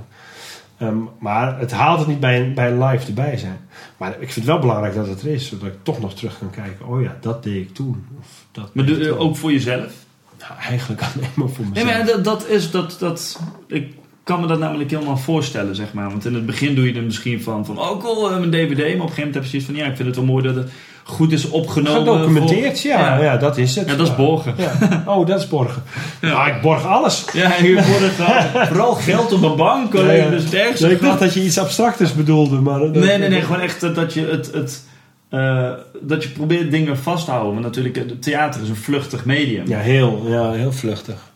Ehm, 0.79 0.97
maar 1.19 1.59
het 1.59 1.71
haalt 1.71 1.99
het 1.99 2.07
niet 2.07 2.19
bij 2.19 2.41
een, 2.41 2.53
bij 2.53 2.71
een 2.71 2.83
live 2.83 3.07
erbij 3.07 3.37
zijn. 3.37 3.57
Maar 3.97 4.09
ik 4.11 4.17
vind 4.31 4.35
het 4.35 4.45
wel 4.45 4.59
belangrijk 4.59 4.95
dat 4.95 5.07
het 5.07 5.21
er 5.21 5.27
is. 5.27 5.47
Zodat 5.47 5.67
ik 5.67 5.73
toch 5.83 5.99
nog 5.99 6.13
terug 6.13 6.39
kan 6.39 6.49
kijken. 6.49 6.87
Oh 6.87 7.01
ja, 7.01 7.17
dat 7.21 7.43
deed 7.43 7.55
ik 7.55 7.73
toen. 7.73 8.05
Of 8.19 8.27
dat 8.51 8.73
Maar 8.73 8.85
doe- 8.85 9.17
ook 9.17 9.37
voor 9.37 9.51
jezelf? 9.51 9.93
Nou, 10.39 10.51
eigenlijk 10.67 11.01
alleen 11.15 11.29
maar 11.35 11.49
voor 11.49 11.65
Nee, 11.73 11.83
mezelf. 11.83 11.97
maar 11.97 12.05
dat, 12.05 12.23
dat 12.23 12.47
is 12.47 12.71
dat, 12.71 12.95
dat. 12.99 13.39
Ik 13.67 13.93
kan 14.23 14.41
me 14.41 14.47
dat 14.47 14.59
namelijk 14.59 14.91
helemaal 14.91 15.17
voorstellen, 15.17 15.75
zeg 15.75 15.93
maar. 15.93 16.09
Want 16.09 16.25
in 16.25 16.33
het 16.33 16.45
begin 16.45 16.75
doe 16.75 16.85
je 16.85 16.93
er 16.93 17.03
misschien 17.03 17.41
van, 17.41 17.65
van 17.65 17.79
oh 17.79 17.99
cool, 17.99 18.31
eh, 18.31 18.37
mijn 18.37 18.51
DVD. 18.51 18.77
Maar 18.77 18.85
op 18.85 18.91
een 18.91 18.99
gegeven 18.99 19.15
moment 19.17 19.33
heb 19.33 19.43
je 19.43 19.49
zoiets 19.49 19.67
van, 19.67 19.75
ja, 19.75 19.85
ik 19.85 19.95
vind 19.95 20.07
het 20.07 20.17
wel 20.17 20.25
mooi 20.25 20.43
dat 20.43 20.55
het 20.55 20.71
goed 21.09 21.31
is 21.31 21.49
opgenomen. 21.49 22.13
Gedocumenteerd, 22.13 22.81
voor- 22.81 22.89
ja, 22.89 22.99
ja. 23.17 23.21
Ja. 23.23 23.37
dat 23.37 23.57
is 23.57 23.75
het. 23.75 23.89
Ja, 23.89 23.95
dat 23.95 24.07
is 24.07 24.15
borgen. 24.15 24.53
Ja. 24.57 25.03
Oh, 25.05 25.27
dat 25.27 25.39
is 25.39 25.47
borgen. 25.47 25.83
Nou, 26.21 26.49
ik 26.49 26.61
borg 26.61 26.85
alles. 26.85 27.25
Ja, 27.33 27.51
je 27.61 27.77
gewoon 27.81 28.67
vooral 28.67 28.93
geld 28.93 29.33
op 29.33 29.43
een 29.43 29.55
bank. 29.55 29.95
Alleen, 29.95 30.15
Ja, 30.17 30.23
ja. 30.23 30.29
dus 30.29 30.43
het. 30.51 30.79
Nee, 30.79 30.91
ik 30.91 31.01
dacht 31.01 31.19
dat 31.19 31.33
je 31.33 31.43
iets 31.43 31.57
abstracters 31.59 32.13
bedoelde. 32.13 32.55
Maar 32.59 32.79
dat- 32.79 32.93
Nee, 32.93 33.17
nee, 33.17 33.29
nee. 33.29 33.41
Gewoon 33.41 33.61
echt 33.61 33.95
dat 33.95 34.13
je 34.13 34.25
het... 34.25 34.51
het 34.53 34.87
eh, 35.29 35.69
dat 36.01 36.23
je 36.23 36.29
probeert 36.29 36.71
dingen 36.71 36.97
vast 36.97 37.25
te 37.25 37.31
houden. 37.31 37.51
Want 37.53 37.65
natuurlijk, 37.65 37.95
het 37.95 38.21
theater 38.23 38.61
is 38.61 38.69
een 38.69 38.75
vluchtig 38.75 39.25
medium. 39.25 39.67
Ja, 39.67 39.79
heel, 39.79 40.23
ja, 40.27 40.51
heel 40.51 40.71
vluchtig. 40.71 41.28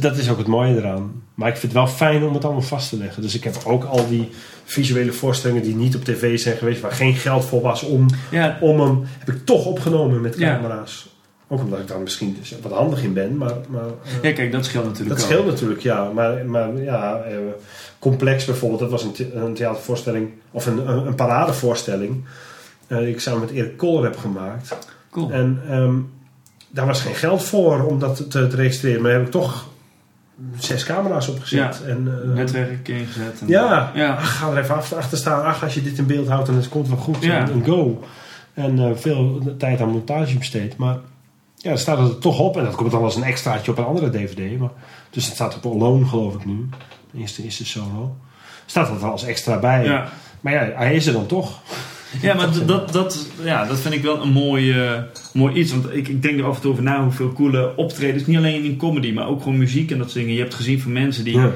Dat 0.00 0.16
is 0.16 0.30
ook 0.30 0.38
het 0.38 0.46
mooie 0.46 0.76
eraan. 0.76 1.22
Maar 1.34 1.48
ik 1.48 1.56
vind 1.56 1.72
het 1.72 1.82
wel 1.82 1.90
fijn 1.92 2.22
om 2.24 2.34
het 2.34 2.44
allemaal 2.44 2.62
vast 2.62 2.88
te 2.88 2.96
leggen. 2.96 3.22
Dus 3.22 3.34
ik 3.34 3.44
heb 3.44 3.56
ook 3.64 3.84
al 3.84 4.08
die 4.08 4.28
visuele 4.64 5.12
voorstellingen 5.12 5.62
die 5.62 5.76
niet 5.76 5.96
op 5.96 6.04
tv 6.04 6.38
zijn 6.38 6.56
geweest, 6.56 6.80
waar 6.80 6.92
geen 6.92 7.14
geld 7.14 7.44
voor 7.44 7.60
was 7.62 7.82
om, 7.82 8.06
Ja, 8.30 8.58
om 8.60 8.80
hem, 8.80 9.02
heb 9.18 9.28
ik 9.34 9.44
toch 9.46 9.64
opgenomen 9.66 10.20
met 10.20 10.38
Ja. 10.38 10.54
camera's. 10.56 11.08
Ook 11.48 11.60
omdat 11.60 11.78
ik 11.78 11.88
daar 11.88 12.00
misschien 12.00 12.36
dus 12.38 12.54
wat 12.62 12.72
handig 12.72 13.02
in 13.02 13.12
ben. 13.12 13.36
Maar, 13.36 13.54
maar 13.68 13.84
eh, 13.84 14.12
ja 14.22 14.32
kijk, 14.32 14.52
dat 14.52 14.64
scheelt 14.64 14.84
natuurlijk 14.84 15.10
dat 15.16 15.24
ook. 15.24 15.30
scheelt 15.32 15.46
natuurlijk, 15.46 15.80
ja. 15.80 16.10
Maar, 16.14 16.46
maar 16.46 16.76
ja, 16.82 17.16
eh, 17.22 17.36
Complex 17.98 18.44
bijvoorbeeld, 18.44 18.80
dat 18.80 18.90
was 18.90 19.02
een, 19.02 19.12
the- 19.12 19.32
een 19.34 19.54
theatervoorstelling, 19.54 20.28
of 20.50 20.66
een, 20.66 20.88
een, 20.88 21.06
een 21.06 21.14
paradevoorstelling. 21.14 22.24
eh, 22.86 22.98
die 22.98 23.08
ik 23.08 23.20
samen 23.20 23.40
met 23.40 23.50
Erik 23.50 23.76
Koller 23.76 24.04
heb 24.04 24.16
gemaakt. 24.16 24.76
Cool. 25.10 25.30
En 25.30 25.60
ehm, 25.68 25.94
daar 26.68 26.86
was 26.86 27.00
geen 27.00 27.14
geld 27.14 27.42
voor 27.44 27.82
om 27.84 27.98
dat 27.98 28.16
te, 28.16 28.26
te 28.48 28.56
registreren. 28.56 29.02
Maar 29.02 29.12
heb 29.12 29.24
ik 29.24 29.30
toch 29.30 29.68
zes 30.58 30.84
camera's 30.84 31.28
opgezet. 31.28 31.82
En, 31.86 32.22
eh, 32.22 32.34
Netwerk 32.34 32.88
ingezet. 32.88 33.40
En, 33.40 33.48
ja, 33.48 33.90
Ja. 33.94 34.14
Ach, 34.14 34.38
ga 34.38 34.50
er 34.50 34.58
even 34.58 34.74
achter, 34.74 35.18
staan. 35.18 35.44
Ach, 35.44 35.62
als 35.62 35.74
je 35.74 35.82
dit 35.82 35.98
in 35.98 36.06
beeld 36.06 36.28
houdt, 36.28 36.46
dan 36.46 36.56
is 36.56 36.64
het 36.64 36.72
komt 36.72 36.88
wel 36.88 36.96
goed. 36.96 37.16
Ja. 37.20 37.38
En, 37.38 37.52
en 37.52 37.64
go. 37.64 38.02
En 38.54 38.78
eh, 38.78 38.90
veel 38.94 39.42
tijd 39.58 39.80
aan 39.80 39.90
montage 39.90 40.38
besteed. 40.38 40.76
Maar 40.76 40.96
ja, 41.56 41.68
dan 41.68 41.78
staat 41.78 41.98
het 41.98 42.08
er 42.08 42.18
toch 42.18 42.38
op. 42.38 42.56
En 42.56 42.64
dat 42.64 42.74
komt 42.74 42.90
dan 42.90 43.02
als 43.02 43.16
een 43.16 43.22
extraatje 43.22 43.70
op 43.70 43.78
een 43.78 43.84
andere 43.84 44.10
DVD. 44.10 44.58
Maar, 44.58 44.70
dus 45.10 45.24
het 45.24 45.34
staat 45.34 45.56
op 45.56 45.72
Alone, 45.72 46.06
geloof 46.06 46.34
ik 46.34 46.44
nu. 46.44 46.68
De 47.10 47.18
eerste, 47.18 47.42
eerste 47.42 47.66
solo. 47.66 48.16
Staat 48.66 48.88
dat 48.88 49.02
er 49.02 49.10
als 49.10 49.24
extra 49.24 49.58
bij. 49.58 49.84
Ja. 49.84 50.08
Maar 50.40 50.52
ja, 50.52 50.70
hij 50.74 50.94
is 50.94 51.06
er 51.06 51.12
dan 51.12 51.26
toch. 51.26 51.60
Ja, 52.22 52.34
maar 52.34 52.48
dat, 52.66 52.92
dat, 52.92 53.26
ja, 53.44 53.64
dat 53.66 53.80
vind 53.80 53.94
ik 53.94 54.02
wel 54.02 54.22
een 54.22 54.32
mooi, 54.32 54.76
mooi 55.32 55.54
iets. 55.54 55.70
Want 55.70 55.94
ik, 55.94 56.08
ik 56.08 56.22
denk 56.22 56.38
er 56.38 56.44
af 56.44 56.54
en 56.56 56.60
toe 56.62 56.70
over 56.70 56.82
na 56.82 57.02
hoeveel 57.02 57.32
coole 57.32 57.76
optredens. 57.76 58.26
Niet 58.26 58.36
alleen 58.36 58.64
in 58.64 58.76
comedy, 58.76 59.12
maar 59.12 59.28
ook 59.28 59.42
gewoon 59.42 59.58
muziek 59.58 59.90
en 59.90 59.98
dat 59.98 60.06
soort 60.10 60.18
dingen. 60.20 60.34
Je 60.34 60.40
hebt 60.40 60.54
gezien 60.54 60.80
van 60.80 60.92
mensen 60.92 61.24
die 61.24 61.38
Ja. 61.38 61.50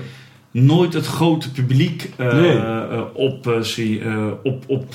nooit 0.50 0.92
het 0.92 1.06
grote 1.06 1.52
publiek 1.52 2.10
eh, 2.16 2.32
Nee. 2.32 2.56
eh, 2.56 3.00
op, 3.12 3.46
eh, 3.46 4.26
op, 4.42 4.64
op, 4.66 4.94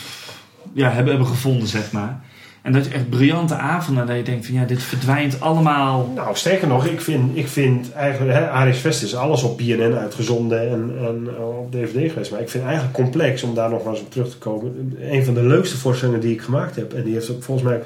ja, 0.73 0.89
hebben, 0.89 1.13
hebben 1.13 1.31
gevonden, 1.31 1.67
zeg 1.67 1.91
maar. 1.91 2.23
En 2.61 2.71
dat 2.71 2.85
je 2.85 2.91
echt 2.91 3.09
briljante 3.09 3.55
avonden 3.55 4.07
dat 4.07 4.15
je 4.15 4.23
denkt 4.23 4.45
van 4.45 4.55
ja, 4.55 4.65
dit 4.65 4.83
verdwijnt 4.83 5.41
allemaal. 5.41 6.11
Nou, 6.15 6.35
sterker 6.35 6.67
nog, 6.67 6.85
ik 6.85 7.01
vind, 7.01 7.37
ik 7.37 7.47
vind 7.47 7.91
eigenlijk, 7.93 8.37
hè, 8.37 8.49
Aris 8.49 8.77
Fest 8.77 9.03
is 9.03 9.15
alles 9.15 9.43
op 9.43 9.57
BNN 9.57 9.93
uitgezonden 9.93 10.69
en, 10.69 10.91
en 11.07 11.37
op 11.37 11.71
DVD 11.71 12.11
geweest. 12.11 12.31
Maar 12.31 12.41
ik 12.41 12.49
vind 12.49 12.63
eigenlijk 12.63 12.93
complex 12.93 13.43
om 13.43 13.55
daar 13.55 13.69
nog 13.69 13.83
wel 13.83 13.93
eens 13.93 14.01
op 14.01 14.11
terug 14.11 14.29
te 14.29 14.37
komen. 14.37 14.97
Een 15.01 15.25
van 15.25 15.33
de 15.33 15.43
leukste 15.43 15.77
voorstellingen 15.77 16.21
die 16.21 16.33
ik 16.33 16.41
gemaakt 16.41 16.75
heb. 16.75 16.93
En 16.93 17.03
die 17.03 17.13
heeft 17.13 17.31
ook 17.31 17.43
volgens 17.43 17.67
mij, 17.67 17.81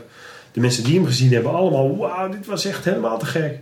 de 0.52 0.60
mensen 0.60 0.84
die 0.84 0.96
hem 0.96 1.06
gezien 1.06 1.34
hebben, 1.34 1.54
allemaal, 1.54 1.98
wauw, 1.98 2.30
dit 2.30 2.46
was 2.46 2.66
echt 2.66 2.86
helemaal 2.86 3.18
te 3.18 3.26
gek. 3.26 3.60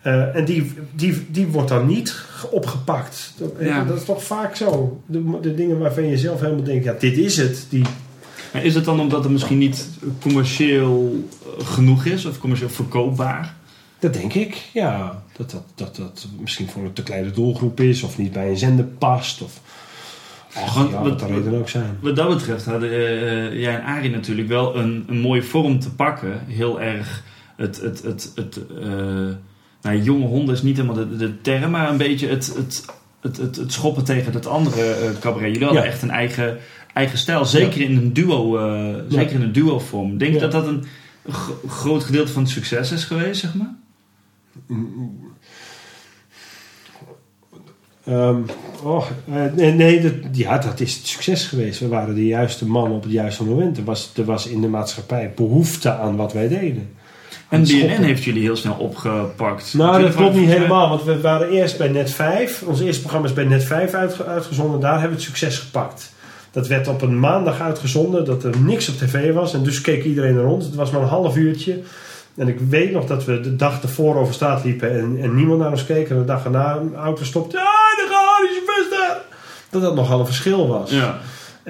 Eh, 0.00 0.36
en 0.36 0.44
die, 0.44 0.72
die, 0.92 1.26
die 1.30 1.46
wordt 1.46 1.68
dan 1.68 1.86
niet 1.86 2.14
opgepakt. 2.50 3.32
Dat, 3.38 3.52
Ja. 3.58 3.84
dat 3.84 3.96
is 3.96 4.04
toch 4.04 4.24
vaak 4.24 4.56
zo. 4.56 5.00
De, 5.06 5.38
de 5.40 5.54
dingen 5.54 5.78
waarvan 5.78 6.06
je 6.06 6.18
zelf 6.18 6.40
helemaal 6.40 6.64
denkt, 6.64 6.84
ja, 6.84 6.94
dit 6.98 7.16
is 7.16 7.36
het. 7.36 7.66
Die, 7.68 7.84
Maar 8.52 8.64
is 8.64 8.74
het 8.74 8.84
dan 8.84 9.00
omdat 9.00 9.22
het 9.22 9.32
misschien 9.32 9.58
niet 9.58 9.88
commercieel 10.20 11.24
eh, 11.58 11.66
genoeg 11.66 12.04
is 12.04 12.24
of 12.24 12.38
commercieel 12.38 12.70
verkoopbaar? 12.70 13.54
Dat 13.98 14.12
denk 14.12 14.34
ik, 14.34 14.68
ja. 14.72 15.22
Dat 15.36 15.50
dat, 15.50 15.62
dat 15.74 15.96
dat 15.96 16.26
misschien 16.40 16.68
voor 16.68 16.82
een 16.84 16.92
te 16.92 17.02
kleine 17.02 17.30
doelgroep 17.30 17.80
is 17.80 18.02
of 18.02 18.18
niet 18.18 18.32
bij 18.32 18.48
een 18.48 18.56
zender 18.58 18.84
past. 18.84 19.42
Of, 19.42 19.60
Ach, 20.54 20.74
Want 20.74 20.90
ja, 20.90 21.00
wat- 21.02 21.08
wat 21.08 21.18
de 21.18 21.26
reden 21.26 21.54
ook 21.58 21.68
zijn. 21.68 21.98
Wat 22.00 22.16
dat 22.16 22.28
betreft 22.28 22.64
hadden 22.64 22.90
eh, 22.90 23.60
jij 23.60 23.74
en 23.74 23.82
Arie 23.84 24.10
natuurlijk 24.10 24.48
wel 24.48 24.76
een, 24.76 25.04
een 25.08 25.20
mooie 25.20 25.42
vorm 25.42 25.80
te 25.80 25.90
pakken. 25.90 26.40
Heel 26.46 26.80
erg 26.80 27.22
het, 27.56 27.80
het, 27.80 28.02
het, 28.02 28.32
het 28.34 28.60
eh, 28.82 28.88
nou, 29.82 30.02
jonge 30.02 30.26
honden 30.26 30.54
is 30.54 30.62
niet 30.62 30.76
helemaal 30.76 31.08
de, 31.08 31.16
de 31.16 31.40
term, 31.40 31.70
maar 31.70 31.90
een 31.90 31.96
beetje 31.96 32.28
het, 32.28 32.54
het, 32.56 32.84
het, 33.20 33.36
het, 33.36 33.56
het 33.56 33.72
schoppen 33.72 34.04
tegen 34.04 34.32
het 34.32 34.46
andere 34.46 34.92
eh, 34.92 35.10
cabaret. 35.20 35.46
Jullie 35.52 35.64
hadden 35.64 35.82
Ja. 35.82 35.88
echt 35.88 36.02
een 36.02 36.10
eigen, 36.10 36.58
eigen 37.00 37.18
stijl, 37.18 37.44
zeker 37.44 37.80
in 37.80 37.96
een 37.96 38.12
duo, 38.12 38.56
eh, 38.58 38.94
zeker 39.08 39.34
in 39.34 39.42
een 39.42 39.52
duo 39.52 39.78
vorm. 39.78 40.18
Denk 40.18 40.32
je 40.32 40.38
dat 40.40 40.52
dat 40.52 40.66
een 40.66 40.84
gro- 41.28 41.60
groot 41.68 42.04
gedeelte 42.04 42.32
van 42.32 42.42
het 42.42 42.50
succes 42.50 42.92
is 42.92 43.04
geweest, 43.04 43.40
zeg 43.40 43.54
maar? 43.54 43.74
Ehm, 48.04 48.36
oh, 48.82 49.06
eh, 49.32 49.42
nee, 49.54 49.72
nee 49.72 50.00
dat, 50.00 50.12
ja, 50.32 50.58
dat 50.58 50.80
is 50.80 50.96
het 50.96 51.06
succes 51.06 51.46
geweest. 51.46 51.80
We 51.80 51.88
waren 51.88 52.14
de 52.14 52.26
juiste 52.26 52.66
man 52.66 52.90
op 52.90 53.02
het 53.02 53.12
juiste 53.12 53.44
moment. 53.44 53.76
Er 53.78 53.84
was, 53.84 54.10
er 54.16 54.24
was 54.24 54.46
in 54.46 54.60
de 54.60 54.68
maatschappij 54.68 55.32
behoefte 55.36 55.92
aan 55.92 56.16
wat 56.16 56.32
wij 56.32 56.48
deden. 56.48 56.90
En. 57.48 57.62
BNN 57.62 58.02
heeft 58.02 58.24
jullie 58.24 58.42
heel 58.42 58.56
snel 58.56 58.74
opgepakt. 58.74 59.74
Nou, 59.74 60.02
dat 60.02 60.14
klopt 60.14 60.34
niet 60.34 60.48
helemaal. 60.48 60.88
Want 60.88 61.04
we 61.04 61.20
waren 61.20 61.50
eerst 61.50 61.78
bij 61.78 61.88
Net 61.88 62.10
5. 62.10 62.62
Ons 62.62 62.80
eerste 62.80 63.00
programma 63.00 63.28
is 63.28 63.34
bij 63.34 63.44
Net 63.44 63.64
5 63.64 63.94
uitge- 63.94 64.24
uitgezonden. 64.26 64.80
Daar 64.80 64.92
hebben 65.00 65.10
we 65.10 65.14
het 65.24 65.24
succes 65.24 65.58
gepakt. 65.58 66.12
Dat 66.50 66.66
werd 66.66 66.88
op 66.88 67.02
een 67.02 67.20
maandag 67.20 67.60
uitgezonden. 67.60 68.24
Dat 68.24 68.44
er 68.44 68.60
niks 68.60 68.88
op 68.88 68.94
tv 68.94 69.32
was. 69.32 69.54
En 69.54 69.62
dus 69.62 69.80
keek 69.80 70.04
iedereen 70.04 70.34
naar 70.34 70.44
ons. 70.44 70.64
Het 70.64 70.74
was 70.74 70.90
maar 70.90 71.02
een 71.02 71.08
half 71.08 71.36
uurtje. 71.36 71.80
En 72.36 72.48
ik 72.48 72.58
weet 72.60 72.92
nog 72.92 73.06
dat 73.06 73.24
we 73.24 73.40
de 73.40 73.56
dag 73.56 73.82
ervoor 73.82 74.16
over 74.16 74.34
straat 74.34 74.64
liepen. 74.64 74.90
En, 74.90 75.18
en 75.20 75.34
niemand 75.34 75.60
naar 75.60 75.70
ons 75.70 75.86
keek. 75.86 76.10
En 76.10 76.18
de 76.18 76.24
dag 76.24 76.44
erna 76.44 76.76
een 76.76 76.94
auto 76.94 77.24
stopte. 77.24 77.56
Ja, 77.56 77.62
de 77.96 78.08
gaat 78.10 78.48
Sylvester. 78.52 79.20
Dat 79.70 79.82
dat 79.82 79.94
nogal 79.94 80.20
een 80.20 80.26
verschil 80.26 80.68
was. 80.68 80.90
Ja. 80.90 81.18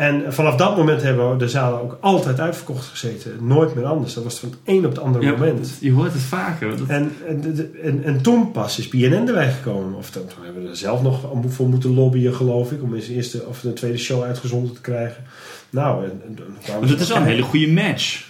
En 0.01 0.33
vanaf 0.33 0.57
dat 0.57 0.77
moment 0.77 1.03
hebben 1.03 1.39
de 1.39 1.49
zalen 1.49 1.81
ook 1.81 1.99
altijd 2.01 2.41
uitverkocht 2.41 2.87
gezeten. 2.87 3.33
Nooit 3.41 3.75
meer 3.75 3.85
anders. 3.85 4.15
Dat 4.15 4.25
was 4.25 4.39
van 4.39 4.49
het 4.49 4.59
een 4.65 4.85
op 4.85 4.91
het 4.91 5.01
andere 5.01 5.25
Ja, 5.25 5.31
moment. 5.31 5.77
Je 5.81 5.93
hoort 5.93 6.13
het 6.13 6.23
vaker. 6.23 6.77
Dat, 6.77 6.89
En, 6.89 7.13
en, 7.27 7.71
en, 7.83 8.05
en 8.05 8.23
toen 8.23 8.51
pas 8.51 8.79
is 8.79 8.89
BNN 8.89 9.27
erbij 9.29 9.53
gekomen. 9.53 9.99
Of 9.99 10.11
toen 10.11 10.23
hebben 10.43 10.63
we 10.63 10.69
er 10.69 10.77
zelf 10.77 11.03
nog 11.03 11.21
voor 11.49 11.69
moeten 11.69 11.95
lobbyen, 11.95 12.35
geloof 12.35 12.73
ik. 12.73 12.83
Om 12.83 12.95
eens 12.95 13.07
de 13.07 13.15
eerste 13.15 13.47
of 13.47 13.61
de 13.61 13.73
tweede 13.73 13.99
show 13.99 14.23
uitgezonden 14.23 14.75
te 14.75 14.81
krijgen. 14.81 15.25
Nou, 15.71 16.05
en, 16.05 16.39
ze 16.65 16.93
het 16.93 17.01
is 17.01 17.09
wel 17.09 17.17
een 17.17 17.23
hele 17.23 17.43
goede 17.43 17.69
match. 17.69 18.29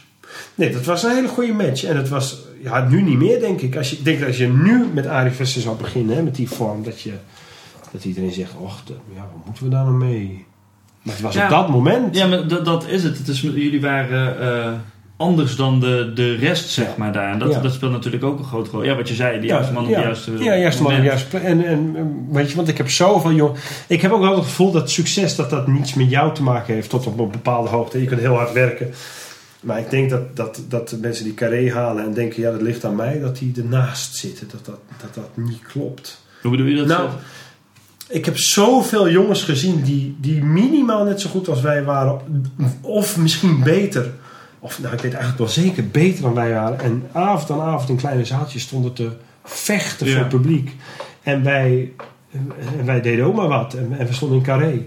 Nee, 0.55 0.73
dat 0.73 0.85
was 0.85 1.03
een 1.03 1.15
hele 1.15 1.29
goede 1.29 1.53
match. 1.53 1.85
En 1.85 1.97
het 1.97 2.09
was, 2.09 2.39
ja, 2.63 2.89
nu 2.89 3.03
niet 3.03 3.19
meer, 3.19 3.41
denk 3.41 3.61
ik. 3.61 3.77
Als 3.77 3.91
je, 3.91 3.97
ik 3.97 4.05
denk 4.05 4.19
dat 4.19 4.29
als 4.29 4.39
je 4.39 4.49
nu 4.49 4.87
met 4.93 5.07
Arie 5.07 5.33
Visser 5.33 5.63
zou 5.63 5.77
beginnen, 5.77 6.17
hè, 6.17 6.23
met 6.23 6.35
die 6.35 6.49
vorm, 6.49 6.85
dat, 6.85 7.01
je, 7.01 7.13
dat 7.93 8.05
iedereen 8.05 8.33
zegt: 8.33 8.53
Och, 8.59 8.83
ja, 9.15 9.29
wat 9.35 9.45
moeten 9.45 9.65
we 9.65 9.71
daar 9.71 9.85
nou 9.85 9.97
mee? 9.97 10.49
Maar 11.03 11.15
het 11.15 11.23
was 11.23 11.35
Ja. 11.35 11.45
op 11.45 11.51
dat 11.51 11.69
moment. 11.69 12.17
Ja, 12.17 12.27
maar 12.27 12.49
dat, 12.49 12.65
dat 12.65 12.87
is 12.89 13.03
het. 13.03 13.19
het 13.19 13.29
is, 13.29 13.41
jullie 13.41 13.81
waren 13.81 14.41
eh, 14.41 14.73
anders 15.17 15.57
dan 15.57 15.81
de, 15.81 16.13
de 16.15 16.35
rest, 16.35 16.69
zeg 16.69 16.97
maar, 16.97 17.13
daar. 17.13 17.33
En 17.33 17.39
dat, 17.39 17.53
Ja. 17.53 17.61
dat 17.61 17.73
speelt 17.73 17.93
natuurlijk 17.93 18.25
ook 18.25 18.39
een 18.39 18.45
grote 18.45 18.71
rol. 18.71 18.83
Ja, 18.85 18.97
wat 18.97 19.09
je 19.09 19.15
zei, 19.15 19.41
de 19.41 19.47
Ja, 19.47 19.53
juiste 19.55 19.73
man 19.73 19.85
op 19.85 19.91
ja. 19.91 19.97
de 19.97 20.03
juiste 20.03 20.33
Ja, 20.39 20.57
juiste 20.57 20.83
man 20.83 20.93
op 20.93 20.99
de 20.99 21.05
juiste 21.05 21.29
plek. 21.29 21.43
En, 21.43 21.65
en 21.67 21.97
weet 22.31 22.51
je, 22.51 22.57
want 22.57 22.69
ik 22.69 22.77
heb 22.77 22.91
zoveel 22.91 23.33
jong. 23.33 23.57
Ik 23.87 24.01
heb 24.03 24.11
ook 24.13 24.21
wel 24.21 24.35
het 24.37 24.45
gevoel 24.45 24.73
dat 24.73 24.91
succes 24.91 25.37
dat 25.37 25.51
dat 25.51 25.67
niets 25.67 25.95
met 25.95 26.11
jou 26.11 26.35
te 26.35 26.43
maken 26.43 26.75
heeft 26.75 26.91
tot 26.91 27.07
op 27.07 27.19
een 27.19 27.31
bepaalde 27.31 27.69
hoogte. 27.69 28.01
Je 28.01 28.07
kunt 28.07 28.21
heel 28.21 28.35
hard 28.37 28.53
werken. 28.53 28.91
Maar 29.61 29.79
ik 29.79 29.91
denk 29.91 30.11
dat, 30.11 30.37
dat, 30.37 30.63
dat 30.69 30.89
de 30.89 30.97
mensen 30.97 31.25
die 31.25 31.35
carré 31.35 31.73
halen 31.73 32.05
en 32.05 32.15
denken, 32.15 32.43
ja, 32.43 32.51
dat 32.51 32.63
ligt 32.63 32.85
aan 32.85 32.95
mij, 32.97 33.21
dat 33.21 33.39
die 33.39 33.53
ernaast 33.57 34.17
zitten. 34.17 34.49
Dat 34.51 34.65
dat, 34.65 34.79
dat, 35.01 35.15
dat 35.15 35.45
niet 35.47 35.63
klopt. 35.63 36.23
Hoe 36.43 36.51
bedoel 36.51 36.67
je 36.67 36.77
dat? 36.77 36.87
Nou, 36.87 37.09
ik 38.11 38.25
heb 38.25 38.39
zoveel 38.39 39.11
jongens 39.11 39.43
gezien 39.43 39.83
die, 39.83 40.17
die 40.21 40.45
minimaal 40.45 41.05
net 41.05 41.21
zo 41.21 41.31
goed 41.31 41.49
als 41.49 41.61
wij 41.61 41.85
waren. 41.85 42.21
Of 42.81 43.17
misschien 43.17 43.63
beter. 43.63 44.11
Of 44.59 44.79
nou, 44.81 44.95
ik 44.95 45.01
weet 45.01 45.15
eigenlijk 45.15 45.39
wel 45.39 45.65
zeker 45.65 45.89
beter 45.89 46.23
dan 46.23 46.35
wij 46.35 46.53
waren. 46.53 46.81
En 46.81 47.03
avond 47.13 47.51
aan 47.51 47.67
avond 47.67 47.89
in 47.89 47.97
kleine 47.97 48.25
zaaltjes 48.25 48.63
stonden 48.63 48.93
te 48.93 49.11
vechten 49.45 50.07
Ja. 50.07 50.13
voor 50.13 50.21
het 50.21 50.29
publiek. 50.29 50.77
En 51.23 51.43
wij, 51.43 51.93
en 52.79 52.85
wij 52.85 53.01
deden 53.01 53.25
ook 53.25 53.35
maar 53.35 53.49
wat. 53.49 53.75
En, 53.75 53.99
en 53.99 54.07
we 54.07 54.13
stonden 54.13 54.39
in 54.39 54.45
carré. 54.45 54.87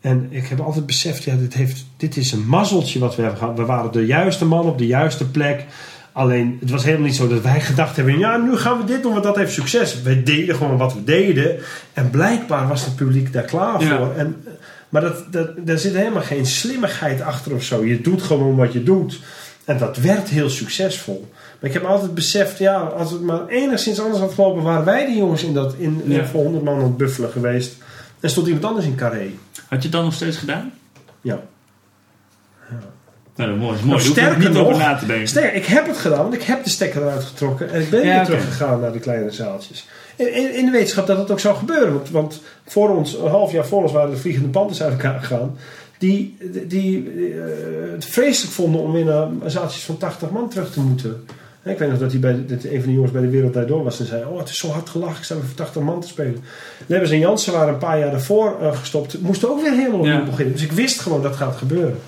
En 0.00 0.26
ik 0.30 0.46
heb 0.46 0.60
altijd 0.60 0.86
beseft, 0.86 1.22
ja, 1.24 1.34
dit, 1.36 1.54
heeft, 1.54 1.86
dit 1.96 2.16
is 2.16 2.32
een 2.32 2.46
mazzeltje 2.46 2.98
wat 2.98 3.16
we 3.16 3.22
hebben 3.22 3.40
gehad. 3.40 3.56
We 3.56 3.64
waren 3.64 3.92
de 3.92 4.06
juiste 4.06 4.44
man 4.44 4.66
op 4.66 4.78
de 4.78 4.86
juiste 4.86 5.30
plek. 5.30 5.64
Alleen, 6.12 6.56
het 6.60 6.70
was 6.70 6.84
helemaal 6.84 7.06
niet 7.06 7.16
zo 7.16 7.28
dat 7.28 7.42
wij 7.42 7.60
gedacht 7.60 7.96
hebben... 7.96 8.18
ja, 8.18 8.36
nu 8.36 8.56
gaan 8.56 8.78
we 8.78 8.84
dit 8.84 9.02
doen, 9.02 9.12
want 9.12 9.24
dat 9.24 9.36
heeft 9.36 9.52
succes. 9.52 10.02
Wij 10.02 10.22
deden 10.22 10.56
gewoon 10.56 10.76
wat 10.76 10.94
we 10.94 11.04
deden. 11.04 11.56
En 11.92 12.10
blijkbaar 12.10 12.68
was 12.68 12.84
het 12.84 12.96
publiek 12.96 13.32
daar 13.32 13.42
klaar 13.42 13.82
Ja. 13.84 13.96
voor. 13.96 14.14
En, 14.16 14.44
maar 14.88 15.02
dat, 15.02 15.32
dat, 15.32 15.50
daar 15.66 15.78
zit 15.78 15.94
helemaal 15.94 16.22
geen 16.22 16.46
slimmigheid 16.46 17.20
achter 17.20 17.54
of 17.54 17.62
zo. 17.62 17.84
Je 17.84 18.00
doet 18.00 18.22
gewoon 18.22 18.56
wat 18.56 18.72
je 18.72 18.82
doet. 18.82 19.20
En 19.64 19.78
dat 19.78 19.96
werd 19.96 20.28
heel 20.28 20.50
succesvol. 20.50 21.28
Maar 21.60 21.70
ik 21.70 21.76
heb 21.76 21.84
altijd 21.84 22.14
beseft, 22.14 22.58
ja, 22.58 22.74
als 22.80 23.10
het 23.10 23.22
maar 23.22 23.46
enigszins 23.46 24.00
anders 24.00 24.20
had 24.20 24.34
gelopen... 24.34 24.62
waren 24.62 24.84
wij 24.84 25.06
die 25.06 25.16
jongens 25.16 25.42
in 25.44 25.54
dat, 25.54 25.74
in, 25.78 26.02
Ja. 26.06 26.24
voor 26.26 26.42
100 26.42 26.64
man 26.64 26.76
aan 26.76 26.82
het 26.82 26.96
buffelen 26.96 27.30
geweest. 27.30 27.76
En 28.20 28.30
stond 28.30 28.46
iemand 28.46 28.64
anders 28.64 28.86
in 28.86 28.94
carré. 28.94 29.30
Had 29.68 29.78
je 29.78 29.82
het 29.82 29.92
dan 29.92 30.04
nog 30.04 30.14
steeds 30.14 30.36
gedaan? 30.36 30.72
Ja. 31.20 31.40
Nou, 33.36 33.50
dat 33.50 33.58
is 33.58 33.64
mooi. 33.64 33.76
mooi. 33.84 33.86
Nou, 33.86 34.00
sterker 34.00 34.38
niet 34.38 34.48
over 34.58 34.70
nog, 34.72 34.78
na 34.80 34.94
te 34.96 35.06
denken. 35.06 35.28
Sterker, 35.28 35.54
ik 35.54 35.64
heb 35.64 35.86
het 35.86 35.96
gedaan, 35.96 36.18
want 36.22 36.34
ik 36.34 36.42
heb 36.42 36.64
de 36.64 36.70
stekker 36.70 37.02
eruit 37.02 37.24
getrokken. 37.24 37.70
En 37.72 37.80
ik 37.80 37.90
ben 37.90 38.04
Ja, 38.06 38.16
weer 38.16 38.24
teruggegaan 38.24 38.80
naar 38.80 38.92
de 38.92 38.98
kleine 38.98 39.30
zaaltjes. 39.30 39.86
In, 40.16 40.34
in, 40.34 40.54
in 40.54 40.64
de 40.64 40.70
wetenschap 40.70 41.06
dat 41.06 41.18
het 41.18 41.30
ook 41.30 41.40
zou 41.40 41.56
gebeuren. 41.56 41.92
Want, 41.92 42.10
want 42.10 42.42
voor 42.66 42.96
ons, 42.96 43.14
een 43.18 43.28
half 43.30 43.52
jaar 43.52 43.66
voor 43.66 43.82
ons, 43.82 43.92
waren 43.92 44.10
de 44.10 44.16
vliegende 44.16 44.48
panthers 44.48 44.82
uit 44.82 44.92
elkaar 44.92 45.20
gegaan. 45.20 45.56
Die, 45.98 46.36
die 46.68 47.10
eh, 47.10 47.92
het 47.92 48.04
vreselijk 48.04 48.54
vonden 48.54 48.80
om 48.80 48.92
weer 48.92 49.04
naar 49.04 49.28
zaaltjes 49.46 49.84
van 49.84 49.96
80 49.96 50.30
man 50.30 50.48
terug 50.48 50.72
te 50.72 50.80
moeten. 50.80 51.24
Ik 51.64 51.78
weet 51.78 51.90
nog 51.90 51.98
dat, 51.98 52.10
hij 52.10 52.20
bij, 52.20 52.44
dat 52.46 52.64
een 52.64 52.78
van 52.78 52.88
de 52.88 52.92
jongens 52.92 53.12
bij 53.12 53.22
de 53.22 53.28
Wereld 53.28 53.68
Door 53.68 53.84
was 53.84 54.00
en 54.00 54.06
zei: 54.06 54.24
Oh, 54.24 54.38
het 54.38 54.48
is 54.48 54.58
zo 54.58 54.68
hard 54.68 54.88
gelachen, 54.88 55.16
ik 55.16 55.24
sta 55.24 55.34
weer 55.34 55.44
voor 55.44 55.54
80 55.54 55.82
man 55.82 56.00
te 56.00 56.08
spelen. 56.08 56.44
Lebbers 56.86 57.10
en 57.10 57.18
Jansen 57.18 57.52
waren 57.52 57.72
een 57.72 57.78
paar 57.78 57.98
jaar 57.98 58.10
daarvoor 58.10 58.56
eh, 58.60 58.76
gestopt, 58.76 59.20
moesten 59.20 59.50
ook 59.50 59.62
weer 59.62 59.72
helemaal 59.72 59.98
opnieuw 59.98 60.14
Ja. 60.14 60.24
beginnen. 60.24 60.52
Dus 60.54 60.62
ik 60.62 60.72
wist 60.72 61.00
gewoon 61.00 61.22
dat 61.22 61.36
gaat 61.36 61.56
gebeuren. 61.56 61.98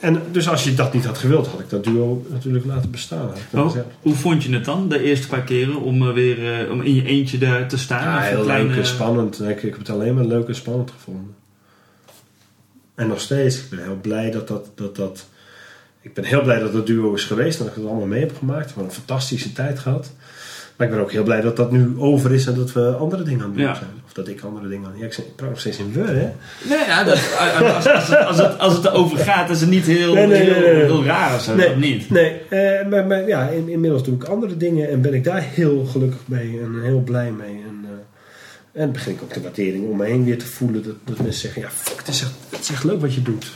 En 0.00 0.22
dus 0.32 0.48
als 0.48 0.64
je 0.64 0.74
dat 0.74 0.92
niet 0.92 1.04
had 1.04 1.18
gewild, 1.18 1.46
had 1.46 1.60
ik 1.60 1.70
dat 1.70 1.84
duo 1.84 2.26
natuurlijk 2.28 2.64
laten 2.64 2.90
bestaan. 2.90 3.30
Oh, 3.52 3.74
hoe 4.00 4.14
vond 4.14 4.42
je 4.42 4.52
het 4.54 4.64
dan, 4.64 4.88
de 4.88 5.02
eerste 5.02 5.26
paar 5.28 5.42
keren, 5.42 5.80
om 5.80 6.08
eh, 6.08 6.14
weer 6.14 6.60
eh, 6.60 6.70
om 6.70 6.82
in 6.82 6.94
je 6.94 7.04
eentje 7.04 7.38
daar 7.38 7.68
te 7.68 7.78
staan? 7.78 8.02
Ja, 8.02 8.20
heel 8.20 8.42
kleine- 8.42 8.68
leuk 8.68 8.78
en 8.78 8.86
spannend. 8.86 9.42
Ik, 9.42 9.62
ik 9.62 9.70
heb 9.70 9.78
het 9.78 9.90
alleen 9.90 10.14
maar 10.14 10.24
leuk 10.24 10.48
en 10.48 10.54
spannend 10.54 10.90
gevonden. 10.90 11.34
En 12.94 13.08
nog 13.08 13.20
steeds, 13.20 13.58
ik 13.58 13.70
ben 13.70 13.82
heel 13.82 13.98
blij 14.00 14.30
dat 14.30 14.48
dat, 14.48 14.70
dat, 14.74 14.96
dat... 14.96 15.26
Ik 16.00 16.14
ben 16.14 16.24
heel 16.24 16.42
blij 16.42 16.58
dat 16.58 16.72
dat 16.72 16.86
duo 16.86 17.14
is 17.14 17.24
geweest 17.24 17.58
en 17.58 17.64
dat 17.64 17.74
ik 17.74 17.80
het 17.80 17.90
allemaal 17.90 18.06
mee 18.08 18.20
heb 18.20 18.36
gemaakt. 18.36 18.66
We 18.66 18.72
hebben 18.72 18.84
een 18.84 19.00
fantastische 19.04 19.52
tijd 19.52 19.78
gehad. 19.78 20.12
Maar 20.78 20.86
ik 20.86 20.92
ben 20.92 21.02
ook 21.02 21.12
heel 21.12 21.22
blij 21.22 21.40
dat 21.40 21.56
dat 21.56 21.72
nu 21.72 21.94
over 21.98 22.32
is 22.34 22.46
en 22.46 22.54
dat 22.54 22.72
we 22.72 22.90
andere 22.90 23.22
dingen 23.22 23.40
aan 23.40 23.46
het 23.46 23.56
doen 23.56 23.66
Ja. 23.66 23.74
zijn. 23.74 23.90
Of 24.06 24.12
dat 24.12 24.28
ik 24.28 24.40
andere 24.40 24.68
dingen 24.68 24.84
aan 24.84 24.90
het 24.92 25.00
doen 25.00 25.10
Ja, 25.16 25.24
ik 25.24 25.36
praat 25.36 25.48
nog 25.50 25.60
steeds 25.60 25.78
in 25.78 25.92
we, 25.92 26.00
hè? 26.00 26.30
Nee, 26.68 26.86
ja, 26.86 27.04
dat, 27.04 27.14
als, 27.74 27.86
als, 27.86 28.08
het, 28.08 28.24
als, 28.26 28.38
het, 28.38 28.58
als 28.58 28.74
het 28.74 28.84
erover 28.84 29.18
gaat, 29.18 29.50
is 29.50 29.60
het 29.60 29.70
niet 29.70 29.84
heel, 29.84 30.14
Nee, 30.14 30.26
nee, 30.26 30.38
nee, 30.38 30.52
heel, 30.52 30.60
nee, 30.62 30.74
nee. 30.74 30.82
heel 30.84 31.04
raar 31.04 31.34
of 31.34 31.42
zo. 31.42 31.54
Nee. 31.54 31.66
Dat 31.68 31.76
niet. 31.76 32.10
Nee, 32.10 32.40
eh, 32.48 32.88
maar, 32.88 33.06
maar 33.06 33.26
ja, 33.28 33.48
in, 33.48 33.68
inmiddels 33.68 34.02
doe 34.04 34.14
ik 34.14 34.24
andere 34.24 34.56
dingen 34.56 34.90
en 34.90 35.00
ben 35.00 35.14
ik 35.14 35.24
daar 35.24 35.42
heel 35.42 35.84
gelukkig 35.84 36.20
mee 36.24 36.60
en 36.60 36.82
heel 36.82 37.00
blij 37.00 37.30
mee. 37.30 37.62
En, 37.68 37.84
eh, 38.72 38.82
en 38.82 38.92
begin 38.92 39.12
ik 39.12 39.22
ook 39.22 39.34
de 39.34 39.40
waardering 39.40 39.88
om 39.90 39.96
me 39.96 40.04
heen 40.04 40.24
weer 40.24 40.38
te 40.38 40.46
voelen 40.46 40.82
dat, 40.82 40.94
dat 41.04 41.18
mensen 41.18 41.40
zeggen: 41.40 41.62
ja, 41.62 41.68
fuck, 41.70 41.98
het 41.98 42.08
is, 42.08 42.22
echt, 42.22 42.32
het 42.50 42.60
is 42.60 42.70
echt 42.70 42.84
leuk 42.84 43.00
wat 43.00 43.14
je 43.14 43.22
doet. 43.22 43.50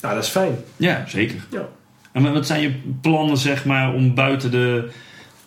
Nou, 0.00 0.14
dat 0.14 0.24
is 0.24 0.30
fijn. 0.30 0.56
Ja, 0.76 1.04
zeker. 1.06 1.46
Ja. 1.50 1.68
En 2.12 2.32
wat 2.32 2.46
zijn 2.46 2.60
je 2.62 2.72
plannen, 3.00 3.36
zeg 3.36 3.64
maar, 3.64 3.94
om 3.94 4.14
buiten 4.14 4.50
de, 4.50 4.88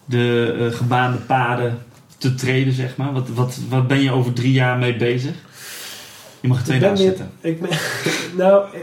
de 0.10 0.56
eh, 0.60 0.78
gebaande 0.78 1.18
paden 1.18 1.78
te 2.18 2.36
treden, 2.36 2.74
zeg 2.74 2.96
maar? 2.96 3.14
Wat, 3.14 3.28
wat, 3.34 3.58
wat 3.70 3.88
ben 3.88 4.02
je 4.02 4.12
over 4.12 4.34
drie 4.34 4.52
jaar 4.52 4.78
mee 4.78 4.96
bezig? 4.96 5.32
Je 6.40 6.48
mag 6.48 6.64
twee 6.64 6.76
Ik 6.78 6.82
dagen 6.84 6.98
zitten. 6.98 7.32
Ik 7.42 7.62
ben, 7.62 7.70
nou, 8.46 8.64
eh, 8.74 8.80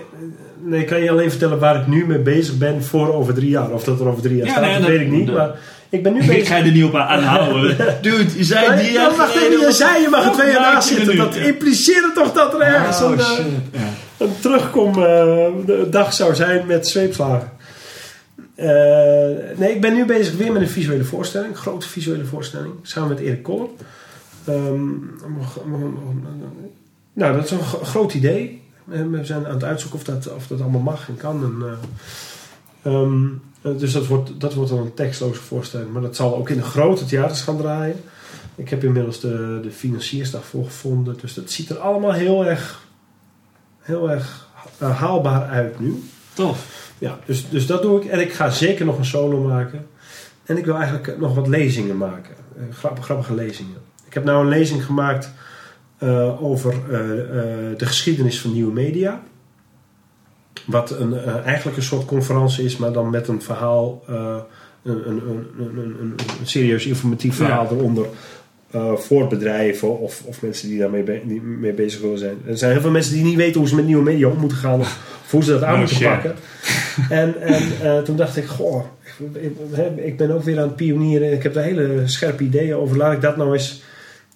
nee, 0.62 0.80
ik 0.80 0.86
kan 0.86 1.00
je 1.00 1.10
alleen 1.10 1.30
vertellen 1.30 1.58
waar 1.58 1.80
ik 1.80 1.86
nu 1.86 2.06
mee 2.06 2.18
bezig 2.18 2.58
ben 2.58 2.82
voor 2.84 3.14
over 3.14 3.34
drie 3.34 3.50
jaar. 3.50 3.70
Of 3.70 3.84
dat 3.84 4.00
er 4.00 4.08
over 4.08 4.22
drie 4.22 4.36
jaar 4.36 4.46
Ja, 4.46 4.52
staat, 4.52 4.62
nee, 4.64 4.72
dat 4.72 4.80
dat- 4.82 4.90
weet 4.90 5.00
ik 5.00 5.10
niet. 5.10 5.32
Maar 5.32 5.50
ik 5.88 6.02
ben 6.02 6.12
nu 6.12 6.20
Ik 6.22 6.26
bezig. 6.26 6.48
ga 6.48 6.56
je 6.56 6.64
er 6.64 6.70
niet 6.70 6.84
op 6.84 6.94
aanhouden. 6.94 7.76
Dude, 8.02 8.24
je 8.36 8.44
zei 8.44 8.68
Nee, 8.68 8.78
drie 8.78 8.92
jaar 8.92 9.04
nou, 9.06 9.16
wacht 9.16 9.30
geleden 9.32 9.52
even, 9.52 9.66
je 9.66 9.72
zei 9.72 10.02
je 10.02 10.08
mag 10.08 10.24
er 10.24 10.32
twee 10.32 10.52
jaar 10.52 10.60
naast 10.74 10.88
zitten. 10.88 11.08
nu? 11.08 11.16
Dat 11.16 11.36
impliceerde 11.36 12.10
toch 12.14 12.32
dat 12.32 12.54
er 12.54 12.60
ergens 12.60 13.02
Oh, 13.02 13.10
een, 13.10 13.18
eh, 13.18 13.24
shit. 13.24 13.44
Ja. 13.72 13.80
een 14.18 14.32
terugkom 14.40 15.02
eh, 15.04 15.46
dag 15.90 16.12
zou 16.12 16.34
zijn 16.34 16.66
met 16.66 16.88
zweepslagen. 16.88 17.50
Eh, 18.56 19.58
nee, 19.58 19.74
ik 19.74 19.80
ben 19.80 19.94
nu 19.94 20.04
bezig 20.04 20.36
weer 20.36 20.52
met 20.52 20.62
een 20.62 20.68
visuele 20.68 21.04
voorstelling. 21.04 21.50
Een 21.50 21.56
grote 21.56 21.88
visuele 21.88 22.24
voorstelling. 22.24 22.72
Samen 22.82 23.08
met 23.08 23.18
Erik 23.18 23.42
Koller. 23.42 23.68
Ehm, 24.44 24.88
nou, 27.12 27.34
dat 27.36 27.44
is 27.44 27.50
een 27.50 27.60
gro- 27.62 27.84
groot 27.84 28.14
idee. 28.14 28.62
We 28.84 29.08
we 29.08 29.24
zijn 29.24 29.46
aan 29.46 29.54
het 29.54 29.64
uitzoeken 29.64 29.98
of 29.98 30.04
dat, 30.04 30.34
of 30.34 30.46
dat 30.46 30.60
allemaal 30.60 30.80
mag 30.80 31.08
en 31.08 31.16
kan. 31.16 31.44
En, 31.44 31.68
eh, 32.82 32.92
ehm, 32.92 33.24
eh, 33.62 33.78
dus 33.78 33.92
dat 33.92 34.06
wordt, 34.06 34.40
dat 34.40 34.54
wordt 34.54 34.70
dan 34.70 34.78
een 34.78 34.94
tekstloze 34.94 35.40
voorstelling. 35.40 35.92
Maar 35.92 36.02
dat 36.02 36.16
zal 36.16 36.36
ook 36.36 36.50
in 36.50 36.56
de 36.56 36.62
grote 36.62 37.04
theaters 37.04 37.40
gaan 37.42 37.56
draaien. 37.56 38.00
Ik 38.54 38.68
heb 38.68 38.84
inmiddels 38.84 39.20
de, 39.20 39.60
de 39.62 39.70
financiers 39.70 40.30
daarvoor 40.30 40.64
gevonden. 40.64 41.16
Dus 41.20 41.34
dat 41.34 41.50
ziet 41.50 41.70
er 41.70 41.78
allemaal 41.78 42.12
heel 42.12 42.46
erg, 42.46 42.86
heel 43.80 44.10
erg 44.10 44.48
eh, 44.78 44.98
haalbaar 44.98 45.48
uit 45.48 45.80
nu. 45.80 46.02
Tof. 46.36 46.90
Ja, 46.98 47.18
dus, 47.24 47.46
dus 47.50 47.66
dat 47.66 47.82
doe 47.82 48.00
ik. 48.00 48.10
En 48.10 48.20
ik 48.20 48.32
ga 48.32 48.50
zeker 48.50 48.84
nog 48.86 48.98
een 48.98 49.04
solo 49.04 49.40
maken. 49.40 49.86
En 50.44 50.56
ik 50.58 50.64
wil 50.64 50.74
eigenlijk 50.74 51.18
nog 51.18 51.34
wat 51.34 51.46
lezingen 51.48 51.96
maken. 51.96 52.34
Eh, 52.56 52.62
grappige, 52.76 53.04
grappige 53.04 53.34
lezingen. 53.34 53.76
Ik 54.06 54.14
heb 54.14 54.24
nou 54.24 54.42
een 54.42 54.48
lezing 54.48 54.84
gemaakt 54.84 55.30
eh, 55.98 56.42
over 56.42 56.72
eh, 56.72 56.98
de 57.76 57.86
geschiedenis 57.86 58.40
van 58.40 58.52
nieuwe 58.52 58.72
media. 58.72 59.22
Wat 60.66 60.90
een, 60.90 61.18
eigenlijk 61.44 61.76
een 61.76 61.82
soort 61.82 62.04
conferentie 62.04 62.64
is, 62.64 62.76
maar 62.76 62.92
dan 62.92 63.10
met 63.10 63.28
een 63.28 63.42
verhaal, 63.42 64.02
een, 64.06 64.44
een, 64.84 65.06
een, 65.08 65.46
een, 65.58 65.76
een, 65.76 66.14
een 66.40 66.46
serieus 66.46 66.86
informatief 66.86 67.34
verhaal 67.36 67.64
Ja. 67.64 67.70
eronder. 67.76 68.06
voor 68.96 69.26
bedrijven 69.26 69.98
of, 69.98 70.22
of 70.24 70.42
mensen 70.42 70.68
die 70.68 70.78
daarmee 70.78 71.02
be- 71.02 71.22
die 71.26 71.40
mee 71.40 71.72
bezig 71.72 72.00
willen 72.00 72.18
zijn. 72.18 72.36
Er 72.46 72.58
zijn 72.58 72.72
heel 72.72 72.80
veel 72.80 72.90
mensen 72.90 73.12
die 73.14 73.24
niet 73.24 73.36
weten 73.36 73.60
hoe 73.60 73.68
ze 73.68 73.74
met 73.74 73.86
nieuwe 73.86 74.02
media 74.02 74.28
om 74.28 74.38
moeten 74.38 74.58
gaan. 74.58 74.80
Of, 74.80 75.15
of 75.26 75.30
hoe 75.30 75.44
ze 75.44 75.50
dat 75.50 75.62
aan 75.62 75.72
No 75.72 75.78
moeten 75.78 75.96
shit. 75.96 76.08
pakken. 76.08 76.34
En, 77.10 77.40
en 77.40 77.62
eh, 77.82 77.98
toen 78.02 78.16
dacht 78.16 78.36
ik, 78.36 78.46
goh, 78.46 78.84
ik, 79.34 79.96
ik- 79.96 80.16
ben 80.16 80.30
ook 80.30 80.42
weer 80.42 80.56
aan 80.58 80.62
het 80.66 80.76
pionieren. 80.76 81.32
Ik 81.32 81.42
heb 81.42 81.54
daar 81.54 81.64
hele 81.64 82.02
scherpe 82.04 82.44
ideeën 82.44 82.74
over. 82.76 82.96
Laat 82.96 83.12
ik 83.12 83.20
dat 83.20 83.36
nou 83.36 83.52
eens 83.52 83.82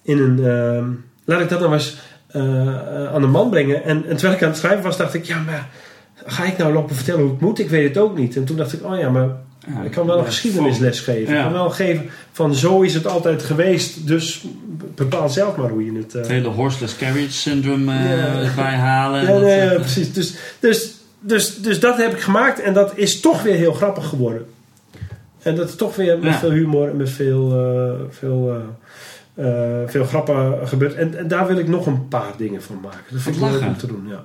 in 0.02 0.18
een. 0.18 0.44
ehm, 0.44 0.84
laat 1.24 1.40
ik 1.40 1.48
dat 1.48 1.60
nou 1.60 1.72
eens 1.72 1.98
eh, 2.26 3.06
aan 3.14 3.20
de 3.20 3.26
man 3.26 3.50
brengen. 3.50 3.84
En, 3.84 3.96
en 4.06 4.16
terwijl 4.16 4.34
ik 4.36 4.42
aan 4.42 4.48
het 4.48 4.58
schrijven 4.58 4.82
was, 4.82 4.96
dacht 4.96 5.14
ik, 5.14 5.24
ja, 5.24 5.38
maar 5.46 5.68
ga 6.26 6.44
ik 6.44 6.56
nou 6.58 6.72
lopen 6.72 6.96
vertellen 6.96 7.20
hoe 7.20 7.30
het 7.30 7.40
moet? 7.40 7.58
Ik 7.58 7.68
weet 7.70 7.88
het 7.88 7.98
ook 7.98 8.16
niet. 8.16 8.36
En 8.36 8.44
toen 8.44 8.56
dacht 8.56 8.72
ik, 8.72 8.84
oh 8.84 8.98
ja, 8.98 9.08
maar 9.10 9.28
Ja, 9.68 9.82
Ik 9.82 9.90
kan 9.90 10.06
wel 10.06 10.16
een 10.16 10.22
ja, 10.22 10.28
geschiedenisles 10.28 11.00
geven. 11.00 11.22
Ik 11.22 11.28
Ja. 11.38 11.42
kan 11.42 11.52
wel 11.52 11.70
geven 11.70 12.10
van 12.32 12.54
zo 12.54 12.80
is 12.80 12.94
het 12.94 13.06
altijd 13.06 13.42
geweest. 13.42 14.06
Dus 14.06 14.44
bepaal 14.94 15.28
zelf 15.28 15.56
maar 15.56 15.68
hoe 15.70 15.84
je 15.84 15.92
het... 15.98 16.14
eh, 16.14 16.20
Het 16.20 16.30
hele 16.30 16.48
horseless 16.48 16.96
carriage 16.96 17.32
syndrome 17.32 17.92
eh 17.92 18.10
Ja. 18.18 18.40
erbij 18.42 18.74
halen. 18.74 19.20
Ja, 19.22 19.26
Dat, 19.32 19.40
nee, 19.42 19.60
eh, 19.60 19.72
ja, 19.72 19.78
precies. 19.78 20.12
Dus, 20.12 20.34
dus, 20.60 20.94
dus, 21.20 21.56
dus 21.56 21.80
dat 21.80 21.96
heb 21.96 22.12
ik 22.12 22.20
gemaakt 22.20 22.60
en 22.60 22.72
dat 22.74 22.92
is 22.94 23.20
toch 23.20 23.42
weer 23.42 23.54
heel 23.56 23.72
grappig 23.72 24.06
geworden. 24.08 24.46
En 25.42 25.54
dat 25.56 25.68
is 25.68 25.74
toch 25.74 25.96
weer 25.96 26.18
met 26.18 26.32
Ja. 26.32 26.38
veel 26.38 26.50
humor 26.50 26.88
en 26.88 26.96
met 26.96 27.10
veel, 27.10 27.52
eh, 27.52 28.00
veel, 28.10 28.54
eh, 29.34 29.46
eh, 29.82 29.88
veel 29.88 30.04
grappen 30.04 30.68
gebeurd. 30.68 30.94
En, 30.94 31.18
en 31.18 31.28
daar 31.28 31.46
wil 31.46 31.58
ik 31.58 31.68
nog 31.68 31.86
een 31.86 32.08
paar 32.08 32.32
dingen 32.36 32.62
van 32.62 32.78
maken. 32.82 33.00
Dat 33.10 33.20
vind 33.22 33.36
ik 33.36 33.42
leuk 33.42 33.60
om 33.60 33.76
te 33.76 33.86
doen, 33.86 34.04
ja. 34.08 34.24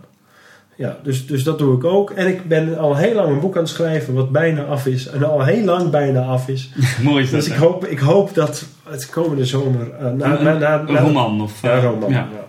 Ja, 0.75 0.97
dus, 1.03 1.27
dus 1.27 1.43
dat 1.43 1.59
doe 1.59 1.75
ik 1.75 1.83
ook. 1.83 2.11
En 2.11 2.27
ik 2.27 2.47
ben 2.47 2.77
al 2.77 2.95
heel 2.95 3.13
lang 3.13 3.29
een 3.29 3.39
boek 3.39 3.55
aan 3.55 3.61
het 3.61 3.71
schrijven 3.71 4.13
wat 4.13 4.31
bijna 4.31 4.63
af 4.63 4.85
is. 4.85 5.07
En 5.07 5.23
al 5.23 5.43
heel 5.43 5.63
lang 5.63 5.89
bijna 5.89 6.21
af 6.21 6.47
is. 6.47 6.71
Mooi 7.03 7.23
is 7.23 7.31
dat. 7.31 7.39
Dus 7.39 7.49
ik 7.49 7.57
hoop, 7.57 7.85
ik 7.85 7.99
hoop 7.99 8.33
dat 8.33 8.65
het 8.83 9.09
komende 9.09 9.45
zomer... 9.45 9.91
eh, 9.91 10.11
na, 10.11 10.37
een, 10.37 10.43
na, 10.43 10.57
na, 10.57 10.79
een 10.79 10.97
roman. 10.97 11.41
Of, 11.41 11.61
ja, 11.61 11.77
eh, 11.77 11.83
roman. 11.83 12.09
Ja. 12.09 12.15
ja. 12.15 12.45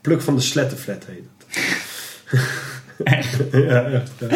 Pluk 0.00 0.20
van 0.20 0.34
de 0.34 0.40
Slettenflat 0.40 1.04
heet 1.06 1.24
het. 1.46 2.40
Echt? 3.04 3.36
ja, 3.52 3.84
echt. 3.84 4.10
Ja. 4.18 4.26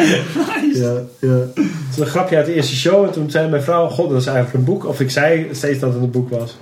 Ja, 0.73 1.01
ja. 1.19 1.29
Het 1.55 1.91
is 1.91 1.97
een 1.97 2.05
grapje 2.05 2.35
uit 2.35 2.45
de 2.45 2.53
eerste 2.53 2.75
show. 2.75 3.05
En 3.05 3.11
toen 3.11 3.31
zei 3.31 3.49
mijn 3.49 3.61
vrouw, 3.61 3.87
god, 3.87 4.09
dat 4.09 4.19
is 4.19 4.27
eigenlijk 4.27 4.57
een 4.57 4.73
boek. 4.73 4.85
Of 4.85 4.99
ik 4.99 5.11
zei 5.11 5.47
steeds 5.51 5.79
dat 5.79 5.93
het 5.93 6.01
een 6.01 6.11
boek 6.11 6.29
was. 6.29 6.57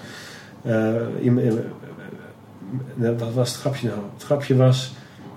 Eh, 0.64 0.96
eh, 0.96 1.48
eh, 3.02 3.18
wat 3.18 3.34
was 3.34 3.52
het 3.52 3.60
grapje 3.60 3.88
nou? 3.88 4.00
Het 4.14 4.24
grapje 4.24 4.56
was... 4.56 4.94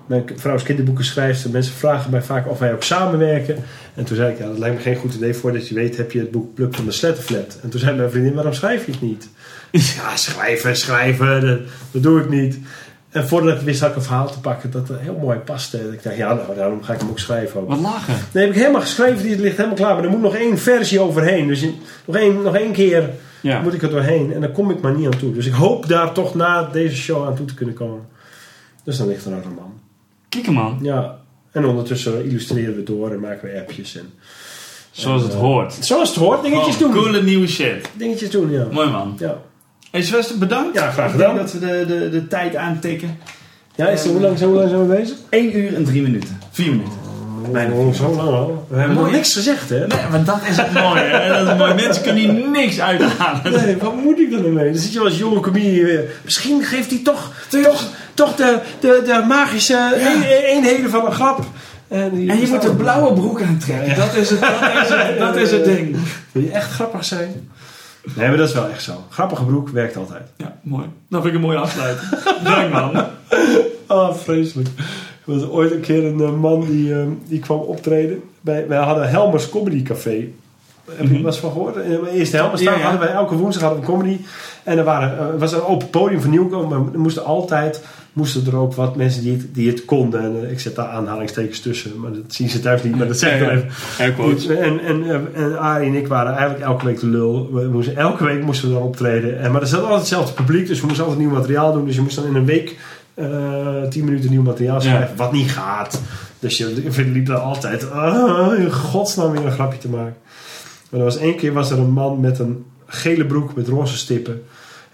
Mijn 0.07 0.25
vrouw 0.37 0.55
is 0.55 0.63
kinderboekenschrijfster. 0.63 1.51
Mensen 1.51 1.75
vragen 1.75 2.11
mij 2.11 2.23
vaak 2.23 2.49
of 2.49 2.59
wij 2.59 2.73
ook 2.73 2.83
samenwerken. 2.83 3.57
En 3.95 4.05
toen 4.05 4.17
zei 4.17 4.33
ik, 4.33 4.39
ja, 4.39 4.47
dat 4.47 4.59
lijkt 4.59 4.77
me 4.77 4.83
geen 4.83 4.97
goed 4.97 5.15
idee. 5.15 5.35
Voordat 5.35 5.69
je 5.69 5.75
weet, 5.75 5.97
heb 5.97 6.13
je 6.13 6.19
het 6.19 6.31
boek 6.31 6.55
Pluk 6.55 6.75
van 6.75 6.85
de 6.85 6.91
Slettenflat. 6.93 7.59
En 7.63 7.69
toen 7.71 7.81
zei 7.81 7.97
mijn 7.97 8.11
vriendin, 8.11 8.35
waarom 8.35 8.53
schrijf 8.53 8.87
je 8.87 8.93
het 8.93 9.01
niet? 9.01 9.29
ja, 9.97 10.17
schrijven, 10.17 10.77
schrijven, 10.77 11.41
dat, 11.47 11.59
dat 11.91 12.03
doe 12.03 12.21
ik 12.21 12.29
niet. 12.31 12.59
En 13.11 13.29
voordat 13.29 13.57
ik 13.57 13.65
wist, 13.65 13.81
had 13.81 13.91
ik 13.91 13.97
een 13.97 14.03
verhaal 14.03 14.31
te 14.31 14.41
pakken 14.41 14.71
dat 14.71 14.89
er 14.89 14.99
heel 15.01 15.19
mooi 15.21 15.39
paste. 15.39 15.79
En 15.79 15.93
ik 15.93 16.03
dacht, 16.03 16.17
ja, 16.17 16.35
nou, 16.35 16.55
daarom 16.57 16.83
ga 16.83 16.93
ik 16.93 17.01
hem 17.01 17.09
ook 17.09 17.19
schrijven. 17.19 17.61
Ook. 17.61 17.69
Wat 17.69 17.81
lachen. 17.81 18.15
Nee, 18.33 18.45
heb 18.45 18.55
ik 18.55 18.61
helemaal 18.61 18.81
geschreven, 18.81 19.23
die 19.23 19.39
ligt 19.39 19.57
helemaal 19.57 19.77
klaar. 19.77 19.95
Maar 19.95 20.05
er 20.05 20.11
moet 20.11 20.21
nog 20.21 20.35
één 20.35 20.59
versie 20.59 21.01
overheen. 21.01 21.47
Dus 21.47 21.67
nog 22.05 22.17
één, 22.17 22.43
nog 22.43 22.57
één 22.57 22.73
keer 22.73 23.11
Ja. 23.41 23.61
moet 23.61 23.75
ik 23.75 23.83
er 23.83 23.91
doorheen. 23.91 24.33
En 24.35 24.41
daar 24.41 24.51
kom 24.51 24.71
ik 24.71 24.81
maar 24.81 24.95
niet 24.97 25.07
aan 25.07 25.19
toe. 25.19 25.33
Dus 25.33 25.47
ik 25.47 25.53
hoop 25.53 25.89
daar 25.89 26.13
toch 26.13 26.35
na 26.35 26.63
deze 26.63 26.97
show 26.97 27.27
aan 27.27 27.35
toe 27.37 27.47
te 27.47 27.55
kunnen 27.55 27.75
komen. 27.75 28.01
Dus 28.85 28.97
dan 28.97 29.09
ligt 29.09 29.25
er 29.25 29.33
een 29.33 29.43
roman. 29.43 29.81
Kikker 30.37 30.53
man. 30.53 30.79
Ja. 30.83 31.19
En 31.53 31.65
ondertussen 31.65 32.25
illustreren 32.25 32.75
we 32.77 32.83
door 32.83 33.11
en 33.11 33.21
maken 33.21 33.49
we 33.49 33.61
appjes. 33.61 33.97
En, 33.97 34.13
Zoals 34.91 35.23
en, 35.23 35.27
het 35.29 35.37
eh, 35.37 35.43
hoort. 35.43 35.77
Zoals 35.81 36.09
het 36.09 36.19
hoort. 36.19 36.43
Dingetjes 36.43 36.79
doen. 36.79 36.93
Coole 36.93 37.23
nieuwe 37.23 37.47
shit. 37.47 37.89
Dingetjes 37.93 38.31
doen, 38.31 38.51
ja. 38.51 38.67
Mooi 38.71 38.91
man. 38.91 39.17
Ja, 39.19 39.39
Hey 39.91 40.03
Sylvester, 40.03 40.39
bedankt. 40.39 40.75
Ja, 40.79 40.91
graag 40.91 41.13
Ik 41.13 41.19
denk 41.19 41.31
gedaan. 41.31 41.45
dat 41.45 41.53
we 41.53 41.59
de, 41.59 41.85
de, 41.87 42.11
de 42.11 42.27
tijd 42.27 42.57
aantikken. 42.57 43.19
ja 43.75 43.89
is 43.89 44.05
er, 44.05 44.11
hoe, 44.11 44.21
lang, 44.21 44.39
hoe 44.39 44.55
lang 44.55 44.69
zijn 44.69 44.89
we 44.89 44.95
bezig? 44.97 45.17
1 45.29 45.57
uur 45.59 45.75
en 45.75 45.85
3 45.85 46.03
minuten. 46.03 46.39
4 46.51 46.71
minuten. 46.71 47.06
Bijna 47.53 47.75
Oh, 47.75 47.93
zo 47.95 48.09
lang 48.15 48.29
al. 48.29 48.67
We 48.69 48.77
hebben 48.79 48.97
nog 48.97 49.11
niks 49.11 49.33
gezegd, 49.33 49.69
hè? 49.69 49.79
Nee, 49.87 49.99
maar 50.11 50.25
dat 50.25 50.39
is 50.49 50.57
het 50.57 50.73
mooie. 50.73 51.01
Hè? 51.01 51.45
Dat 51.45 51.53
is 51.53 51.59
mooi. 51.59 51.75
Mensen 51.75 52.03
kunnen 52.03 52.23
hier 52.23 52.49
niks 52.49 52.81
uithalen. 52.81 53.53
Nee, 53.65 53.77
wat 53.77 53.95
moet 54.03 54.19
ik 54.19 54.33
er 54.33 54.39
nou 54.41 54.53
mee? 54.53 54.71
Dan 54.73 54.81
zit 54.81 54.93
je 54.93 55.01
als 55.01 55.19
jonge 55.19 55.41
comedian 55.41 55.85
weer. 55.85 56.05
Misschien 56.25 56.63
geeft 56.65 56.91
hij 56.91 57.01
toch, 57.05 57.33
toch, 57.49 57.85
toch 58.15 58.35
de, 58.35 58.59
de, 58.81 59.03
de 59.07 59.25
magische 59.29 59.93
een, 60.15 60.23
eenheden 60.23 60.91
van 60.91 61.07
een 61.07 61.13
grap. 61.13 61.45
En, 61.89 62.11
die- 62.15 62.31
En 62.31 62.41
je 62.41 62.47
moet 62.47 62.65
een 62.65 62.77
blauwe 62.77 63.13
broek 63.13 63.43
aantrekken. 63.43 63.97
Dat 63.97 64.15
is 64.15 64.31
het, 64.31 64.41
dat 64.41 64.51
is 64.83 64.89
het, 64.89 65.19
dat 65.19 65.37
is 65.37 65.51
het 65.51 65.65
ding. 65.65 65.97
Wil 66.33 66.43
je 66.43 66.51
echt 66.51 66.71
grappig 66.73 67.05
zijn? 67.05 67.51
Nee, 68.15 68.29
maar 68.29 68.37
dat 68.37 68.49
is 68.49 68.55
wel 68.55 68.69
echt 68.69 68.83
zo. 68.83 69.05
Grappige 69.11 69.45
broek 69.45 69.69
werkt 69.69 69.97
altijd. 69.97 70.23
Ja, 70.37 70.57
mooi. 70.63 70.87
Dat 71.09 71.23
vind 71.23 71.35
ik 71.35 71.41
een 71.41 71.47
mooie 71.47 71.59
afsluiting. 71.59 72.09
Bedankt 72.43 72.73
man. 72.73 73.05
Ah, 73.87 74.15
vreselijk. 74.15 74.69
Was 75.27 75.49
ooit 75.49 75.73
een 75.73 75.81
keer 75.81 76.05
een 76.05 76.21
eh, 76.21 76.41
man 76.41 76.61
die, 76.71 76.95
eh, 76.95 77.07
die 77.29 77.39
kwam 77.39 77.59
optreden. 77.59 78.23
Bij, 78.41 78.65
wij 78.69 78.79
hadden 78.79 79.09
Helmers 79.09 79.49
Comedy 79.49 79.83
Café. 79.83 80.29
Heb 80.91 80.97
je 80.99 81.05
Mhm. 81.05 81.15
er 81.15 81.19
wel 81.23 81.31
eens 81.31 81.41
van 81.41 81.53
gehoord? 81.53 81.77
In 81.77 81.91
de 81.91 82.11
eerste 82.13 82.37
Helmers 82.37 82.63
Ja, 82.63 82.73
ja. 82.73 82.79
hadden 82.81 83.01
wij 83.01 83.11
elke 83.11 83.35
woensdag 83.37 83.63
hadden 83.63 83.81
we 83.81 83.87
comedy. 83.87 84.17
En 84.65 84.79
er 84.79 84.85
waren, 84.85 85.19
eh, 85.19 85.41
was 85.41 85.53
een 85.53 85.63
open 85.63 85.91
podium 85.91 86.21
voor 86.21 86.31
nieuwkomers. 86.31 86.69
Maar 86.69 86.93
er 86.93 86.99
moesten 86.99 87.25
altijd 87.25 87.83
moesten 88.13 88.47
er 88.47 88.57
ook 88.57 88.75
wat 88.75 88.97
mensen 88.97 89.23
die 89.23 89.33
het, 89.33 89.55
die 89.55 89.69
het 89.71 89.85
konden. 89.85 90.21
En 90.21 90.45
eh, 90.45 90.51
ik 90.51 90.61
zet 90.61 90.75
daar 90.75 90.87
aanhalingstekens 90.89 91.61
tussen. 91.61 92.01
Maar 92.01 92.13
dat 92.13 92.23
zien 92.29 92.49
ze 92.49 92.61
thuis 92.61 92.83
niet. 92.83 92.97
Maar 92.97 93.07
dat 93.07 93.19
zeg 93.19 93.35
ik 93.35 93.41
Ja, 93.41 93.47
dan 94.17 94.31
even. 94.31 94.63
En, 94.63 94.81
en, 94.81 95.27
en 95.35 95.59
Arie 95.59 95.89
en 95.89 95.95
ik 95.95 96.07
waren 96.09 96.33
eigenlijk 96.33 96.65
elke 96.65 96.85
week 96.85 97.01
de 97.01 97.07
lul. 97.07 97.49
We 97.53 97.69
moesten, 97.73 97.97
elke 97.97 98.25
week 98.25 98.43
moesten 98.43 98.69
we 98.69 98.75
dan 98.75 98.83
optreden. 98.83 99.41
En, 99.41 99.53
maar 99.53 99.61
er 99.61 99.67
zat 99.67 99.81
altijd 99.81 99.99
hetzelfde 99.99 100.33
publiek, 100.35 100.67
dus 100.67 100.81
we 100.81 100.87
moesten 100.87 101.05
altijd 101.05 101.23
nieuw 101.25 101.35
materiaal 101.35 101.73
doen. 101.73 101.85
Dus 101.87 101.95
je 101.95 102.01
moest 102.03 102.17
dan 102.17 102.27
in 102.27 102.35
een 102.35 102.45
week 102.45 102.77
eh 103.17 103.83
10 103.83 104.05
minuten 104.05 104.31
nieuw 104.31 104.43
materiaal 104.43 104.81
schrijven, 104.81 105.17
wat 105.17 105.33
niet 105.33 105.51
gaat. 105.51 106.01
Dus 106.39 106.57
je, 106.57 106.83
je 106.91 107.05
liep 107.05 107.27
dan 107.27 107.43
altijd 107.43 107.91
ah, 107.91 108.59
in 108.59 108.73
godsnaam 108.73 109.31
weer 109.31 109.45
een 109.45 109.53
grapje 109.53 109.79
te 109.79 109.89
maken. 109.89 110.17
Maar 110.91 111.01
er 111.01 111.07
was 111.07 111.19
één 111.19 111.37
keer 111.37 111.53
was 111.53 111.71
er 111.71 111.79
een 111.79 111.93
man 111.93 112.21
met 112.21 112.39
een 112.39 112.65
gele 112.87 113.27
broek 113.27 113.55
met 113.55 113.69
roze 113.69 113.97
stippen. 113.97 114.43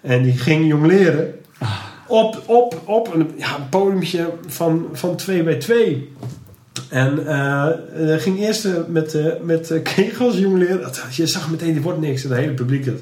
En 0.00 0.22
die 0.22 0.38
ging 0.38 0.66
jongleren 0.66 1.34
op, 2.06 2.42
op, 2.46 2.80
op 2.84 3.14
een, 3.14 3.30
ja, 3.36 3.56
een 3.56 3.68
podiumtje 3.68 4.32
van, 4.46 4.88
van 4.92 5.16
2 5.16 5.42
bij 5.42 5.56
2. 5.56 6.12
En 6.88 7.26
hij 7.26 8.18
ging 8.18 8.38
eerst 8.38 8.64
eh, 8.64 8.72
met, 8.88 9.16
met 9.42 9.80
kegels 9.82 10.38
jongleren. 10.38 10.90
Je 11.10 11.26
zag 11.26 11.50
meteen, 11.50 11.74
dit 11.74 11.82
wordt 11.82 12.00
niks. 12.00 12.24
En 12.24 12.30
het 12.30 12.38
hele 12.38 12.52
publiek 12.52 12.84
dat 12.84 13.00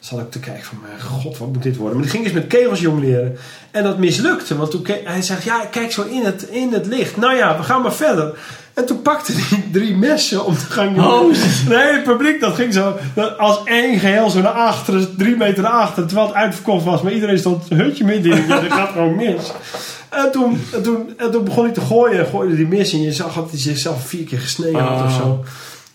zat 0.00 0.18
ik 0.18 0.30
te 0.30 0.40
kijken 0.40 0.64
van, 0.64 0.78
mijn 0.82 1.00
god, 1.00 1.38
wat 1.38 1.52
moet 1.52 1.62
dit 1.62 1.76
worden? 1.76 1.94
Maar 1.96 2.04
die 2.04 2.12
ging 2.14 2.24
eens 2.24 2.34
met 2.34 2.46
kegels 2.46 2.80
jongleren. 2.80 3.36
En 3.70 3.82
dat 3.82 3.98
mislukte. 3.98 4.56
Want 4.56 4.70
toen 4.70 4.86
hij 5.04 5.22
zegt, 5.22 5.42
ja, 5.44 5.64
kijk 5.70 5.92
zo 5.92 6.02
in 6.02 6.24
het, 6.24 6.42
in 6.42 6.72
het 6.72 6.86
licht. 6.86 7.16
Nou 7.16 7.36
ja, 7.36 7.56
we 7.56 7.62
gaan 7.62 7.82
maar 7.82 7.92
verder. 7.92 8.38
En 8.74 8.86
toen 8.86 9.02
pakte 9.02 9.32
hij 9.34 9.64
drie 9.72 9.96
messen 9.96 10.44
om 10.44 10.54
te 10.54 10.64
gaan 10.64 10.94
jongleren. 10.94 11.20
Oh. 11.20 11.28
Het 11.32 11.78
hele 11.82 12.02
publiek, 12.02 12.40
dat 12.40 12.54
ging 12.54 12.74
zo 12.74 12.96
als 13.38 13.60
één 13.64 13.98
geheel 13.98 14.30
zo 14.30 14.40
naar 14.40 14.52
achteren, 14.52 15.16
drie 15.16 15.36
meter 15.36 15.62
naar 15.62 15.72
achteren. 15.72 16.06
Terwijl 16.08 16.28
het 16.28 16.36
uitverkocht 16.36 16.84
was. 16.84 17.02
Maar 17.02 17.12
iedereen 17.12 17.38
stond 17.38 17.68
hutje 17.68 18.04
midden 18.04 18.32
in. 18.32 18.48
Dat 18.48 18.62
gaat 18.68 18.90
gewoon 18.92 19.16
mis. 19.16 19.52
En 20.08 20.30
toen, 20.32 20.64
en, 20.72 20.82
toen, 20.82 21.12
en 21.16 21.30
toen 21.30 21.44
begon 21.44 21.64
hij 21.64 21.72
te 21.72 21.80
gooien. 21.80 22.26
Gooide 22.26 22.56
die 22.56 22.66
mis. 22.66 22.92
En 22.92 23.02
je 23.02 23.12
zag 23.12 23.34
dat 23.34 23.50
hij 23.50 23.58
zichzelf 23.58 24.06
vier 24.06 24.24
keer 24.24 24.38
gesneden 24.40 24.80
had 24.80 25.04
of 25.04 25.12
Oh. 25.12 25.16
zo. 25.16 25.44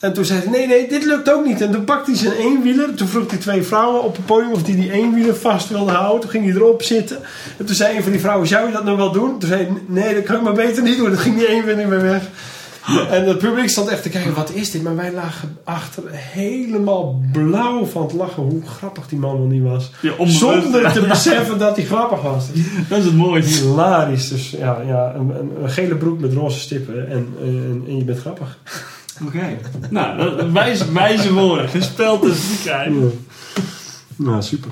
En 0.05 0.13
toen 0.13 0.25
zei 0.25 0.39
hij, 0.39 0.49
nee, 0.49 0.67
nee, 0.67 0.87
dit 0.87 1.05
lukt 1.05 1.31
ook 1.31 1.45
niet. 1.45 1.61
En 1.61 1.71
toen 1.71 1.83
pakte 1.83 2.11
hij 2.11 2.19
zijn 2.19 2.33
eenwieler. 2.33 2.93
Toen 2.93 3.07
vroeg 3.07 3.29
hij 3.29 3.39
twee 3.39 3.63
vrouwen 3.63 4.03
op 4.03 4.15
het 4.15 4.25
podium 4.25 4.51
of 4.51 4.63
die 4.63 4.75
die 4.75 4.91
eenwieler 4.91 5.35
vast 5.35 5.69
wilden 5.69 5.93
houden. 5.95 6.21
Toen 6.21 6.29
ging 6.29 6.45
hij 6.45 6.53
erop 6.53 6.81
zitten. 6.81 7.17
En 7.57 7.65
toen 7.65 7.75
zei 7.75 7.97
een 7.97 8.03
van 8.03 8.11
die 8.11 8.21
vrouwen, 8.21 8.47
zou 8.47 8.67
je 8.67 8.73
dat 8.73 8.83
nou 8.83 8.97
wel 8.97 9.11
doen? 9.11 9.39
Toen 9.39 9.49
zei 9.49 9.63
hij, 9.63 9.73
nee, 9.85 10.13
dat 10.13 10.23
kan 10.23 10.35
ik 10.35 10.41
maar 10.41 10.53
beter 10.53 10.83
niet 10.83 10.97
doen. 10.97 11.09
Dan 11.09 11.17
ging 11.17 11.37
die 11.37 11.47
eenwieler 11.47 11.89
weer 11.89 12.01
weg. 12.01 12.21
En 13.09 13.27
het 13.27 13.37
publiek 13.37 13.69
stond 13.69 13.87
echt 13.87 14.03
te 14.03 14.09
kijken, 14.09 14.33
wat 14.33 14.51
is 14.53 14.71
dit? 14.71 14.83
Maar 14.83 14.95
wij 14.95 15.13
lagen 15.13 15.57
achter 15.63 16.03
helemaal 16.11 17.21
blauw 17.31 17.85
van 17.85 18.01
het 18.01 18.13
lachen. 18.13 18.43
Hoe 18.43 18.65
grappig 18.65 19.07
die 19.07 19.19
man 19.19 19.37
wel 19.37 19.47
niet 19.47 19.63
was. 19.63 19.91
Ja. 20.01 20.11
Zonder 20.25 20.91
te 20.91 21.01
beseffen 21.07 21.57
dat 21.57 21.75
hij 21.75 21.85
grappig 21.85 22.21
was. 22.21 22.45
Dat 22.89 22.97
is 22.97 23.05
het 23.05 23.15
mooiste. 23.15 23.63
Hilarisch. 23.63 24.27
Dus 24.29 24.49
ja, 24.49 24.81
ja 24.87 25.13
een, 25.15 25.29
een, 25.39 25.51
een 25.63 25.69
gele 25.69 25.95
broek 25.95 26.19
met 26.19 26.33
roze 26.33 26.59
stippen 26.59 27.09
en, 27.09 27.33
en, 27.41 27.83
en 27.87 27.97
je 27.97 28.03
bent 28.03 28.19
grappig. 28.19 28.57
Oké. 29.23 29.57
Nou, 29.89 30.17
dat- 30.17 30.51
wijze, 30.51 30.91
wijze 30.91 31.33
woorden. 31.33 31.69
Gespeld 31.69 32.21
tussen 32.21 32.55
te 32.55 32.61
krijgen. 32.61 33.01
Ja. 33.01 33.09
Nou, 34.15 34.41
super. 34.41 34.71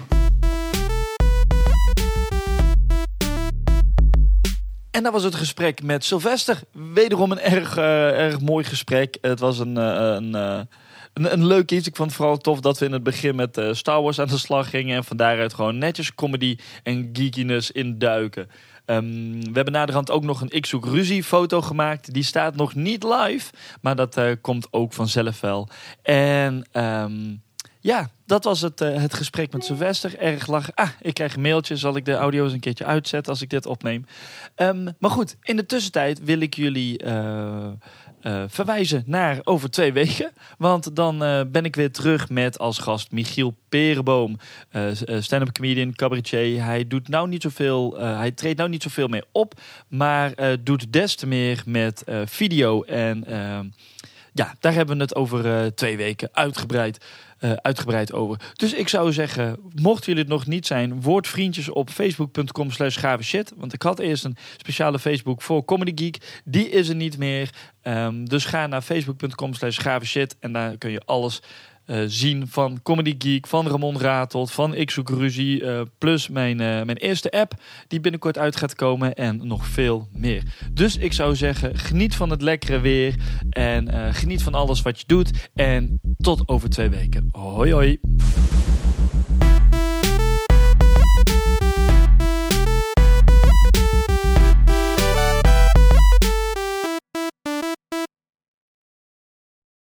En 4.91 5.03
dat 5.03 5.11
was 5.11 5.23
het 5.23 5.35
gesprek 5.35 5.83
met 5.83 6.03
Sylvester. 6.05 6.59
Wederom 6.93 7.31
een 7.31 7.39
erg, 7.39 7.77
eh, 7.77 8.19
erg 8.25 8.39
mooi 8.41 8.63
gesprek. 8.65 9.17
Het 9.21 9.39
was 9.39 9.59
een, 9.59 9.77
eh, 9.77 10.13
een, 10.15 10.35
eh, 10.35 10.59
een, 11.13 11.33
een 11.33 11.45
leuk 11.45 11.71
iets. 11.71 11.87
Ik 11.87 11.95
vond 11.95 12.07
het 12.09 12.17
vooral 12.17 12.37
tof 12.37 12.59
dat 12.59 12.79
we 12.79 12.85
in 12.85 12.91
het 12.91 13.03
begin 13.03 13.35
met 13.35 13.57
eh, 13.57 13.69
Star 13.73 14.01
Wars 14.01 14.19
aan 14.19 14.27
de 14.27 14.37
slag 14.37 14.69
gingen. 14.69 14.95
En 14.97 15.03
van 15.03 15.17
daaruit 15.17 15.53
gewoon 15.53 15.77
netjes 15.77 16.15
comedy 16.15 16.57
en 16.83 17.09
geekiness 17.13 17.71
induiken. 17.71 18.49
Ehm 18.85 19.33
we 19.39 19.51
hebben 19.53 19.73
naderhand 19.73 20.11
ook 20.11 20.23
nog 20.23 20.41
een 20.41 20.51
Ik 20.51 20.65
Zoek 20.65 20.85
Ruzie 20.85 21.23
foto 21.23 21.61
gemaakt. 21.61 22.13
Die 22.13 22.23
staat 22.23 22.55
nog 22.55 22.75
niet 22.75 23.03
live. 23.03 23.51
Maar 23.81 23.95
dat 23.95 24.17
eh, 24.17 24.31
komt 24.41 24.67
ook 24.71 24.93
vanzelf 24.93 25.41
wel. 25.41 25.67
En... 26.01 26.67
ehm, 26.71 27.35
ja, 27.83 28.09
dat 28.25 28.43
was 28.43 28.61
het, 28.61 28.81
eh, 28.81 28.95
het 28.95 29.13
gesprek 29.13 29.53
met 29.53 29.65
Sylvester. 29.65 30.19
Erg 30.19 30.47
lachen. 30.47 30.73
Ah, 30.73 30.89
ik 31.01 31.13
krijg 31.13 31.35
een 31.35 31.41
mailtje. 31.41 31.77
Zal 31.77 31.95
ik 31.95 32.05
de 32.05 32.13
audio 32.13 32.43
eens 32.43 32.53
een 32.53 32.59
keertje 32.59 32.85
uitzetten 32.85 33.31
als 33.31 33.41
ik 33.41 33.49
dit 33.49 33.65
opneem? 33.65 34.05
Ehm, 34.55 34.91
maar 34.99 35.11
goed, 35.11 35.35
in 35.41 35.55
de 35.55 35.65
tussentijd 35.65 36.23
wil 36.23 36.39
ik 36.39 36.53
jullie 36.53 36.97
eh, 36.97 37.67
eh, 38.23 38.43
verwijzen 38.47 39.03
naar 39.05 39.39
over 39.43 39.69
twee 39.69 39.93
weken. 39.93 40.31
Want 40.57 40.95
dan 40.95 41.23
eh, 41.23 41.41
ben 41.47 41.65
ik 41.65 41.75
weer 41.75 41.91
terug 41.91 42.29
met 42.29 42.59
als 42.59 42.77
gast 42.77 43.11
Michiel 43.11 43.55
Perenboom. 43.69 44.37
eh, 44.71 44.91
stand-up 45.19 45.53
comedian, 45.53 45.95
cabaretier. 45.95 46.63
Hij 46.63 46.87
doet 46.87 47.07
nou 47.07 47.27
niet 47.27 47.41
zoveel, 47.41 47.97
hij 47.97 48.31
treedt 48.31 48.57
nou 48.57 48.69
niet 48.69 48.83
zoveel 48.83 49.07
meer 49.07 49.25
op. 49.31 49.61
Maar 49.87 50.33
doet 50.63 50.93
des 50.93 51.15
te 51.15 51.27
meer 51.27 51.63
met 51.65 52.03
video 52.25 52.83
en... 52.83 53.25
ehm, 53.25 53.65
ja, 54.35 54.55
daar 54.59 54.73
hebben 54.73 54.95
we 54.95 55.01
het 55.01 55.15
over 55.15 55.75
twee 55.75 55.97
weken 55.97 56.29
uitgebreid, 56.31 57.05
eh, 57.43 57.51
uitgebreid 57.51 58.13
over. 58.13 58.39
Dus 58.53 58.73
ik 58.73 58.87
zou 58.87 59.13
zeggen, 59.13 59.59
mochten 59.75 60.05
jullie 60.05 60.21
het 60.21 60.31
nog 60.31 60.45
niet 60.45 60.67
zijn, 60.67 61.01
word 61.01 61.27
vriendjes 61.27 61.69
op 61.69 61.89
facebook.com 61.89 62.71
slash. 62.71 62.97
Want 63.55 63.73
ik 63.73 63.81
had 63.81 63.99
eerst 63.99 64.23
een 64.23 64.37
speciale 64.57 64.99
Facebook 64.99 65.41
voor 65.41 65.65
Comedy 65.65 66.03
Geek. 66.03 66.41
Die 66.45 66.69
is 66.69 66.89
er 66.89 66.95
niet 66.95 67.17
meer. 67.17 67.49
Ehm, 67.81 68.25
dus 68.25 68.45
ga 68.45 68.67
naar 68.67 68.81
facebook.com 68.81 69.53
slash. 69.53 70.15
En 70.39 70.53
daar 70.53 70.77
kun 70.77 70.91
je 70.91 71.01
alles 71.05 71.41
zien 72.05 72.47
van 72.47 72.79
Comedy 72.83 73.15
Geek, 73.17 73.47
van 73.47 73.67
Ramon 73.67 73.99
Ratelt, 73.99 74.51
van 74.51 74.75
Ik 74.75 74.91
Zoek 74.91 75.09
Ruzie. 75.09 75.65
eh, 75.65 75.81
plus 75.97 76.27
mijn, 76.27 76.59
eh, 76.59 76.67
mijn 76.67 76.97
eerste 76.97 77.31
app 77.31 77.53
die 77.87 77.99
binnenkort 77.99 78.37
uit 78.37 78.55
gaat 78.55 78.75
komen 78.75 79.13
en 79.13 79.47
nog 79.47 79.67
veel 79.67 80.07
meer. 80.11 80.43
Dus 80.71 80.97
ik 80.97 81.13
zou 81.13 81.35
zeggen, 81.35 81.77
geniet 81.77 82.15
van 82.15 82.29
het 82.29 82.41
lekkere 82.41 82.79
weer 82.79 83.15
en 83.49 83.87
eh, 83.87 84.13
geniet 84.13 84.43
van 84.43 84.53
alles 84.53 84.81
wat 84.81 84.99
je 84.99 85.03
doet. 85.07 85.49
En 85.53 85.99
tot 86.17 86.47
over 86.47 86.69
twee 86.69 86.89
weken. 86.89 87.27
Hoi 87.31 87.73
hoi. 87.73 87.99